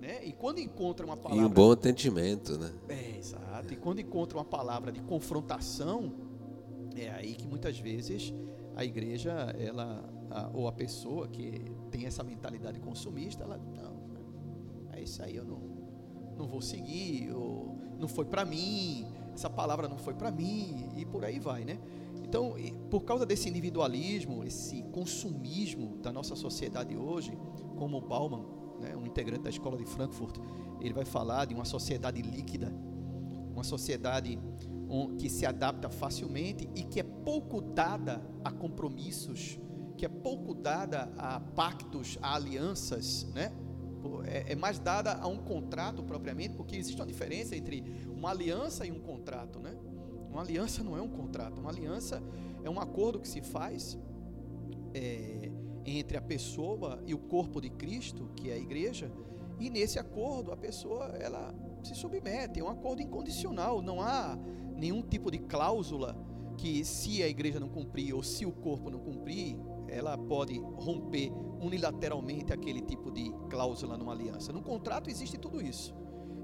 né? 0.00 0.24
E 0.24 0.32
quando 0.32 0.58
encontra 0.58 1.04
uma 1.04 1.16
palavra. 1.16 1.42
E 1.42 1.46
um 1.46 1.50
bom 1.50 1.70
atendimento, 1.70 2.58
né? 2.58 2.72
É, 2.88 3.18
exato. 3.18 3.72
E 3.72 3.76
quando 3.76 4.00
encontra 4.00 4.38
uma 4.38 4.44
palavra 4.44 4.90
de 4.90 5.00
confrontação, 5.02 6.12
é 6.96 7.10
aí 7.10 7.34
que 7.34 7.46
muitas 7.46 7.78
vezes 7.78 8.32
a 8.74 8.84
igreja, 8.84 9.32
ela, 9.58 10.02
a, 10.30 10.50
ou 10.54 10.66
a 10.66 10.72
pessoa 10.72 11.28
que 11.28 11.60
tem 11.90 12.06
essa 12.06 12.22
mentalidade 12.22 12.80
consumista, 12.80 13.44
ela, 13.44 13.58
não, 13.58 14.00
é 14.92 15.02
isso 15.02 15.22
aí 15.22 15.36
eu 15.36 15.44
não, 15.44 15.69
não 16.40 16.48
vou 16.48 16.62
seguir, 16.62 17.30
ou 17.32 17.78
não 17.98 18.08
foi 18.08 18.24
para 18.24 18.44
mim, 18.44 19.06
essa 19.34 19.50
palavra 19.50 19.86
não 19.88 19.98
foi 19.98 20.14
para 20.14 20.30
mim, 20.30 20.88
e 20.96 21.04
por 21.04 21.24
aí 21.24 21.38
vai, 21.38 21.64
né? 21.64 21.78
Então, 22.24 22.54
por 22.90 23.02
causa 23.02 23.26
desse 23.26 23.48
individualismo, 23.48 24.44
esse 24.44 24.82
consumismo 24.84 25.98
da 25.98 26.12
nossa 26.12 26.34
sociedade 26.34 26.96
hoje, 26.96 27.36
como 27.76 27.98
o 27.98 28.00
Bauman, 28.00 28.44
né, 28.80 28.96
um 28.96 29.04
integrante 29.04 29.42
da 29.42 29.50
escola 29.50 29.76
de 29.76 29.84
Frankfurt, 29.84 30.38
ele 30.80 30.94
vai 30.94 31.04
falar 31.04 31.44
de 31.44 31.54
uma 31.54 31.64
sociedade 31.64 32.22
líquida, 32.22 32.72
uma 33.52 33.64
sociedade 33.64 34.38
que 35.18 35.28
se 35.28 35.44
adapta 35.44 35.90
facilmente 35.90 36.68
e 36.74 36.82
que 36.84 36.98
é 37.00 37.02
pouco 37.02 37.60
dada 37.60 38.22
a 38.44 38.50
compromissos, 38.50 39.58
que 39.96 40.06
é 40.06 40.08
pouco 40.08 40.54
dada 40.54 41.12
a 41.18 41.38
pactos, 41.40 42.18
a 42.22 42.34
alianças, 42.34 43.26
né? 43.34 43.52
É, 44.24 44.52
é 44.52 44.56
mais 44.56 44.78
dada 44.78 45.14
a 45.14 45.26
um 45.26 45.38
contrato 45.38 46.02
propriamente, 46.02 46.54
porque 46.54 46.76
existe 46.76 47.00
uma 47.00 47.06
diferença 47.06 47.56
entre 47.56 47.84
uma 48.10 48.30
aliança 48.30 48.86
e 48.86 48.90
um 48.90 49.00
contrato, 49.00 49.58
né? 49.58 49.76
Uma 50.30 50.42
aliança 50.42 50.82
não 50.84 50.96
é 50.96 51.02
um 51.02 51.08
contrato, 51.08 51.60
uma 51.60 51.70
aliança 51.70 52.22
é 52.62 52.70
um 52.70 52.78
acordo 52.78 53.18
que 53.18 53.28
se 53.28 53.40
faz 53.40 53.98
é, 54.94 55.50
entre 55.84 56.16
a 56.16 56.22
pessoa 56.22 57.02
e 57.06 57.14
o 57.14 57.18
corpo 57.18 57.60
de 57.60 57.70
Cristo, 57.70 58.30
que 58.36 58.50
é 58.50 58.54
a 58.54 58.58
igreja, 58.58 59.10
e 59.58 59.68
nesse 59.68 59.98
acordo 59.98 60.52
a 60.52 60.56
pessoa 60.56 61.06
ela 61.18 61.54
se 61.82 61.94
submete, 61.94 62.60
é 62.60 62.64
um 62.64 62.68
acordo 62.68 63.02
incondicional, 63.02 63.82
não 63.82 64.00
há 64.00 64.38
nenhum 64.76 65.02
tipo 65.02 65.30
de 65.30 65.38
cláusula 65.38 66.16
que 66.56 66.84
se 66.84 67.22
a 67.22 67.28
igreja 67.28 67.58
não 67.58 67.68
cumprir 67.68 68.14
ou 68.14 68.22
se 68.22 68.44
o 68.46 68.52
corpo 68.52 68.90
não 68.90 68.98
cumprir, 68.98 69.56
ela 69.88 70.16
pode 70.16 70.58
romper 70.58 71.32
unilateralmente 71.60 72.52
aquele 72.52 72.80
tipo 72.80 73.10
de 73.10 73.30
cláusula 73.48 73.96
numa 73.96 74.12
aliança. 74.12 74.52
No 74.52 74.62
contrato 74.62 75.10
existe 75.10 75.38
tudo 75.38 75.60
isso. 75.60 75.94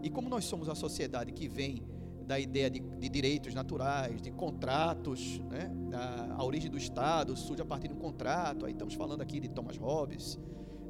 E 0.03 0.11
como 0.11 0.29
nós 0.29 0.45
somos 0.45 0.69
uma 0.69 0.75
sociedade 0.75 1.33
que 1.33 1.49
vem 1.49 1.83
da 2.27 2.39
ideia 2.41 2.69
de, 2.69 2.81
de 2.81 3.09
direitos 3.09 3.55
naturais, 3.55 4.21
de 4.21 4.31
contratos, 4.33 5.39
né? 5.49 5.71
a, 5.93 6.35
a 6.41 6.45
origem 6.45 6.71
do 6.71 6.77
Estado 6.77 7.37
surge 7.37 7.63
a 7.63 7.65
partir 7.65 7.89
de 7.89 7.95
um 7.95 7.99
contrato. 7.99 8.67
Aí 8.67 8.73
estamos 8.73 8.95
falando 8.95 9.21
aqui 9.21 9.39
de 9.39 9.49
Thomas 9.49 9.77
Hobbes, 9.77 10.39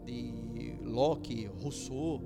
de 0.04 0.78
Locke, 0.82 1.46
Rousseau. 1.46 2.22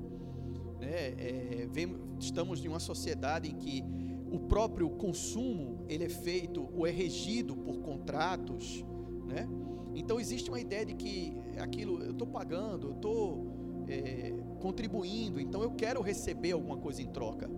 Né? 0.80 1.14
É, 1.18 1.68
vem, 1.70 1.96
estamos 2.18 2.64
em 2.64 2.68
uma 2.68 2.80
sociedade 2.80 3.50
em 3.50 3.56
que 3.56 3.84
o 4.30 4.38
próprio 4.38 4.88
consumo 4.90 5.84
ele 5.88 6.04
é 6.04 6.08
feito 6.08 6.68
ou 6.72 6.86
é 6.86 6.90
regido 6.90 7.56
por 7.56 7.80
contratos, 7.80 8.84
né? 9.26 9.48
Então 9.94 10.20
existe 10.20 10.48
uma 10.48 10.60
ideia 10.60 10.86
de 10.86 10.94
que 10.94 11.36
aquilo 11.60 12.02
eu 12.02 12.12
estou 12.12 12.26
pagando, 12.26 12.88
eu 12.88 12.92
estou 12.92 13.84
é, 13.88 14.32
contribuindo, 14.60 15.40
então 15.40 15.62
eu 15.62 15.72
quero 15.72 16.00
receber 16.00 16.52
alguma 16.52 16.76
coisa 16.76 17.02
em 17.02 17.06
troca, 17.06 17.48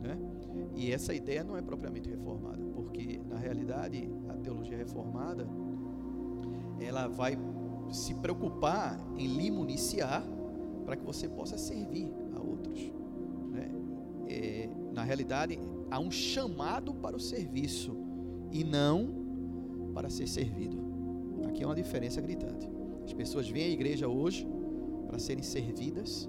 né? 0.00 0.18
E 0.74 0.92
essa 0.92 1.14
ideia 1.14 1.42
não 1.42 1.56
é 1.56 1.62
propriamente 1.62 2.08
reformada, 2.08 2.62
porque 2.74 3.20
na 3.28 3.36
realidade 3.36 4.08
a 4.28 4.34
teologia 4.34 4.76
reformada 4.76 5.46
ela 6.80 7.08
vai 7.08 7.38
se 7.90 8.14
preocupar 8.14 8.98
em 9.16 9.26
lhe 9.26 9.50
municiar 9.50 10.24
para 10.84 10.96
que 10.96 11.04
você 11.04 11.28
possa 11.28 11.56
servir 11.56 12.12
a 12.34 12.40
outros. 12.40 12.92
Né? 13.50 13.70
É, 14.28 14.68
na 14.92 15.02
realidade, 15.02 15.58
há 15.90 15.98
um 15.98 16.10
chamado 16.10 16.94
para 16.94 17.16
o 17.16 17.20
serviço 17.20 17.96
e 18.50 18.64
não 18.64 19.24
para 19.94 20.10
ser 20.10 20.26
servido. 20.26 20.78
Aqui 21.48 21.62
é 21.62 21.66
uma 21.66 21.74
diferença 21.74 22.20
gritante. 22.20 22.68
As 23.04 23.12
pessoas 23.12 23.48
vêm 23.48 23.64
à 23.64 23.68
igreja 23.68 24.08
hoje 24.08 24.46
para 25.06 25.18
serem 25.18 25.42
servidas 25.42 26.28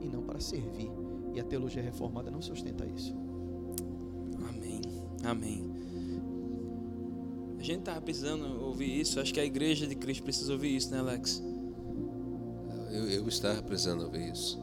e 0.00 0.06
não 0.06 0.22
para 0.22 0.40
servir. 0.40 0.90
E 1.34 1.40
a 1.40 1.44
teologia 1.44 1.82
reformada 1.82 2.30
não 2.30 2.42
sustenta 2.42 2.86
isso. 2.86 3.14
Amém. 5.26 5.74
A 7.58 7.62
gente 7.62 7.80
estava 7.80 8.00
precisando 8.00 8.62
ouvir 8.62 9.00
isso. 9.00 9.18
Acho 9.18 9.34
que 9.34 9.40
a 9.40 9.44
igreja 9.44 9.86
de 9.86 9.96
Cristo 9.96 10.22
precisa 10.22 10.52
ouvir 10.52 10.76
isso, 10.76 10.90
né, 10.90 11.00
Alex? 11.00 11.42
Eu, 12.92 13.08
eu 13.10 13.28
estava 13.28 13.60
precisando 13.62 14.04
ouvir 14.04 14.32
isso. 14.32 14.58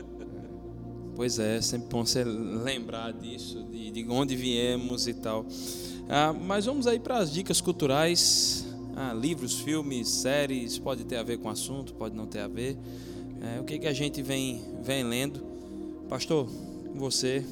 pois 1.14 1.38
é, 1.38 1.60
sempre 1.60 1.88
bom 1.88 2.04
você 2.04 2.24
lembrar 2.24 3.12
disso, 3.12 3.62
de, 3.64 3.90
de 3.90 4.08
onde 4.08 4.34
viemos 4.36 5.06
e 5.06 5.12
tal. 5.12 5.44
Ah, 6.08 6.32
mas 6.32 6.64
vamos 6.64 6.86
aí 6.86 6.98
para 6.98 7.18
as 7.18 7.30
dicas 7.30 7.60
culturais. 7.60 8.66
Ah, 9.02 9.14
livros, 9.14 9.58
filmes, 9.58 10.08
séries, 10.08 10.78
pode 10.78 11.04
ter 11.04 11.16
a 11.16 11.22
ver 11.22 11.38
com 11.38 11.48
o 11.48 11.50
assunto, 11.50 11.94
pode 11.94 12.14
não 12.14 12.26
ter 12.26 12.40
a 12.40 12.46
ver. 12.46 12.76
É, 13.40 13.58
o 13.58 13.64
que, 13.64 13.78
que 13.78 13.86
a 13.86 13.94
gente 13.94 14.20
vem, 14.20 14.62
vem 14.82 15.02
lendo? 15.02 15.40
Pastor, 16.06 16.46
você, 16.94 17.42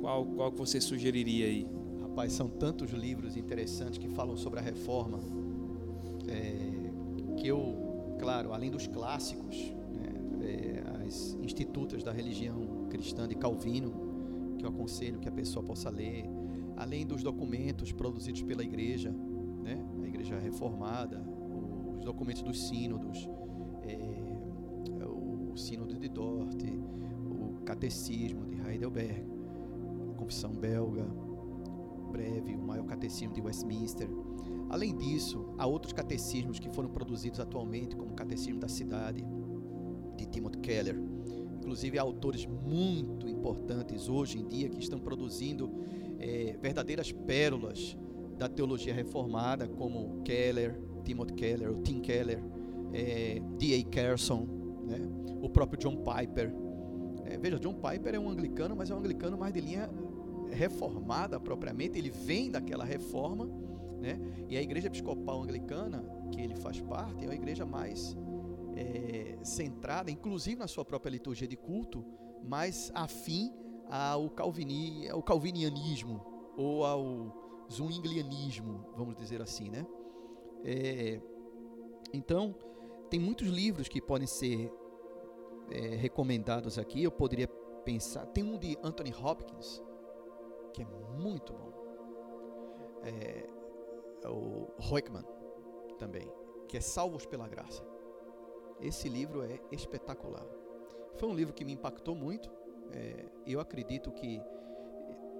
qual, 0.00 0.24
qual 0.24 0.50
que 0.50 0.56
você 0.56 0.80
sugeriria 0.80 1.44
aí? 1.44 1.66
Rapaz, 2.00 2.32
são 2.32 2.48
tantos 2.48 2.90
livros 2.92 3.36
interessantes 3.36 3.98
que 3.98 4.08
falam 4.08 4.34
sobre 4.34 4.60
a 4.60 4.62
reforma, 4.62 5.20
é, 6.26 7.36
que 7.36 7.48
eu, 7.48 8.16
claro, 8.18 8.54
além 8.54 8.70
dos 8.70 8.86
clássicos, 8.86 9.56
né, 9.92 10.08
é, 10.40 11.06
as 11.06 11.36
institutas 11.42 12.02
da 12.02 12.12
religião 12.12 12.86
cristã 12.88 13.28
de 13.28 13.34
Calvino, 13.34 13.92
que 14.58 14.64
eu 14.64 14.70
aconselho 14.70 15.18
que 15.18 15.28
a 15.28 15.32
pessoa 15.32 15.62
possa 15.62 15.90
ler, 15.90 16.24
além 16.78 17.06
dos 17.06 17.22
documentos 17.22 17.92
produzidos 17.92 18.40
pela 18.40 18.64
igreja, 18.64 19.14
né, 19.64 19.82
a 20.02 20.06
igreja 20.06 20.38
reformada, 20.38 21.24
os 21.96 22.04
documentos 22.04 22.42
dos 22.42 22.68
sínodos, 22.68 23.28
é, 23.82 25.06
o 25.06 25.56
sínodo 25.56 25.98
de 25.98 26.08
Dort, 26.08 26.62
o 27.24 27.64
catecismo 27.64 28.46
de 28.46 28.60
Heidelberg, 28.60 29.24
Confissão 30.16 30.52
Belga, 30.52 31.06
breve, 32.12 32.54
o 32.54 32.62
maior 32.62 32.84
catecismo 32.84 33.34
de 33.34 33.40
Westminster. 33.40 34.08
Além 34.68 34.96
disso, 34.96 35.54
há 35.58 35.66
outros 35.66 35.92
catecismos 35.92 36.58
que 36.58 36.68
foram 36.70 36.88
produzidos 36.88 37.40
atualmente, 37.40 37.96
como 37.96 38.12
o 38.12 38.14
Catecismo 38.14 38.60
da 38.60 38.68
Cidade, 38.68 39.24
de 40.16 40.26
Timothy 40.26 40.58
Keller. 40.58 40.96
Inclusive, 41.58 41.98
há 41.98 42.02
autores 42.02 42.46
muito 42.46 43.28
importantes 43.28 44.08
hoje 44.08 44.38
em 44.38 44.46
dia 44.46 44.68
que 44.68 44.78
estão 44.78 44.98
produzindo 44.98 45.70
é, 46.18 46.56
verdadeiras 46.60 47.10
pérolas 47.10 47.96
da 48.36 48.48
teologia 48.48 48.94
reformada, 48.94 49.68
como 49.68 50.22
Keller, 50.22 50.80
Timothy 51.04 51.34
Keller, 51.34 51.70
o 51.70 51.82
Tim 51.82 52.00
Keller, 52.00 52.42
é, 52.92 53.40
D.A. 53.58 53.84
Carson, 53.90 54.46
né? 54.86 54.98
o 55.40 55.48
próprio 55.48 55.78
John 55.78 55.96
Piper. 55.96 56.54
É, 57.24 57.38
veja, 57.38 57.58
John 57.58 57.74
Piper 57.74 58.14
é 58.14 58.18
um 58.18 58.28
anglicano, 58.28 58.74
mas 58.76 58.90
é 58.90 58.94
um 58.94 58.98
anglicano 58.98 59.36
mais 59.36 59.52
de 59.52 59.60
linha 59.60 59.90
reformada 60.50 61.40
propriamente, 61.40 61.98
ele 61.98 62.10
vem 62.10 62.50
daquela 62.50 62.84
reforma, 62.84 63.46
né? 64.00 64.20
E 64.48 64.56
a 64.56 64.62
igreja 64.62 64.86
episcopal 64.86 65.42
anglicana, 65.42 66.04
que 66.30 66.40
ele 66.40 66.54
faz 66.54 66.80
parte, 66.80 67.24
é 67.24 67.28
uma 67.28 67.34
igreja 67.34 67.66
mais 67.66 68.16
é, 68.76 69.36
centrada, 69.42 70.10
inclusive 70.10 70.56
na 70.56 70.68
sua 70.68 70.84
própria 70.84 71.10
liturgia 71.10 71.48
de 71.48 71.56
culto, 71.56 72.04
mais 72.44 72.90
afim 72.94 73.52
ao, 73.88 74.30
calvini, 74.30 75.08
ao 75.08 75.22
calvinianismo 75.22 76.24
ou 76.56 76.84
ao 76.84 77.43
zwinglianismo, 77.74 78.86
vamos 78.96 79.16
dizer 79.16 79.42
assim, 79.42 79.68
né? 79.68 79.86
É, 80.64 81.20
então, 82.12 82.54
tem 83.10 83.20
muitos 83.20 83.48
livros 83.48 83.88
que 83.88 84.00
podem 84.00 84.26
ser 84.26 84.72
é, 85.70 85.94
recomendados 85.94 86.78
aqui. 86.78 87.02
Eu 87.02 87.10
poderia 87.10 87.48
pensar. 87.84 88.26
Tem 88.26 88.42
um 88.42 88.58
de 88.58 88.78
Anthony 88.82 89.12
Hopkins 89.12 89.82
que 90.72 90.82
é 90.82 90.86
muito 91.18 91.52
bom. 91.52 91.72
É, 93.02 93.48
é 94.24 94.28
o 94.28 94.68
Hoekman 94.90 95.24
também, 95.98 96.28
que 96.68 96.76
é 96.76 96.80
Salvos 96.80 97.26
pela 97.26 97.46
Graça. 97.46 97.84
Esse 98.80 99.08
livro 99.08 99.42
é 99.42 99.60
espetacular. 99.70 100.46
Foi 101.14 101.28
um 101.28 101.34
livro 101.34 101.54
que 101.54 101.64
me 101.64 101.72
impactou 101.72 102.14
muito. 102.14 102.50
É, 102.92 103.26
eu 103.46 103.60
acredito 103.60 104.10
que 104.10 104.40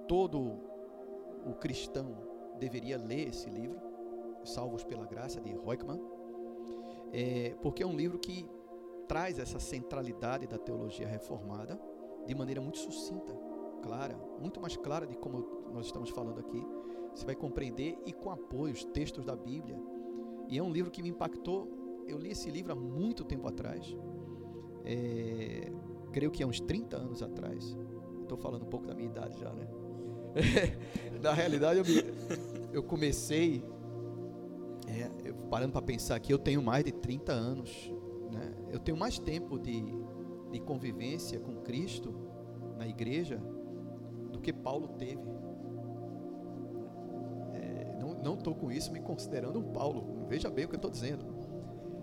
todo 0.07 0.61
o 1.47 1.55
cristão 1.55 2.17
deveria 2.59 2.97
ler 2.97 3.29
esse 3.29 3.49
livro, 3.49 3.81
Salvos 4.45 4.85
pela 4.85 5.07
Graça, 5.07 5.41
de 5.41 5.57
Hoekman, 5.57 6.01
é, 7.13 7.55
porque 7.63 7.83
é 7.83 7.87
um 7.87 7.97
livro 7.97 8.19
que 8.19 8.49
traz 9.07 9.39
essa 9.39 9.59
centralidade 9.59 10.47
da 10.47 10.59
teologia 10.59 11.07
reformada 11.07 11.81
de 12.27 12.35
maneira 12.35 12.61
muito 12.61 12.79
sucinta, 12.79 13.33
clara, 13.83 14.17
muito 14.41 14.61
mais 14.61 14.77
clara 14.77 15.07
de 15.07 15.17
como 15.17 15.71
nós 15.73 15.87
estamos 15.87 16.11
falando 16.11 16.41
aqui. 16.41 16.67
Você 17.15 17.25
vai 17.25 17.35
compreender 17.35 17.99
e 18.07 18.13
com 18.13 18.31
apoio 18.31 18.73
os 18.73 18.85
textos 18.85 19.25
da 19.25 19.37
Bíblia. 19.37 19.79
E 20.49 20.59
é 20.59 20.63
um 20.63 20.71
livro 20.71 20.91
que 20.91 21.03
me 21.03 21.11
impactou. 21.11 21.69
Eu 22.07 22.19
li 22.19 22.31
esse 22.31 22.51
livro 22.51 22.73
há 22.73 22.75
muito 22.75 23.25
tempo 23.25 23.47
atrás. 23.47 23.97
É, 24.85 25.71
creio 26.13 26.31
que 26.31 26.43
há 26.43 26.47
uns 26.47 26.61
30 26.61 26.97
anos 26.97 27.23
atrás. 27.23 27.77
Estou 28.23 28.37
falando 28.37 28.63
um 28.65 28.69
pouco 28.69 28.87
da 28.87 28.95
minha 28.95 29.09
idade 29.09 29.39
já, 29.39 29.53
né? 29.53 29.69
Na 31.23 31.33
realidade, 31.33 31.79
eu, 31.79 31.85
me, 31.85 32.05
eu 32.73 32.83
comecei, 32.83 33.65
é, 34.87 35.29
eu, 35.29 35.35
parando 35.49 35.73
para 35.73 35.83
pensar 35.83 36.17
aqui, 36.17 36.33
eu 36.33 36.39
tenho 36.39 36.63
mais 36.63 36.85
de 36.85 36.93
30 36.93 37.33
anos. 37.33 37.93
Né? 38.31 38.53
Eu 38.71 38.79
tenho 38.79 38.97
mais 38.97 39.19
tempo 39.19 39.59
de, 39.59 39.83
de 40.51 40.61
convivência 40.61 41.39
com 41.41 41.57
Cristo 41.63 42.15
na 42.77 42.87
igreja 42.87 43.41
do 44.33 44.41
que 44.41 44.53
Paulo 44.53 44.89
teve. 44.89 45.23
É, 47.55 47.99
não 48.23 48.35
estou 48.35 48.55
com 48.55 48.71
isso 48.71 48.93
me 48.93 49.01
considerando 49.01 49.59
um 49.59 49.73
Paulo. 49.73 50.27
Veja 50.29 50.51
bem 50.51 50.65
o 50.65 50.69
que 50.69 50.75
eu 50.75 50.79
estou 50.79 50.91
dizendo. 50.91 51.25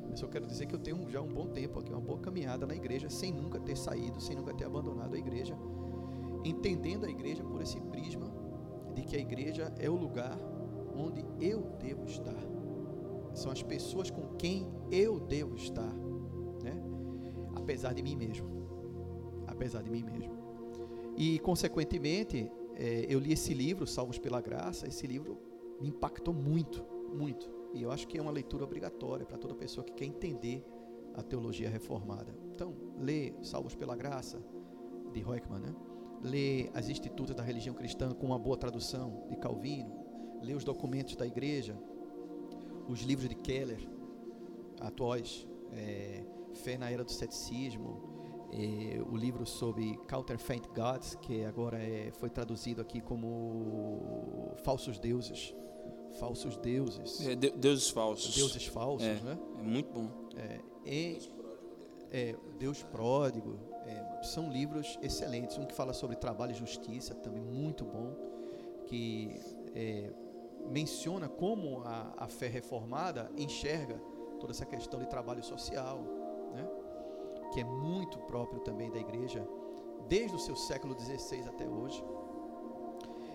Eu 0.09 0.17
só 0.17 0.27
quero 0.27 0.45
dizer 0.45 0.65
que 0.65 0.75
eu 0.75 0.79
tenho 0.79 1.09
já 1.09 1.21
um 1.21 1.27
bom 1.27 1.47
tempo 1.47 1.79
aqui, 1.79 1.91
uma 1.91 2.01
boa 2.01 2.19
caminhada 2.19 2.67
na 2.67 2.75
igreja, 2.75 3.09
sem 3.09 3.31
nunca 3.31 3.59
ter 3.59 3.77
saído, 3.77 4.19
sem 4.19 4.35
nunca 4.35 4.53
ter 4.53 4.65
abandonado 4.65 5.15
a 5.15 5.17
igreja, 5.17 5.57
entendendo 6.43 7.05
a 7.05 7.09
igreja 7.09 7.43
por 7.43 7.61
esse 7.61 7.79
prisma 7.79 8.31
de 8.95 9.03
que 9.03 9.15
a 9.15 9.19
igreja 9.19 9.73
é 9.77 9.89
o 9.89 9.95
lugar 9.95 10.37
onde 10.95 11.25
eu 11.39 11.61
devo 11.79 12.05
estar. 12.05 12.43
São 13.33 13.51
as 13.51 13.63
pessoas 13.63 14.09
com 14.09 14.35
quem 14.35 14.69
eu 14.91 15.19
devo 15.19 15.55
estar, 15.55 15.93
né? 16.61 16.81
Apesar 17.55 17.93
de 17.93 18.03
mim 18.03 18.15
mesmo. 18.15 18.49
Apesar 19.47 19.81
de 19.81 19.89
mim 19.89 20.03
mesmo. 20.03 20.33
E, 21.15 21.39
consequentemente, 21.39 22.51
é, 22.75 23.05
eu 23.07 23.19
li 23.19 23.33
esse 23.33 23.53
livro, 23.53 23.87
Salvos 23.87 24.17
pela 24.17 24.41
Graça. 24.41 24.87
Esse 24.87 25.07
livro 25.07 25.37
me 25.79 25.89
impactou 25.89 26.33
muito, 26.33 26.83
muito. 27.13 27.49
E 27.73 27.83
eu 27.83 27.91
acho 27.91 28.07
que 28.07 28.17
é 28.17 28.21
uma 28.21 28.31
leitura 28.31 28.63
obrigatória 28.63 29.25
para 29.25 29.37
toda 29.37 29.55
pessoa 29.55 29.83
que 29.83 29.93
quer 29.93 30.05
entender 30.05 30.65
a 31.13 31.23
teologia 31.23 31.69
reformada. 31.69 32.33
Então, 32.53 32.73
lê 32.97 33.33
Salvos 33.41 33.75
pela 33.75 33.95
Graça, 33.95 34.41
de 35.13 35.21
Roekman, 35.21 35.59
né? 35.59 35.75
Lê 36.23 36.69
as 36.73 36.89
Institutas 36.89 37.35
da 37.35 37.43
Religião 37.43 37.73
Cristã 37.73 38.13
com 38.13 38.27
uma 38.27 38.39
boa 38.39 38.57
tradução, 38.57 39.25
de 39.29 39.35
Calvino. 39.37 39.91
Lê 40.41 40.53
os 40.53 40.63
documentos 40.63 41.15
da 41.15 41.25
igreja, 41.25 41.77
os 42.87 43.01
livros 43.01 43.29
de 43.29 43.35
Keller, 43.35 43.79
atuais, 44.79 45.47
é, 45.71 46.23
Fé 46.53 46.77
na 46.77 46.89
Era 46.89 47.03
do 47.03 47.11
Ceticismo, 47.11 48.11
é, 48.51 49.01
o 49.01 49.15
livro 49.15 49.45
sobre 49.45 49.97
Counterfeit 50.09 50.67
Gods, 50.75 51.15
que 51.15 51.45
agora 51.45 51.81
é, 51.81 52.11
foi 52.11 52.29
traduzido 52.29 52.81
aqui 52.81 52.99
como 52.99 54.53
Falsos 54.63 54.99
Deuses. 54.99 55.55
Falsos 56.19 56.57
deuses. 56.57 57.25
É, 57.25 57.35
de, 57.35 57.51
deuses 57.51 57.89
falsos. 57.89 58.35
Deuses 58.35 58.65
falsos, 58.67 59.07
é, 59.07 59.15
né? 59.21 59.39
É 59.59 59.63
muito 59.63 59.93
bom. 59.93 60.09
É, 60.35 60.59
e, 60.85 61.19
é, 62.11 62.35
Deus 62.59 62.83
Pródigo. 62.83 63.57
São 64.21 64.49
livros 64.49 64.97
excelentes. 65.01 65.57
Um 65.57 65.65
que 65.65 65.73
fala 65.73 65.93
sobre 65.93 66.15
trabalho 66.15 66.51
e 66.51 66.55
justiça, 66.55 67.13
também 67.15 67.43
muito 67.43 67.83
bom. 67.83 68.15
Que 68.85 69.39
é, 69.75 70.11
menciona 70.69 71.27
como 71.27 71.81
a, 71.83 72.13
a 72.17 72.27
fé 72.27 72.47
reformada 72.47 73.31
enxerga 73.37 73.99
toda 74.39 74.53
essa 74.53 74.65
questão 74.65 74.99
de 74.99 75.07
trabalho 75.07 75.43
social, 75.43 75.99
né? 76.53 76.67
que 77.53 77.61
é 77.61 77.63
muito 77.63 78.17
próprio 78.19 78.59
também 78.61 78.89
da 78.91 78.99
igreja, 78.99 79.47
desde 80.07 80.35
o 80.35 80.39
seu 80.39 80.55
século 80.55 80.97
XVI 80.99 81.47
até 81.47 81.67
hoje. 81.67 82.03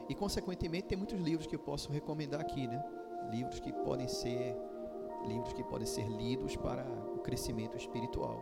E, 0.09 0.15
consequentemente, 0.15 0.87
tem 0.87 0.99
muitos 0.99 1.19
livros 1.19 1.47
que 1.47 1.57
eu 1.57 1.61
posso 1.61 1.91
recomendar 1.91 2.41
aqui, 2.41 2.67
né? 2.67 2.85
Livros 3.31 3.59
que 3.59 3.73
podem 3.73 4.07
ser 4.07 4.57
livros 5.27 5.53
que 5.53 5.63
podem 5.65 5.87
ser 5.87 6.07
lidos 6.09 6.57
para 6.57 6.85
o 7.15 7.19
crescimento 7.19 7.77
espiritual. 7.77 8.41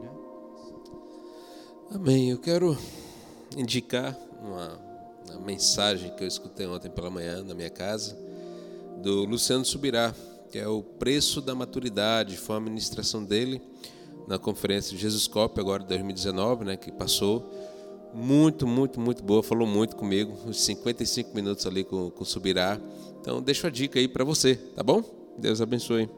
Né? 0.00 0.10
Amém. 1.90 2.28
Eu 2.30 2.38
quero 2.38 2.76
indicar 3.56 4.14
uma, 4.42 4.78
uma 5.26 5.40
mensagem 5.40 6.14
que 6.14 6.22
eu 6.22 6.28
escutei 6.28 6.66
ontem 6.66 6.90
pela 6.90 7.08
manhã 7.08 7.42
na 7.42 7.54
minha 7.54 7.70
casa, 7.70 8.14
do 8.98 9.24
Luciano 9.24 9.64
Subirá, 9.64 10.14
que 10.50 10.58
é 10.58 10.68
o 10.68 10.82
preço 10.82 11.40
da 11.40 11.54
maturidade. 11.54 12.36
Foi 12.36 12.56
uma 12.56 12.60
ministração 12.60 13.24
dele 13.24 13.62
na 14.26 14.38
conferência 14.38 14.94
de 14.94 15.00
Jesus 15.00 15.26
Cop, 15.26 15.58
agora 15.58 15.82
de 15.82 15.88
2019, 15.88 16.66
né, 16.66 16.76
que 16.76 16.92
passou. 16.92 17.50
Muito, 18.12 18.66
muito, 18.66 19.00
muito 19.00 19.22
boa. 19.22 19.42
Falou 19.42 19.66
muito 19.66 19.96
comigo, 19.96 20.36
uns 20.46 20.60
55 20.60 21.34
minutos 21.34 21.66
ali 21.66 21.84
com, 21.84 22.10
com 22.10 22.22
o 22.22 22.26
Subirá. 22.26 22.78
Então, 23.18 23.40
deixo 23.40 23.66
a 23.66 23.70
dica 23.70 23.98
aí 23.98 24.06
para 24.06 24.24
você, 24.24 24.56
tá 24.56 24.82
bom? 24.82 25.02
Deus 25.38 25.62
abençoe. 25.62 26.10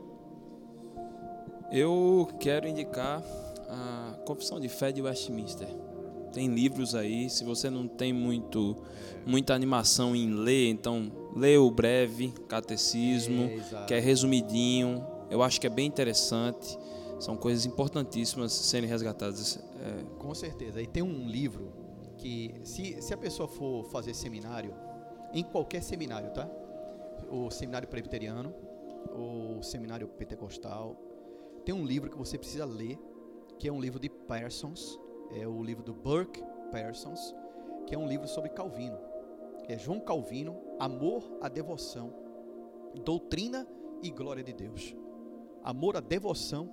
Eu 1.70 2.28
quero 2.40 2.66
indicar 2.66 3.22
a 3.22 3.49
Confissão 4.31 4.61
de 4.61 4.69
Fé 4.69 4.93
de 4.93 5.02
Westminster. 5.02 5.66
Tem 6.32 6.47
livros 6.47 6.94
aí, 6.94 7.28
se 7.28 7.43
você 7.43 7.69
não 7.69 7.89
tem 7.89 8.12
muito 8.12 8.77
muita 9.27 9.55
animação 9.55 10.15
em 10.15 10.32
ler, 10.32 10.69
então 10.69 11.11
lê 11.35 11.59
o 11.59 11.69
breve 11.69 12.32
catecismo, 12.47 13.43
É, 13.43 13.85
que 13.86 13.94
é 13.94 13.98
resumidinho. 13.98 15.05
Eu 15.28 15.43
acho 15.43 15.61
que 15.61 15.66
é 15.66 15.70
bem 15.70 15.89
interessante. 15.89 16.78
São 17.19 17.36
coisas 17.36 17.66
importantíssimas 17.66 18.52
serem 18.52 18.89
resgatadas. 18.89 19.59
É, 19.81 20.05
Com 20.20 20.32
certeza. 20.32 20.81
E 20.81 20.86
tem 20.86 21.02
um 21.02 21.28
livro 21.28 21.73
que, 22.16 22.55
se, 22.62 23.02
se 23.02 23.12
a 23.12 23.19
pessoa 23.19 23.48
for 23.48 23.85
fazer 23.86 24.15
seminário, 24.15 24.73
em 25.35 25.43
qualquer 25.43 25.82
seminário, 25.82 26.31
tá? 26.31 26.48
O 27.28 27.51
seminário 27.51 27.89
presbiteriano, 27.89 28.55
o 29.12 29.61
seminário 29.61 30.07
pentecostal, 30.07 30.94
tem 31.65 31.74
um 31.74 31.85
livro 31.85 32.09
que 32.09 32.16
você 32.16 32.39
precisa 32.39 32.65
ler, 32.65 32.97
que 33.60 33.68
é 33.68 33.72
um 33.72 33.78
livro 33.78 34.00
de 34.00 34.08
Parsons, 34.08 34.98
é 35.30 35.46
o 35.46 35.62
livro 35.62 35.84
do 35.84 35.92
Burke 35.92 36.42
Parsons, 36.72 37.34
que 37.86 37.94
é 37.94 37.98
um 37.98 38.08
livro 38.08 38.26
sobre 38.26 38.48
Calvino. 38.48 38.98
É 39.68 39.76
João 39.76 40.00
Calvino, 40.00 40.58
Amor 40.78 41.22
à 41.42 41.48
Devoção, 41.48 42.10
Doutrina 43.04 43.68
e 44.02 44.10
Glória 44.10 44.42
de 44.42 44.54
Deus. 44.54 44.96
Amor 45.62 45.98
à 45.98 46.00
Devoção, 46.00 46.70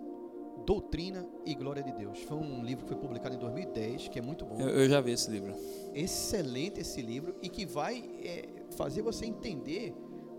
Doutrina 0.65 1.27
e 1.45 1.53
Glória 1.53 1.83
de 1.83 1.91
Deus. 1.91 2.19
Foi 2.23 2.37
um 2.37 2.63
livro 2.63 2.85
que 2.85 2.93
foi 2.93 3.01
publicado 3.01 3.35
em 3.35 3.39
2010, 3.39 4.07
que 4.07 4.17
é 4.17 4.21
muito 4.21 4.45
bom. 4.45 4.57
eu, 4.57 4.69
eu 4.69 4.89
já 4.89 5.01
vi 5.01 5.11
esse 5.11 5.29
livro. 5.29 5.53
Excelente 5.93 6.79
esse 6.79 7.01
livro 7.01 7.35
e 7.41 7.49
que 7.49 7.65
vai 7.65 8.01
é, 8.23 8.63
fazer 8.77 9.01
você 9.01 9.25
entender 9.25 9.93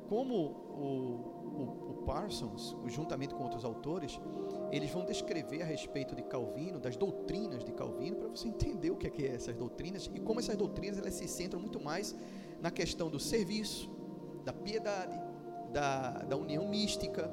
como 0.09 0.35
o, 0.35 1.39
o, 1.44 1.90
o 1.90 2.02
Parsons, 2.06 2.74
juntamente 2.86 3.35
com 3.35 3.43
outros 3.43 3.64
autores, 3.64 4.18
eles 4.72 4.90
vão 4.90 5.05
descrever 5.05 5.62
a 5.62 5.64
respeito 5.64 6.16
de 6.16 6.22
Calvino, 6.22 6.80
das 6.80 6.97
doutrinas 6.97 7.64
de 7.64 7.72
Calvino, 7.72 8.16
para 8.16 8.28
você 8.28 8.48
entender 8.48 8.90
o 8.90 8.97
que 8.97 9.06
é, 9.06 9.10
que 9.10 9.26
é 9.26 9.35
essas 9.35 9.56
doutrinas 9.56 10.10
e 10.14 10.20
como 10.20 10.40
essas 10.40 10.56
doutrinas 10.56 10.98
elas 10.98 11.14
se 11.14 11.28
centram 11.28 11.60
muito 11.60 11.78
mais 11.78 12.16
na 12.60 12.70
questão 12.70 13.10
do 13.10 13.20
serviço, 13.20 13.90
da 14.44 14.52
piedade, 14.52 15.18
da, 15.72 16.10
da 16.22 16.36
união 16.36 16.66
mística, 16.66 17.28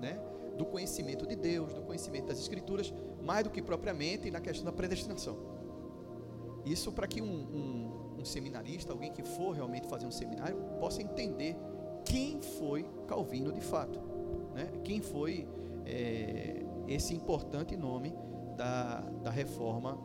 né? 0.00 0.18
do 0.56 0.64
conhecimento 0.64 1.26
de 1.26 1.36
Deus, 1.36 1.74
do 1.74 1.82
conhecimento 1.82 2.26
das 2.26 2.38
Escrituras, 2.38 2.92
mais 3.22 3.44
do 3.44 3.50
que 3.50 3.60
propriamente 3.60 4.30
na 4.30 4.40
questão 4.40 4.64
da 4.64 4.72
predestinação. 4.72 5.36
Isso 6.64 6.90
para 6.92 7.06
que 7.06 7.20
um, 7.20 7.26
um, 7.26 8.20
um 8.20 8.24
seminarista, 8.24 8.92
alguém 8.92 9.12
que 9.12 9.22
for 9.22 9.52
realmente 9.52 9.86
fazer 9.88 10.06
um 10.06 10.10
seminário, 10.10 10.56
possa 10.78 11.02
entender 11.02 11.56
quem 12.04 12.40
foi 12.40 12.84
Calvino 13.06 13.52
de 13.52 13.60
fato, 13.60 13.98
né? 14.54 14.70
quem 14.84 15.00
foi 15.00 15.46
é, 15.86 16.64
esse 16.88 17.14
importante 17.14 17.76
nome 17.76 18.14
da, 18.56 19.00
da 19.22 19.30
reforma 19.30 19.98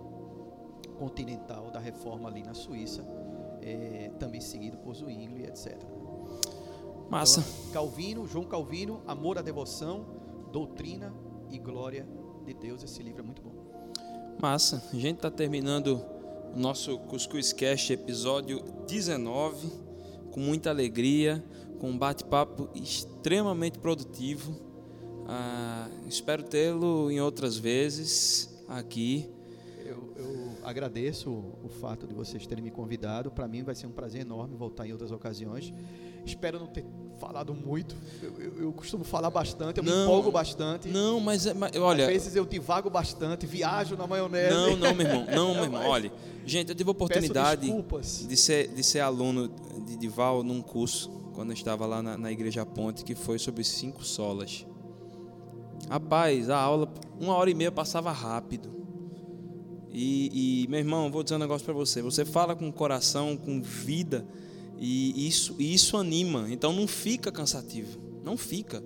continental, 0.97 1.71
da 1.71 1.79
reforma 1.79 2.27
ali 2.27 2.43
na 2.43 2.53
Suíça, 2.53 3.05
é, 3.61 4.11
também 4.19 4.41
seguido 4.41 4.77
por 4.77 4.95
Zwingli, 4.95 5.45
etc. 5.45 5.77
Massa. 7.09 7.39
Então, 7.39 7.71
Calvino, 7.73 8.27
João 8.27 8.45
Calvino, 8.45 9.01
Amor 9.07 9.37
à 9.37 9.41
Devoção, 9.41 10.05
Doutrina 10.51 11.13
e 11.49 11.57
Glória 11.57 12.07
de 12.45 12.53
Deus. 12.53 12.83
Esse 12.83 13.01
livro 13.01 13.21
é 13.21 13.25
muito 13.25 13.41
bom. 13.41 13.51
Massa. 14.41 14.83
A 14.93 14.95
gente 14.95 15.17
está 15.17 15.31
terminando 15.31 16.01
o 16.55 16.59
nosso 16.59 16.97
Cuscuz 16.99 17.51
Cast 17.51 17.91
episódio 17.91 18.61
19, 18.87 19.88
com 20.31 20.39
muita 20.39 20.69
alegria, 20.69 21.43
com 21.79 21.89
um 21.91 21.97
bate-papo 21.97 22.69
extremamente 22.75 23.79
produtivo. 23.79 24.55
Ah, 25.27 25.89
espero 26.07 26.43
tê-lo 26.43 27.11
em 27.11 27.21
outras 27.21 27.57
vezes 27.57 28.49
aqui. 28.67 29.29
Eu, 29.85 30.13
eu 30.17 30.51
agradeço 30.63 31.29
o 31.29 31.69
fato 31.69 32.07
de 32.07 32.13
vocês 32.13 32.45
terem 32.45 32.63
me 32.63 32.71
convidado. 32.71 33.31
Para 33.31 33.47
mim 33.47 33.63
vai 33.63 33.75
ser 33.75 33.87
um 33.87 33.91
prazer 33.91 34.21
enorme 34.21 34.55
voltar 34.55 34.87
em 34.87 34.91
outras 34.91 35.11
ocasiões. 35.11 35.73
Espero 36.25 36.59
não 36.59 36.67
ter 36.67 36.85
falado 37.19 37.53
muito. 37.53 37.95
Eu, 38.21 38.33
eu, 38.39 38.61
eu 38.63 38.73
costumo 38.73 39.03
falar 39.03 39.29
bastante, 39.29 39.77
eu 39.79 39.83
Não. 39.83 39.93
me 39.95 40.03
empolgo 40.03 40.31
bastante. 40.31 40.87
Não, 40.87 41.19
mas, 41.19 41.45
é- 41.45 41.53
mas 41.53 41.75
olha, 41.75 42.05
Às 42.05 42.11
vezes 42.11 42.35
eu 42.35 42.45
divago 42.45 42.89
bastante, 42.89 43.45
viajo 43.45 43.95
na 43.97 44.07
maionese. 44.07 44.53
não, 44.53 44.77
não, 44.77 44.95
meu 44.95 45.05
irmão, 45.07 45.25
não, 45.33 45.53
meu 45.55 45.63
irmão. 45.65 45.85
Olha, 45.85 46.11
gente, 46.45 46.69
eu 46.69 46.75
tive 46.75 46.89
a 46.89 46.91
oportunidade 46.91 47.69
de 48.27 48.37
ser, 48.37 48.69
de 48.69 48.83
ser 48.83 49.01
aluno 49.01 49.49
de 49.85 49.97
Dival 49.97 50.43
num 50.43 50.61
curso, 50.61 51.09
quando 51.33 51.49
eu 51.49 51.53
estava 51.55 51.85
lá 51.85 52.01
na, 52.01 52.17
na 52.17 52.31
Igreja 52.31 52.65
Ponte, 52.65 53.03
que 53.03 53.15
foi 53.15 53.37
sobre 53.37 53.63
cinco 53.63 54.03
solas. 54.03 54.65
Rapaz, 55.89 56.49
a 56.49 56.57
aula, 56.57 56.87
uma 57.19 57.33
hora 57.33 57.49
e 57.49 57.53
meia 57.53 57.71
passava 57.71 58.11
rápido. 58.11 58.69
E, 59.91 60.63
e, 60.63 60.67
meu 60.67 60.79
irmão, 60.79 61.05
eu 61.05 61.11
vou 61.11 61.23
dizer 61.23 61.35
um 61.35 61.39
negócio 61.39 61.65
para 61.65 61.73
você. 61.73 62.01
Você 62.01 62.23
fala 62.23 62.55
com 62.55 62.71
coração, 62.71 63.35
com 63.35 63.59
vida, 63.61 64.25
e 64.79 65.27
isso, 65.27 65.55
e 65.59 65.73
isso 65.73 65.97
anima. 65.97 66.47
Então 66.49 66.71
não 66.71 66.87
fica 66.87 67.31
cansativo. 67.31 67.99
Não 68.23 68.37
fica. 68.37 68.83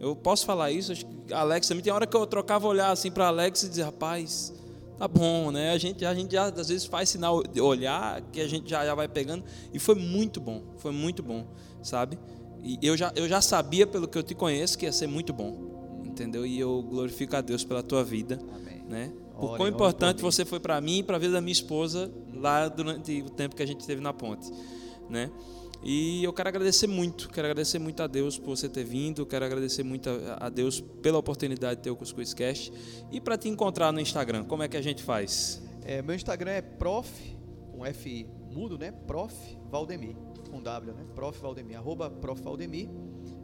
Eu 0.00 0.14
posso 0.14 0.44
falar 0.44 0.70
isso, 0.70 0.92
acho 0.92 1.06
que 1.06 1.32
Alex 1.32 1.68
também 1.68 1.82
tem 1.82 1.92
hora 1.92 2.06
que 2.06 2.16
eu 2.16 2.26
trocava 2.26 2.66
olhar 2.66 2.90
assim 2.90 3.10
para 3.10 3.28
Alex 3.28 3.62
e 3.62 3.68
dizer, 3.68 3.84
rapaz, 3.84 4.52
tá 4.98 5.08
bom, 5.08 5.50
né? 5.50 5.72
A 5.72 5.78
gente, 5.78 6.04
a 6.04 6.14
gente 6.14 6.32
já 6.32 6.46
às 6.46 6.68
vezes 6.68 6.84
faz 6.84 7.08
sinal 7.08 7.42
de 7.42 7.60
olhar 7.60 8.20
que 8.32 8.40
a 8.40 8.48
gente 8.48 8.68
já, 8.68 8.84
já 8.84 8.94
vai 8.94 9.08
pegando 9.08 9.44
e 9.72 9.78
foi 9.78 9.94
muito 9.94 10.40
bom, 10.40 10.62
foi 10.76 10.92
muito 10.92 11.22
bom, 11.22 11.46
sabe? 11.82 12.18
E 12.62 12.78
eu 12.82 12.96
já, 12.96 13.12
eu 13.14 13.28
já 13.28 13.40
sabia 13.40 13.86
pelo 13.86 14.08
que 14.08 14.18
eu 14.18 14.22
te 14.22 14.34
conheço 14.34 14.76
que 14.76 14.84
ia 14.84 14.92
ser 14.92 15.06
muito 15.06 15.32
bom, 15.32 16.02
entendeu? 16.04 16.44
E 16.44 16.58
eu 16.58 16.82
glorifico 16.82 17.36
a 17.36 17.40
Deus 17.40 17.64
pela 17.64 17.82
tua 17.82 18.04
vida, 18.04 18.38
Amém. 18.54 18.82
né? 18.86 19.12
Por 19.38 19.56
quão 19.56 19.68
importante 19.68 20.22
você 20.22 20.44
foi 20.44 20.58
para 20.58 20.80
mim 20.80 20.98
e 20.98 21.02
para 21.02 21.16
a 21.16 21.18
vida 21.18 21.34
da 21.34 21.40
minha 21.40 21.52
esposa 21.52 22.10
lá 22.34 22.68
durante 22.68 23.22
o 23.22 23.30
tempo 23.30 23.54
que 23.54 23.62
a 23.62 23.66
gente 23.66 23.80
esteve 23.80 24.00
na 24.00 24.12
ponte, 24.12 24.50
né? 25.08 25.30
E 25.82 26.24
eu 26.24 26.32
quero 26.32 26.48
agradecer 26.48 26.86
muito, 26.86 27.28
quero 27.28 27.46
agradecer 27.46 27.78
muito 27.78 28.02
a 28.02 28.06
Deus 28.06 28.38
por 28.38 28.56
você 28.56 28.68
ter 28.68 28.84
vindo, 28.84 29.24
quero 29.26 29.44
agradecer 29.44 29.82
muito 29.82 30.08
a 30.38 30.48
Deus 30.48 30.80
pela 30.80 31.18
oportunidade 31.18 31.76
de 31.76 31.82
ter 31.82 31.90
o 31.90 31.96
Cuscuz 31.96 32.34
Cast. 32.34 32.72
E 33.12 33.20
para 33.20 33.36
te 33.36 33.48
encontrar 33.48 33.92
no 33.92 34.00
Instagram, 34.00 34.44
como 34.44 34.62
é 34.62 34.68
que 34.68 34.76
a 34.76 34.82
gente 34.82 35.02
faz? 35.02 35.62
É, 35.84 36.02
meu 36.02 36.14
Instagram 36.14 36.50
é 36.50 36.62
prof, 36.62 37.38
com 37.70 37.84
F 37.84 38.26
mudo, 38.50 38.78
né? 38.78 38.90
Prof 38.90 39.34
Valdemir, 39.70 40.16
com 40.50 40.60
W, 40.60 40.94
né? 40.94 41.06
Prof 41.14 41.40
Valdemir, 41.40 41.76
arroba 41.76 42.10
prof 42.10 42.42
Valdemir. 42.42 42.88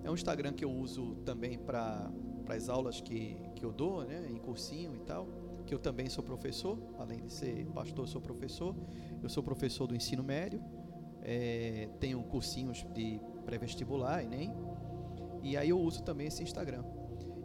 É 0.02 0.10
um 0.10 0.14
Instagram 0.14 0.52
que 0.52 0.64
eu 0.64 0.70
uso 0.70 1.14
também 1.24 1.58
para 1.58 2.10
as 2.48 2.68
aulas 2.68 3.00
que, 3.00 3.36
que 3.54 3.64
eu 3.64 3.70
dou, 3.70 4.04
né? 4.04 4.26
Em 4.28 4.38
cursinho 4.38 4.96
e 4.96 5.00
tal. 5.00 5.28
Que 5.64 5.72
eu 5.72 5.78
também 5.78 6.08
sou 6.08 6.24
professor, 6.24 6.76
além 6.98 7.24
de 7.24 7.32
ser 7.32 7.66
pastor, 7.66 8.08
sou 8.08 8.20
professor. 8.20 8.74
Eu 9.22 9.28
sou 9.28 9.42
professor 9.42 9.86
do 9.86 9.94
ensino 9.94 10.24
médio. 10.24 10.60
É, 11.22 11.88
tenho 12.00 12.22
cursinhos 12.24 12.84
de 12.92 13.20
pré-vestibular, 13.44 14.24
Enem. 14.24 14.52
E 15.42 15.56
aí 15.56 15.70
eu 15.70 15.80
uso 15.80 16.02
também 16.02 16.26
esse 16.26 16.42
Instagram. 16.42 16.84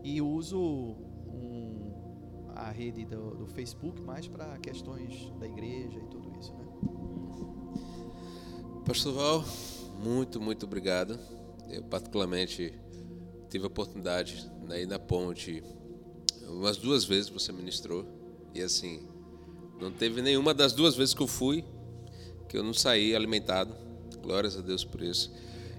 E 0.04 0.22
uso 0.22 0.60
um, 0.60 2.52
a 2.56 2.72
rede 2.72 3.06
do, 3.06 3.36
do 3.36 3.48
Facebook 3.48 4.02
mais 4.02 4.28
para 4.28 4.58
questões 4.60 5.32
da 5.40 5.48
igreja 5.48 6.00
e 6.00 6.08
tudo 6.08 6.32
isso, 6.40 6.54
né? 6.54 6.66
Pastor 8.86 9.14
Val, 9.14 9.44
muito, 10.04 10.40
muito 10.40 10.66
obrigado. 10.66 11.20
Eu 11.70 11.84
particularmente 11.84 12.74
tive 13.50 13.66
a 13.66 13.68
oportunidade 13.68 14.50
ir 14.76 14.86
na 14.86 15.00
ponte 15.00 15.64
umas 16.48 16.78
duas 16.78 17.04
vezes 17.04 17.30
você 17.30 17.52
ministrou 17.52 18.06
e 18.54 18.62
assim 18.62 19.08
não 19.80 19.92
teve 19.92 20.22
nenhuma 20.22 20.54
das 20.54 20.74
duas 20.74 20.96
vezes 20.96 21.14
que 21.14 21.22
eu 21.22 21.28
fui 21.28 21.64
que 22.48 22.58
eu 22.58 22.64
não 22.64 22.74
saí 22.74 23.16
alimentado. 23.16 23.74
Glórias 24.22 24.58
a 24.58 24.62
Deus 24.62 24.84
por 24.84 25.02
isso. 25.02 25.32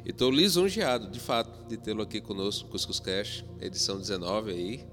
E 0.05 0.11
estou 0.11 0.31
lisonjeado, 0.31 1.11
de 1.11 1.21
fato, 1.21 1.69
de 1.69 1.77
tê-lo 1.77 2.03
aqui 2.03 2.21
conosco, 2.21 2.65
no 2.65 2.71
Cuscuz 2.71 2.99
Cash, 3.01 3.45
edição 3.61 3.99
19 3.99 4.51
aí. 4.51 4.87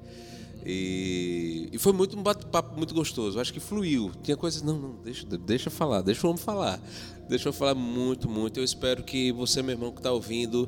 E, 0.66 1.70
e 1.72 1.78
foi 1.78 1.94
muito 1.94 2.18
um 2.18 2.24
bate-papo 2.24 2.76
muito 2.76 2.94
gostoso. 2.94 3.38
Eu 3.38 3.42
acho 3.42 3.54
que 3.54 3.60
fluiu. 3.60 4.12
Tinha 4.24 4.36
coisas, 4.36 4.64
não, 4.64 4.78
não, 4.78 4.96
deixa, 5.04 5.26
deixa 5.26 5.68
eu 5.68 5.72
falar, 5.72 6.02
deixa 6.02 6.28
homem 6.28 6.42
falar. 6.42 6.82
Deixa 7.30 7.50
eu 7.50 7.54
falar 7.54 7.76
muito, 7.76 8.28
muito. 8.28 8.60
Eu 8.60 8.64
espero 8.64 9.04
que 9.04 9.32
você, 9.32 9.62
meu 9.62 9.74
irmão, 9.74 9.92
que 9.92 10.00
está 10.00 10.12
ouvindo, 10.12 10.68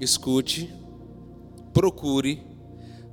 escute, 0.00 0.72
procure. 1.74 2.51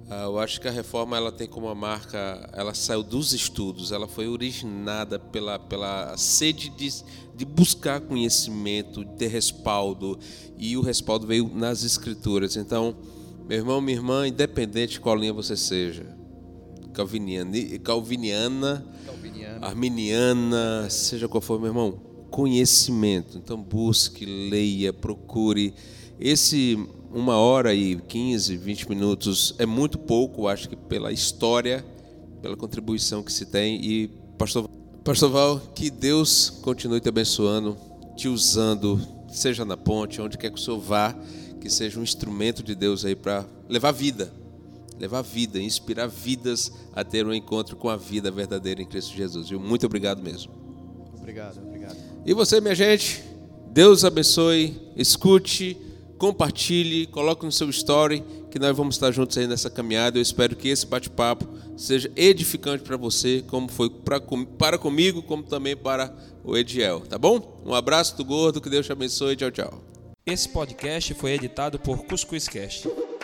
Ah, 0.10 0.23
eu 0.23 0.40
acho 0.40 0.60
que 0.60 0.68
a 0.68 0.72
reforma 0.72 1.15
ela 1.15 1.31
tem 1.31 1.48
como 1.48 1.68
uma 1.68 1.76
marca, 1.76 2.49
ela 2.53 2.73
saiu 2.73 3.03
dos 3.03 3.31
estudos, 3.31 3.91
ela 3.91 4.07
foi 4.07 4.27
originada 4.27 5.19
pela, 5.19 5.60
pela 5.60 6.18
sede 6.18 6.69
de, 6.69 6.90
de 7.36 7.45
buscar 7.45 8.02
conhecimento, 8.02 9.06
de 9.06 9.15
ter 9.18 9.27
respaldo, 9.27 10.18
e 10.57 10.76
o 10.76 10.81
respaldo 10.81 11.27
veio 11.27 11.52
nas 11.53 11.84
escrituras. 11.84 12.56
Então, 12.56 12.95
meu 13.48 13.60
irmão, 13.60 13.80
minha 13.80 13.98
irmã, 13.98 14.27
independente 14.27 14.94
de 14.94 14.99
qual 14.99 15.15
linha 15.15 15.31
você 15.31 15.56
seja, 15.56 16.06
calviniana, 16.94 17.56
calviniana 17.84 18.86
Calviniano. 19.06 19.64
arminiana, 19.65 20.88
seja 20.90 21.27
qual 21.27 21.40
for, 21.40 21.60
meu 21.60 21.68
irmão, 21.69 21.99
conhecimento. 22.31 23.38
Então 23.38 23.61
busque, 23.61 24.26
leia, 24.26 24.91
procure. 24.91 25.73
Esse 26.19 26.77
uma 27.11 27.38
hora 27.38 27.73
e 27.73 27.95
15, 27.95 28.56
20 28.57 28.90
minutos 28.90 29.56
é 29.57 29.65
muito 29.65 29.98
pouco, 29.98 30.48
acho 30.48 30.69
que 30.69 30.76
pela 30.76 31.11
história, 31.11 31.86
pela 32.41 32.56
contribuição 32.56 33.23
que 33.23 33.31
se 33.31 33.45
tem. 33.45 33.84
E, 33.84 34.07
pastor, 34.38 34.69
pastor 35.03 35.30
Val, 35.30 35.60
que 35.73 35.90
Deus 35.90 36.49
continue 36.61 36.99
te 36.99 37.10
abençoando, 37.10 37.77
te 38.15 38.27
usando, 38.27 38.99
seja 39.30 39.65
na 39.65 39.77
ponte, 39.77 40.22
onde 40.22 40.38
quer 40.38 40.52
que 40.52 40.60
o 40.60 40.61
senhor 40.61 40.80
vá, 40.80 41.15
que 41.60 41.69
seja 41.69 41.99
um 41.99 42.03
instrumento 42.03 42.64
de 42.64 42.76
Deus 42.76 43.03
aí 43.03 43.15
para 43.15 43.45
levar 43.68 43.91
vida 43.91 44.40
levar 44.99 45.22
vida, 45.22 45.60
inspirar 45.60 46.07
vidas 46.07 46.72
a 46.94 47.03
ter 47.03 47.26
um 47.26 47.34
encontro 47.34 47.77
com 47.77 47.88
a 47.88 47.95
vida 47.95 48.30
verdadeira 48.30 48.81
em 48.81 48.86
Cristo 48.86 49.15
Jesus. 49.15 49.49
Viu? 49.49 49.60
Muito 49.60 49.86
obrigado 49.86 50.22
mesmo. 50.22 50.52
Obrigado, 51.18 51.57
obrigado. 51.60 51.95
E 52.26 52.34
você, 52.34 52.60
minha 52.60 52.76
gente, 52.76 53.23
Deus 53.72 54.03
abençoe, 54.03 54.77
escute, 54.98 55.77
compartilhe, 56.20 57.08
coloque 57.08 57.46
no 57.46 57.52
seu 57.52 57.70
story, 57.70 58.24
que 58.52 58.60
nós 58.60 58.76
vamos 58.76 58.96
estar 58.96 59.12
juntos 59.12 59.38
aí 59.38 59.48
nessa 59.48 59.70
caminhada. 59.70 60.20
Eu 60.20 60.22
espero 60.22 60.56
que 60.56 60.68
esse 60.68 60.86
bate-papo 60.86 61.48
seja 61.78 62.12
edificante 62.16 62.84
para 62.84 62.98
você, 62.98 63.44
como 63.48 63.70
foi 63.70 63.90
pra, 63.90 64.20
para 64.58 64.78
comigo, 64.78 65.24
como 65.24 65.41
também 65.41 65.76
para 65.76 66.14
o 66.44 66.58
Ediel, 66.58 67.00
tá 67.00 67.18
bom? 67.18 67.62
Um 67.66 67.74
abraço 67.74 68.18
do 68.18 68.26
gordo, 68.26 68.62
que 68.62 68.70
Deus 68.70 68.86
te 68.86 68.91
abençoe, 68.91 69.36
tchau, 69.36 69.50
tchau. 69.50 69.82
Esse 70.26 70.50
podcast 70.50 71.14
foi 71.14 71.32
editado 71.32 71.80
por 71.80 72.04
Cuscuz 72.04 72.48
Cast. 72.48 72.88